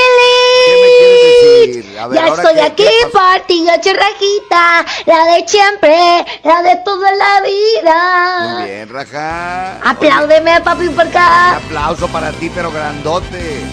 ¿Qué 0.68 0.74
me 0.82 0.90
quieres 0.98 1.84
decir? 1.86 2.00
A 2.00 2.08
ver, 2.08 2.20
ya 2.20 2.28
estoy 2.28 2.54
qué- 2.56 2.62
aquí 2.62 2.84
qué 2.84 3.08
pasó? 3.12 3.12
por 3.14 3.48
ti, 3.48 3.66
yo 3.66 3.72
chirrajita, 3.82 4.86
la 5.06 5.26
de 5.26 5.48
siempre, 5.48 6.26
la 6.44 6.62
de 6.64 6.76
toda 6.84 7.10
la 7.16 7.42
vida. 7.42 8.40
Muy 8.60 8.64
bien, 8.66 8.90
Raja. 8.90 9.80
Apláudeme, 9.84 10.62
papi, 10.62 10.90
por 10.90 11.06
Un 11.06 11.10
acá. 11.12 11.56
aplauso 11.58 12.08
para 12.10 12.32
ti, 12.34 12.52
pero 12.54 12.72
grandote. 12.72 13.66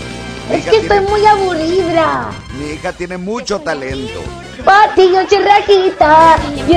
Mi 0.51 0.57
Es 0.57 0.65
que 0.67 0.77
estoy 0.77 1.01
muy 1.01 1.25
aburrida. 1.27 2.31
Mi 2.53 2.73
hija 2.73 2.93
tiene 2.93 3.17
mucho 3.17 3.61
talento. 3.61 4.21
Por 4.65 4.95
ti, 4.95 5.11
yo 5.13 5.25
chirrajita, 5.27 6.37
yo 6.69 6.77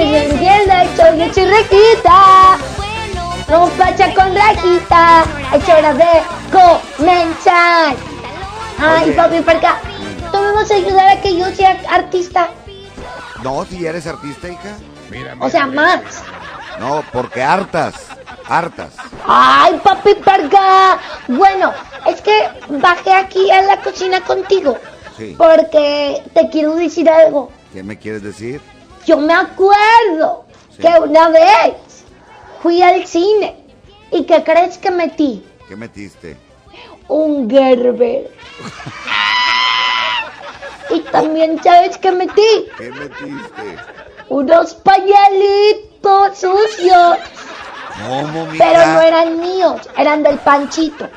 soy 0.96 1.20
yo 1.20 1.32
chirrajita. 1.34 2.58
No 3.50 3.68
pacha 3.78 4.14
con 4.14 4.36
rajita, 4.36 5.24
es 5.54 5.70
hora 5.70 5.94
de 5.94 6.22
comenzar. 6.52 7.96
Ay, 8.80 9.04
Oye. 9.06 9.12
papi, 9.14 9.40
por 9.42 9.56
acá. 9.56 9.80
¿Tú 10.38 10.44
me 10.44 10.52
vas 10.52 10.70
a 10.70 10.76
ayudar 10.76 11.10
a 11.18 11.22
que 11.22 11.36
yo 11.36 11.48
sea 11.56 11.82
artista? 11.90 12.50
No, 13.44 13.66
si 13.66 13.84
eres 13.88 14.06
artista, 14.06 14.48
hija. 14.50 14.78
O 15.40 15.50
sea, 15.50 15.66
más. 15.66 16.02
No, 16.80 17.04
porque 17.12 17.42
hartas. 17.42 17.96
Hartas. 18.48 18.94
Ay, 19.26 19.80
papi, 19.84 20.14
parga. 20.24 21.00
Bueno, 21.28 21.74
es 22.06 22.22
que 22.22 22.50
bajé 22.70 23.14
aquí 23.14 23.50
a 23.50 23.64
la 23.64 23.82
cocina 23.82 24.22
contigo 24.22 24.78
Sí. 25.18 25.34
porque 25.40 26.22
te 26.36 26.50
quiero 26.50 26.76
decir 26.76 27.10
algo. 27.10 27.52
¿Qué 27.74 27.82
me 27.82 27.98
quieres 27.98 28.22
decir? 28.22 28.62
Yo 29.08 29.18
me 29.18 29.34
acuerdo 29.34 30.46
Sí. 30.76 30.84
que 30.84 30.88
una 31.00 31.30
vez 31.30 31.74
fui 32.62 32.84
al 32.84 33.08
cine 33.08 33.56
y 34.12 34.24
que 34.26 34.44
crees 34.44 34.78
que 34.78 34.92
metí 34.92 35.44
¿Qué 35.68 35.76
metiste? 35.76 36.38
un 37.08 37.50
Gerber. 37.50 38.32
y 40.90 41.00
también 41.02 41.62
sabes 41.64 41.98
que 41.98 42.12
metí 42.12 42.68
¿Qué 42.78 42.92
metiste? 42.92 43.78
unos 44.30 44.74
pañalitos 44.76 46.38
sucios, 46.38 47.18
¿Cómo, 48.08 48.46
mija? 48.48 48.66
pero 48.66 48.86
no 48.94 49.02
eran 49.02 49.40
míos, 49.40 49.82
eran 49.98 50.24
del 50.24 50.38
panchito. 50.40 51.08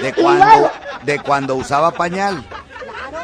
¿De 0.00 0.12
cuando, 0.14 0.44
luego- 0.44 0.70
de 1.02 1.18
cuando 1.20 1.54
usaba 1.56 1.90
pañal? 1.92 2.42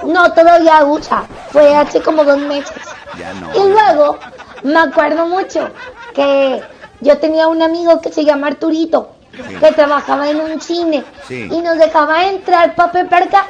No, 0.05 0.33
todavía 0.33 0.85
usa. 0.85 1.25
Fue 1.51 1.75
hace 1.75 2.01
como 2.01 2.23
dos 2.25 2.39
meses. 2.39 2.77
Ya 3.19 3.33
no. 3.35 3.51
Y 3.53 3.69
luego 3.73 4.19
me 4.63 4.79
acuerdo 4.79 5.27
mucho 5.27 5.71
que 6.15 6.63
yo 7.01 7.19
tenía 7.19 7.49
un 7.49 7.63
amigo 7.63 8.01
que 8.01 8.13
se 8.13 8.25
llama 8.25 8.47
Arturito, 8.49 9.11
Sí. 9.33 9.57
que 9.57 9.73
trabajaba 9.73 10.29
en 10.29 10.41
un 10.41 10.61
cine 10.61 11.05
Sí. 11.27 11.49
y 11.51 11.61
nos 11.63 11.79
dejaba 11.79 12.25
entrar 12.27 12.75
papi 12.77 13.05
perca 13.05 13.45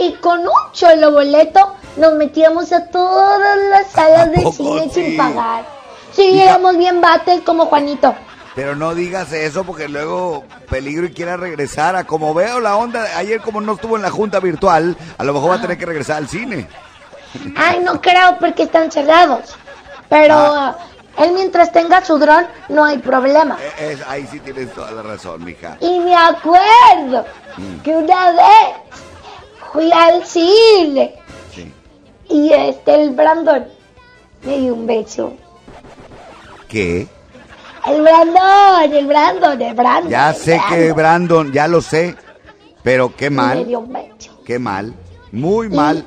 y 0.00 0.12
con 0.14 0.40
un 0.40 0.48
solo 0.72 1.12
boleto 1.12 1.74
nos 1.96 2.14
metíamos 2.14 2.72
a 2.72 2.86
todas 2.86 3.58
las 3.70 3.90
salas 3.92 4.30
de 4.32 4.50
cine 4.52 4.90
sí? 4.92 5.02
sin 5.04 5.16
pagar. 5.16 5.64
Sí, 6.12 6.40
éramos 6.40 6.76
bien 6.76 7.00
bates 7.00 7.40
como 7.42 7.66
Juanito. 7.66 8.14
Pero 8.54 8.74
no 8.74 8.94
digas 8.94 9.32
eso 9.32 9.62
porque 9.64 9.88
luego 9.88 10.44
peligro 10.68 11.06
y 11.06 11.12
quiera 11.12 11.36
regresar. 11.36 11.94
A 11.94 12.04
como 12.04 12.34
veo 12.34 12.58
la 12.60 12.76
onda, 12.76 13.06
ayer 13.16 13.40
como 13.40 13.60
no 13.60 13.74
estuvo 13.74 13.96
en 13.96 14.02
la 14.02 14.10
junta 14.10 14.40
virtual, 14.40 14.96
a 15.18 15.24
lo 15.24 15.32
mejor 15.32 15.50
va 15.52 15.54
a 15.56 15.60
tener 15.60 15.78
que 15.78 15.86
regresar 15.86 16.16
al 16.16 16.28
cine. 16.28 16.66
Ay, 17.56 17.80
no 17.84 18.00
creo 18.00 18.36
porque 18.40 18.64
están 18.64 18.90
cerrados. 18.90 19.54
Pero 20.08 20.34
Ah. 20.34 20.76
él 21.18 21.30
mientras 21.32 21.70
tenga 21.70 22.04
su 22.04 22.18
dron 22.18 22.44
no 22.68 22.84
hay 22.84 22.98
problema. 22.98 23.56
Eh, 23.78 23.92
es- 23.92 24.08
ahí 24.08 24.26
sí 24.30 24.40
tienes 24.40 24.72
toda 24.74 24.90
la 24.90 25.02
razón, 25.02 25.44
mija. 25.44 25.76
Y 25.80 26.00
me 26.00 26.16
acuerdo 26.16 27.24
Mm. 27.56 27.78
que 27.82 27.90
una 27.96 28.32
vez 28.32 29.00
fui 29.72 29.90
al 29.92 30.24
cine 30.26 31.14
Sí. 31.54 31.72
y 32.28 32.52
este, 32.52 32.94
el 33.02 33.10
Brandon 33.10 33.66
me 34.42 34.58
dio 34.58 34.74
un 34.74 34.86
beso. 34.86 35.34
¿Qué? 36.68 37.06
El 37.86 38.02
Brandon, 38.02 38.92
el 38.92 39.06
Brandon, 39.06 39.60
el 39.62 39.74
Brandon. 39.74 40.10
Ya 40.10 40.30
el 40.30 40.36
sé 40.36 40.60
que 40.68 40.92
Brandon, 40.92 41.52
ya 41.52 41.66
lo 41.68 41.80
sé, 41.80 42.14
pero 42.82 43.14
qué 43.16 43.30
Me 43.30 43.36
mal, 43.36 43.66
dio 43.66 43.80
un 43.80 43.92
beso. 43.92 44.40
qué 44.44 44.58
mal, 44.58 44.94
muy 45.32 45.68
mal. 45.68 46.04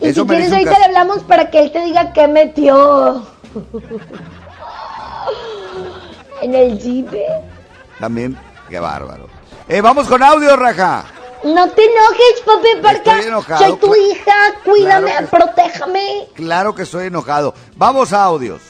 Y 0.00 0.08
Eso 0.08 0.22
si 0.22 0.28
me 0.28 0.34
quieres 0.36 0.52
ahorita 0.52 0.78
le 0.78 0.84
hablamos 0.86 1.18
para 1.24 1.50
que 1.50 1.60
él 1.60 1.72
te 1.72 1.84
diga 1.84 2.12
qué 2.12 2.26
metió. 2.26 3.26
en 6.42 6.54
el 6.54 6.80
cine. 6.80 7.26
También, 7.98 8.36
qué 8.68 8.78
bárbaro. 8.80 9.26
Eh, 9.68 9.80
vamos 9.82 10.08
con 10.08 10.22
audio, 10.22 10.56
Raja. 10.56 11.04
No 11.44 11.68
te 11.70 11.82
enojes, 11.84 12.42
papi, 12.44 12.68
porque 12.82 13.10
Estoy 13.10 13.28
enojado, 13.28 13.64
soy 13.64 13.76
tu 13.78 13.94
hija. 13.94 14.32
Cuídame, 14.64 15.06
claro 15.10 15.26
que- 15.30 15.36
protéjame. 15.36 16.04
Claro 16.34 16.74
que 16.74 16.82
estoy 16.82 17.06
enojado. 17.06 17.54
Vamos 17.76 18.12
a 18.12 18.24
audios. 18.24 18.60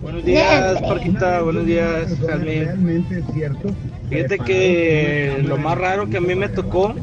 Buenos 0.00 0.24
días, 0.24 0.80
Parquita. 0.82 1.42
Buenos 1.42 1.66
días, 1.66 2.08
Jasmine. 2.26 2.64
Realmente 2.64 3.18
es 3.18 3.24
cierto. 3.34 3.68
Fíjate 4.08 4.38
que 4.38 5.42
lo 5.44 5.58
más 5.58 5.78
raro 5.78 6.08
que 6.08 6.16
a 6.16 6.20
mí 6.20 6.34
me 6.34 6.48
tocó 6.48 6.94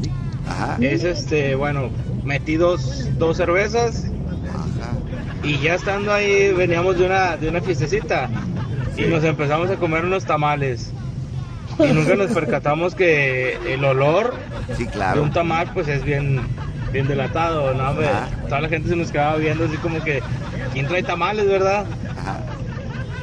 es 0.82 1.04
este, 1.04 1.56
bueno, 1.56 1.90
metí 2.24 2.56
dos, 2.56 3.06
dos 3.18 3.38
cervezas 3.38 4.06
y 5.44 5.58
ya 5.60 5.76
estando 5.76 6.12
ahí 6.12 6.52
veníamos 6.52 6.98
de 6.98 7.06
una, 7.06 7.38
de 7.38 7.48
una 7.50 7.62
fiestecita 7.62 8.30
y 8.98 9.04
nos 9.04 9.24
empezamos 9.24 9.70
a 9.70 9.76
comer 9.78 10.04
unos 10.04 10.26
tamales. 10.26 10.92
Y 11.90 11.94
nunca 11.94 12.16
nos 12.16 12.32
percatamos 12.32 12.94
que 12.94 13.58
el 13.74 13.84
olor 13.86 14.34
Sí, 14.78 14.86
de 14.86 15.20
un 15.20 15.32
tamal 15.32 15.72
pues 15.74 15.88
es 15.88 16.04
bien, 16.04 16.46
bien 16.92 17.08
delatado, 17.08 17.74
¿no? 17.74 17.90
hombre? 17.90 18.08
Toda 18.48 18.62
la 18.62 18.70
gente 18.70 18.90
se 18.90 18.96
nos 18.96 19.12
quedaba 19.12 19.38
viendo 19.38 19.66
así 19.66 19.78
como 19.78 20.04
que, 20.04 20.22
¿quién 20.74 20.88
trae 20.88 21.04
tamales, 21.04 21.48
verdad? 21.48 21.86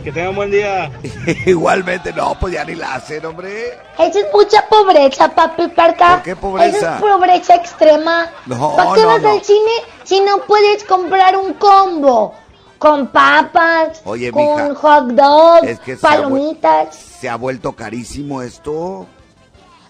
Que 0.02 0.12
tengan 0.12 0.36
buen 0.36 0.52
día. 0.52 0.88
Igualmente, 1.46 2.12
no, 2.12 2.38
pues 2.38 2.54
ya 2.54 2.64
ni 2.64 2.76
la 2.76 2.94
hacen, 2.94 3.26
hombre. 3.26 3.76
Esa 3.98 4.20
es 4.20 4.26
mucha 4.32 4.64
pobreza, 4.68 5.34
papi, 5.34 5.66
parca. 5.66 6.14
¿Por 6.14 6.22
qué 6.22 6.36
pobreza? 6.36 6.76
Esa 6.78 6.94
es 6.94 7.00
pobreza 7.02 7.54
extrema. 7.56 8.30
No, 8.46 8.76
¿Para 8.76 8.94
qué 8.94 9.02
no, 9.02 9.08
vas 9.08 9.22
no. 9.22 9.32
al 9.32 9.42
cine 9.42 9.72
si 10.04 10.20
no 10.20 10.38
puedes 10.46 10.84
comprar 10.84 11.36
un 11.36 11.54
combo? 11.54 12.34
Con 12.78 13.06
papas, 13.08 14.02
Oye, 14.04 14.30
con 14.30 14.42
mija, 14.42 14.74
hot 14.74 15.06
dog, 15.12 15.64
es 15.64 15.80
que 15.80 15.96
se 15.96 16.06
ha 16.06 16.10
vu- 16.10 16.22
palomitas. 16.24 16.94
Se 16.96 17.28
ha 17.28 17.36
vuelto 17.36 17.72
carísimo 17.72 18.42
esto. 18.42 19.06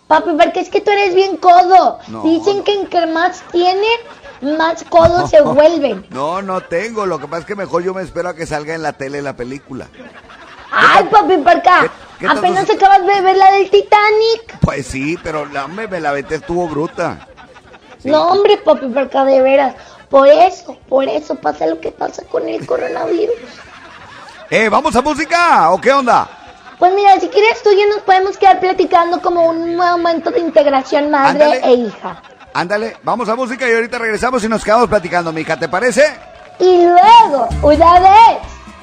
Papi, 0.06 0.31
porque 0.40 0.60
es 0.60 0.68
que 0.68 0.81
tú 0.81 0.90
eres 0.92 1.15
bien 1.15 1.36
codo. 1.36 1.98
No, 2.06 2.23
Dicen 2.23 2.62
que 2.62 2.74
entre 2.74 3.08
más 3.08 3.42
tiene, 3.50 3.89
más 4.40 4.84
codos 4.84 5.31
se 5.31 5.40
vuelven. 5.42 6.06
No, 6.10 6.42
no 6.42 6.60
tengo. 6.60 7.06
Lo 7.06 7.18
que 7.18 7.26
pasa 7.26 7.40
es 7.40 7.47
que 7.47 7.56
mejor 7.56 7.82
yo 7.82 7.92
me 7.92 8.02
espero 8.02 8.28
a 8.28 8.34
que 8.36 8.47
salga 8.47 8.74
en 8.74 8.82
la 8.82 8.92
tele 8.92 9.20
la 9.20 9.34
película. 9.34 9.89
Ay, 10.70 11.05
papi, 11.10 11.39
parca. 11.39 11.90
qué 12.20 12.26
Apenas 12.28 12.70
acabas 12.70 13.05
de 13.05 13.20
ver 13.20 13.36
la 13.36 13.50
del 13.52 13.68
Titanic. 13.68 14.58
Pues 14.60 14.86
sí, 14.86 15.18
pero 15.23 15.44
la 15.47 15.66
me 15.66 15.89
la 16.00 16.12
vete 16.12 16.36
estuvo 16.36 16.68
bruta. 16.68 17.26
No, 18.05 18.28
hombre, 18.28 18.58
papi, 18.58 18.86
parca, 18.86 19.24
de 19.24 19.42
veras. 19.42 19.74
Por 20.10 20.28
eso, 20.28 20.76
por 20.89 21.05
eso 21.09 21.35
pasa 21.35 21.67
lo 21.67 21.81
que 21.81 21.91
pasa 21.91 22.23
con 22.31 22.49
el 22.49 22.65
coronavirus. 22.67 23.35
Eh, 24.51 24.68
¿vamos 24.68 24.94
a 24.94 25.02
música 25.02 25.70
o 25.70 25.81
qué 25.81 25.93
onda? 25.93 26.28
Pues 26.78 26.93
mira, 26.94 27.18
si 27.18 27.28
quieres 27.28 27.62
tú 27.62 27.70
y 27.70 27.81
yo 27.81 27.89
nos 27.89 28.02
podemos 28.02 28.36
quedar 28.36 28.60
platicando 28.60 29.20
como 29.20 29.47
un 29.49 29.75
momento 29.76 30.31
de 30.31 30.41
integración 30.41 31.10
madre 31.10 31.44
Ándale. 31.44 31.60
e 31.67 31.73
hija. 31.75 32.23
Ándale, 32.55 32.97
vamos 33.02 33.28
a 33.28 33.35
música 33.35 33.68
y 33.68 33.73
ahorita 33.75 33.99
regresamos 33.99 34.44
y 34.44 34.49
nos 34.49 34.62
quedamos 34.62 34.89
platicando, 34.89 35.33
mija, 35.33 35.59
¿te 35.59 35.68
parece? 35.68 36.05
Y 36.59 36.85
luego, 36.86 37.49
una 37.62 38.01
vez 38.01 38.39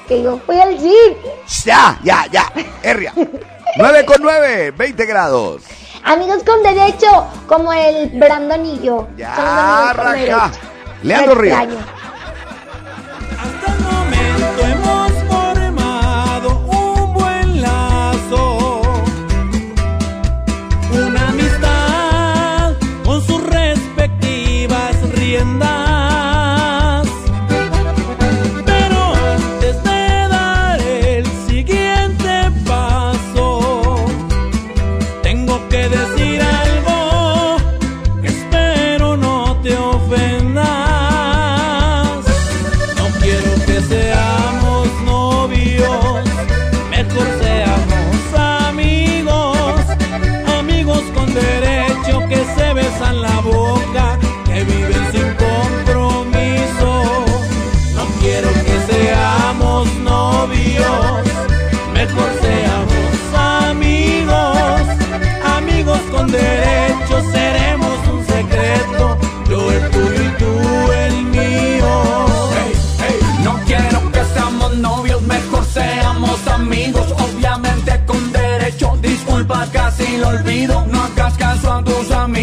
que 0.06 0.22
yo 0.22 0.38
fui 0.44 0.60
al 0.60 0.78
circo, 0.78 1.28
Ya, 1.64 1.98
ya, 2.04 2.26
ya, 2.30 2.52
herria. 2.82 3.12
9 3.76 4.04
con 4.04 4.16
9, 4.20 4.70
20 4.72 5.06
grados. 5.06 5.62
amigos 6.04 6.42
con 6.44 6.62
derecho, 6.62 7.26
como 7.48 7.72
el 7.72 8.10
Brandon 8.10 8.64
y 8.66 8.80
yo. 8.80 9.08
Ya, 9.16 9.92
raja. 9.94 10.50
Leandro 11.04 11.34
Me 11.34 11.42
Ríos. 11.42 11.60
extraño. 11.60 11.84
hemos 14.66 15.12
formado 15.28 16.60
un 16.60 17.12
buen 17.12 17.60
lazo, 17.60 18.80
una 20.90 21.28
amistad 21.28 22.72
con 23.04 23.20
sus 23.22 23.44
respectivas 23.48 25.10
riendas. 25.14 25.73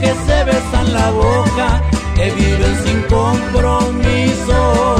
que 0.00 0.12
se 0.26 0.44
besan 0.44 0.92
la 0.92 1.10
boca, 1.10 1.82
que 2.14 2.30
viven 2.30 2.74
sin 2.84 3.02
compromiso. 3.02 4.93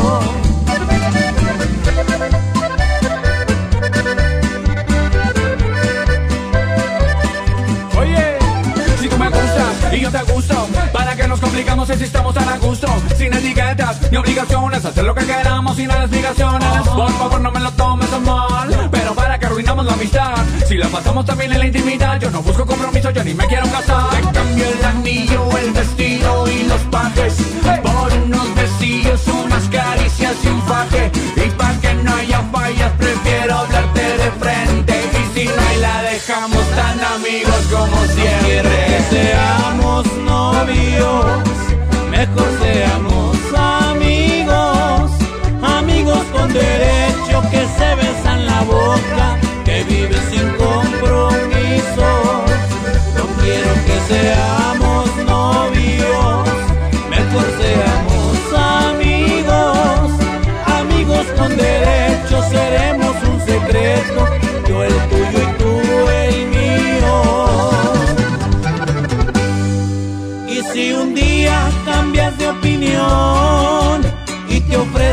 Complicamos 11.45 11.89
si 11.89 12.05
estamos 12.05 12.37
a 12.37 12.59
gusto? 12.59 12.87
Sin 13.19 13.33
etiquetas 13.33 14.11
ni 14.11 14.17
obligaciones, 14.17 14.85
hacer 14.85 15.05
lo 15.05 15.15
que 15.15 15.25
queramos 15.27 15.77
sin 15.77 15.89
las 15.89 16.01
explicaciones. 16.01 16.89
Por 16.89 17.13
favor, 17.13 17.41
no 17.41 17.51
me 17.51 17.61
lo 17.61 17.71
tomes 17.73 18.13
a 18.13 18.19
mal, 18.19 18.89
pero 18.91 19.15
para 19.15 19.39
que 19.39 19.47
arruinamos 19.47 19.85
la 19.85 19.93
amistad. 19.93 20.35
Si 20.67 20.77
la 20.77 20.89
pasamos 20.89 21.27
también 21.27 21.53
en 21.53 21.59
la 21.59 21.67
intimidad, 21.67 22.19
yo 22.19 22.31
no 22.31 22.43
busco 22.43 22.65
compromiso, 22.65 23.11
yo 23.11 23.23
ni 23.25 23.35
me 23.35 23.47
quiero 23.47 23.67
casar. 23.67 24.11
Te 24.11 24.21
cambio 24.33 24.65
el 24.65 24.85
anillo, 24.85 25.59
el 25.59 25.71
vestido 25.73 26.49
y 26.49 26.63
los 26.65 26.81
pajes 26.91 27.35
por 27.83 28.13
unos 28.25 28.55
besillos, 28.55 29.21
unas 29.29 29.69
caricias 29.69 30.37
y 30.45 30.49
un 30.49 30.63
faje. 30.63 31.13
Y 31.37 31.51
para 31.51 31.79
que 31.81 31.95
no 31.95 32.15
haya 32.15 32.41
fallas, 32.53 32.93
prefiero 32.93 33.59
hablarte 33.59 34.01
de 34.01 34.31
frente. 34.41 34.95
Y 35.13 35.39
si 35.39 35.47
no 35.47 35.63
hay, 35.69 35.77
la 35.79 36.03
dejamos 36.03 36.71
tan 36.71 37.01
amigos 37.17 37.63
como 37.71 37.97
siempre. 38.07 39.64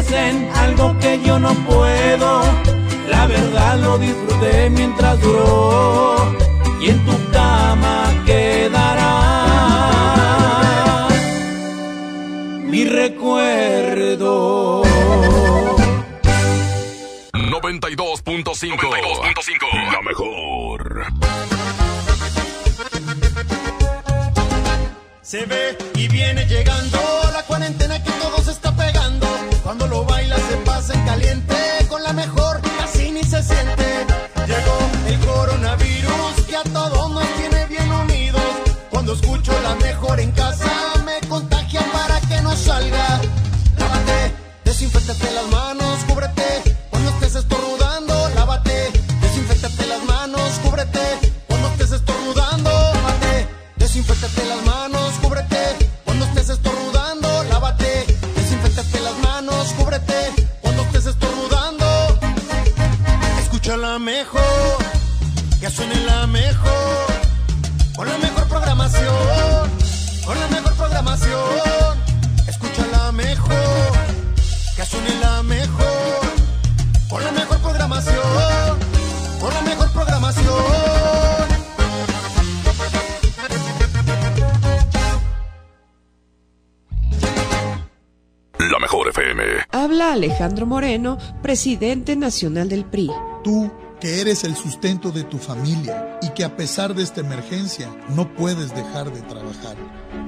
Ofrecen 0.01 0.49
algo 0.55 0.97
que 0.99 1.21
yo 1.23 1.39
no 1.39 1.53
puedo, 1.65 2.43
la 3.09 3.25
verdad 3.27 3.79
lo 3.79 3.97
disfruté 3.97 4.69
mientras 4.69 5.19
duró 5.21 6.35
y 6.81 6.89
en 6.89 7.05
tu 7.05 7.31
cama 7.31 8.13
quedará 8.25 9.07
mi 12.63 12.83
recuerdo. 12.85 14.83
92.5. 17.33 19.91
La 19.91 20.01
mejor. 20.01 21.05
Se 25.21 25.45
ve 25.45 25.77
y 25.95 26.07
viene 26.07 26.45
llegando 26.45 26.99
la 27.33 27.43
cuarentena 27.43 28.01
que 28.03 28.11
todo 28.11 28.41
se 28.43 28.51
está 28.51 28.75
pegando. 28.75 29.30
Cuando 29.71 29.87
lo 29.87 30.03
baila 30.03 30.35
se 30.35 30.57
pasa 30.65 30.93
en 30.93 31.05
caliente, 31.05 31.55
con 31.87 32.03
la 32.03 32.11
mejor 32.11 32.59
casi 32.77 33.09
ni 33.09 33.23
se 33.23 33.41
siente. 33.41 33.80
Moreno, 90.71 91.17
presidente 91.41 92.15
nacional 92.15 92.69
del 92.69 92.85
PRI. 92.85 93.11
Tú, 93.43 93.69
que 93.99 94.21
eres 94.21 94.45
el 94.45 94.55
sustento 94.55 95.11
de 95.11 95.25
tu 95.25 95.37
familia 95.37 96.17
y 96.21 96.29
que 96.29 96.45
a 96.45 96.55
pesar 96.55 96.95
de 96.95 97.03
esta 97.03 97.19
emergencia 97.19 97.93
no 98.15 98.33
puedes 98.35 98.73
dejar 98.73 99.11
de 99.11 99.19
trabajar. 99.23 99.75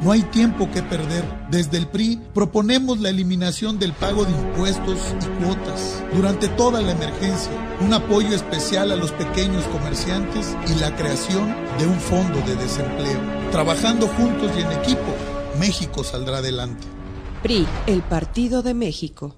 No 0.01 0.11
hay 0.11 0.21
tiempo 0.23 0.69
que 0.69 0.83
perder. 0.83 1.23
Desde 1.49 1.77
el 1.77 1.87
PRI 1.87 2.19
proponemos 2.33 2.99
la 2.99 3.07
eliminación 3.07 3.79
del 3.79 3.93
pago 3.93 4.25
de 4.25 4.33
impuestos 4.33 4.99
y 5.21 5.45
cuotas 5.45 6.03
durante 6.13 6.49
toda 6.49 6.81
la 6.81 6.91
emergencia, 6.91 7.53
un 7.79 7.93
apoyo 7.93 8.35
especial 8.35 8.91
a 8.91 8.97
los 8.97 9.13
pequeños 9.13 9.63
comerciantes 9.67 10.57
y 10.67 10.77
la 10.77 10.93
creación 10.97 11.55
de 11.79 11.87
un 11.87 11.97
fondo 12.01 12.41
de 12.41 12.57
desempleo. 12.57 13.21
Trabajando 13.49 14.09
juntos 14.09 14.51
y 14.57 14.61
en 14.61 14.71
equipo, 14.73 15.15
México 15.57 16.03
saldrá 16.03 16.39
adelante. 16.39 16.85
PRI, 17.43 17.65
el 17.87 18.01
Partido 18.01 18.61
de 18.61 18.73
México. 18.73 19.37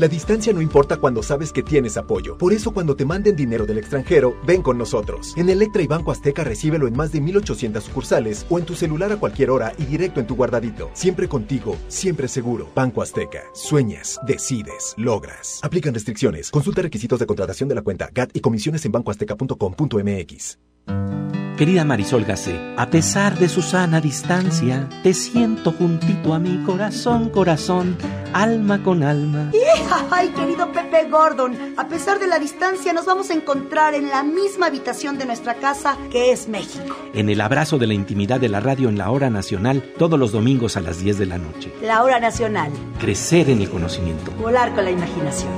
La 0.00 0.08
distancia 0.08 0.50
no 0.54 0.62
importa 0.62 0.96
cuando 0.96 1.22
sabes 1.22 1.52
que 1.52 1.62
tienes 1.62 1.98
apoyo. 1.98 2.38
Por 2.38 2.54
eso 2.54 2.72
cuando 2.72 2.96
te 2.96 3.04
manden 3.04 3.36
dinero 3.36 3.66
del 3.66 3.76
extranjero, 3.76 4.34
ven 4.46 4.62
con 4.62 4.78
nosotros. 4.78 5.34
En 5.36 5.50
Electra 5.50 5.82
y 5.82 5.86
Banco 5.86 6.10
Azteca 6.10 6.42
recíbelo 6.42 6.88
en 6.88 6.96
más 6.96 7.12
de 7.12 7.20
1800 7.20 7.84
sucursales 7.84 8.46
o 8.48 8.58
en 8.58 8.64
tu 8.64 8.74
celular 8.74 9.12
a 9.12 9.18
cualquier 9.18 9.50
hora 9.50 9.74
y 9.76 9.84
directo 9.84 10.18
en 10.18 10.26
tu 10.26 10.36
guardadito. 10.36 10.88
Siempre 10.94 11.28
contigo, 11.28 11.76
siempre 11.88 12.28
seguro. 12.28 12.70
Banco 12.74 13.02
Azteca. 13.02 13.42
Sueñas, 13.52 14.18
decides, 14.26 14.94
logras. 14.96 15.60
Aplican 15.62 15.92
restricciones. 15.92 16.50
Consulta 16.50 16.80
requisitos 16.80 17.18
de 17.18 17.26
contratación 17.26 17.68
de 17.68 17.74
la 17.74 17.82
cuenta 17.82 18.08
GAT 18.10 18.30
y 18.32 18.40
comisiones 18.40 18.82
en 18.86 18.92
bancoazteca.com.mx. 18.92 20.69
Querida 21.60 21.84
Marisol 21.84 22.24
Gacé, 22.24 22.58
a 22.78 22.88
pesar 22.88 23.38
de 23.38 23.46
su 23.46 23.60
sana 23.60 24.00
distancia, 24.00 24.88
te 25.02 25.12
siento 25.12 25.72
juntito 25.72 26.32
a 26.32 26.38
mi 26.38 26.64
corazón, 26.64 27.28
corazón, 27.28 27.98
alma 28.32 28.82
con 28.82 29.02
alma. 29.02 29.50
¡Ay, 30.10 30.30
querido 30.30 30.72
Pepe 30.72 31.10
Gordon! 31.10 31.74
A 31.76 31.86
pesar 31.86 32.18
de 32.18 32.28
la 32.28 32.38
distancia, 32.38 32.94
nos 32.94 33.04
vamos 33.04 33.28
a 33.28 33.34
encontrar 33.34 33.92
en 33.92 34.08
la 34.08 34.22
misma 34.22 34.68
habitación 34.68 35.18
de 35.18 35.26
nuestra 35.26 35.56
casa, 35.56 35.98
que 36.10 36.32
es 36.32 36.48
México. 36.48 36.96
En 37.12 37.28
el 37.28 37.42
abrazo 37.42 37.76
de 37.76 37.88
la 37.88 37.92
intimidad 37.92 38.40
de 38.40 38.48
la 38.48 38.60
radio 38.60 38.88
en 38.88 38.96
la 38.96 39.10
hora 39.10 39.28
nacional, 39.28 39.82
todos 39.98 40.18
los 40.18 40.32
domingos 40.32 40.78
a 40.78 40.80
las 40.80 41.00
10 41.00 41.18
de 41.18 41.26
la 41.26 41.36
noche. 41.36 41.74
La 41.82 42.02
hora 42.02 42.20
nacional. 42.20 42.72
Crecer 43.00 43.50
en 43.50 43.60
el 43.60 43.68
conocimiento. 43.68 44.30
Volar 44.32 44.74
con 44.74 44.84
la 44.84 44.92
imaginación. 44.92 45.52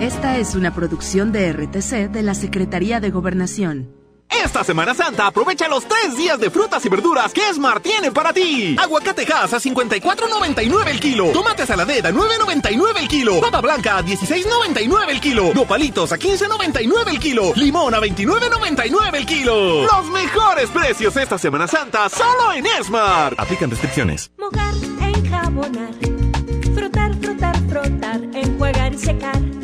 Esta 0.00 0.38
es 0.38 0.56
una 0.56 0.74
producción 0.74 1.30
de 1.30 1.52
RTC 1.52 2.10
de 2.10 2.22
la 2.24 2.34
Secretaría 2.34 2.98
de 2.98 3.10
Gobernación. 3.10 4.02
Esta 4.42 4.64
Semana 4.64 4.94
Santa 4.94 5.26
aprovecha 5.26 5.68
los 5.68 5.86
tres 5.86 6.16
días 6.16 6.38
de 6.38 6.50
frutas 6.50 6.84
y 6.84 6.88
verduras 6.88 7.32
que 7.32 7.42
Smart 7.52 7.82
tiene 7.82 8.10
para 8.10 8.32
ti. 8.32 8.76
Aguacate 8.78 9.26
Hass 9.32 9.52
a 9.52 9.58
54.99 9.58 10.88
el 10.88 11.00
kilo. 11.00 11.26
Tomate 11.32 11.66
saladera 11.66 12.08
a 12.08 12.12
9.99 12.12 12.98
el 12.98 13.08
kilo. 13.08 13.40
Papa 13.40 13.60
blanca 13.60 13.98
a 13.98 14.02
16.99 14.02 15.08
el 15.08 15.20
kilo. 15.20 15.52
Nopalitos 15.54 16.12
a 16.12 16.18
15.99 16.18 17.08
el 17.08 17.18
kilo. 17.18 17.52
Limón 17.54 17.94
a 17.94 18.00
29.99 18.00 19.14
el 19.14 19.26
kilo. 19.26 19.82
Los 19.84 20.06
mejores 20.06 20.70
precios 20.70 21.16
esta 21.16 21.38
Semana 21.38 21.68
Santa 21.68 22.08
solo 22.08 22.52
en 22.52 22.66
Smart. 22.82 23.38
Aplican 23.38 23.70
restricciones. 23.70 24.30
Mojar, 24.38 24.74
enjabonar, 25.00 25.94
frotar, 26.74 27.14
frotar, 27.20 27.56
frotar, 27.68 28.20
enjuagar 28.34 28.94
y 28.94 28.98
secar. 28.98 29.63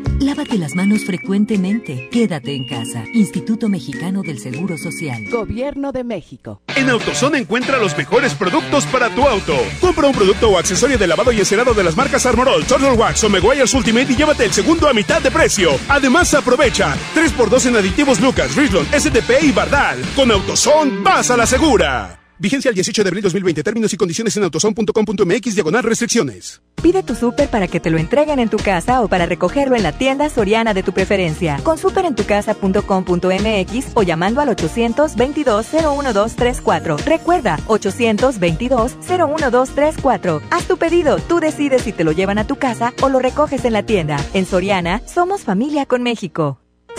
Lávate 0.21 0.59
las 0.59 0.75
manos 0.75 1.03
frecuentemente. 1.03 2.07
Quédate 2.11 2.53
en 2.53 2.67
casa. 2.67 3.05
Instituto 3.11 3.69
Mexicano 3.69 4.21
del 4.21 4.37
Seguro 4.37 4.77
Social. 4.77 5.25
Gobierno 5.31 5.91
de 5.91 6.03
México. 6.03 6.61
En 6.75 6.91
AutoZone 6.91 7.39
encuentra 7.39 7.79
los 7.79 7.97
mejores 7.97 8.35
productos 8.35 8.85
para 8.85 9.09
tu 9.09 9.27
auto. 9.27 9.55
Compra 9.79 10.05
un 10.05 10.13
producto 10.13 10.49
o 10.49 10.59
accesorio 10.59 10.99
de 10.99 11.07
lavado 11.07 11.31
y 11.31 11.39
encerado 11.39 11.73
de 11.73 11.83
las 11.83 11.97
marcas 11.97 12.27
Armorol, 12.27 12.63
Turtle 12.65 12.91
Wax 12.91 13.23
o 13.23 13.29
Meguiar's 13.29 13.73
Ultimate 13.73 14.13
y 14.13 14.15
llévate 14.15 14.45
el 14.45 14.53
segundo 14.53 14.87
a 14.87 14.93
mitad 14.93 15.23
de 15.23 15.31
precio. 15.31 15.71
Además, 15.89 16.31
aprovecha 16.35 16.95
3x2 17.15 17.65
en 17.65 17.77
aditivos 17.77 18.21
Lucas, 18.21 18.55
Richland, 18.55 18.93
SDP 18.93 19.41
y 19.41 19.51
Bardal. 19.51 20.03
Con 20.15 20.29
AutoZone, 20.29 20.99
vas 21.01 21.31
a 21.31 21.37
la 21.37 21.47
segura. 21.47 22.20
Vigencia 22.41 22.69
el 22.69 22.75
18 22.75 23.03
de 23.03 23.09
abril 23.09 23.21
2020. 23.21 23.61
Términos 23.61 23.93
y 23.93 23.97
condiciones 23.97 24.35
en 24.35 24.41
autoson.com.mx 24.45 25.53
diagonal 25.53 25.83
restricciones. 25.83 26.59
Pide 26.81 27.03
tu 27.03 27.13
súper 27.13 27.49
para 27.49 27.67
que 27.67 27.79
te 27.79 27.91
lo 27.91 27.99
entreguen 27.99 28.39
en 28.39 28.49
tu 28.49 28.57
casa 28.57 29.03
o 29.03 29.07
para 29.07 29.27
recogerlo 29.27 29.75
en 29.75 29.83
la 29.83 29.91
tienda 29.91 30.27
soriana 30.27 30.73
de 30.73 30.81
tu 30.81 30.91
preferencia. 30.91 31.59
Con 31.61 31.77
superentucasa.com.mx 31.77 33.91
o 33.93 34.01
llamando 34.01 34.41
al 34.41 34.49
822-01234. 34.49 36.97
Recuerda, 37.05 37.59
822-01234. 37.67 40.41
Haz 40.49 40.65
tu 40.65 40.77
pedido, 40.77 41.19
tú 41.19 41.39
decides 41.39 41.83
si 41.83 41.93
te 41.93 42.03
lo 42.03 42.11
llevan 42.11 42.39
a 42.39 42.47
tu 42.47 42.55
casa 42.55 42.95
o 43.03 43.09
lo 43.09 43.19
recoges 43.19 43.65
en 43.65 43.73
la 43.73 43.83
tienda. 43.83 44.17
En 44.33 44.47
Soriana, 44.47 45.03
somos 45.05 45.41
familia 45.41 45.85
con 45.85 46.01
México. 46.01 46.60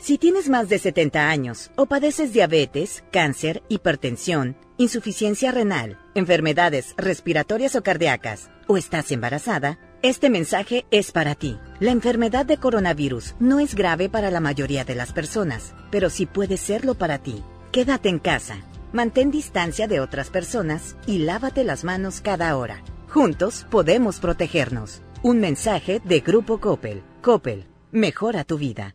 Si 0.00 0.16
tienes 0.16 0.48
más 0.48 0.70
de 0.70 0.78
70 0.78 1.28
años 1.28 1.70
o 1.76 1.84
padeces 1.84 2.32
diabetes, 2.32 3.04
cáncer, 3.12 3.62
hipertensión, 3.68 4.56
insuficiencia 4.78 5.52
renal, 5.52 5.98
enfermedades 6.14 6.94
respiratorias 6.96 7.76
o 7.76 7.82
cardíacas, 7.82 8.50
o 8.66 8.78
estás 8.78 9.12
embarazada, 9.12 9.78
este 10.00 10.30
mensaje 10.30 10.86
es 10.90 11.12
para 11.12 11.34
ti. 11.34 11.58
La 11.80 11.90
enfermedad 11.90 12.46
de 12.46 12.56
coronavirus 12.56 13.34
no 13.40 13.60
es 13.60 13.74
grave 13.74 14.08
para 14.08 14.30
la 14.30 14.40
mayoría 14.40 14.84
de 14.84 14.94
las 14.94 15.12
personas, 15.12 15.74
pero 15.90 16.08
sí 16.08 16.24
puede 16.24 16.56
serlo 16.56 16.94
para 16.94 17.18
ti. 17.18 17.44
Quédate 17.70 18.08
en 18.08 18.20
casa, 18.20 18.56
mantén 18.94 19.30
distancia 19.30 19.86
de 19.86 20.00
otras 20.00 20.30
personas 20.30 20.96
y 21.06 21.18
lávate 21.18 21.62
las 21.62 21.84
manos 21.84 22.22
cada 22.22 22.56
hora. 22.56 22.82
Juntos 23.08 23.66
podemos 23.70 24.18
protegernos. 24.18 25.02
Un 25.22 25.40
mensaje 25.40 26.00
de 26.02 26.20
Grupo 26.20 26.58
Coppel. 26.58 27.02
Coppel, 27.20 27.66
mejora 27.92 28.44
tu 28.44 28.56
vida. 28.56 28.94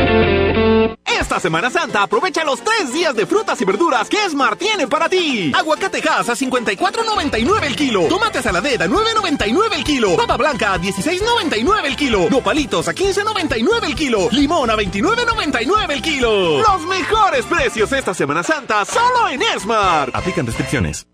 Esta 1.21 1.39
Semana 1.39 1.69
Santa 1.69 2.01
aprovecha 2.01 2.43
los 2.43 2.61
tres 2.61 2.91
días 2.91 3.15
de 3.15 3.27
frutas 3.27 3.61
y 3.61 3.63
verduras 3.63 4.09
que 4.09 4.17
Smart 4.27 4.57
tiene 4.57 4.87
para 4.87 5.07
ti. 5.07 5.51
Aguacate 5.55 5.99
Hass 5.99 6.29
a 6.29 6.33
54.99 6.33 7.63
el 7.63 7.75
kilo. 7.75 8.07
Tomate 8.07 8.41
saladera 8.41 8.85
a 8.85 8.87
9.99 8.87 9.75
el 9.75 9.83
kilo. 9.83 10.17
Papa 10.17 10.35
blanca 10.35 10.73
a 10.73 10.79
16.99 10.79 11.85
el 11.85 11.95
kilo. 11.95 12.27
Nopalitos 12.27 12.87
a 12.87 12.95
15.99 12.95 13.83
el 13.83 13.95
kilo. 13.95 14.29
Limón 14.31 14.71
a 14.71 14.75
29.99 14.75 15.91
el 15.91 16.01
kilo. 16.01 16.57
Los 16.59 16.81
mejores 16.87 17.45
precios 17.45 17.91
esta 17.91 18.15
Semana 18.15 18.41
Santa 18.41 18.83
solo 18.83 19.29
en 19.29 19.41
Smart. 19.59 20.15
Aplican 20.15 20.47
restricciones. 20.47 21.05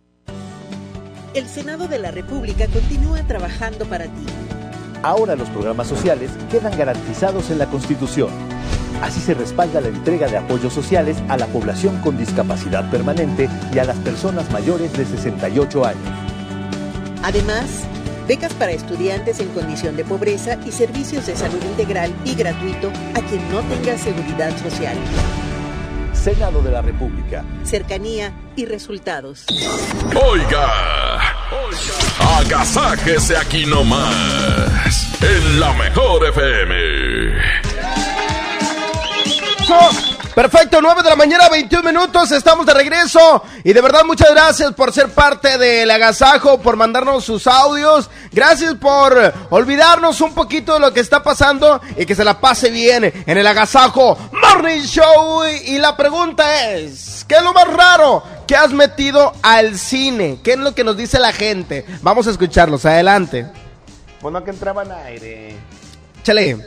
El 1.34 1.50
Senado 1.50 1.90
de 1.90 2.00
la 2.00 2.12
República 2.12 2.66
continúa 2.68 3.28
trabajando 3.28 3.86
para 3.86 4.06
ti. 4.06 4.26
Ahora 5.04 5.36
los 5.36 5.50
programas 5.50 5.88
sociales 5.88 6.32
quedan 6.50 6.78
garantizados 6.78 7.50
en 7.50 7.58
la 7.58 7.66
Constitución. 7.66 8.30
Así 9.02 9.20
se 9.20 9.34
respalda 9.34 9.80
la 9.82 9.90
entrega 9.90 10.28
de 10.28 10.38
apoyos 10.38 10.74
sociales 10.74 11.18
a 11.30 11.38
la 11.38 11.46
población 11.48 12.00
con 12.02 12.18
discapacidad 12.18 12.90
permanente 12.90 13.50
y 13.74 13.80
a 13.80 13.84
las 13.84 13.98
personas 13.98 14.52
mayores 14.52 14.94
de 14.94 15.06
68 15.06 15.86
años. 15.86 16.10
Además, 17.24 17.84
becas 18.28 18.54
para 18.54 18.72
estudiantes 18.72 19.40
en 19.40 19.50
condición 19.50 19.96
de 19.96 20.04
pobreza 20.04 20.58
y 20.66 20.72
servicios 20.72 21.28
de 21.28 21.36
salud 21.36 21.62
integral 21.64 22.14
y 22.26 22.36
gratuito 22.36 22.92
a 23.14 23.22
quien 23.22 23.50
no 23.52 23.62
tenga 23.62 23.98
seguridad 23.98 24.56
social. 24.58 24.98
Senado 26.14 26.62
de 26.62 26.72
la 26.72 26.82
República. 26.82 27.46
Cercanía 27.64 28.34
y 28.56 28.66
resultados. 28.66 29.46
Oiga, 30.30 31.22
agasáquese 32.40 33.38
aquí 33.38 33.66
nomás, 33.66 35.22
en 35.22 35.60
la 35.60 35.74
mejor 35.74 36.26
FM. 36.26 37.77
Perfecto, 40.34 40.80
9 40.82 41.04
de 41.04 41.10
la 41.10 41.16
mañana, 41.16 41.50
21 41.50 41.92
minutos, 41.92 42.32
estamos 42.32 42.66
de 42.66 42.74
regreso 42.74 43.44
y 43.64 43.74
de 43.74 43.82
verdad 43.82 44.06
muchas 44.06 44.32
gracias 44.32 44.72
por 44.74 44.94
ser 44.94 45.10
parte 45.10 45.58
del 45.58 45.90
agasajo, 45.92 46.62
por 46.62 46.78
mandarnos 46.78 47.26
sus 47.26 47.48
audios, 47.48 48.10
gracias 48.32 48.76
por 48.76 49.34
olvidarnos 49.50 50.22
un 50.22 50.34
poquito 50.34 50.76
de 50.76 50.80
lo 50.80 50.94
que 50.94 51.02
está 51.02 51.22
pasando 51.22 51.82
y 51.98 52.06
que 52.06 52.16
se 52.16 52.24
la 52.24 52.40
pase 52.40 52.70
bien 52.70 53.04
en 53.04 53.38
el 53.38 53.48
agasajo 53.48 54.18
Morning 54.32 54.84
Show 54.84 55.44
y 55.46 55.80
la 55.80 55.98
pregunta 55.98 56.70
es, 56.72 57.26
¿qué 57.28 57.36
es 57.36 57.44
lo 57.44 57.52
más 57.52 57.68
raro 57.68 58.24
que 58.48 58.56
has 58.56 58.72
metido 58.72 59.34
al 59.42 59.78
cine? 59.78 60.40
¿Qué 60.44 60.52
es 60.52 60.60
lo 60.60 60.74
que 60.74 60.84
nos 60.84 60.96
dice 60.96 61.20
la 61.20 61.34
gente? 61.34 61.86
Vamos 62.02 62.28
a 62.28 62.32
escucharlos, 62.32 62.86
adelante. 62.86 63.48
Bueno, 64.22 64.44
que 64.44 64.52
entraba 64.52 64.84
en 64.84 64.92
aire. 64.92 65.58
Chale. 66.24 66.58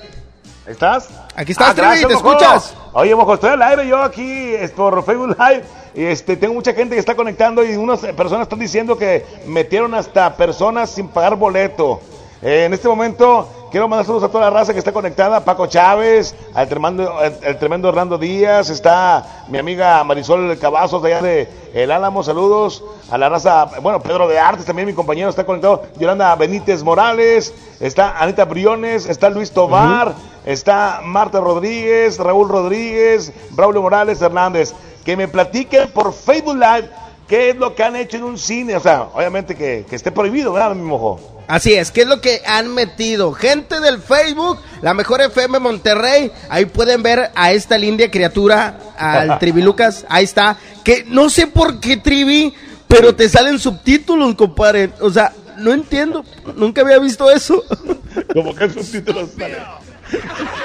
¿Estás? 0.67 1.09
Aquí 1.41 1.53
estás, 1.53 1.71
Ah, 1.71 1.75
Trevi, 1.75 2.01
¿te 2.07 2.15
mojo. 2.15 2.33
escuchas? 2.33 2.75
Oye, 2.93 3.15
mojo, 3.15 3.33
estoy 3.33 3.49
al 3.49 3.63
aire 3.63 3.87
yo 3.89 4.03
aquí 4.03 4.55
es 4.55 4.73
por 4.73 5.03
Facebook 5.03 5.35
Live. 5.39 5.65
y, 5.95 6.05
Este, 6.05 6.37
tengo 6.37 6.53
mucha 6.53 6.75
gente 6.75 6.95
que 6.95 7.01
está 7.01 7.15
conectando 7.15 7.65
y 7.65 7.77
unas 7.77 8.01
personas 8.01 8.43
están 8.43 8.59
diciendo 8.59 8.99
que 8.99 9.25
metieron 9.47 9.95
hasta 9.95 10.37
personas 10.37 10.91
sin 10.91 11.09
pagar 11.09 11.37
boleto. 11.37 11.99
Eh, 12.43 12.65
en 12.67 12.75
este 12.75 12.89
momento 12.89 13.49
quiero 13.71 13.89
mandar 13.89 14.05
saludos 14.05 14.25
a 14.25 14.29
toda 14.29 14.45
la 14.45 14.51
raza 14.51 14.73
que 14.73 14.79
está 14.79 14.93
conectada, 14.93 15.45
Paco 15.45 15.67
Chávez, 15.67 16.35
al 16.55 16.69
tremendo, 16.69 17.21
el, 17.21 17.59
tremendo 17.59 17.89
Hernando 17.89 18.19
Díaz, 18.19 18.69
está 18.69 19.45
mi 19.49 19.59
amiga 19.59 20.03
Marisol 20.05 20.59
Cavazos 20.59 21.03
de 21.03 21.15
allá 21.15 21.23
de 21.23 21.49
El 21.73 21.91
Álamo, 21.91 22.23
saludos. 22.23 22.83
A 23.11 23.19
la 23.19 23.29
raza, 23.29 23.67
bueno, 23.83 24.01
Pedro 24.01 24.29
de 24.29 24.39
Artes 24.39 24.67
también, 24.67 24.87
mi 24.87 24.95
compañero 24.95 25.29
está 25.31 25.45
conectado, 25.45 25.83
Yolanda 25.99 26.35
Benítez 26.37 26.83
Morales, 26.83 27.55
está 27.81 28.19
Anita 28.19 28.45
Briones, 28.45 29.07
está 29.07 29.31
Luis 29.31 29.51
Tobar, 29.51 30.15
está 30.45 31.01
Marta 31.05 31.41
Rodríguez, 31.41 32.19
Raúl 32.19 32.49
Rodríguez, 32.49 33.33
Braulio 33.51 33.83
Morales 33.83 34.21
Hernández, 34.21 34.75
que 35.05 35.17
me 35.17 35.29
platiquen 35.29 35.91
por 35.91 36.13
Facebook 36.13 36.57
Live 36.57 36.89
qué 37.31 37.51
es 37.51 37.57
lo 37.57 37.77
que 37.77 37.85
han 37.85 37.95
hecho 37.95 38.17
en 38.17 38.25
un 38.25 38.37
cine, 38.37 38.75
o 38.75 38.81
sea, 38.81 39.03
obviamente 39.03 39.55
que, 39.55 39.87
que 39.89 39.95
esté 39.95 40.11
prohibido, 40.11 40.53
¿verdad, 40.53 40.75
mi 40.75 40.83
mojo? 40.83 41.45
Así 41.47 41.73
es, 41.73 41.93
¿qué 41.93 42.03
es 42.03 42.09
lo 42.09 42.21
que 42.21 42.43
han 42.45 42.75
metido? 42.75 43.33
Gente 43.33 43.79
del 43.79 44.03
Facebook, 44.03 44.59
la 44.83 44.95
mejor 44.95 45.21
FM 45.21 45.61
Monterrey, 45.61 46.33
ahí 46.49 46.67
pueden 46.67 47.05
ver 47.05 47.31
a 47.37 47.53
esta 47.53 47.79
linda 47.79 48.11
criatura, 48.11 48.77
al 48.99 49.39
Trivi 49.39 49.63
Lucas, 49.63 50.05
ahí 50.09 50.25
está, 50.25 50.59
que 50.83 51.05
no 51.07 51.31
sé 51.31 51.47
por 51.47 51.79
qué 51.79 51.99
Trivi, 51.99 52.53
pero 52.89 53.15
te 53.15 53.29
salen 53.29 53.61
subtítulos, 53.61 54.35
compadre, 54.35 54.91
o 55.01 55.11
sea, 55.11 55.33
no 55.57 55.73
entiendo, 55.73 56.25
nunca 56.57 56.81
había 56.81 56.99
visto 56.99 57.31
eso. 57.31 57.63
Como 58.35 58.53
que 58.57 58.69
subtítulos 58.71 59.31
salen. 59.39 59.59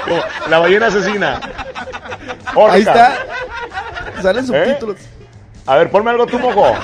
Como 0.04 0.20
la 0.50 0.58
ballena 0.58 0.88
asesina. 0.88 1.40
Orca. 2.56 2.72
Ahí 2.72 2.80
está, 2.80 3.18
salen 4.20 4.44
subtítulos. 4.44 4.96
A 5.66 5.76
ver, 5.76 5.90
ponme 5.90 6.10
algo 6.10 6.26
tú, 6.26 6.38
mojo. 6.38 6.74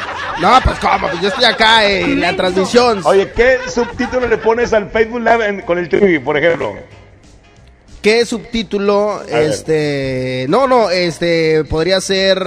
No, 0.41 0.59
pues 0.65 0.78
cómo, 0.81 1.09
pues 1.09 1.20
yo 1.23 1.28
estoy 1.28 1.44
acá 1.44 1.85
en 1.89 2.20
la 2.20 2.35
transmisión. 2.35 3.01
Oye, 3.05 3.31
¿qué 3.31 3.59
subtítulo 3.73 4.27
le 4.27 4.39
pones 4.39 4.73
al 4.73 4.91
Facebook 4.91 5.20
Live 5.20 5.47
en- 5.47 5.61
con 5.62 5.78
el 5.78 5.89
Trivi, 5.89 6.19
por 6.19 6.36
ejemplo? 6.36 6.75
¿Qué 8.01 8.27
subtítulo? 8.27 9.20
ver. 9.25 9.43
Este. 9.51 10.47
No, 10.49 10.67
no, 10.67 10.91
este. 10.91 11.62
Podría 11.65 12.01
ser. 12.01 12.41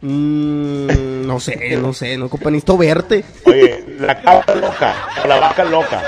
mm, 0.00 1.26
no 1.26 1.38
sé, 1.38 1.76
no 1.76 1.92
sé, 1.92 2.16
no, 2.16 2.30
compa, 2.30 2.50
necesito 2.50 2.78
verte. 2.78 3.22
Oye, 3.44 3.84
la 4.00 4.18
cabra 4.22 4.54
loca, 4.54 4.94
o 5.22 5.28
la 5.28 5.38
vaca 5.40 5.64
loca. 5.64 6.02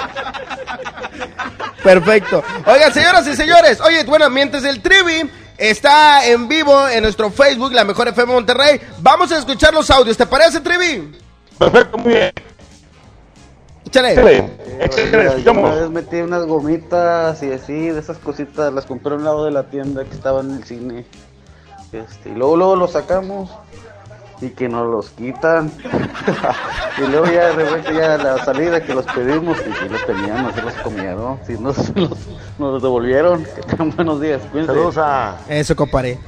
Perfecto. 1.82 2.42
Oigan, 2.66 2.92
señoras 2.94 3.26
y 3.26 3.34
señores, 3.36 3.80
oye, 3.80 4.04
bueno, 4.04 4.30
mientras 4.30 4.64
el 4.64 4.80
Trivi 4.80 5.28
está 5.58 6.26
en 6.26 6.48
vivo 6.48 6.88
en 6.88 7.02
nuestro 7.02 7.30
Facebook, 7.30 7.72
la 7.72 7.84
mejor 7.84 8.08
FM 8.08 8.32
Monterrey, 8.32 8.80
vamos 9.00 9.30
a 9.32 9.38
escuchar 9.38 9.72
los 9.74 9.90
audios. 9.90 10.16
¿Te 10.16 10.26
parece, 10.26 10.60
Trivi? 10.60 11.12
Perfecto, 11.58 11.98
muy 11.98 12.14
bien. 12.14 12.32
Échale. 13.86 14.20
Oiga, 14.20 15.36
yo 15.38 15.52
una 15.52 15.74
vez 15.74 15.90
metí 15.90 16.16
unas 16.16 16.46
gomitas 16.46 17.42
y 17.42 17.52
así, 17.52 17.72
de 17.72 17.98
esas 17.98 18.18
cositas, 18.18 18.72
las 18.72 18.86
compré 18.86 19.12
a 19.12 19.16
un 19.16 19.24
lado 19.24 19.44
de 19.44 19.50
la 19.50 19.64
tienda 19.64 20.04
que 20.04 20.14
estaba 20.14 20.40
en 20.40 20.52
el 20.52 20.64
cine. 20.64 21.04
Este, 21.92 22.30
y 22.30 22.34
luego, 22.34 22.56
luego 22.56 22.76
los 22.76 22.92
sacamos 22.92 23.50
y 24.42 24.50
que 24.50 24.68
nos 24.68 24.86
los 24.90 25.10
quitan. 25.10 25.72
y 26.98 27.10
luego 27.10 27.26
ya 27.26 27.52
de 27.52 27.64
repente 27.64 27.94
ya 27.94 28.18
la 28.18 28.44
salida 28.44 28.82
que 28.82 28.94
los 28.94 29.06
pedimos 29.06 29.56
y 29.60 29.70
que 29.70 29.88
los 29.88 30.04
tenían, 30.04 30.42
no 30.42 30.52
se 30.52 30.62
los 30.62 30.74
comieron, 30.74 31.38
si 31.46 31.54
nos, 31.54 31.76
los, 31.96 32.18
nos 32.58 32.72
los 32.74 32.82
devolvieron. 32.82 33.46
Que 33.54 33.62
tengan 33.62 33.90
buenos 33.94 34.20
días, 34.20 34.42
cuídense. 34.50 34.72
Saludos 34.72 34.96
a... 34.98 35.36
Eso, 35.48 35.76
compadre. 35.76 36.18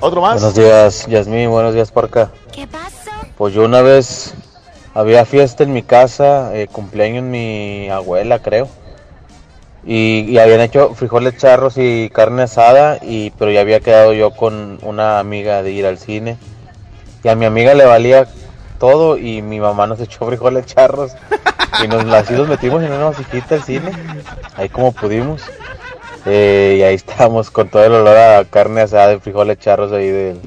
¿Otro 0.00 0.20
más? 0.20 0.34
Buenos 0.34 0.54
días, 0.54 1.06
Yasmín, 1.06 1.50
buenos 1.50 1.74
días, 1.74 1.90
Parca. 1.90 2.30
¿Qué 2.52 2.66
pasó? 2.66 3.10
Pues 3.36 3.54
yo 3.54 3.64
una 3.64 3.82
vez 3.82 4.34
había 4.94 5.24
fiesta 5.24 5.64
en 5.64 5.72
mi 5.72 5.82
casa, 5.82 6.54
eh, 6.54 6.68
cumpleaños 6.68 7.24
mi 7.24 7.88
abuela, 7.90 8.38
creo. 8.38 8.68
Y, 9.86 10.36
habían 10.38 10.60
hecho 10.60 10.94
frijoles 10.94 11.36
charros 11.36 11.74
y 11.76 12.10
carne 12.10 12.42
asada, 12.42 12.98
y 13.00 13.30
pero 13.30 13.52
ya 13.52 13.60
había 13.60 13.78
quedado 13.78 14.12
yo 14.12 14.32
con 14.32 14.80
una 14.82 15.20
amiga 15.20 15.62
de 15.62 15.70
ir 15.70 15.86
al 15.86 15.98
cine. 15.98 16.36
Y 17.22 17.28
a 17.28 17.36
mi 17.36 17.44
amiga 17.44 17.74
le 17.74 17.84
valía 17.84 18.26
todo 18.78 19.16
y 19.16 19.42
mi 19.42 19.60
mamá 19.60 19.86
nos 19.86 20.00
echó 20.00 20.26
frijoles 20.26 20.66
charros. 20.66 21.12
Y 21.84 21.88
nos, 21.88 22.04
así 22.12 22.34
nos 22.34 22.48
metimos 22.48 22.82
en 22.82 22.92
una 22.92 23.06
vasijita 23.06 23.56
al 23.56 23.62
cine, 23.62 23.92
ahí 24.56 24.68
como 24.68 24.92
pudimos. 24.92 25.42
Eh, 26.24 26.78
y 26.80 26.82
ahí 26.82 26.96
estábamos 26.96 27.52
con 27.52 27.68
todo 27.68 27.84
el 27.84 27.92
olor 27.92 28.16
a 28.16 28.44
carne 28.44 28.80
asada 28.80 29.12
y 29.12 29.20
frijoles 29.20 29.60
charros 29.60 29.92
ahí, 29.92 30.08
del, 30.08 30.40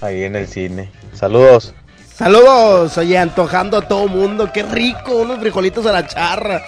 ahí 0.00 0.24
en 0.24 0.34
el 0.34 0.48
cine. 0.48 0.90
Saludos. 1.14 1.74
Saludos, 2.12 2.98
oye, 2.98 3.16
antojando 3.16 3.76
a 3.78 3.86
todo 3.86 4.08
mundo. 4.08 4.50
Qué 4.52 4.64
rico, 4.64 5.18
unos 5.18 5.38
frijolitos 5.38 5.86
a 5.86 5.92
la 5.92 6.04
charra. 6.04 6.62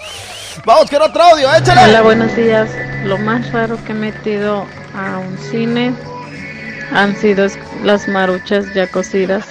Vamos, 0.65 0.89
quiero 0.89 1.05
otro 1.05 1.21
audio, 1.23 1.53
échale. 1.55 1.81
Hola, 1.89 2.01
buenos 2.01 2.35
días. 2.35 2.69
Lo 3.03 3.17
más 3.17 3.51
raro 3.51 3.77
que 3.85 3.91
he 3.93 3.95
metido 3.95 4.65
a 4.95 5.17
un 5.17 5.37
cine 5.37 5.93
han 6.93 7.15
sido 7.15 7.45
es- 7.45 7.57
las 7.83 8.07
maruchas 8.07 8.65
ya 8.73 8.87
cocidas, 8.87 9.45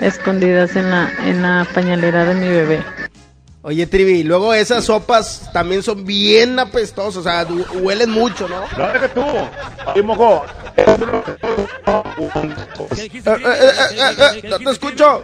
escondidas 0.00 0.76
en 0.76 0.90
la, 0.90 1.10
en 1.24 1.42
la 1.42 1.66
pañalera 1.74 2.24
de 2.24 2.34
mi 2.34 2.48
bebé. 2.48 2.82
Oye, 3.62 3.86
Trivi, 3.86 4.22
luego 4.22 4.54
esas 4.54 4.84
sopas 4.84 5.50
también 5.52 5.82
son 5.82 6.06
bien 6.06 6.58
apestosas, 6.58 7.16
o 7.18 7.22
sea, 7.22 7.46
huelen 7.80 8.10
mucho, 8.10 8.48
¿no? 8.48 8.62
No, 8.78 8.86
deja 8.92 9.08
tú. 9.08 9.22
Oye, 9.92 10.02
mojo. 10.02 10.44
Eh, 10.76 10.84
eh, 10.86 10.96
eh, 13.26 13.70
eh, 13.92 14.40
eh, 14.42 14.48
no 14.48 14.58
te 14.58 14.70
escucho. 14.70 15.22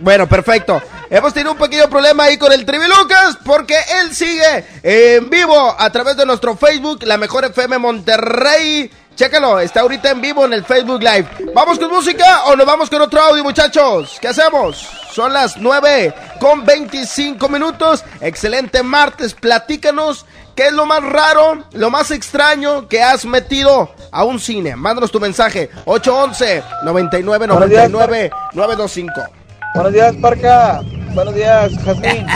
Bueno, 0.00 0.26
perfecto. 0.28 0.80
Hemos 1.08 1.32
tenido 1.32 1.52
un 1.52 1.58
pequeño 1.58 1.88
problema 1.88 2.24
ahí 2.24 2.36
con 2.36 2.52
el 2.52 2.66
Trivi 2.66 2.86
Lucas 2.86 3.38
porque 3.44 3.76
él 4.00 4.14
sigue 4.14 4.64
en 4.82 5.30
vivo 5.30 5.74
a 5.78 5.90
través 5.90 6.16
de 6.16 6.26
nuestro 6.26 6.56
Facebook, 6.56 7.02
la 7.04 7.16
mejor 7.16 7.44
FM 7.44 7.78
Monterrey. 7.78 8.90
Chécalo, 9.14 9.60
está 9.60 9.80
ahorita 9.80 10.10
en 10.10 10.20
vivo 10.20 10.44
en 10.44 10.52
el 10.52 10.64
Facebook 10.64 11.00
Live. 11.00 11.26
¿Vamos 11.54 11.78
con 11.78 11.88
música 11.88 12.44
o 12.46 12.56
nos 12.56 12.66
vamos 12.66 12.90
con 12.90 13.00
otro 13.00 13.18
audio, 13.20 13.42
muchachos? 13.42 14.18
¿Qué 14.20 14.28
hacemos? 14.28 14.86
Son 15.10 15.32
las 15.32 15.56
9 15.56 16.12
con 16.38 16.66
25 16.66 17.48
minutos. 17.48 18.04
Excelente 18.20 18.82
martes. 18.82 19.32
Platícanos 19.32 20.26
qué 20.54 20.66
es 20.66 20.72
lo 20.74 20.84
más 20.84 21.02
raro, 21.02 21.64
lo 21.72 21.88
más 21.88 22.10
extraño 22.10 22.88
que 22.88 23.02
has 23.02 23.24
metido 23.24 23.94
a 24.10 24.24
un 24.24 24.38
cine. 24.38 24.76
Mándanos 24.76 25.10
tu 25.10 25.18
mensaje. 25.18 25.70
811 25.86 26.62
99 26.84 27.46
99 27.46 28.30
925. 28.52 29.45
Buenos 29.74 29.92
días, 29.92 30.16
Parca. 30.16 30.80
Buenos 31.14 31.34
días, 31.34 31.72
Jazmín. 31.84 32.26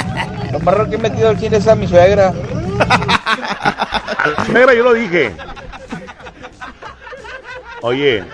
Lo 0.52 0.58
más 0.60 0.74
raro 0.74 0.88
que 0.90 0.96
he 0.96 0.98
metido 0.98 1.28
al 1.28 1.38
cine 1.38 1.56
es 1.58 1.66
a 1.68 1.74
mi 1.74 1.86
suegra. 1.86 2.32
Negra, 4.52 4.74
yo 4.74 4.84
lo 4.84 4.92
dije. 4.94 5.32
Oye, 7.82 8.24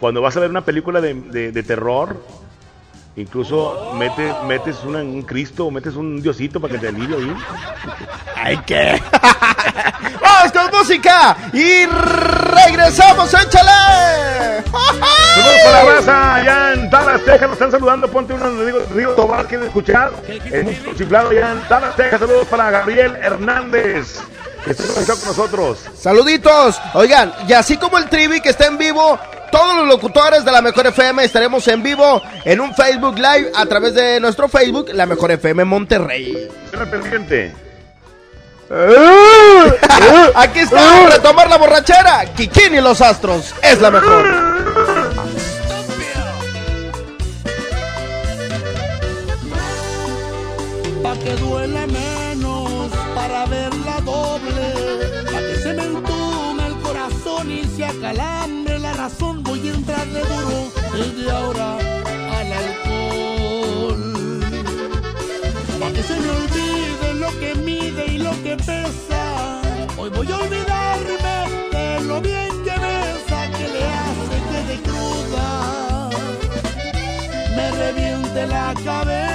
cuando 0.00 0.22
vas 0.22 0.36
a 0.36 0.40
ver 0.40 0.50
una 0.50 0.64
película 0.64 1.00
de- 1.00 1.14
de 1.52 1.62
terror, 1.62 2.22
incluso 3.20 3.92
mete- 3.96 4.34
metes 4.46 4.76
una- 4.84 4.98
un 5.00 5.22
Cristo 5.22 5.66
o 5.66 5.70
metes 5.70 5.94
un 5.94 6.20
Diosito 6.22 6.60
para 6.60 6.74
que 6.74 6.78
te 6.80 6.88
alivie 6.88 7.16
ahí. 7.16 7.36
¡Ay, 8.36 8.60
qué! 8.66 9.02
¡Vamos 10.22 10.52
con 10.52 10.78
música! 10.78 11.36
Y 11.52 11.86
regresamos, 11.86 13.32
échale. 13.34 14.62
Saludos 14.64 15.60
para 15.64 15.84
la 15.84 15.94
raza 15.94 16.34
allá 16.34 16.72
en 16.74 16.90
Dallas, 16.90 17.20
Texas. 17.24 17.42
Nos 17.42 17.52
están 17.52 17.70
saludando. 17.70 18.08
Ponte 18.08 18.32
uno 18.34 18.44
donde 18.46 18.66
digo, 18.66 18.78
digo 18.94 19.12
Tobar, 19.12 19.46
quieren 19.46 19.66
escuchar. 19.66 20.12
El 20.50 20.64
músico 20.64 20.92
chiflado 20.96 21.30
allá 21.30 21.52
en 21.52 21.68
Dallas, 21.68 21.96
Texas. 21.96 22.20
Saludos 22.20 22.46
para 22.48 22.70
Gabriel 22.70 23.16
Hernández. 23.16 24.20
Que 24.64 24.72
está 24.72 25.14
con 25.14 25.24
nosotros. 25.26 25.78
Saluditos. 25.98 26.80
Oigan, 26.94 27.32
y 27.48 27.52
así 27.52 27.76
como 27.76 27.96
el 27.98 28.08
Trivi 28.08 28.40
que 28.40 28.50
está 28.50 28.66
en 28.66 28.76
vivo, 28.78 29.18
todos 29.50 29.76
los 29.76 29.86
locutores 29.86 30.44
de 30.44 30.52
la 30.52 30.62
Mejor 30.62 30.86
FM 30.86 31.24
estaremos 31.24 31.66
en 31.68 31.82
vivo 31.82 32.22
en 32.44 32.60
un 32.60 32.74
Facebook 32.74 33.16
Live 33.16 33.52
a 33.54 33.66
través 33.66 33.94
de 33.94 34.20
nuestro 34.20 34.48
Facebook, 34.48 34.90
La 34.92 35.06
Mejor 35.06 35.30
FM 35.32 35.64
Monterrey. 35.64 36.48
Pendiente. 36.90 37.68
Aquí 40.34 40.58
está, 40.60 41.08
retomar 41.10 41.48
la 41.48 41.56
borrachera. 41.56 42.26
Kikín 42.36 42.74
y 42.74 42.80
los 42.80 43.00
Astros 43.00 43.54
es 43.62 43.80
la 43.80 43.90
mejor. 43.90 44.26
Pa' 51.02 51.14
que 51.14 51.34
duele 51.36 51.86
menos, 51.86 52.07
duro 60.06 60.70
desde 60.92 61.30
ahora 61.30 61.78
al 62.38 62.52
alcohol. 62.52 64.02
Pa' 65.80 65.92
que 65.92 66.02
se 66.02 66.16
me 66.20 66.30
olvide 66.30 67.14
lo 67.14 67.30
que 67.40 67.54
mide 67.54 68.06
y 68.06 68.18
lo 68.18 68.32
que 68.42 68.56
pesa, 68.56 69.60
hoy 69.96 70.10
voy 70.10 70.30
a 70.30 70.36
olvidarme 70.36 71.36
de 71.72 72.00
lo 72.04 72.20
bien 72.20 72.50
que 72.64 72.76
besa, 72.86 73.50
que 73.56 73.68
le 73.74 73.84
hace 73.84 74.36
que 74.50 74.60
de 74.70 74.76
cruda 74.82 76.10
me 77.56 77.70
reviente 77.70 78.46
la 78.46 78.74
cabeza. 78.84 79.27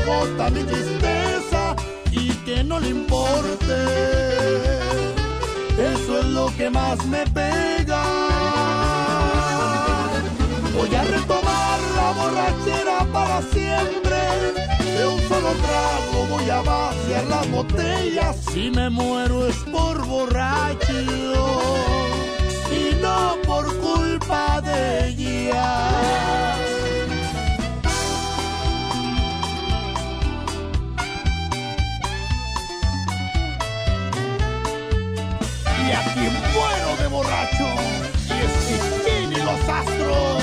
Gota 0.00 0.46
a 0.46 0.50
gota 0.50 0.50
mi 0.50 0.62
tristeza 0.64 1.76
y 2.10 2.30
que 2.44 2.64
no 2.64 2.80
le 2.80 2.88
importe. 2.88 3.76
Eso 5.78 6.18
es 6.20 6.26
lo 6.26 6.54
que 6.56 6.70
más 6.70 7.04
me 7.06 7.24
pega. 7.26 8.04
Voy 10.76 10.94
a 10.94 11.04
retomar 11.04 11.78
la 11.96 12.12
borrachera 12.12 13.06
para 13.12 13.42
siempre. 13.42 14.18
De 14.96 15.06
un 15.06 15.20
solo 15.28 15.50
trago 15.64 16.26
voy 16.30 16.50
a 16.50 16.62
vaciar 16.62 17.24
las 17.24 17.50
botellas. 17.50 18.36
Si 18.52 18.70
me 18.70 18.90
muero 18.90 19.46
es 19.46 19.56
por 19.72 20.06
borracho 20.06 20.92
y 22.70 22.94
no 23.02 23.36
por 23.46 23.66
culpa 23.78 24.60
de 24.60 25.08
ella. 25.08 26.71
Y 35.92 35.94
aquí 35.94 36.20
muero 36.54 36.96
de 37.02 37.06
borracho, 37.08 37.68
y 38.26 38.32
es 38.44 38.52
Kikín 38.66 39.30
y 39.30 39.36
los 39.36 39.60
astros. 39.68 40.42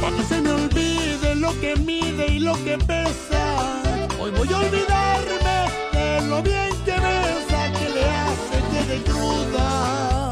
Pa' 0.00 0.10
que 0.16 0.22
se 0.24 0.40
me 0.40 0.50
olvide 0.50 1.36
lo 1.36 1.52
que 1.60 1.76
mide 1.76 2.26
y 2.26 2.40
lo 2.40 2.54
que 2.64 2.76
pesa. 2.78 3.80
Hoy 4.20 4.32
voy 4.32 4.52
a 4.52 4.58
olvidarme 4.58 5.56
de 5.92 6.20
lo 6.22 6.42
bien 6.42 6.72
que 6.84 6.94
besa, 6.94 7.72
que 7.78 7.88
le 7.90 8.04
hace 8.04 8.58
que 8.72 8.80
de 8.92 9.02
cruda 9.04 10.30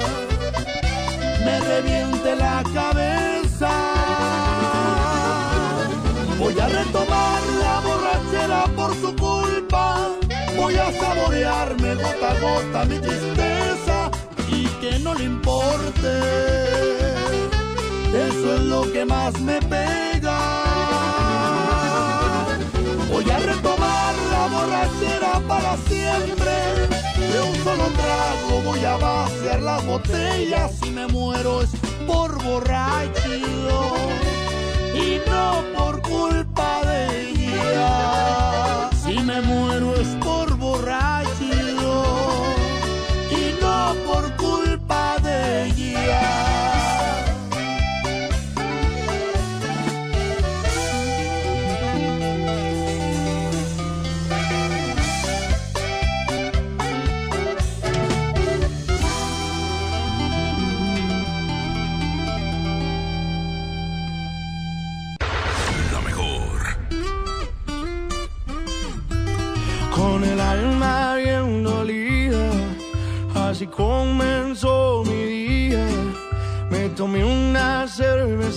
me 1.45 1.61
reviente 1.61 2.35
la 2.37 2.63
cabeza. 2.75 2.94
Gota 12.21 12.31
a 12.31 12.41
gota 12.41 12.85
mi 12.85 12.99
tristeza 12.99 14.11
y 14.49 14.67
que 14.81 14.99
no 15.01 15.15
le 15.15 15.25
importe. 15.25 16.13
Eso 18.13 18.55
es 18.55 18.61
lo 18.61 18.93
que 18.93 19.05
más 19.05 19.39
me 19.41 19.61
pega. 19.61 20.39
Voy 23.11 23.31
a 23.31 23.39
retomar 23.39 24.15
la 24.31 24.47
borrachera 24.47 25.41
para 25.49 25.77
siempre. 25.89 26.53
De 27.33 27.41
un 27.41 27.55
solo 27.65 27.85
trago 27.97 28.63
voy 28.65 28.85
a 28.85 28.97
vaciar 28.97 29.63
las 29.63 29.85
botellas. 29.87 30.73
Si 30.81 30.91
me 30.91 31.07
muero 31.09 31.63
es 31.63 31.71
por 32.07 32.43
borracho 32.43 33.35
y 34.95 35.21
no 35.27 35.65
por 35.77 36.01
culpa 36.03 36.83
de 36.85 37.31
ella. 37.31 38.91
Si 39.05 39.19
me 39.21 39.41
muero 39.41 39.74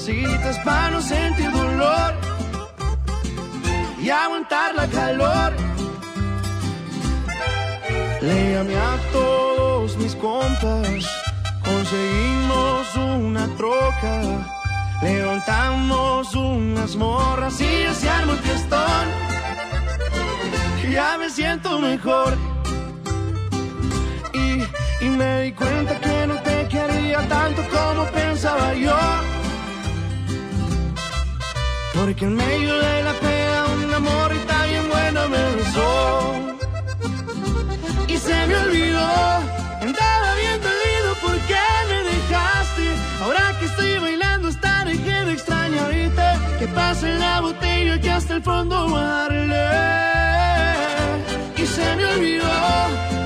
cervecitas 0.08 0.58
para 0.60 0.92
no 0.92 1.02
sentir 1.02 1.52
dolor 1.52 2.14
y 4.02 4.10
aguantar 4.10 4.74
la 4.76 4.88
calor. 4.88 5.54
Le 8.22 8.58
a 8.58 8.98
todos 9.12 9.98
mis 9.98 10.16
compas, 10.16 11.06
conseguimos 11.64 12.96
una 12.96 13.48
troca, 13.58 14.22
levantamos 15.02 16.34
unas 16.36 16.96
morras 16.96 17.60
y 17.62 17.84
ya 17.84 17.94
se 17.94 18.10
armó 18.10 18.34
el 18.34 18.40
fiestón 18.40 19.08
ya 20.90 21.18
me 21.18 21.30
siento 21.30 21.80
mejor. 21.80 22.38
Y, 24.34 25.06
y 25.06 25.10
me 25.10 25.42
di 25.42 25.52
cuenta 25.52 26.00
que 26.00 26.28
no 26.28 26.36
te 26.42 26.68
quería 26.70 27.20
tanto 27.28 27.62
como 27.70 28.06
pensaba 28.06 28.74
yo. 28.74 29.27
Porque 31.98 32.26
en 32.26 32.36
medio 32.36 32.74
de 32.78 33.04
la 33.04 33.14
pena 33.14 33.66
un 33.74 33.94
amor 33.94 34.32
y 34.36 34.40
tan 34.48 34.70
bien 34.70 34.88
bueno 34.88 35.30
me 35.30 35.56
besó. 35.56 36.36
Y 38.08 38.18
se 38.18 38.48
me 38.48 38.56
olvidó, 38.56 39.10
andaba 39.82 40.30
bien 40.44 40.60
dolido 40.68 41.10
porque 41.26 41.60
me 41.90 42.00
dejaste. 42.12 42.86
Ahora 43.24 43.56
que 43.60 43.66
estoy 43.66 43.98
bailando 43.98 44.48
hasta 44.50 44.86
dejé 44.86 45.26
de 45.26 45.34
extrañarte. 45.34 46.28
Que 46.60 46.68
pase 46.68 47.14
la 47.16 47.42
botella 47.42 48.00
que 48.00 48.12
hasta 48.12 48.34
el 48.36 48.44
fondo 48.44 48.90
darle 48.90 49.68
y 51.58 51.66
se 51.66 51.96
me 51.96 52.06
olvidó 52.06 52.52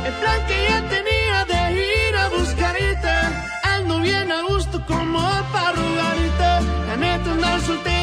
el 0.08 0.14
plan 0.20 0.40
que 0.48 0.58
ya 0.70 0.80
tenía 0.96 1.46
de 1.52 1.62
ir 1.74 2.16
a 2.16 2.30
buscarte. 2.30 3.16
Ando 3.64 4.00
bien 4.00 4.32
a 4.32 4.42
gusto 4.42 4.82
como 4.86 5.22
para 5.54 5.74
rogarte. 5.74 6.52
La 6.88 6.96
neta 6.98 7.32
andar 7.32 7.62
soltero 7.62 8.01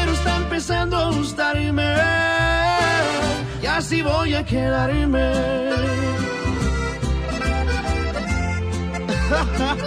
empezando 0.59 0.97
a 0.97 1.11
gustarme 1.11 1.95
y 3.61 3.65
así 3.65 4.01
voy 4.01 4.35
a 4.35 4.43
quedarme. 4.43 5.31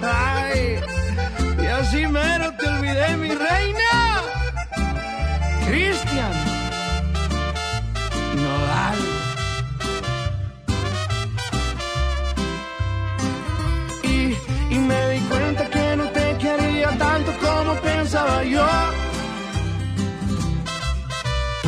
Ay, 0.02 0.81
y 1.62 1.67
así 1.67 2.07
mero 2.07 2.55
te 2.59 2.68
olvidé, 2.68 3.17
mi 3.18 3.28
reina. 3.28 4.23
Cristian 5.67 6.33
Nodal. 8.42 8.99
Y, 14.05 14.36
y 14.75 14.78
me 14.78 15.10
di 15.10 15.20
cuenta 15.20 15.68
que 15.68 15.97
no 15.99 16.05
te 16.09 16.36
quería 16.39 16.89
tanto 16.97 17.31
como 17.42 17.75
pensaba 17.83 18.42
yo 18.44 19.01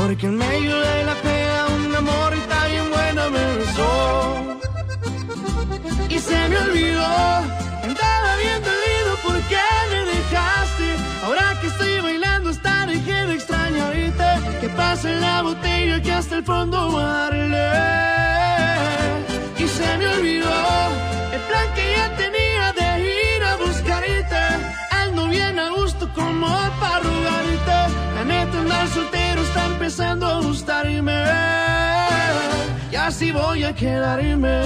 porque 0.06 0.26
en 0.26 0.36
medio 0.36 0.78
de 0.80 1.04
la 1.04 1.14
peda 1.14 1.66
una 1.86 2.00
morrita 2.02 2.66
bien 2.66 2.90
buena 2.90 3.30
me 3.30 3.56
besó. 3.56 4.58
Y 6.10 6.18
se 6.18 6.48
me 6.50 6.58
olvidó, 6.58 7.06
andaba 7.82 8.36
bien 8.36 8.60
dolido 8.68 9.12
porque 9.26 9.56
me 9.90 10.00
dejaste. 10.12 10.88
Ahora 11.24 11.58
que 11.58 11.68
estoy 11.68 12.00
bailando 12.02 12.50
esta 12.50 12.84
dejé 12.84 13.26
de 13.28 13.34
extrañarte. 13.34 14.60
Que 14.60 14.68
pase 14.68 15.14
la 15.20 15.40
botella 15.40 16.02
que 16.02 16.12
hasta 16.12 16.36
el 16.36 16.44
fondo 16.44 17.00
darle. 17.00 17.70
Y 19.56 19.66
se 19.66 19.88
me 19.96 20.06
olvidó 20.06 20.54
el 21.32 21.40
plan 21.48 21.68
que 21.74 21.84
ya 21.96 22.14
tenía 22.14 22.72
de 22.74 22.88
ir 23.00 23.42
a 23.42 23.56
buscarte. 23.56 24.42
Ando 24.90 25.28
bien 25.28 25.58
a 25.58 25.70
gusto 25.70 26.06
como 26.14 26.46
para 26.78 26.98
rogarte. 26.98 27.78
La 28.16 28.24
neta 28.26 28.58
andar 28.58 28.86
soltero 28.88 29.14
está 29.14 29.23
empezando 29.84 30.26
a 30.26 30.40
gustarme. 30.40 31.24
Y 32.90 32.96
así 32.96 33.32
voy 33.32 33.64
a 33.64 33.74
quedarme. 33.74 34.62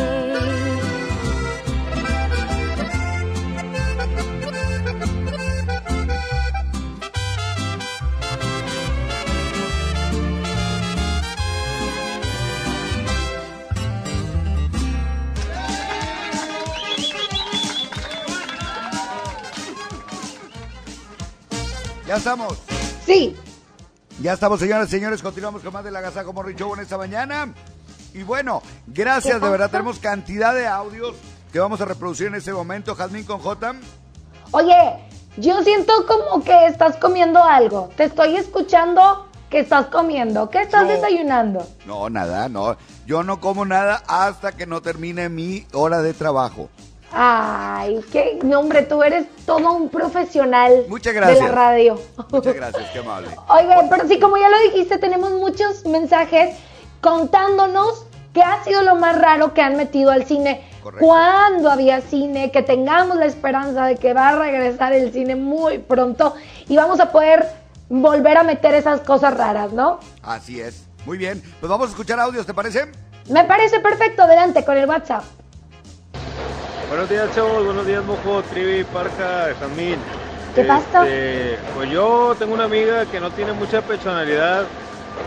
Ya 22.06 22.16
estamos. 22.16 22.56
Sí. 23.04 23.34
Ya 24.20 24.32
estamos, 24.32 24.58
señoras 24.58 24.88
y 24.88 24.90
señores. 24.90 25.22
Continuamos 25.22 25.62
con 25.62 25.72
más 25.72 25.84
de 25.84 25.92
la 25.92 26.00
Gaza 26.00 26.24
como 26.24 26.42
Show 26.50 26.74
en 26.74 26.80
esta 26.80 26.98
mañana. 26.98 27.54
Y 28.12 28.24
bueno, 28.24 28.62
gracias, 28.88 29.40
de 29.40 29.48
verdad. 29.48 29.70
Tenemos 29.70 30.00
cantidad 30.00 30.54
de 30.56 30.66
audios 30.66 31.14
que 31.52 31.60
vamos 31.60 31.80
a 31.80 31.84
reproducir 31.84 32.26
en 32.26 32.34
este 32.34 32.52
momento. 32.52 32.96
Jazmín 32.96 33.24
con 33.24 33.38
J. 33.38 33.74
Oye, 34.50 34.98
yo 35.36 35.62
siento 35.62 35.92
como 36.06 36.42
que 36.42 36.66
estás 36.66 36.96
comiendo 36.96 37.42
algo. 37.44 37.90
Te 37.96 38.04
estoy 38.04 38.34
escuchando 38.36 39.28
que 39.50 39.60
estás 39.60 39.86
comiendo. 39.86 40.50
¿Qué 40.50 40.62
estás 40.62 40.88
desayunando? 40.88 41.64
No, 41.86 42.10
nada, 42.10 42.48
no. 42.48 42.76
Yo 43.06 43.22
no 43.22 43.40
como 43.40 43.64
nada 43.64 44.02
hasta 44.08 44.52
que 44.52 44.66
no 44.66 44.82
termine 44.82 45.28
mi 45.28 45.64
hora 45.72 46.02
de 46.02 46.12
trabajo. 46.12 46.70
Ay, 47.12 48.00
qué 48.12 48.38
no, 48.42 48.60
hombre, 48.60 48.82
tú 48.82 49.02
eres 49.02 49.26
todo 49.46 49.72
un 49.72 49.88
profesional 49.88 50.84
Muchas 50.88 51.14
gracias. 51.14 51.38
de 51.38 51.44
la 51.46 51.52
radio. 51.52 52.00
Muchas 52.30 52.54
gracias, 52.54 52.90
qué 52.92 52.98
amable. 52.98 53.28
Oigan, 53.48 53.88
pero 53.88 54.06
sí, 54.06 54.20
como 54.20 54.36
ya 54.36 54.48
lo 54.48 54.58
dijiste, 54.70 54.98
tenemos 54.98 55.32
muchos 55.32 55.86
mensajes 55.86 56.56
contándonos 57.00 58.04
qué 58.34 58.42
ha 58.42 58.62
sido 58.62 58.82
lo 58.82 58.96
más 58.96 59.18
raro 59.18 59.54
que 59.54 59.62
han 59.62 59.76
metido 59.76 60.10
al 60.10 60.26
cine. 60.26 60.64
Cuando 61.00 61.70
había 61.70 62.00
cine, 62.00 62.50
que 62.50 62.62
tengamos 62.62 63.16
la 63.18 63.26
esperanza 63.26 63.84
de 63.86 63.96
que 63.96 64.14
va 64.14 64.30
a 64.30 64.36
regresar 64.36 64.92
el 64.94 65.12
cine 65.12 65.36
muy 65.36 65.78
pronto 65.78 66.34
y 66.66 66.76
vamos 66.76 66.98
a 67.00 67.12
poder 67.12 67.46
volver 67.90 68.38
a 68.38 68.42
meter 68.42 68.74
esas 68.74 69.00
cosas 69.00 69.36
raras, 69.36 69.72
¿no? 69.72 70.00
Así 70.22 70.60
es. 70.60 70.86
Muy 71.04 71.18
bien. 71.18 71.42
Pues 71.60 71.68
vamos 71.68 71.88
a 71.88 71.90
escuchar 71.90 72.20
audios, 72.20 72.46
¿te 72.46 72.54
parece? 72.54 72.90
Me 73.28 73.44
parece 73.44 73.80
perfecto, 73.80 74.22
adelante 74.22 74.64
con 74.64 74.76
el 74.76 74.88
WhatsApp. 74.88 75.24
Buenos 76.88 77.08
días, 77.10 77.28
chavos. 77.34 77.66
Buenos 77.66 77.86
días, 77.86 78.02
Mojo, 78.04 78.42
Trivi, 78.44 78.82
Parca, 78.84 79.54
Jamín. 79.60 79.96
¿Qué 80.54 80.64
pasa? 80.64 81.06
Este, 81.06 81.58
Pues 81.74 81.90
yo 81.90 82.34
tengo 82.38 82.54
una 82.54 82.64
amiga 82.64 83.04
que 83.04 83.20
no 83.20 83.30
tiene 83.30 83.52
mucha 83.52 83.82
personalidad 83.82 84.64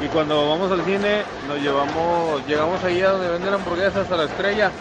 y 0.03 0.07
cuando 0.07 0.49
vamos 0.49 0.71
al 0.71 0.83
cine 0.83 1.21
nos 1.47 1.59
llevamos, 1.59 2.45
llegamos 2.47 2.83
ahí 2.83 3.01
a 3.01 3.11
donde 3.11 3.29
venden 3.29 3.53
hamburguesas 3.53 4.09
a 4.11 4.17
la 4.17 4.23
estrella. 4.23 4.71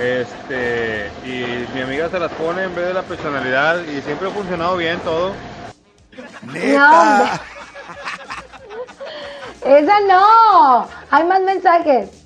Este, 0.00 1.10
y 1.24 1.66
mi 1.74 1.82
amiga 1.82 2.08
se 2.08 2.18
las 2.18 2.32
pone 2.32 2.64
en 2.64 2.74
vez 2.74 2.86
de 2.88 2.94
la 2.94 3.02
personalidad 3.02 3.80
y 3.84 4.00
siempre 4.02 4.28
ha 4.28 4.32
funcionado 4.32 4.76
bien 4.76 4.98
todo. 5.00 5.32
No, 6.42 7.00
hombre. 7.00 7.30
Esa 9.80 10.00
no. 10.08 10.88
Hay 11.10 11.24
más 11.24 11.40
mensajes. 11.42 12.19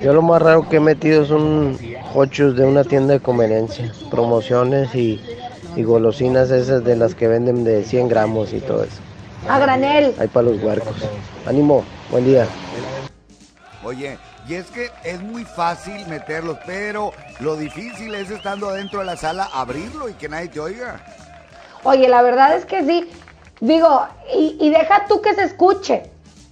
Yo 0.00 0.12
lo 0.12 0.22
más 0.22 0.42
raro 0.42 0.68
que 0.68 0.76
he 0.76 0.80
metido 0.80 1.24
son 1.24 1.78
hochos 2.14 2.56
de 2.56 2.64
una 2.64 2.84
tienda 2.84 3.14
de 3.14 3.20
conveniencia, 3.20 3.92
promociones 4.10 4.94
y, 4.94 5.20
y 5.76 5.82
golosinas 5.82 6.50
esas 6.50 6.84
de 6.84 6.96
las 6.96 7.14
que 7.14 7.28
venden 7.28 7.64
de 7.64 7.84
100 7.84 8.08
gramos 8.08 8.52
y 8.52 8.60
todo 8.60 8.84
eso. 8.84 9.00
A 9.48 9.58
granel. 9.58 10.14
Hay 10.18 10.28
para 10.28 10.48
los 10.48 10.62
huercos. 10.62 10.94
Ánimo, 11.46 11.84
buen 12.10 12.24
día. 12.24 12.46
Oye, 13.84 14.18
y 14.48 14.54
es 14.54 14.66
que 14.70 14.90
es 15.04 15.20
muy 15.20 15.44
fácil 15.44 16.06
meterlos, 16.06 16.58
pero 16.66 17.12
lo 17.40 17.56
difícil 17.56 18.14
es 18.14 18.30
estando 18.30 18.68
adentro 18.68 19.00
de 19.00 19.06
la 19.06 19.16
sala 19.16 19.48
abrirlo 19.52 20.08
y 20.08 20.14
que 20.14 20.28
nadie 20.28 20.48
te 20.48 20.60
oiga. 20.60 21.00
Oye, 21.84 22.08
la 22.08 22.22
verdad 22.22 22.56
es 22.56 22.64
que 22.64 22.84
sí. 22.84 23.10
Digo, 23.60 24.06
y, 24.36 24.56
y 24.60 24.70
deja 24.70 25.06
tú 25.08 25.20
que 25.20 25.34
se 25.34 25.42
escuche, 25.42 26.04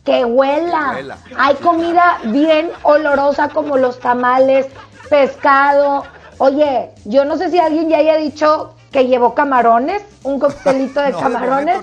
que 0.05 0.25
huela. 0.25 0.91
Que 0.91 0.97
huela. 0.97 1.19
Hay 1.37 1.55
comida 1.57 2.19
bien 2.25 2.71
olorosa 2.83 3.49
como 3.49 3.77
los 3.77 3.99
tamales, 4.01 4.67
pescado. 5.09 6.05
Oye, 6.39 6.91
yo 7.05 7.25
no 7.25 7.37
sé 7.37 7.51
si 7.51 7.59
alguien 7.59 7.89
ya 7.89 7.99
haya 7.99 8.17
dicho 8.17 8.75
que 8.93 9.07
llevó 9.07 9.35
camarones, 9.35 10.03
un 10.23 10.39
coctelito 10.41 11.01
de 11.01 11.11
No, 11.13 11.19
camarones. 11.21 11.79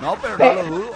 No, 0.00 0.14
pero 0.20 0.36
Pe- 0.36 0.54
no 0.54 0.62
lo 0.62 0.76
dudo. 0.76 0.90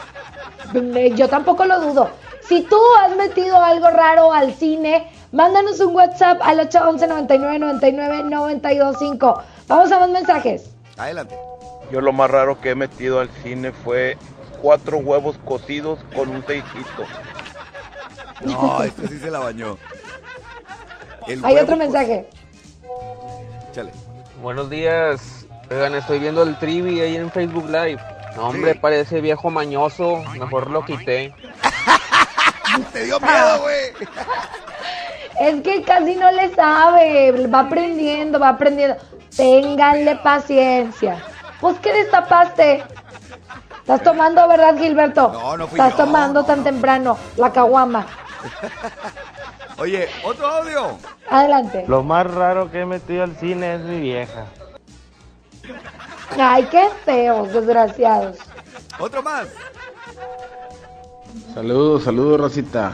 Eh, 0.99 1.13
Yo 1.17 1.29
tampoco 1.29 1.65
lo 1.65 1.81
dudo. 1.81 2.11
Si 2.43 2.63
tú 2.63 2.77
has 3.03 3.17
metido 3.17 3.57
algo 3.63 3.89
raro 3.91 4.33
al 4.33 4.53
cine, 4.55 5.11
mándanos 5.33 5.81
un 5.81 5.95
WhatsApp 5.95 6.41
al 6.43 6.61
811 6.61 7.07
99 7.07 7.59
99 7.59 8.23
925. 8.25 9.43
Vamos 9.69 9.91
a 9.93 9.99
más 10.01 10.11
mensajes. 10.11 10.71
Adelante. 10.99 11.37
Yo 11.91 12.01
lo 12.01 12.13
más 12.13 12.31
raro 12.31 12.61
que 12.61 12.71
he 12.71 12.75
metido 12.75 13.21
al 13.21 13.31
cine 13.43 13.73
fue 13.73 14.17
cuatro 14.61 14.99
huevos 14.99 15.37
cocidos 15.45 15.99
con 16.15 16.29
un 16.29 16.45
seisito. 16.47 17.05
No, 18.43 18.83
este 18.85 19.09
sí 19.09 19.19
se 19.19 19.31
la 19.31 19.41
bañó. 19.41 19.79
El 21.27 21.45
Hay 21.45 21.57
otro 21.57 21.77
mensaje. 21.77 22.29
Échale. 23.71 23.93
Buenos 24.43 24.71
días. 24.71 25.47
Oigan, 25.71 25.95
estoy 25.95 26.19
viendo 26.19 26.43
el 26.43 26.59
trivi 26.59 27.01
ahí 27.01 27.17
en 27.17 27.31
Facebook 27.31 27.67
Live. 27.67 28.01
No, 28.37 28.49
hombre, 28.49 28.75
parece 28.75 29.21
viejo 29.21 29.51
mañoso. 29.51 30.23
Mejor 30.39 30.71
lo 30.71 30.85
quité. 30.85 31.35
Te 32.93 33.05
dio 33.05 33.21
miedo, 33.21 33.61
güey. 33.61 34.09
Es 35.41 35.63
que 35.63 35.83
casi 35.83 36.17
no 36.17 36.31
le 36.33 36.55
sabe, 36.55 37.47
va 37.47 37.61
aprendiendo, 37.61 38.39
va 38.39 38.51
aprendiendo. 38.51 38.97
Ténganle 39.35 40.17
paciencia. 40.17 41.25
Pues, 41.63 41.79
¿qué 41.79 41.95
destapaste? 41.95 42.85
Estás 43.91 44.05
tomando, 44.05 44.47
¿verdad, 44.47 44.79
Gilberto? 44.79 45.33
No, 45.33 45.57
no 45.57 45.67
fui 45.67 45.77
Estás 45.77 45.99
yo, 45.99 46.05
tomando 46.05 46.45
tan 46.45 46.63
temprano, 46.63 47.19
la 47.37 47.51
caguama. 47.51 48.07
Oye, 49.79 50.09
otro 50.23 50.47
audio. 50.47 50.97
Adelante. 51.29 51.85
Lo 51.89 52.05
más 52.05 52.33
raro 52.33 52.71
que 52.71 52.83
he 52.83 52.87
metido 52.87 53.25
al 53.25 53.35
cine 53.35 53.75
es 53.75 53.81
mi 53.81 53.99
vieja. 53.99 54.45
Ay, 56.39 56.69
qué 56.71 56.89
feos, 57.05 57.53
desgraciados. 57.53 58.37
Otro 59.01 59.25
más. 59.25 59.49
Saludos, 61.53 62.05
saludos, 62.05 62.41
Rosita. 62.43 62.93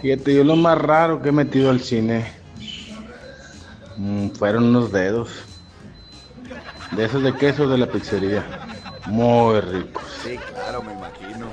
Fíjate, 0.00 0.36
yo 0.36 0.42
lo 0.42 0.56
más 0.56 0.78
raro 0.78 1.20
que 1.20 1.28
he 1.28 1.32
metido 1.32 1.68
al 1.68 1.80
cine 1.80 2.32
mm, 3.98 4.28
fueron 4.30 4.64
unos 4.64 4.90
dedos. 4.90 5.28
De 6.92 7.04
esos 7.04 7.22
de 7.22 7.34
queso 7.34 7.68
de 7.68 7.76
la 7.76 7.86
pizzería. 7.88 8.42
Muy 9.06 9.60
ricos. 9.60 10.03
Sí, 10.24 10.38
claro, 10.54 10.82
me 10.82 10.92
imagino. 10.92 11.46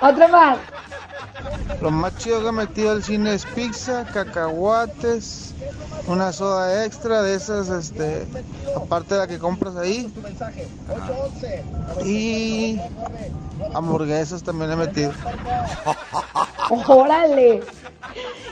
Otro 0.00 0.28
más. 0.28 0.58
Lo 1.80 1.90
más 1.90 2.16
chido 2.18 2.40
que 2.42 2.48
he 2.48 2.52
metido 2.52 2.90
al 2.90 3.02
cine 3.02 3.34
es 3.34 3.44
pizza, 3.46 4.04
cacahuates, 4.12 5.54
una 6.06 6.32
soda 6.32 6.84
extra 6.84 7.22
de 7.22 7.34
esas, 7.34 7.68
este, 7.68 8.26
aparte 8.74 9.14
de 9.14 9.20
la 9.20 9.26
que 9.26 9.38
compras 9.38 9.76
ahí. 9.76 10.12
Y 12.04 12.80
hamburguesas 13.74 14.42
también 14.42 14.72
he 14.72 14.76
metido. 14.76 15.12
Órale. 16.88 17.62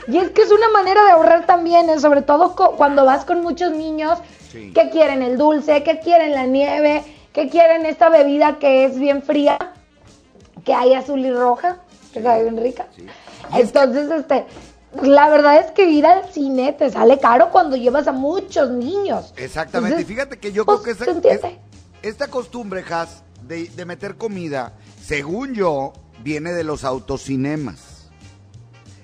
Y 0.07 0.17
es 0.17 0.29
que 0.31 0.43
es 0.43 0.51
una 0.51 0.69
manera 0.69 1.03
de 1.03 1.11
ahorrar 1.11 1.45
también, 1.45 1.89
¿eh? 1.89 1.99
sobre 1.99 2.21
todo 2.21 2.55
co- 2.55 2.71
cuando 2.77 3.05
vas 3.05 3.25
con 3.25 3.41
muchos 3.41 3.71
niños 3.71 4.19
Sí. 4.51 4.71
que 4.73 4.89
quieren 4.89 5.21
el 5.21 5.37
dulce, 5.37 5.83
que 5.83 5.99
quieren 5.99 6.33
la 6.33 6.45
nieve, 6.45 7.03
que 7.35 7.49
quieren 7.49 7.85
esta 7.85 8.07
bebida 8.09 8.59
que 8.59 8.85
es 8.85 8.97
bien 8.97 9.21
fría, 9.21 9.57
que 10.63 10.73
hay 10.73 10.93
azul 10.93 11.19
y 11.19 11.31
roja, 11.33 11.79
que 12.13 12.23
sabe 12.23 12.43
bien 12.43 12.57
rica. 12.63 12.87
Entonces, 13.53 14.09
este, 14.09 14.45
la 15.03 15.27
verdad 15.29 15.57
es 15.59 15.71
que 15.71 15.83
ir 15.89 16.05
al 16.05 16.31
cine 16.31 16.71
te 16.71 16.89
sale 16.89 17.19
caro 17.19 17.51
cuando 17.51 17.75
llevas 17.75 18.07
a 18.07 18.13
muchos 18.13 18.69
niños. 18.71 19.33
Exactamente. 19.35 20.01
Y 20.01 20.05
fíjate 20.05 20.39
que 20.39 20.53
yo 20.53 20.65
pues, 20.65 20.79
creo 20.79 20.95
que 20.95 21.11
entiende. 21.11 21.47
es- 22.01 22.09
esta 22.09 22.29
costumbre, 22.29 22.85
Has, 22.89 23.21
de, 23.43 23.67
de 23.67 23.85
meter 23.85 24.15
comida, 24.15 24.71
según 25.03 25.53
yo, 25.53 25.91
viene 26.23 26.53
de 26.53 26.63
los 26.63 26.85
autocinemas. 26.85 28.09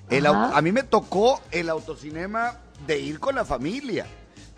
El 0.08 0.26
a 0.26 0.60
mí 0.62 0.72
me 0.72 0.82
tocó 0.84 1.40
el 1.50 1.68
autocinema 1.68 2.56
de 2.86 2.98
ir 2.98 3.20
con 3.20 3.34
la 3.34 3.44
familia. 3.44 4.06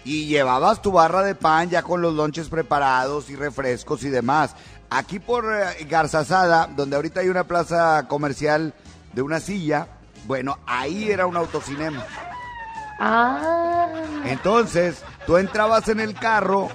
Y 0.04 0.26
llevabas 0.26 0.82
tu 0.82 0.92
barra 0.92 1.22
de 1.22 1.34
pan 1.34 1.70
ya 1.70 1.82
con 1.82 2.02
los 2.02 2.14
lonches 2.14 2.48
preparados 2.48 3.30
y 3.30 3.36
refrescos 3.36 4.04
y 4.04 4.10
demás. 4.10 4.54
Aquí 4.90 5.18
por 5.18 5.46
eh, 5.52 5.84
Garzazada, 5.88 6.68
donde 6.68 6.96
ahorita 6.96 7.20
hay 7.20 7.28
una 7.28 7.44
plaza 7.44 8.06
comercial 8.06 8.74
de 9.12 9.22
una 9.22 9.40
silla, 9.40 9.88
bueno, 10.26 10.58
ahí 10.66 11.10
era 11.10 11.26
un 11.26 11.36
autocinema. 11.36 12.04
Ah. 12.98 13.88
Entonces, 14.24 15.02
tú 15.26 15.36
entrabas 15.36 15.88
en 15.88 16.00
el 16.00 16.14
carro, 16.14 16.68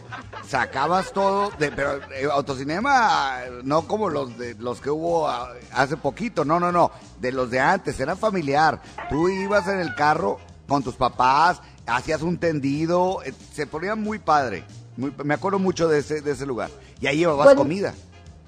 sacabas 0.46 1.14
todo, 1.14 1.52
de, 1.58 1.72
pero 1.72 1.96
eh, 2.12 2.28
autocinema 2.32 3.40
no 3.64 3.88
como 3.88 4.10
los 4.10 4.38
de 4.38 4.56
los 4.56 4.82
que 4.82 4.90
hubo 4.90 5.28
ah, 5.28 5.54
hace 5.74 5.98
poquito, 5.98 6.44
no, 6.46 6.60
no, 6.60 6.72
no, 6.72 6.92
de 7.20 7.32
los 7.32 7.50
de 7.50 7.60
antes, 7.60 8.00
era 8.00 8.16
familiar. 8.16 8.82
Tú 9.10 9.30
ibas 9.30 9.68
en 9.68 9.80
el 9.80 9.96
carro 9.96 10.40
con 10.68 10.84
tus 10.84 10.96
papás, 10.96 11.62
hacías 11.90 12.22
un 12.22 12.38
tendido, 12.38 13.22
eh, 13.24 13.34
se 13.54 13.68
ponía 13.68 13.96
muy 13.96 14.20
padre. 14.20 14.64
muy- 14.98 15.14
me 15.24 15.34
acuerdo 15.34 15.60
mucho 15.60 15.88
de 15.88 16.00
ese, 16.00 16.22
de 16.22 16.32
ese 16.32 16.46
lugar. 16.46 16.70
Y 17.00 17.08
ahí 17.08 17.18
llevabas 17.20 17.46
Pues, 17.48 17.56
comida. 17.56 17.94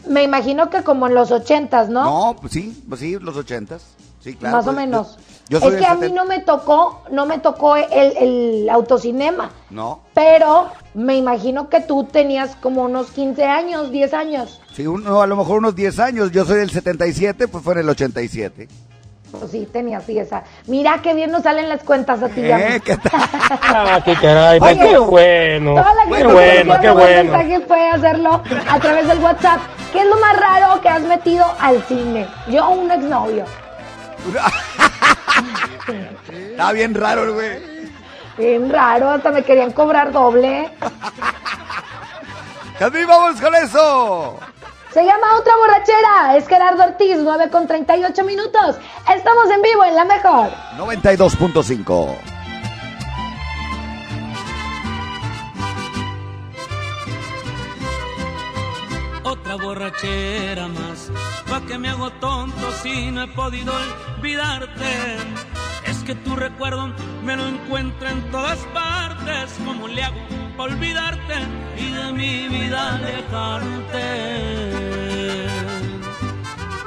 Me 0.08 0.22
imagino 0.24 0.70
que 0.70 0.84
como 0.84 1.08
en 1.08 1.14
los 1.14 1.32
ochentas, 1.32 1.88
¿no? 1.90 2.04
No, 2.04 2.36
pues 2.42 2.52
sí, 2.54 2.84
pues 2.90 3.00
sí, 3.00 3.18
los 3.20 3.38
ochentas. 3.38 3.84
Sí, 4.22 4.36
claro. 4.36 4.58
Más 4.58 4.66
o 4.68 4.74
pues, 4.74 4.78
menos. 4.78 5.18
Yo, 5.48 5.60
yo 5.60 5.60
soy 5.62 5.74
es 5.76 5.80
que 5.80 5.86
a 5.86 5.94
mí 5.96 6.02
70. 6.02 6.22
no 6.22 6.28
me 6.28 6.40
tocó, 6.40 7.04
no 7.12 7.26
me 7.26 7.40
tocó 7.40 7.76
el, 7.78 7.86
el 8.18 8.70
autocinema, 8.70 9.52
No, 9.70 10.02
pero 10.14 10.68
me 10.94 11.16
imagino 11.18 11.70
que 11.70 11.80
tú 11.82 12.04
tenías 12.04 12.56
como 12.58 12.84
unos 12.84 13.12
15 13.12 13.46
años, 13.46 13.90
10 13.92 14.14
años. 14.14 14.60
sí, 14.74 14.86
uno, 14.88 15.22
a 15.22 15.28
lo 15.28 15.36
mejor 15.38 15.60
unos 15.60 15.76
10 15.76 16.00
años. 16.00 16.32
Yo 16.32 16.44
soy 16.46 16.58
del 16.60 16.70
77, 16.72 17.48
pues 17.48 17.64
fue 17.64 17.74
en 17.76 17.80
el 17.80 17.90
87. 17.90 18.68
Pues 19.32 19.52
sí, 19.52 19.68
tenías 19.72 20.06
10 20.06 20.34
años. 20.34 20.48
Mira 20.68 21.00
qué 21.02 21.14
bien 21.14 21.32
nos 21.32 21.44
salen 21.44 21.70
las 21.70 21.84
cuentas 21.84 22.22
a 22.22 22.28
ti. 22.30 22.42
Eh, 22.44 22.82
¿qué 22.84 22.98
tal? 22.98 23.12
Ah, 23.74 24.02
qué 24.04 24.14
caray, 24.16 24.60
Oye, 24.62 24.78
qué 24.80 24.98
bueno. 24.98 25.72
Toda 25.76 25.94
la 25.94 26.04
Qué 26.06 26.14
gente 26.16 26.34
bueno, 26.34 26.80
qué 26.82 26.90
bueno. 26.92 27.32
mensaje 27.34 27.60
puede 27.62 27.90
hacerlo 27.90 28.42
a 28.70 28.80
través 28.80 29.08
del 29.08 29.20
WhatsApp. 29.20 29.60
¿Qué 29.92 30.00
es 30.02 30.06
lo 30.06 30.18
más 30.20 30.38
raro 30.38 30.82
que 30.82 30.90
has 30.90 31.02
metido 31.02 31.46
al 31.60 31.82
cine? 31.84 32.28
Yo 32.48 32.66
o 32.68 32.72
un 32.72 32.92
exnovio. 32.92 33.46
Está 36.52 36.72
bien 36.74 36.94
raro, 36.94 37.24
el 37.24 37.32
güey. 37.32 37.60
Bien 38.38 38.70
raro, 38.70 39.10
hasta 39.10 39.32
me 39.32 39.44
querían 39.44 39.72
cobrar 39.72 40.12
doble. 40.12 40.70
Jazmín, 42.80 43.08
vamos 43.08 43.42
con 43.42 43.56
eso. 43.56 44.40
Se 44.94 45.06
llama 45.06 45.38
Otra 45.40 45.56
Borrachera. 45.56 46.36
Es 46.36 46.48
Gerardo 46.48 46.84
Ortiz, 46.84 47.18
9 47.18 47.50
con 47.50 47.68
38 47.68 48.24
minutos. 48.24 48.78
Estamos 49.14 49.50
en 49.50 49.62
vivo 49.62 49.86
en 49.86 49.96
La 49.96 50.06
Mejor. 50.06 50.50
92.5. 50.78 52.32
otra 59.24 59.56
borrachera 59.56 60.68
más. 60.68 61.12
Pa' 61.50 61.62
que 61.62 61.78
me 61.78 61.90
hago 61.90 62.10
tonto 62.12 62.72
si 62.84 63.12
no 63.12 63.24
he 63.24 63.28
podido 63.28 63.74
olvidarte. 64.18 65.51
Que 66.06 66.16
tu 66.16 66.36
recuerdo 66.36 66.94
me 67.24 67.36
lo 67.36 67.48
encuentro 67.48 68.10
en 68.10 68.22
todas 68.32 68.58
partes. 68.74 69.56
¿Cómo 69.66 69.88
le 69.88 70.04
hago 70.04 70.18
para 70.58 70.74
olvidarte 70.74 71.36
y 71.78 71.92
de 71.92 72.12
mi 72.12 72.48
vida 72.48 72.96
alejarte? 72.96 74.08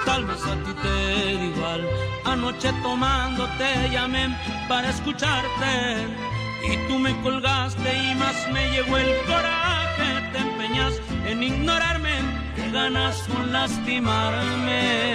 Tal 0.04 0.24
vez 0.26 0.42
a 0.44 0.54
ti 0.64 0.72
te 0.82 1.36
da 1.36 1.44
igual. 1.44 1.88
Anoche 2.24 2.72
tomando 2.82 3.46
te 3.56 3.88
llamé 3.90 4.36
para 4.68 4.90
escucharte. 4.90 6.06
Y 6.68 6.76
tú 6.88 6.98
me 6.98 7.16
colgaste 7.22 7.96
y 7.96 8.14
más 8.16 8.36
me 8.52 8.68
llegó 8.72 8.96
el 8.96 9.16
coraje. 9.26 10.30
Te 10.32 10.38
empeñas 10.38 10.94
en 11.26 11.42
ignorarme, 11.42 12.16
que 12.56 12.68
ganas 12.72 13.16
con 13.28 13.52
lastimarme. 13.52 15.14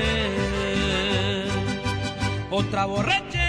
Otra 2.49 2.85
borrachera 2.85 3.48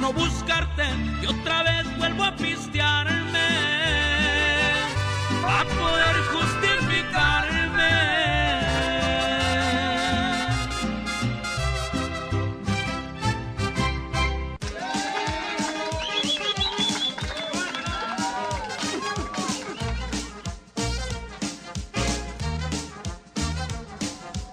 no 0.00 0.12
buscarte 0.12 0.84
y 1.22 1.26
otra 1.26 1.62
vez 1.62 1.98
vuelvo 1.98 2.24
a 2.24 2.36
pistearme 2.36 3.48
para 5.42 5.64
poder 5.64 6.16
justificarme. 6.32 7.54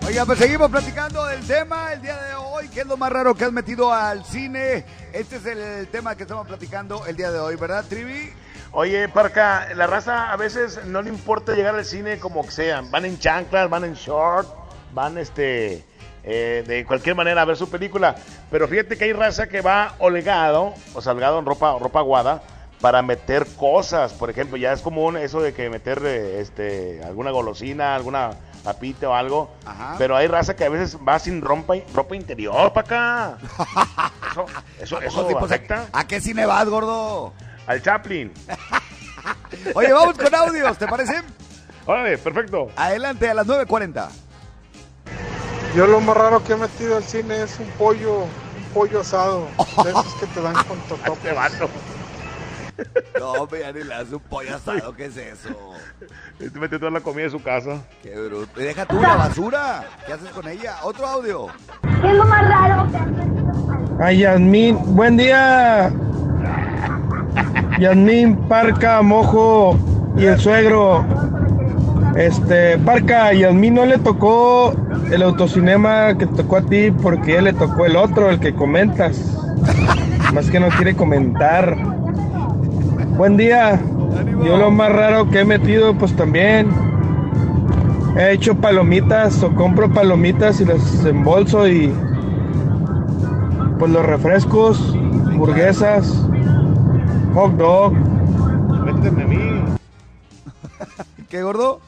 Oiga, 0.05 0.25
pues 0.25 0.39
seguimos 0.39 0.69
platicando 0.69 1.25
del 1.25 1.45
tema 1.47 1.93
el 1.93 2.01
día 2.01 2.21
de 2.21 2.35
hoy. 2.35 2.67
¿Qué 2.67 2.81
es 2.81 2.85
lo 2.85 2.97
más 2.97 3.11
raro 3.11 3.33
que 3.33 3.45
has 3.45 3.51
metido 3.53 3.93
al 3.93 4.25
cine? 4.25 4.85
Este 5.13 5.35
es 5.35 5.45
el 5.45 5.87
tema 5.89 6.15
que 6.15 6.23
estamos 6.23 6.47
platicando 6.47 7.05
el 7.05 7.17
día 7.17 7.31
de 7.31 7.39
hoy, 7.39 7.57
¿verdad, 7.57 7.83
Trivi? 7.87 8.31
Oye, 8.71 9.09
Parca, 9.09 9.67
la 9.75 9.85
raza 9.85 10.31
a 10.31 10.37
veces 10.37 10.85
no 10.85 11.01
le 11.01 11.09
importa 11.09 11.53
llegar 11.53 11.75
al 11.75 11.83
cine 11.83 12.17
como 12.17 12.45
que 12.45 12.51
sean. 12.51 12.89
Van 12.91 13.03
en 13.03 13.19
chanclas, 13.19 13.69
van 13.69 13.83
en 13.83 13.93
short, 13.93 14.47
van 14.93 15.17
este 15.17 15.83
eh, 16.23 16.63
de 16.65 16.85
cualquier 16.85 17.15
manera 17.15 17.41
a 17.41 17.45
ver 17.45 17.57
su 17.57 17.69
película. 17.69 18.15
Pero 18.49 18.69
fíjate 18.69 18.97
que 18.97 19.03
hay 19.03 19.11
raza 19.11 19.47
que 19.47 19.59
va 19.59 19.95
holgado, 19.99 20.73
o 20.93 21.01
salgado 21.01 21.39
en 21.39 21.45
ropa, 21.45 21.77
ropa 21.77 21.99
aguada, 21.99 22.41
para 22.79 23.01
meter 23.01 23.45
cosas. 23.57 24.13
Por 24.13 24.29
ejemplo, 24.29 24.55
ya 24.55 24.71
es 24.71 24.81
común 24.81 25.17
eso 25.17 25.41
de 25.41 25.53
que 25.53 25.69
meter 25.69 26.01
eh, 26.05 26.39
este, 26.39 27.03
alguna 27.03 27.31
golosina, 27.31 27.95
alguna 27.95 28.37
papita 28.63 29.09
o 29.09 29.13
algo. 29.13 29.51
Pero 29.97 30.15
hay 30.15 30.27
raza 30.27 30.55
que 30.55 30.65
a 30.65 30.69
veces 30.69 30.97
va 31.07 31.19
sin 31.19 31.41
ropa, 31.41 31.75
ropa 31.93 32.15
interior 32.15 32.73
para 32.73 32.85
acá. 32.85 33.37
Eso, 34.31 34.45
eso, 34.79 35.01
eso 35.01 35.25
Oye, 35.25 35.35
pues, 35.35 35.51
afecta. 35.51 35.87
¿A 35.93 36.07
qué 36.07 36.21
cine 36.21 36.45
vas, 36.45 36.67
gordo? 36.67 37.33
Al 37.67 37.81
Chaplin. 37.81 38.31
Oye, 39.75 39.91
vamos 39.91 40.17
con 40.17 40.33
audios, 40.33 40.77
¿te 40.77 40.87
parece? 40.87 41.21
Órale, 41.85 42.17
perfecto. 42.17 42.69
Adelante 42.75 43.29
a 43.29 43.33
las 43.33 43.47
9.40. 43.47 44.09
Yo 45.75 45.87
lo 45.87 46.01
más 46.01 46.17
raro 46.17 46.43
que 46.43 46.53
he 46.53 46.57
metido 46.57 46.97
al 46.97 47.03
cine 47.03 47.43
es 47.43 47.57
un 47.59 47.67
pollo, 47.77 48.23
un 48.23 48.63
pollo 48.73 49.01
asado, 49.01 49.47
de 49.83 49.89
esos 49.89 50.13
que 50.15 50.27
te 50.27 50.41
dan 50.41 50.53
con 50.65 50.77
totopos. 50.81 51.17
No, 53.19 53.47
ya 53.49 53.71
ni 53.71 53.83
le 53.83 53.93
hace 53.93 54.15
un 54.15 54.21
pollo 54.21 54.55
asado, 54.55 54.93
¿qué 54.95 55.05
es 55.05 55.17
eso? 55.17 55.49
Este 56.39 56.59
metió 56.59 56.79
toda 56.79 56.91
la 56.91 57.01
comida 57.01 57.25
de 57.25 57.29
su 57.29 57.41
casa. 57.41 57.81
Qué 58.01 58.15
bruto. 58.15 58.59
Y 58.59 58.63
deja 58.63 58.85
tú 58.85 58.99
la 58.99 59.15
basura. 59.15 59.83
¿Qué 60.05 60.13
haces 60.13 60.29
con 60.29 60.47
ella? 60.47 60.77
Otro 60.83 61.05
audio. 61.05 61.47
¿Qué 62.01 62.07
es 62.09 62.15
lo 62.15 62.25
más 62.25 62.47
raro 62.47 62.89
que 62.91 62.97
has 62.97 63.07
Ay, 63.99 64.17
Yasmín, 64.19 64.77
buen 64.95 65.17
día. 65.17 65.91
Yasmín, 67.79 68.35
Parca, 68.47 69.01
Mojo 69.01 69.77
y 70.17 70.25
el 70.25 70.39
suegro. 70.39 71.05
Este, 72.15 72.77
Parca, 72.79 73.33
Yasmín 73.33 73.75
no 73.75 73.85
le 73.85 73.99
tocó 73.99 74.73
el 75.11 75.21
autocinema 75.21 76.17
que 76.17 76.25
te 76.25 76.35
tocó 76.37 76.57
a 76.57 76.61
ti 76.61 76.91
porque 76.91 77.37
él 77.37 77.45
le 77.45 77.53
tocó 77.53 77.85
el 77.85 77.95
otro, 77.95 78.29
el 78.29 78.39
que 78.39 78.53
comentas. 78.53 79.37
Más 80.33 80.49
que 80.49 80.59
no 80.59 80.69
quiere 80.69 80.95
comentar. 80.95 81.75
Buen 83.21 83.37
día. 83.37 83.79
Yo 84.43 84.57
lo 84.57 84.71
más 84.71 84.91
raro 84.91 85.29
que 85.29 85.41
he 85.41 85.45
metido, 85.45 85.93
pues 85.93 86.15
también 86.15 86.71
he 88.17 88.31
hecho 88.31 88.55
palomitas 88.55 89.43
o 89.43 89.53
compro 89.53 89.93
palomitas 89.93 90.59
y 90.59 90.65
las 90.65 91.05
embolso 91.05 91.67
y 91.67 91.93
pues 93.77 93.91
los 93.91 94.03
refrescos, 94.03 94.95
hamburguesas, 94.95 96.25
hot 97.35 97.51
dog. 97.57 97.93
Méteme 97.93 99.21
a 99.21 99.27
mí. 99.27 99.63
¿Qué 101.29 101.43
gordo? 101.43 101.79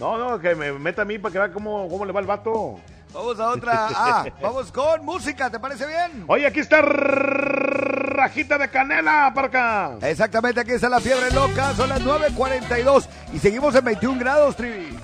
No, 0.00 0.18
no, 0.18 0.40
que 0.40 0.56
me 0.56 0.72
meta 0.72 1.02
a 1.02 1.04
mí 1.04 1.20
para 1.20 1.32
que 1.32 1.38
vea 1.38 1.52
cómo, 1.52 1.88
cómo 1.88 2.04
le 2.04 2.10
va 2.10 2.18
el 2.18 2.26
vato. 2.26 2.80
Vamos 3.14 3.38
a 3.38 3.50
otra. 3.50 3.88
Ah, 3.94 4.24
vamos 4.42 4.72
con 4.72 5.04
música, 5.04 5.50
¿te 5.50 5.60
parece 5.60 5.86
bien? 5.86 6.24
Oye, 6.26 6.48
aquí 6.48 6.58
está 6.58 6.82
Rajita 8.16 8.58
de 8.58 8.68
Canela, 8.68 9.30
para 9.34 9.48
acá. 9.48 9.92
Exactamente, 10.02 10.60
aquí 10.60 10.72
está 10.72 10.88
la 10.88 11.00
fiebre 11.00 11.30
loca, 11.30 11.74
son 11.74 11.90
las 11.90 12.00
9.42 12.02 13.06
y 13.34 13.38
seguimos 13.38 13.74
en 13.74 13.84
21 13.84 14.18
grados, 14.18 14.56
Trivi. 14.56 14.96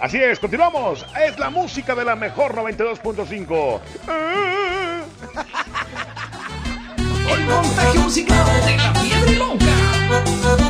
Así 0.00 0.18
es, 0.18 0.38
continuamos. 0.38 1.06
Es 1.26 1.38
la 1.38 1.50
música 1.50 1.94
de 1.94 2.04
la 2.04 2.14
mejor 2.14 2.54
92.5. 2.54 3.80
El 7.28 7.46
contagio 7.46 8.00
musical 8.02 8.46
de 8.66 8.76
la 8.76 8.94
fiebre 8.94 9.36
loca. 9.36 10.65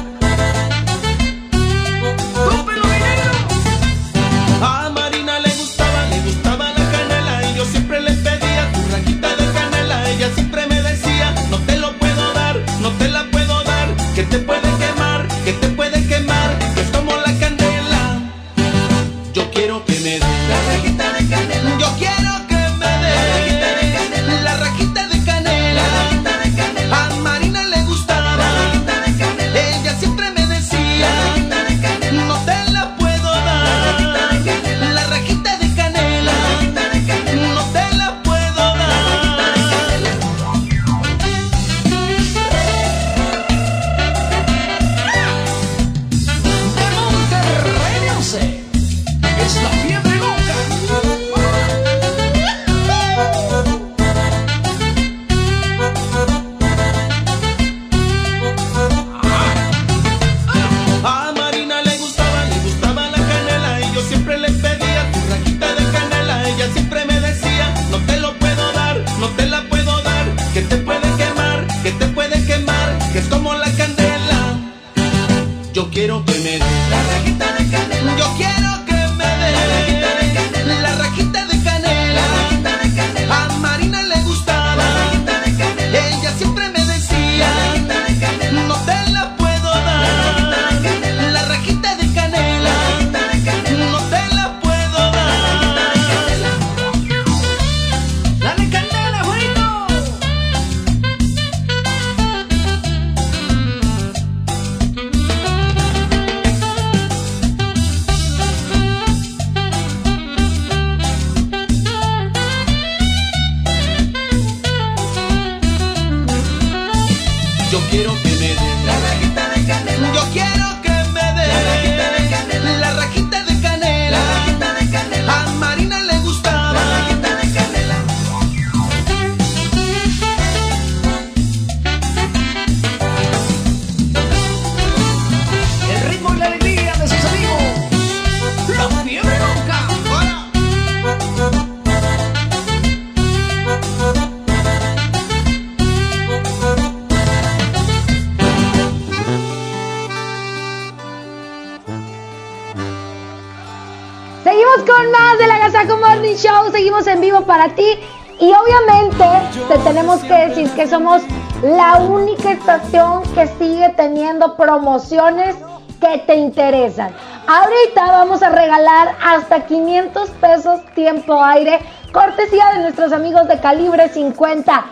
Que 160.77 160.87
somos 160.87 161.23
la 161.63 161.97
única 161.97 162.53
estación 162.53 163.23
que 163.35 163.47
sigue 163.59 163.89
teniendo 163.97 164.57
promociones 164.57 165.57
que 166.01 166.19
te 166.27 166.35
interesan. 166.35 167.15
Ahorita 167.47 168.05
vamos 168.13 168.43
a 168.43 168.51
regalar 168.51 169.17
hasta 169.25 169.65
500 169.65 170.29
pesos 170.33 170.81
tiempo 170.95 171.43
aire, 171.43 171.81
cortesía 172.13 172.75
de 172.75 172.81
nuestros 172.81 173.13
amigos 173.13 173.49
de 173.49 173.59
calibre 173.59 174.11
50. 174.11 174.85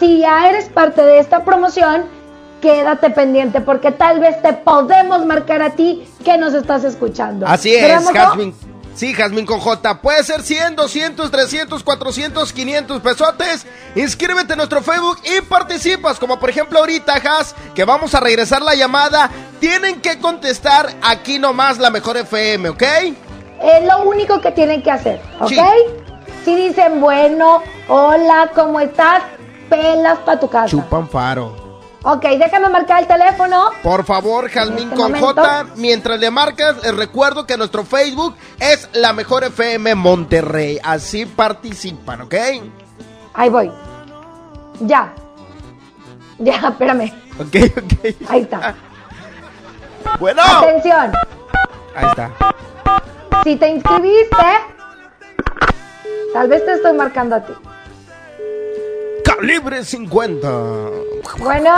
Si 0.00 0.18
ya 0.18 0.48
eres 0.48 0.68
parte 0.68 1.02
de 1.02 1.20
esta 1.20 1.44
promoción, 1.44 2.06
quédate 2.60 3.10
pendiente 3.10 3.60
porque 3.60 3.92
tal 3.92 4.18
vez 4.18 4.42
te 4.42 4.52
podemos 4.52 5.24
marcar 5.26 5.62
a 5.62 5.70
ti 5.70 6.04
que 6.24 6.38
nos 6.38 6.54
estás 6.54 6.82
escuchando. 6.82 7.46
Así 7.46 7.72
¿Verdad, 7.72 8.02
es? 8.02 8.10
Jazmín. 8.10 8.54
Sí, 8.94 9.14
Jazmín 9.14 9.46
con 9.46 9.60
J. 9.60 10.02
Puede 10.02 10.24
ser 10.24 10.42
100, 10.42 10.76
200, 10.76 11.30
300, 11.30 11.82
400, 11.84 12.52
500 12.52 13.00
pesotes. 13.00 13.66
Inscríbete 13.94 14.52
en 14.52 14.58
nuestro 14.58 14.82
Facebook 14.82 15.18
y 15.24 15.40
participas. 15.42 16.18
Como 16.18 16.38
por 16.38 16.50
ejemplo 16.50 16.78
ahorita, 16.78 17.20
Jaz, 17.20 17.54
que 17.74 17.84
vamos 17.84 18.14
a 18.14 18.20
regresar 18.20 18.62
la 18.62 18.74
llamada. 18.74 19.30
Tienen 19.58 20.00
que 20.00 20.18
contestar 20.18 20.94
aquí 21.02 21.38
nomás 21.38 21.78
la 21.78 21.90
mejor 21.90 22.16
FM, 22.16 22.70
¿ok? 22.70 22.82
Es 22.82 23.84
lo 23.86 24.04
único 24.04 24.40
que 24.40 24.52
tienen 24.52 24.82
que 24.82 24.90
hacer, 24.90 25.20
¿ok? 25.40 25.48
Sí. 25.48 25.60
Si 26.44 26.56
dicen, 26.56 27.00
bueno, 27.00 27.62
hola, 27.88 28.50
¿cómo 28.54 28.80
estás? 28.80 29.22
Pelas 29.68 30.18
para 30.20 30.40
tu 30.40 30.48
casa. 30.48 30.68
Chupan 30.68 31.08
faro. 31.08 31.60
Ok, 32.02 32.22
déjame 32.38 32.70
marcar 32.70 33.02
el 33.02 33.06
teléfono. 33.06 33.70
Por 33.82 34.04
favor, 34.06 34.48
Jazmín 34.48 34.84
este 34.84 34.96
con 34.96 35.12
momento. 35.12 35.42
J. 35.42 35.66
Mientras 35.76 36.18
le 36.18 36.30
marcas, 36.30 36.82
les 36.82 36.96
recuerdo 36.96 37.46
que 37.46 37.58
nuestro 37.58 37.84
Facebook 37.84 38.34
es 38.58 38.88
la 38.94 39.12
mejor 39.12 39.44
FM 39.44 39.94
Monterrey. 39.96 40.78
Así 40.82 41.26
participan, 41.26 42.22
¿ok? 42.22 42.34
Ahí 43.34 43.48
voy. 43.48 43.70
Ya. 44.80 45.12
Ya, 46.38 46.54
espérame. 46.68 47.12
Ok, 47.38 47.56
ok. 47.76 48.14
Ahí 48.28 48.42
está. 48.42 48.74
Bueno. 50.18 50.42
Atención. 50.42 51.12
Ahí 51.94 52.06
está. 52.06 52.30
Si 53.44 53.56
te 53.56 53.68
inscribiste, 53.68 54.46
tal 56.34 56.48
vez 56.48 56.64
te 56.64 56.72
estoy 56.74 56.92
marcando 56.94 57.36
a 57.36 57.40
ti. 57.44 57.52
Calibre 59.24 59.84
50. 59.84 60.48
Bueno, 61.38 61.74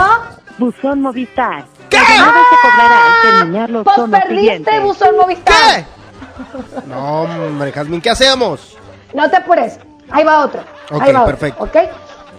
Buzón 0.57 1.01
Movistar. 1.01 1.65
¿Qué? 1.89 1.97
Se 1.99 2.05
cobrará 2.61 3.05
al 3.05 3.39
terminar 3.39 3.69
los 3.69 3.83
Pues 3.83 3.97
perdiste, 4.09 4.35
siguientes. 4.35 4.81
buzón 4.81 5.15
Movistar. 5.17 5.85
No, 6.87 7.21
hombre, 7.23 7.71
Jazmín, 7.71 8.01
¿qué 8.01 8.09
hacemos? 8.09 8.77
No 9.13 9.29
te 9.29 9.37
apures. 9.37 9.79
Ahí 10.13 10.23
va 10.23 10.45
otro. 10.45 10.61
Ok, 10.91 11.01
Ahí 11.01 11.11
va 11.11 11.23
otro, 11.23 11.37
perfecto. 11.37 11.63
¿ok? 11.63 11.77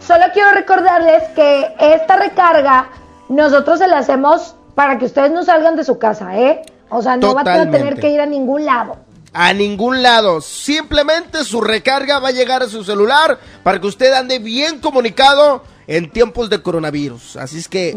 Solo 0.01 0.25
quiero 0.33 0.53
recordarles 0.53 1.23
que 1.35 1.75
esta 1.79 2.17
recarga 2.17 2.89
nosotros 3.29 3.79
se 3.79 3.87
la 3.89 3.99
hacemos 3.99 4.55
para 4.75 4.99
que 4.99 5.05
ustedes 5.07 5.31
no 5.33 5.45
salgan 5.45 5.77
de 5.77 5.85
su 5.85 5.99
casa, 5.99 6.37
¿eh? 6.39 6.63
O 6.91 7.03
sea, 7.03 7.17
no 7.17 7.35
van 7.35 7.49
a 7.49 7.53
tener 7.53 7.67
Totalmente. 7.67 8.01
que 8.01 8.11
ir 8.11 8.21
a 8.21 8.27
ningún 8.27 8.65
lado. 8.65 8.97
A 9.33 9.53
ningún 9.53 10.03
lado. 10.03 10.41
Simplemente 10.41 11.43
su 11.45 11.61
recarga 11.61 12.19
va 12.21 12.29
a 12.29 12.33
llegar 12.33 12.63
a 12.63 12.69
su 12.69 12.85
celular 12.85 13.39
para 13.63 13.81
que 13.81 13.87
usted 13.87 14.13
ande 14.13 14.39
bien 14.39 14.79
comunicado 14.81 15.65
en 15.87 16.11
tiempos 16.11 16.49
de 16.51 16.63
coronavirus. 16.63 17.37
Así 17.37 17.59
es 17.59 17.69
que 17.69 17.97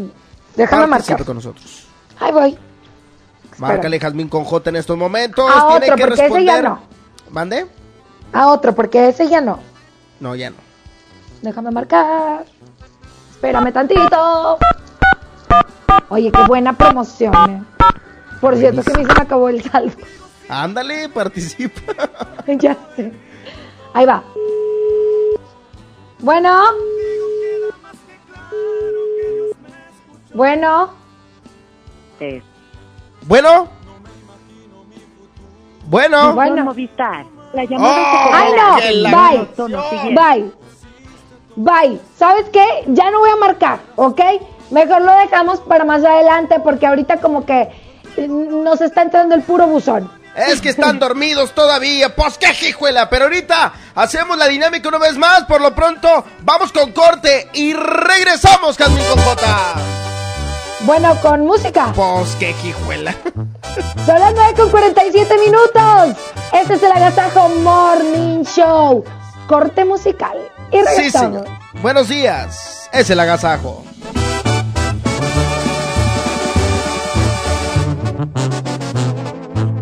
Déjame 0.56 0.88
participe 0.88 1.12
marcar. 1.12 1.26
con 1.26 1.36
nosotros. 1.36 1.86
Ahí 2.18 2.32
voy. 2.32 2.58
Márcale 3.58 3.98
Jazmín 4.00 4.28
con 4.28 4.44
J 4.44 4.70
en 4.70 4.76
estos 4.76 4.96
momentos. 4.96 5.48
A 5.48 5.68
Tiene 5.78 5.92
otro, 5.92 5.96
que 5.96 6.06
porque 6.06 6.26
ese 6.26 6.44
ya 6.44 6.62
no. 6.62 6.80
¿Mande? 7.30 7.66
A 8.32 8.48
otro, 8.48 8.74
porque 8.74 9.08
ese 9.08 9.28
ya 9.28 9.40
no. 9.40 9.58
No, 10.20 10.34
ya 10.34 10.50
no. 10.50 10.56
Déjame 11.42 11.70
marcar. 11.70 12.44
Espérame 13.30 13.72
tantito. 13.72 14.58
Oye, 16.08 16.32
qué 16.32 16.42
buena 16.46 16.72
promoción, 16.72 17.34
eh. 17.50 17.62
Por 18.40 18.56
cierto, 18.56 18.82
que 18.82 18.92
a 18.92 18.98
mí 18.98 19.04
se 19.04 19.14
me 19.14 19.20
acabó 19.22 19.48
el 19.48 19.62
saldo. 19.62 19.96
Ándale, 20.48 21.08
participa. 21.08 22.08
ya 22.46 22.76
sé. 22.96 23.12
Ahí 23.94 24.06
va. 24.06 24.22
Bueno. 26.20 26.64
Bueno. 30.34 30.90
Bueno. 33.22 33.68
Bueno. 35.86 36.34
Buzón 36.34 36.64
Movistar. 36.64 37.37
La 37.52 37.62
Oh, 37.62 37.66
llamada 37.66 37.94
se 37.94 38.34
Ay, 38.34 38.52
cobrará 38.52 39.48
no. 39.68 39.82
Bye. 40.12 40.14
Bye. 40.14 40.52
Bye. 41.56 42.00
¿Sabes 42.18 42.46
qué? 42.52 42.64
Ya 42.88 43.10
no 43.10 43.20
voy 43.20 43.30
a 43.30 43.36
marcar, 43.36 43.80
¿ok? 43.96 44.20
Mejor 44.70 45.02
lo 45.02 45.12
dejamos 45.16 45.60
para 45.60 45.84
más 45.84 46.04
adelante 46.04 46.60
porque 46.60 46.86
ahorita 46.86 47.18
como 47.20 47.46
que 47.46 47.68
eh, 48.16 48.28
nos 48.28 48.80
está 48.80 49.02
entrando 49.02 49.34
el 49.34 49.42
puro 49.42 49.66
buzón. 49.66 50.10
Es 50.36 50.60
que 50.60 50.68
están 50.68 51.00
dormidos 51.00 51.52
todavía. 51.52 52.14
Pues 52.14 52.38
qué 52.38 52.48
jijuela. 52.54 53.10
Pero 53.10 53.24
ahorita 53.24 53.72
hacemos 53.96 54.36
la 54.38 54.46
dinámica 54.46 54.88
una 54.88 54.98
vez 54.98 55.16
más. 55.16 55.44
Por 55.46 55.60
lo 55.60 55.74
pronto, 55.74 56.24
vamos 56.42 56.70
con 56.70 56.92
corte 56.92 57.48
y 57.54 57.72
regresamos, 57.72 58.76
Jazmín 58.76 59.04
con 59.08 59.18
J. 59.20 60.07
Bueno, 60.80 61.14
con 61.20 61.44
música. 61.44 61.92
Pues 61.94 62.36
qué 62.38 62.52
jijuela. 62.54 63.14
Son 64.06 64.18
las 64.20 64.32
9 64.34 64.54
con 64.56 64.70
47 64.70 65.34
minutos. 65.38 66.16
Este 66.52 66.74
es 66.74 66.82
el 66.82 66.92
Agasajo 66.92 67.48
Morning 67.60 68.44
Show. 68.44 69.04
Corte 69.48 69.84
musical. 69.84 70.36
Y 70.70 70.78
Sí, 70.78 70.82
regresamos. 70.84 71.42
señor. 71.42 71.58
Buenos 71.82 72.08
días. 72.08 72.88
Es 72.92 73.10
el 73.10 73.20
agasajo. 73.20 73.84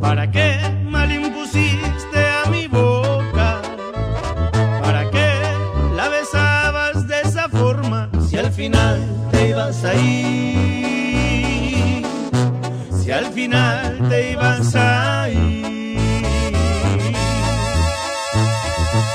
¿Para 0.00 0.30
qué 0.30 0.56
mal 0.84 1.10
impusiste 1.12 2.18
a 2.44 2.48
mi 2.50 2.66
boca? 2.68 3.60
¿Para 4.82 5.10
qué 5.10 5.28
la 5.96 6.08
besabas 6.08 7.06
de 7.08 7.20
esa 7.22 7.48
forma? 7.48 8.08
Si 8.28 8.36
al 8.36 8.50
final 8.52 9.00
te 9.32 9.48
ibas 9.48 9.84
a 9.84 9.94
ir, 9.94 10.45
final 13.36 14.08
te 14.08 14.32
ibas 14.32 14.74
a 14.74 15.28
ir. 15.28 15.98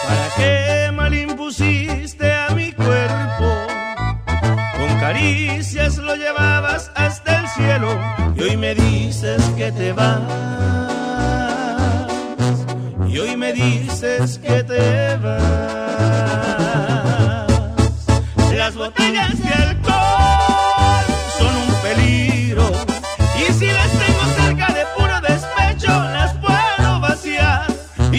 ¿Para 0.08 0.28
qué 0.38 0.92
mal 0.94 1.12
impusiste 1.12 2.32
a 2.32 2.50
mi 2.52 2.72
cuerpo? 2.72 3.48
Con 4.78 5.00
caricias 5.00 5.98
lo 5.98 6.16
llevabas 6.16 6.92
hasta 6.94 7.40
el 7.40 7.48
cielo 7.48 7.90
y 8.36 8.42
hoy 8.44 8.58
me 8.58 8.76
dices 8.76 9.42
que 9.58 9.72
te 9.72 9.92
vas. 9.92 10.22
Y 13.10 13.18
hoy 13.18 13.36
me 13.36 13.52
dices 13.54 14.38
que 14.38 14.64
te 14.64 15.18
vas. 15.18 15.42
Las 18.56 18.76
botellas 18.76 19.36
de 19.42 19.52
alcohol 19.66 21.06
son 21.40 21.54
un 21.56 21.72
peligro 21.82 22.51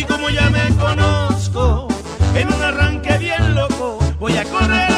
Y 0.03 0.05
como 0.05 0.29
ya 0.31 0.51
me 0.51 0.69
conozco, 0.75 1.87
en 2.35 2.53
un 2.53 2.61
arranque 2.61 3.19
bien 3.19 3.55
loco 3.55 4.01
voy 4.19 4.37
a 4.37 4.43
correr 4.43 4.92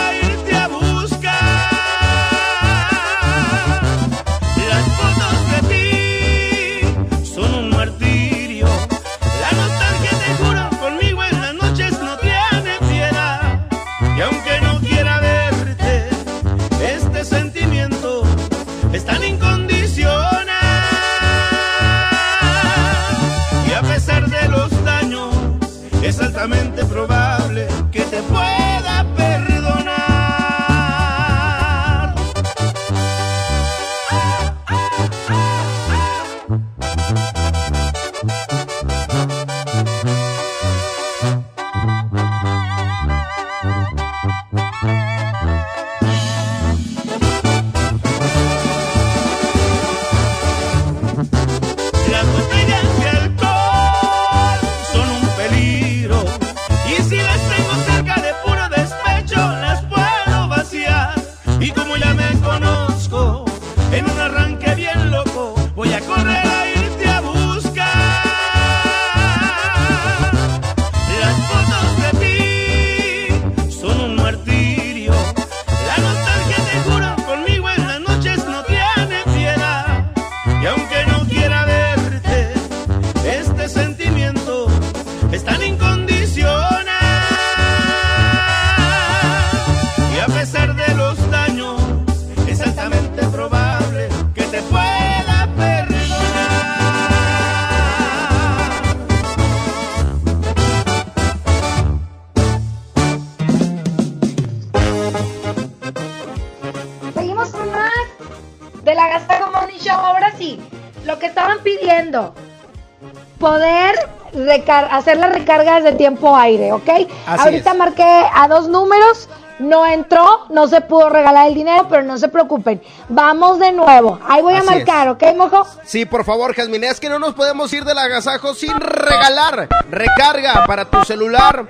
hacer 114.73 115.17
las 115.19 115.33
recargas 115.33 115.85
de 115.85 115.93
tiempo 115.93 116.37
aire, 116.37 116.73
¿ok? 116.73 116.89
Ahorita 117.27 117.75
marqué 117.75 118.03
a 118.03 118.49
dos 118.49 118.69
números, 118.69 119.29
no 119.59 119.87
entró, 119.87 120.47
no 120.51 120.67
se 120.67 120.81
pudo 120.81 121.09
regalar 121.09 121.49
el 121.49 121.55
dinero, 121.55 121.87
pero 121.89 122.03
no 122.03 122.19
se 122.19 122.29
preocupen. 122.29 122.83
Vamos 123.09 123.59
de 123.59 123.73
nuevo. 123.73 124.19
Ahí 124.27 124.43
voy 124.43 124.55
a 124.55 124.63
marcar, 124.63 125.09
¿ok, 125.09 125.23
mojo? 125.37 125.67
Sí, 125.85 126.05
por 126.05 126.25
favor, 126.25 126.55
Jasmine, 126.55 126.89
es 126.89 127.01
que 127.01 127.09
no 127.09 127.19
nos 127.19 127.35
podemos 127.35 127.73
ir 127.73 127.85
del 127.85 127.99
agasajo 127.99 128.55
sin 128.55 128.79
regalar 128.79 129.69
recarga 129.91 130.65
para 130.67 130.85
tu 130.85 131.05
celular. 131.05 131.67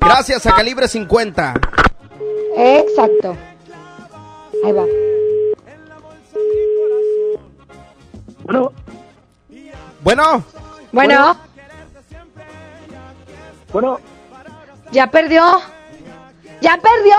Gracias 0.00 0.46
a 0.46 0.54
Calibre 0.54 0.88
50. 0.88 1.54
Exacto. 2.56 3.36
Ahí 4.64 4.72
va. 4.72 4.84
Bueno. 8.44 8.72
Bueno. 10.00 10.44
Bueno. 10.92 11.47
Ya 14.90 15.10
perdió. 15.10 15.60
Ya 16.60 16.76
perdió. 16.78 17.16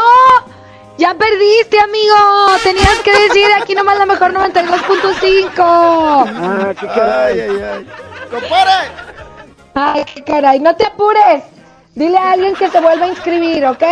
Ya 0.97 1.13
perdiste, 1.13 1.79
amigo. 1.79 2.15
Tenías 2.61 2.99
que 2.99 3.11
decir 3.17 3.45
aquí 3.61 3.73
nomás 3.73 3.97
la 3.97 4.05
mejor 4.05 4.33
92.5. 4.33 5.53
Ah, 5.57 6.73
qué 6.77 6.87
caray. 6.87 7.39
Ay, 7.39 7.49
ay, 7.49 7.61
ay. 7.61 7.89
¡Compare! 8.29 8.91
Ay, 9.75 10.05
qué 10.13 10.23
caray. 10.23 10.59
No 10.59 10.75
te 10.75 10.85
apures. 10.85 11.43
Dile 11.95 12.17
a 12.17 12.31
alguien 12.31 12.55
que 12.55 12.69
se 12.69 12.81
vuelva 12.81 13.05
a 13.05 13.09
inscribir, 13.09 13.65
¿ok? 13.65 13.83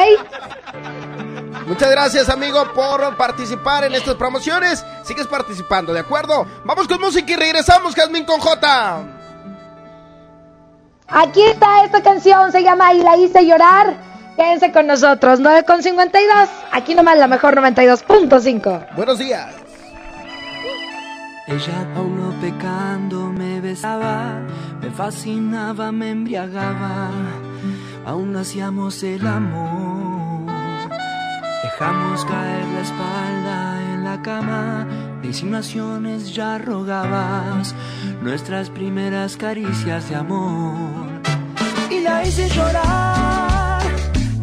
Muchas 1.66 1.92
gracias, 1.92 2.30
amigo, 2.30 2.72
por 2.74 3.16
participar 3.18 3.84
en 3.84 3.95
estas 3.95 4.16
promociones. 4.16 4.86
Sigues 5.03 5.27
participando, 5.27 5.94
¿de 5.94 6.02
acuerdo? 6.02 6.45
Vamos 6.66 6.88
con 6.88 7.00
música 7.00 7.32
y 7.32 7.36
regresamos, 7.36 7.95
Jazmín 7.95 8.26
con 8.26 8.40
J. 8.40 9.17
Aquí 11.08 11.42
está 11.42 11.86
esta 11.86 12.02
canción, 12.02 12.52
se 12.52 12.64
llama 12.64 12.94
Y 12.94 13.02
la 13.02 13.18
hice 13.18 13.45
llorar. 13.45 13.95
Quédense 14.36 14.72
con 14.72 14.88
nosotros, 14.88 15.40
9 15.40 15.64
con 15.64 15.82
52. 15.82 16.50
Aquí 16.72 16.94
nomás 16.94 17.18
la 17.18 17.27
mejor 17.27 17.56
92.5. 17.56 18.95
Buenos 18.95 19.18
días. 19.18 19.56
Ella 21.48 21.88
aún 21.95 22.19
no 22.19 22.42
pecando 22.42 23.32
me 23.32 23.61
besaba, 23.61 24.42
me 24.82 24.92
fascinaba, 24.92 25.94
me 25.94 26.10
embriagaba, 26.10 27.10
aún 28.06 28.36
hacíamos 28.36 29.02
el 29.03 29.26
amor. 29.26 30.52
Dejamos 31.64 32.26
caer 32.26 32.66
la 32.66 32.82
espalda 32.82 33.94
en 33.94 34.03
la 34.03 34.22
cama, 34.22 34.88
insinuaciones 35.24 36.34
ya 36.34 36.58
rogabas, 36.58 37.74
nuestras 38.22 38.70
primeras 38.70 39.38
caricias 39.38 40.10
de 40.10 40.16
amor. 40.16 41.08
Y 41.90 42.00
la 42.02 42.26
hice 42.26 42.50
llorar, 42.50 43.82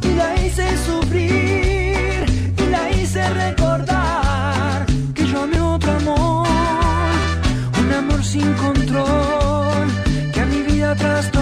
y 0.02 0.14
la 0.14 0.34
hice 0.42 0.76
sufrir, 0.78 2.24
y 2.56 2.66
la 2.70 2.90
hice 2.90 3.28
recordar 3.30 4.86
que 5.14 5.26
yo 5.26 5.42
amé 5.42 5.60
otro 5.60 5.92
amor, 5.92 6.46
un 7.80 7.92
amor 7.92 8.24
sin 8.24 8.52
control, 8.54 9.86
que 10.32 10.40
a 10.40 10.46
mi 10.46 10.62
vida 10.62 10.94
trastornó, 10.94 11.33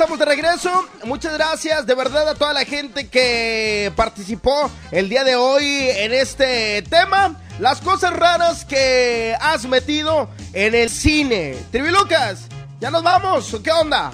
estamos 0.00 0.18
de 0.18 0.24
regreso. 0.24 0.88
Muchas 1.04 1.34
gracias 1.34 1.84
de 1.84 1.94
verdad 1.94 2.26
a 2.26 2.34
toda 2.34 2.54
la 2.54 2.64
gente 2.64 3.10
que 3.10 3.92
participó 3.94 4.70
el 4.90 5.10
día 5.10 5.24
de 5.24 5.36
hoy 5.36 5.90
en 5.90 6.14
este 6.14 6.80
tema. 6.80 7.36
Las 7.58 7.82
cosas 7.82 8.16
raras 8.16 8.64
que 8.64 9.36
has 9.38 9.66
metido 9.66 10.30
en 10.54 10.74
el 10.74 10.88
cine. 10.88 11.54
Trivi 11.70 11.90
Lucas, 11.90 12.46
¿ya 12.80 12.90
nos 12.90 13.02
vamos? 13.02 13.54
¿Qué 13.62 13.70
onda? 13.70 14.10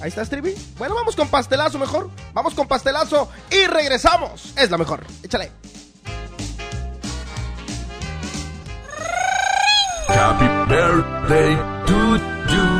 Ahí 0.00 0.08
estás, 0.08 0.28
Trivi. 0.28 0.52
Bueno, 0.78 0.96
vamos 0.96 1.14
con 1.14 1.28
pastelazo 1.28 1.78
mejor. 1.78 2.10
Vamos 2.32 2.52
con 2.54 2.66
pastelazo 2.66 3.30
y 3.52 3.68
regresamos. 3.68 4.52
Es 4.56 4.68
la 4.68 4.78
mejor. 4.78 5.06
Échale. 5.22 5.52
Happy 10.08 10.46
birthday 10.68 11.56
to 11.86 12.16
you. 12.52 12.79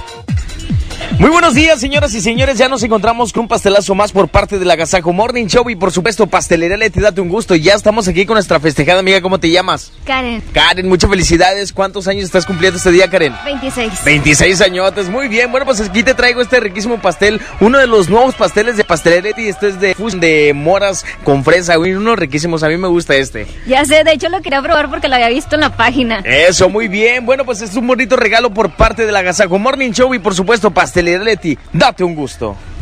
Muy 1.21 1.29
buenos 1.29 1.53
días, 1.53 1.79
señoras 1.79 2.15
y 2.15 2.19
señores. 2.19 2.57
Ya 2.57 2.67
nos 2.67 2.81
encontramos 2.81 3.31
con 3.31 3.41
un 3.41 3.47
pastelazo 3.47 3.93
más 3.93 4.11
por 4.11 4.27
parte 4.27 4.57
del 4.57 4.71
Agasajo 4.71 5.13
Morning 5.13 5.45
Show 5.45 5.69
y, 5.69 5.75
por 5.75 5.91
supuesto, 5.91 6.25
Pastelería 6.25 6.77
Leti, 6.77 6.99
date 6.99 7.21
un 7.21 7.29
gusto. 7.29 7.53
Ya 7.53 7.75
estamos 7.75 8.07
aquí 8.07 8.25
con 8.25 8.33
nuestra 8.33 8.59
festejada 8.59 9.01
amiga. 9.01 9.21
¿Cómo 9.21 9.39
te 9.39 9.51
llamas? 9.51 9.91
Karen, 10.03 10.41
Karen, 10.51 10.89
muchas 10.89 11.11
felicidades. 11.11 11.73
¿Cuántos 11.73 12.07
años 12.07 12.23
estás 12.23 12.47
cumpliendo 12.47 12.77
este 12.77 12.89
día, 12.89 13.07
Karen? 13.07 13.35
26. 13.45 14.03
26 14.03 14.61
añotes, 14.61 15.09
muy 15.09 15.27
bien. 15.27 15.51
Bueno, 15.51 15.67
pues 15.67 15.79
aquí 15.79 16.01
te 16.01 16.15
traigo 16.15 16.41
este 16.41 16.59
riquísimo 16.59 16.99
pastel, 16.99 17.39
uno 17.59 17.77
de 17.77 17.85
los 17.85 18.09
nuevos 18.09 18.33
pasteles 18.33 18.75
de 18.75 18.83
Pastelería 18.83 19.29
Leti. 19.29 19.47
Este 19.47 19.67
es 19.67 19.79
de 19.79 19.93
de 19.93 20.53
moras 20.55 21.05
con 21.23 21.43
fresa, 21.43 21.75
güey, 21.75 21.93
unos 21.93 22.17
riquísimos. 22.17 22.63
A 22.63 22.67
mí 22.67 22.77
me 22.77 22.87
gusta 22.87 23.13
este. 23.13 23.45
Ya 23.67 23.85
sé, 23.85 24.03
de 24.03 24.13
hecho 24.13 24.27
lo 24.29 24.41
quería 24.41 24.59
probar 24.63 24.89
porque 24.89 25.07
lo 25.07 25.13
había 25.13 25.29
visto 25.29 25.53
en 25.53 25.61
la 25.61 25.77
página. 25.77 26.21
Eso, 26.25 26.67
muy 26.67 26.87
bien. 26.87 27.27
Bueno, 27.27 27.45
pues 27.45 27.61
es 27.61 27.75
un 27.75 27.85
bonito 27.85 28.15
regalo 28.15 28.51
por 28.51 28.71
parte 28.71 29.05
del 29.05 29.15
Agasajo 29.15 29.59
Morning 29.59 29.91
Show 29.91 30.15
y, 30.15 30.17
por 30.17 30.33
supuesto, 30.33 30.71
Pastelería 30.71 31.10
Leti. 31.19 31.57
Date 31.71 32.03
un 32.03 32.13
gusto. 32.13 32.80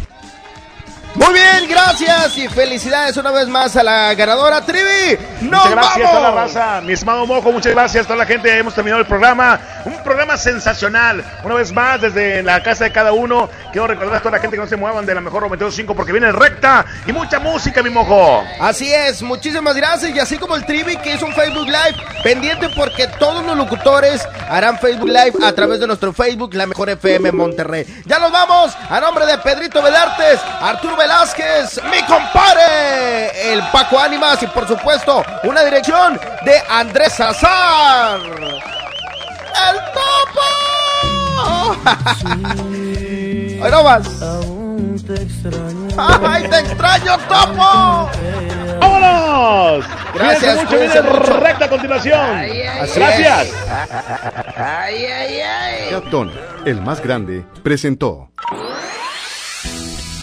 Muy 1.16 1.34
bien, 1.34 1.68
gracias. 1.68 2.38
y 2.38 2.48
felicidades 2.48 3.18
una 3.18 3.32
vez 3.32 3.48
más 3.48 3.76
a 3.76 3.84
la 3.84 4.14
ganadora 4.14 4.62
Trivi. 4.62 5.18
¡Nos 5.42 5.66
Muchas 5.66 5.72
gracias 5.72 6.08
a 6.08 6.12
toda 6.12 6.22
la 6.22 6.30
vamos! 6.32 6.54
raza, 6.54 6.82
mi 6.82 6.94
estimado 6.94 7.26
Mojo, 7.26 7.52
muchas 7.52 7.74
gracias 7.74 8.06
a 8.06 8.08
toda 8.08 8.18
la 8.20 8.26
gente. 8.26 8.56
Hemos 8.58 8.74
terminado 8.74 9.02
el 9.02 9.08
programa, 9.08 9.60
un 9.86 10.02
programa 10.04 10.38
sensacional. 10.38 11.24
Una 11.44 11.56
vez 11.56 11.72
más, 11.74 12.00
desde 12.02 12.44
la 12.44 12.62
casa 12.64 12.86
de 12.86 12.92
cada 12.92 13.12
uno, 13.12 13.50
quiero 13.72 13.88
recordar 13.88 14.16
a 14.18 14.20
toda 14.20 14.32
la 14.32 14.40
gente 14.40 14.56
que 14.56 14.62
no 14.62 14.68
se 14.70 14.78
muevan 14.78 15.06
de 15.06 15.16
la 15.16 15.22
mejor 15.22 15.44
92.5 15.50 15.96
porque 15.96 16.12
viene 16.12 16.32
recta 16.32 16.86
y 17.06 17.12
mucha 17.12 17.40
música, 17.40 17.82
mi 17.84 17.90
Mojo. 17.90 18.44
Así 18.62 18.94
es, 18.94 19.22
muchísimas 19.22 19.76
gracias. 19.76 20.16
Y 20.16 20.20
así 20.20 20.38
como 20.38 20.56
el 20.56 20.66
Trivi 20.66 20.96
que 20.98 21.16
hizo 21.16 21.26
un 21.26 21.34
Facebook 21.34 21.66
Live, 21.68 21.96
pendiente 22.24 22.70
porque 22.76 23.08
todos 23.20 23.44
los 23.46 23.58
locutores 23.58 24.22
harán 24.50 24.78
Facebook 24.80 25.10
Live 25.10 25.34
a 25.44 25.52
través 25.54 25.80
de 25.80 25.88
nuestro 25.88 26.14
Facebook, 26.14 26.54
La 26.54 26.66
Mejor 26.68 26.90
FM 26.92 27.32
Monterrey. 27.32 27.86
Ya 28.06 28.20
nos 28.20 28.32
vamos, 28.32 28.74
a 28.90 29.00
nombre 29.02 29.26
de 29.26 29.38
Pedrito 29.40 29.82
Vedartes, 29.82 30.40
Arturo 30.62 30.96
Velázquez, 31.00 31.80
mi 31.90 32.03
compadre, 32.03 33.53
el 33.53 33.64
Paco 33.72 33.98
Ánimas 33.98 34.44
y 34.44 34.48
por 34.48 34.68
supuesto 34.68 35.24
una 35.44 35.64
dirección 35.64 36.19
de 36.44 36.61
Andrés 36.69 37.14
Salazar. 37.14 38.19
¡El 38.19 39.78
topo! 39.94 40.42
¡Ahí 43.64 43.72
no 43.72 43.84
más! 43.84 44.22
¡Ay, 45.98 46.50
te 46.50 46.60
extraño, 46.60 47.18
topo! 47.30 48.10
¡Vámonos! 48.82 49.86
Gracias, 50.14 50.56
mucho, 50.58 50.68
cuídense 50.68 51.02
mucho. 51.02 51.34
recta 51.40 51.64
a 51.66 51.69
continuación. 51.69 52.19
Así 52.82 53.00
Gracias. 53.00 53.53
Captón, 55.92 56.34
el 56.66 56.82
más 56.82 57.02
grande, 57.02 57.45
presentó. 57.64 58.32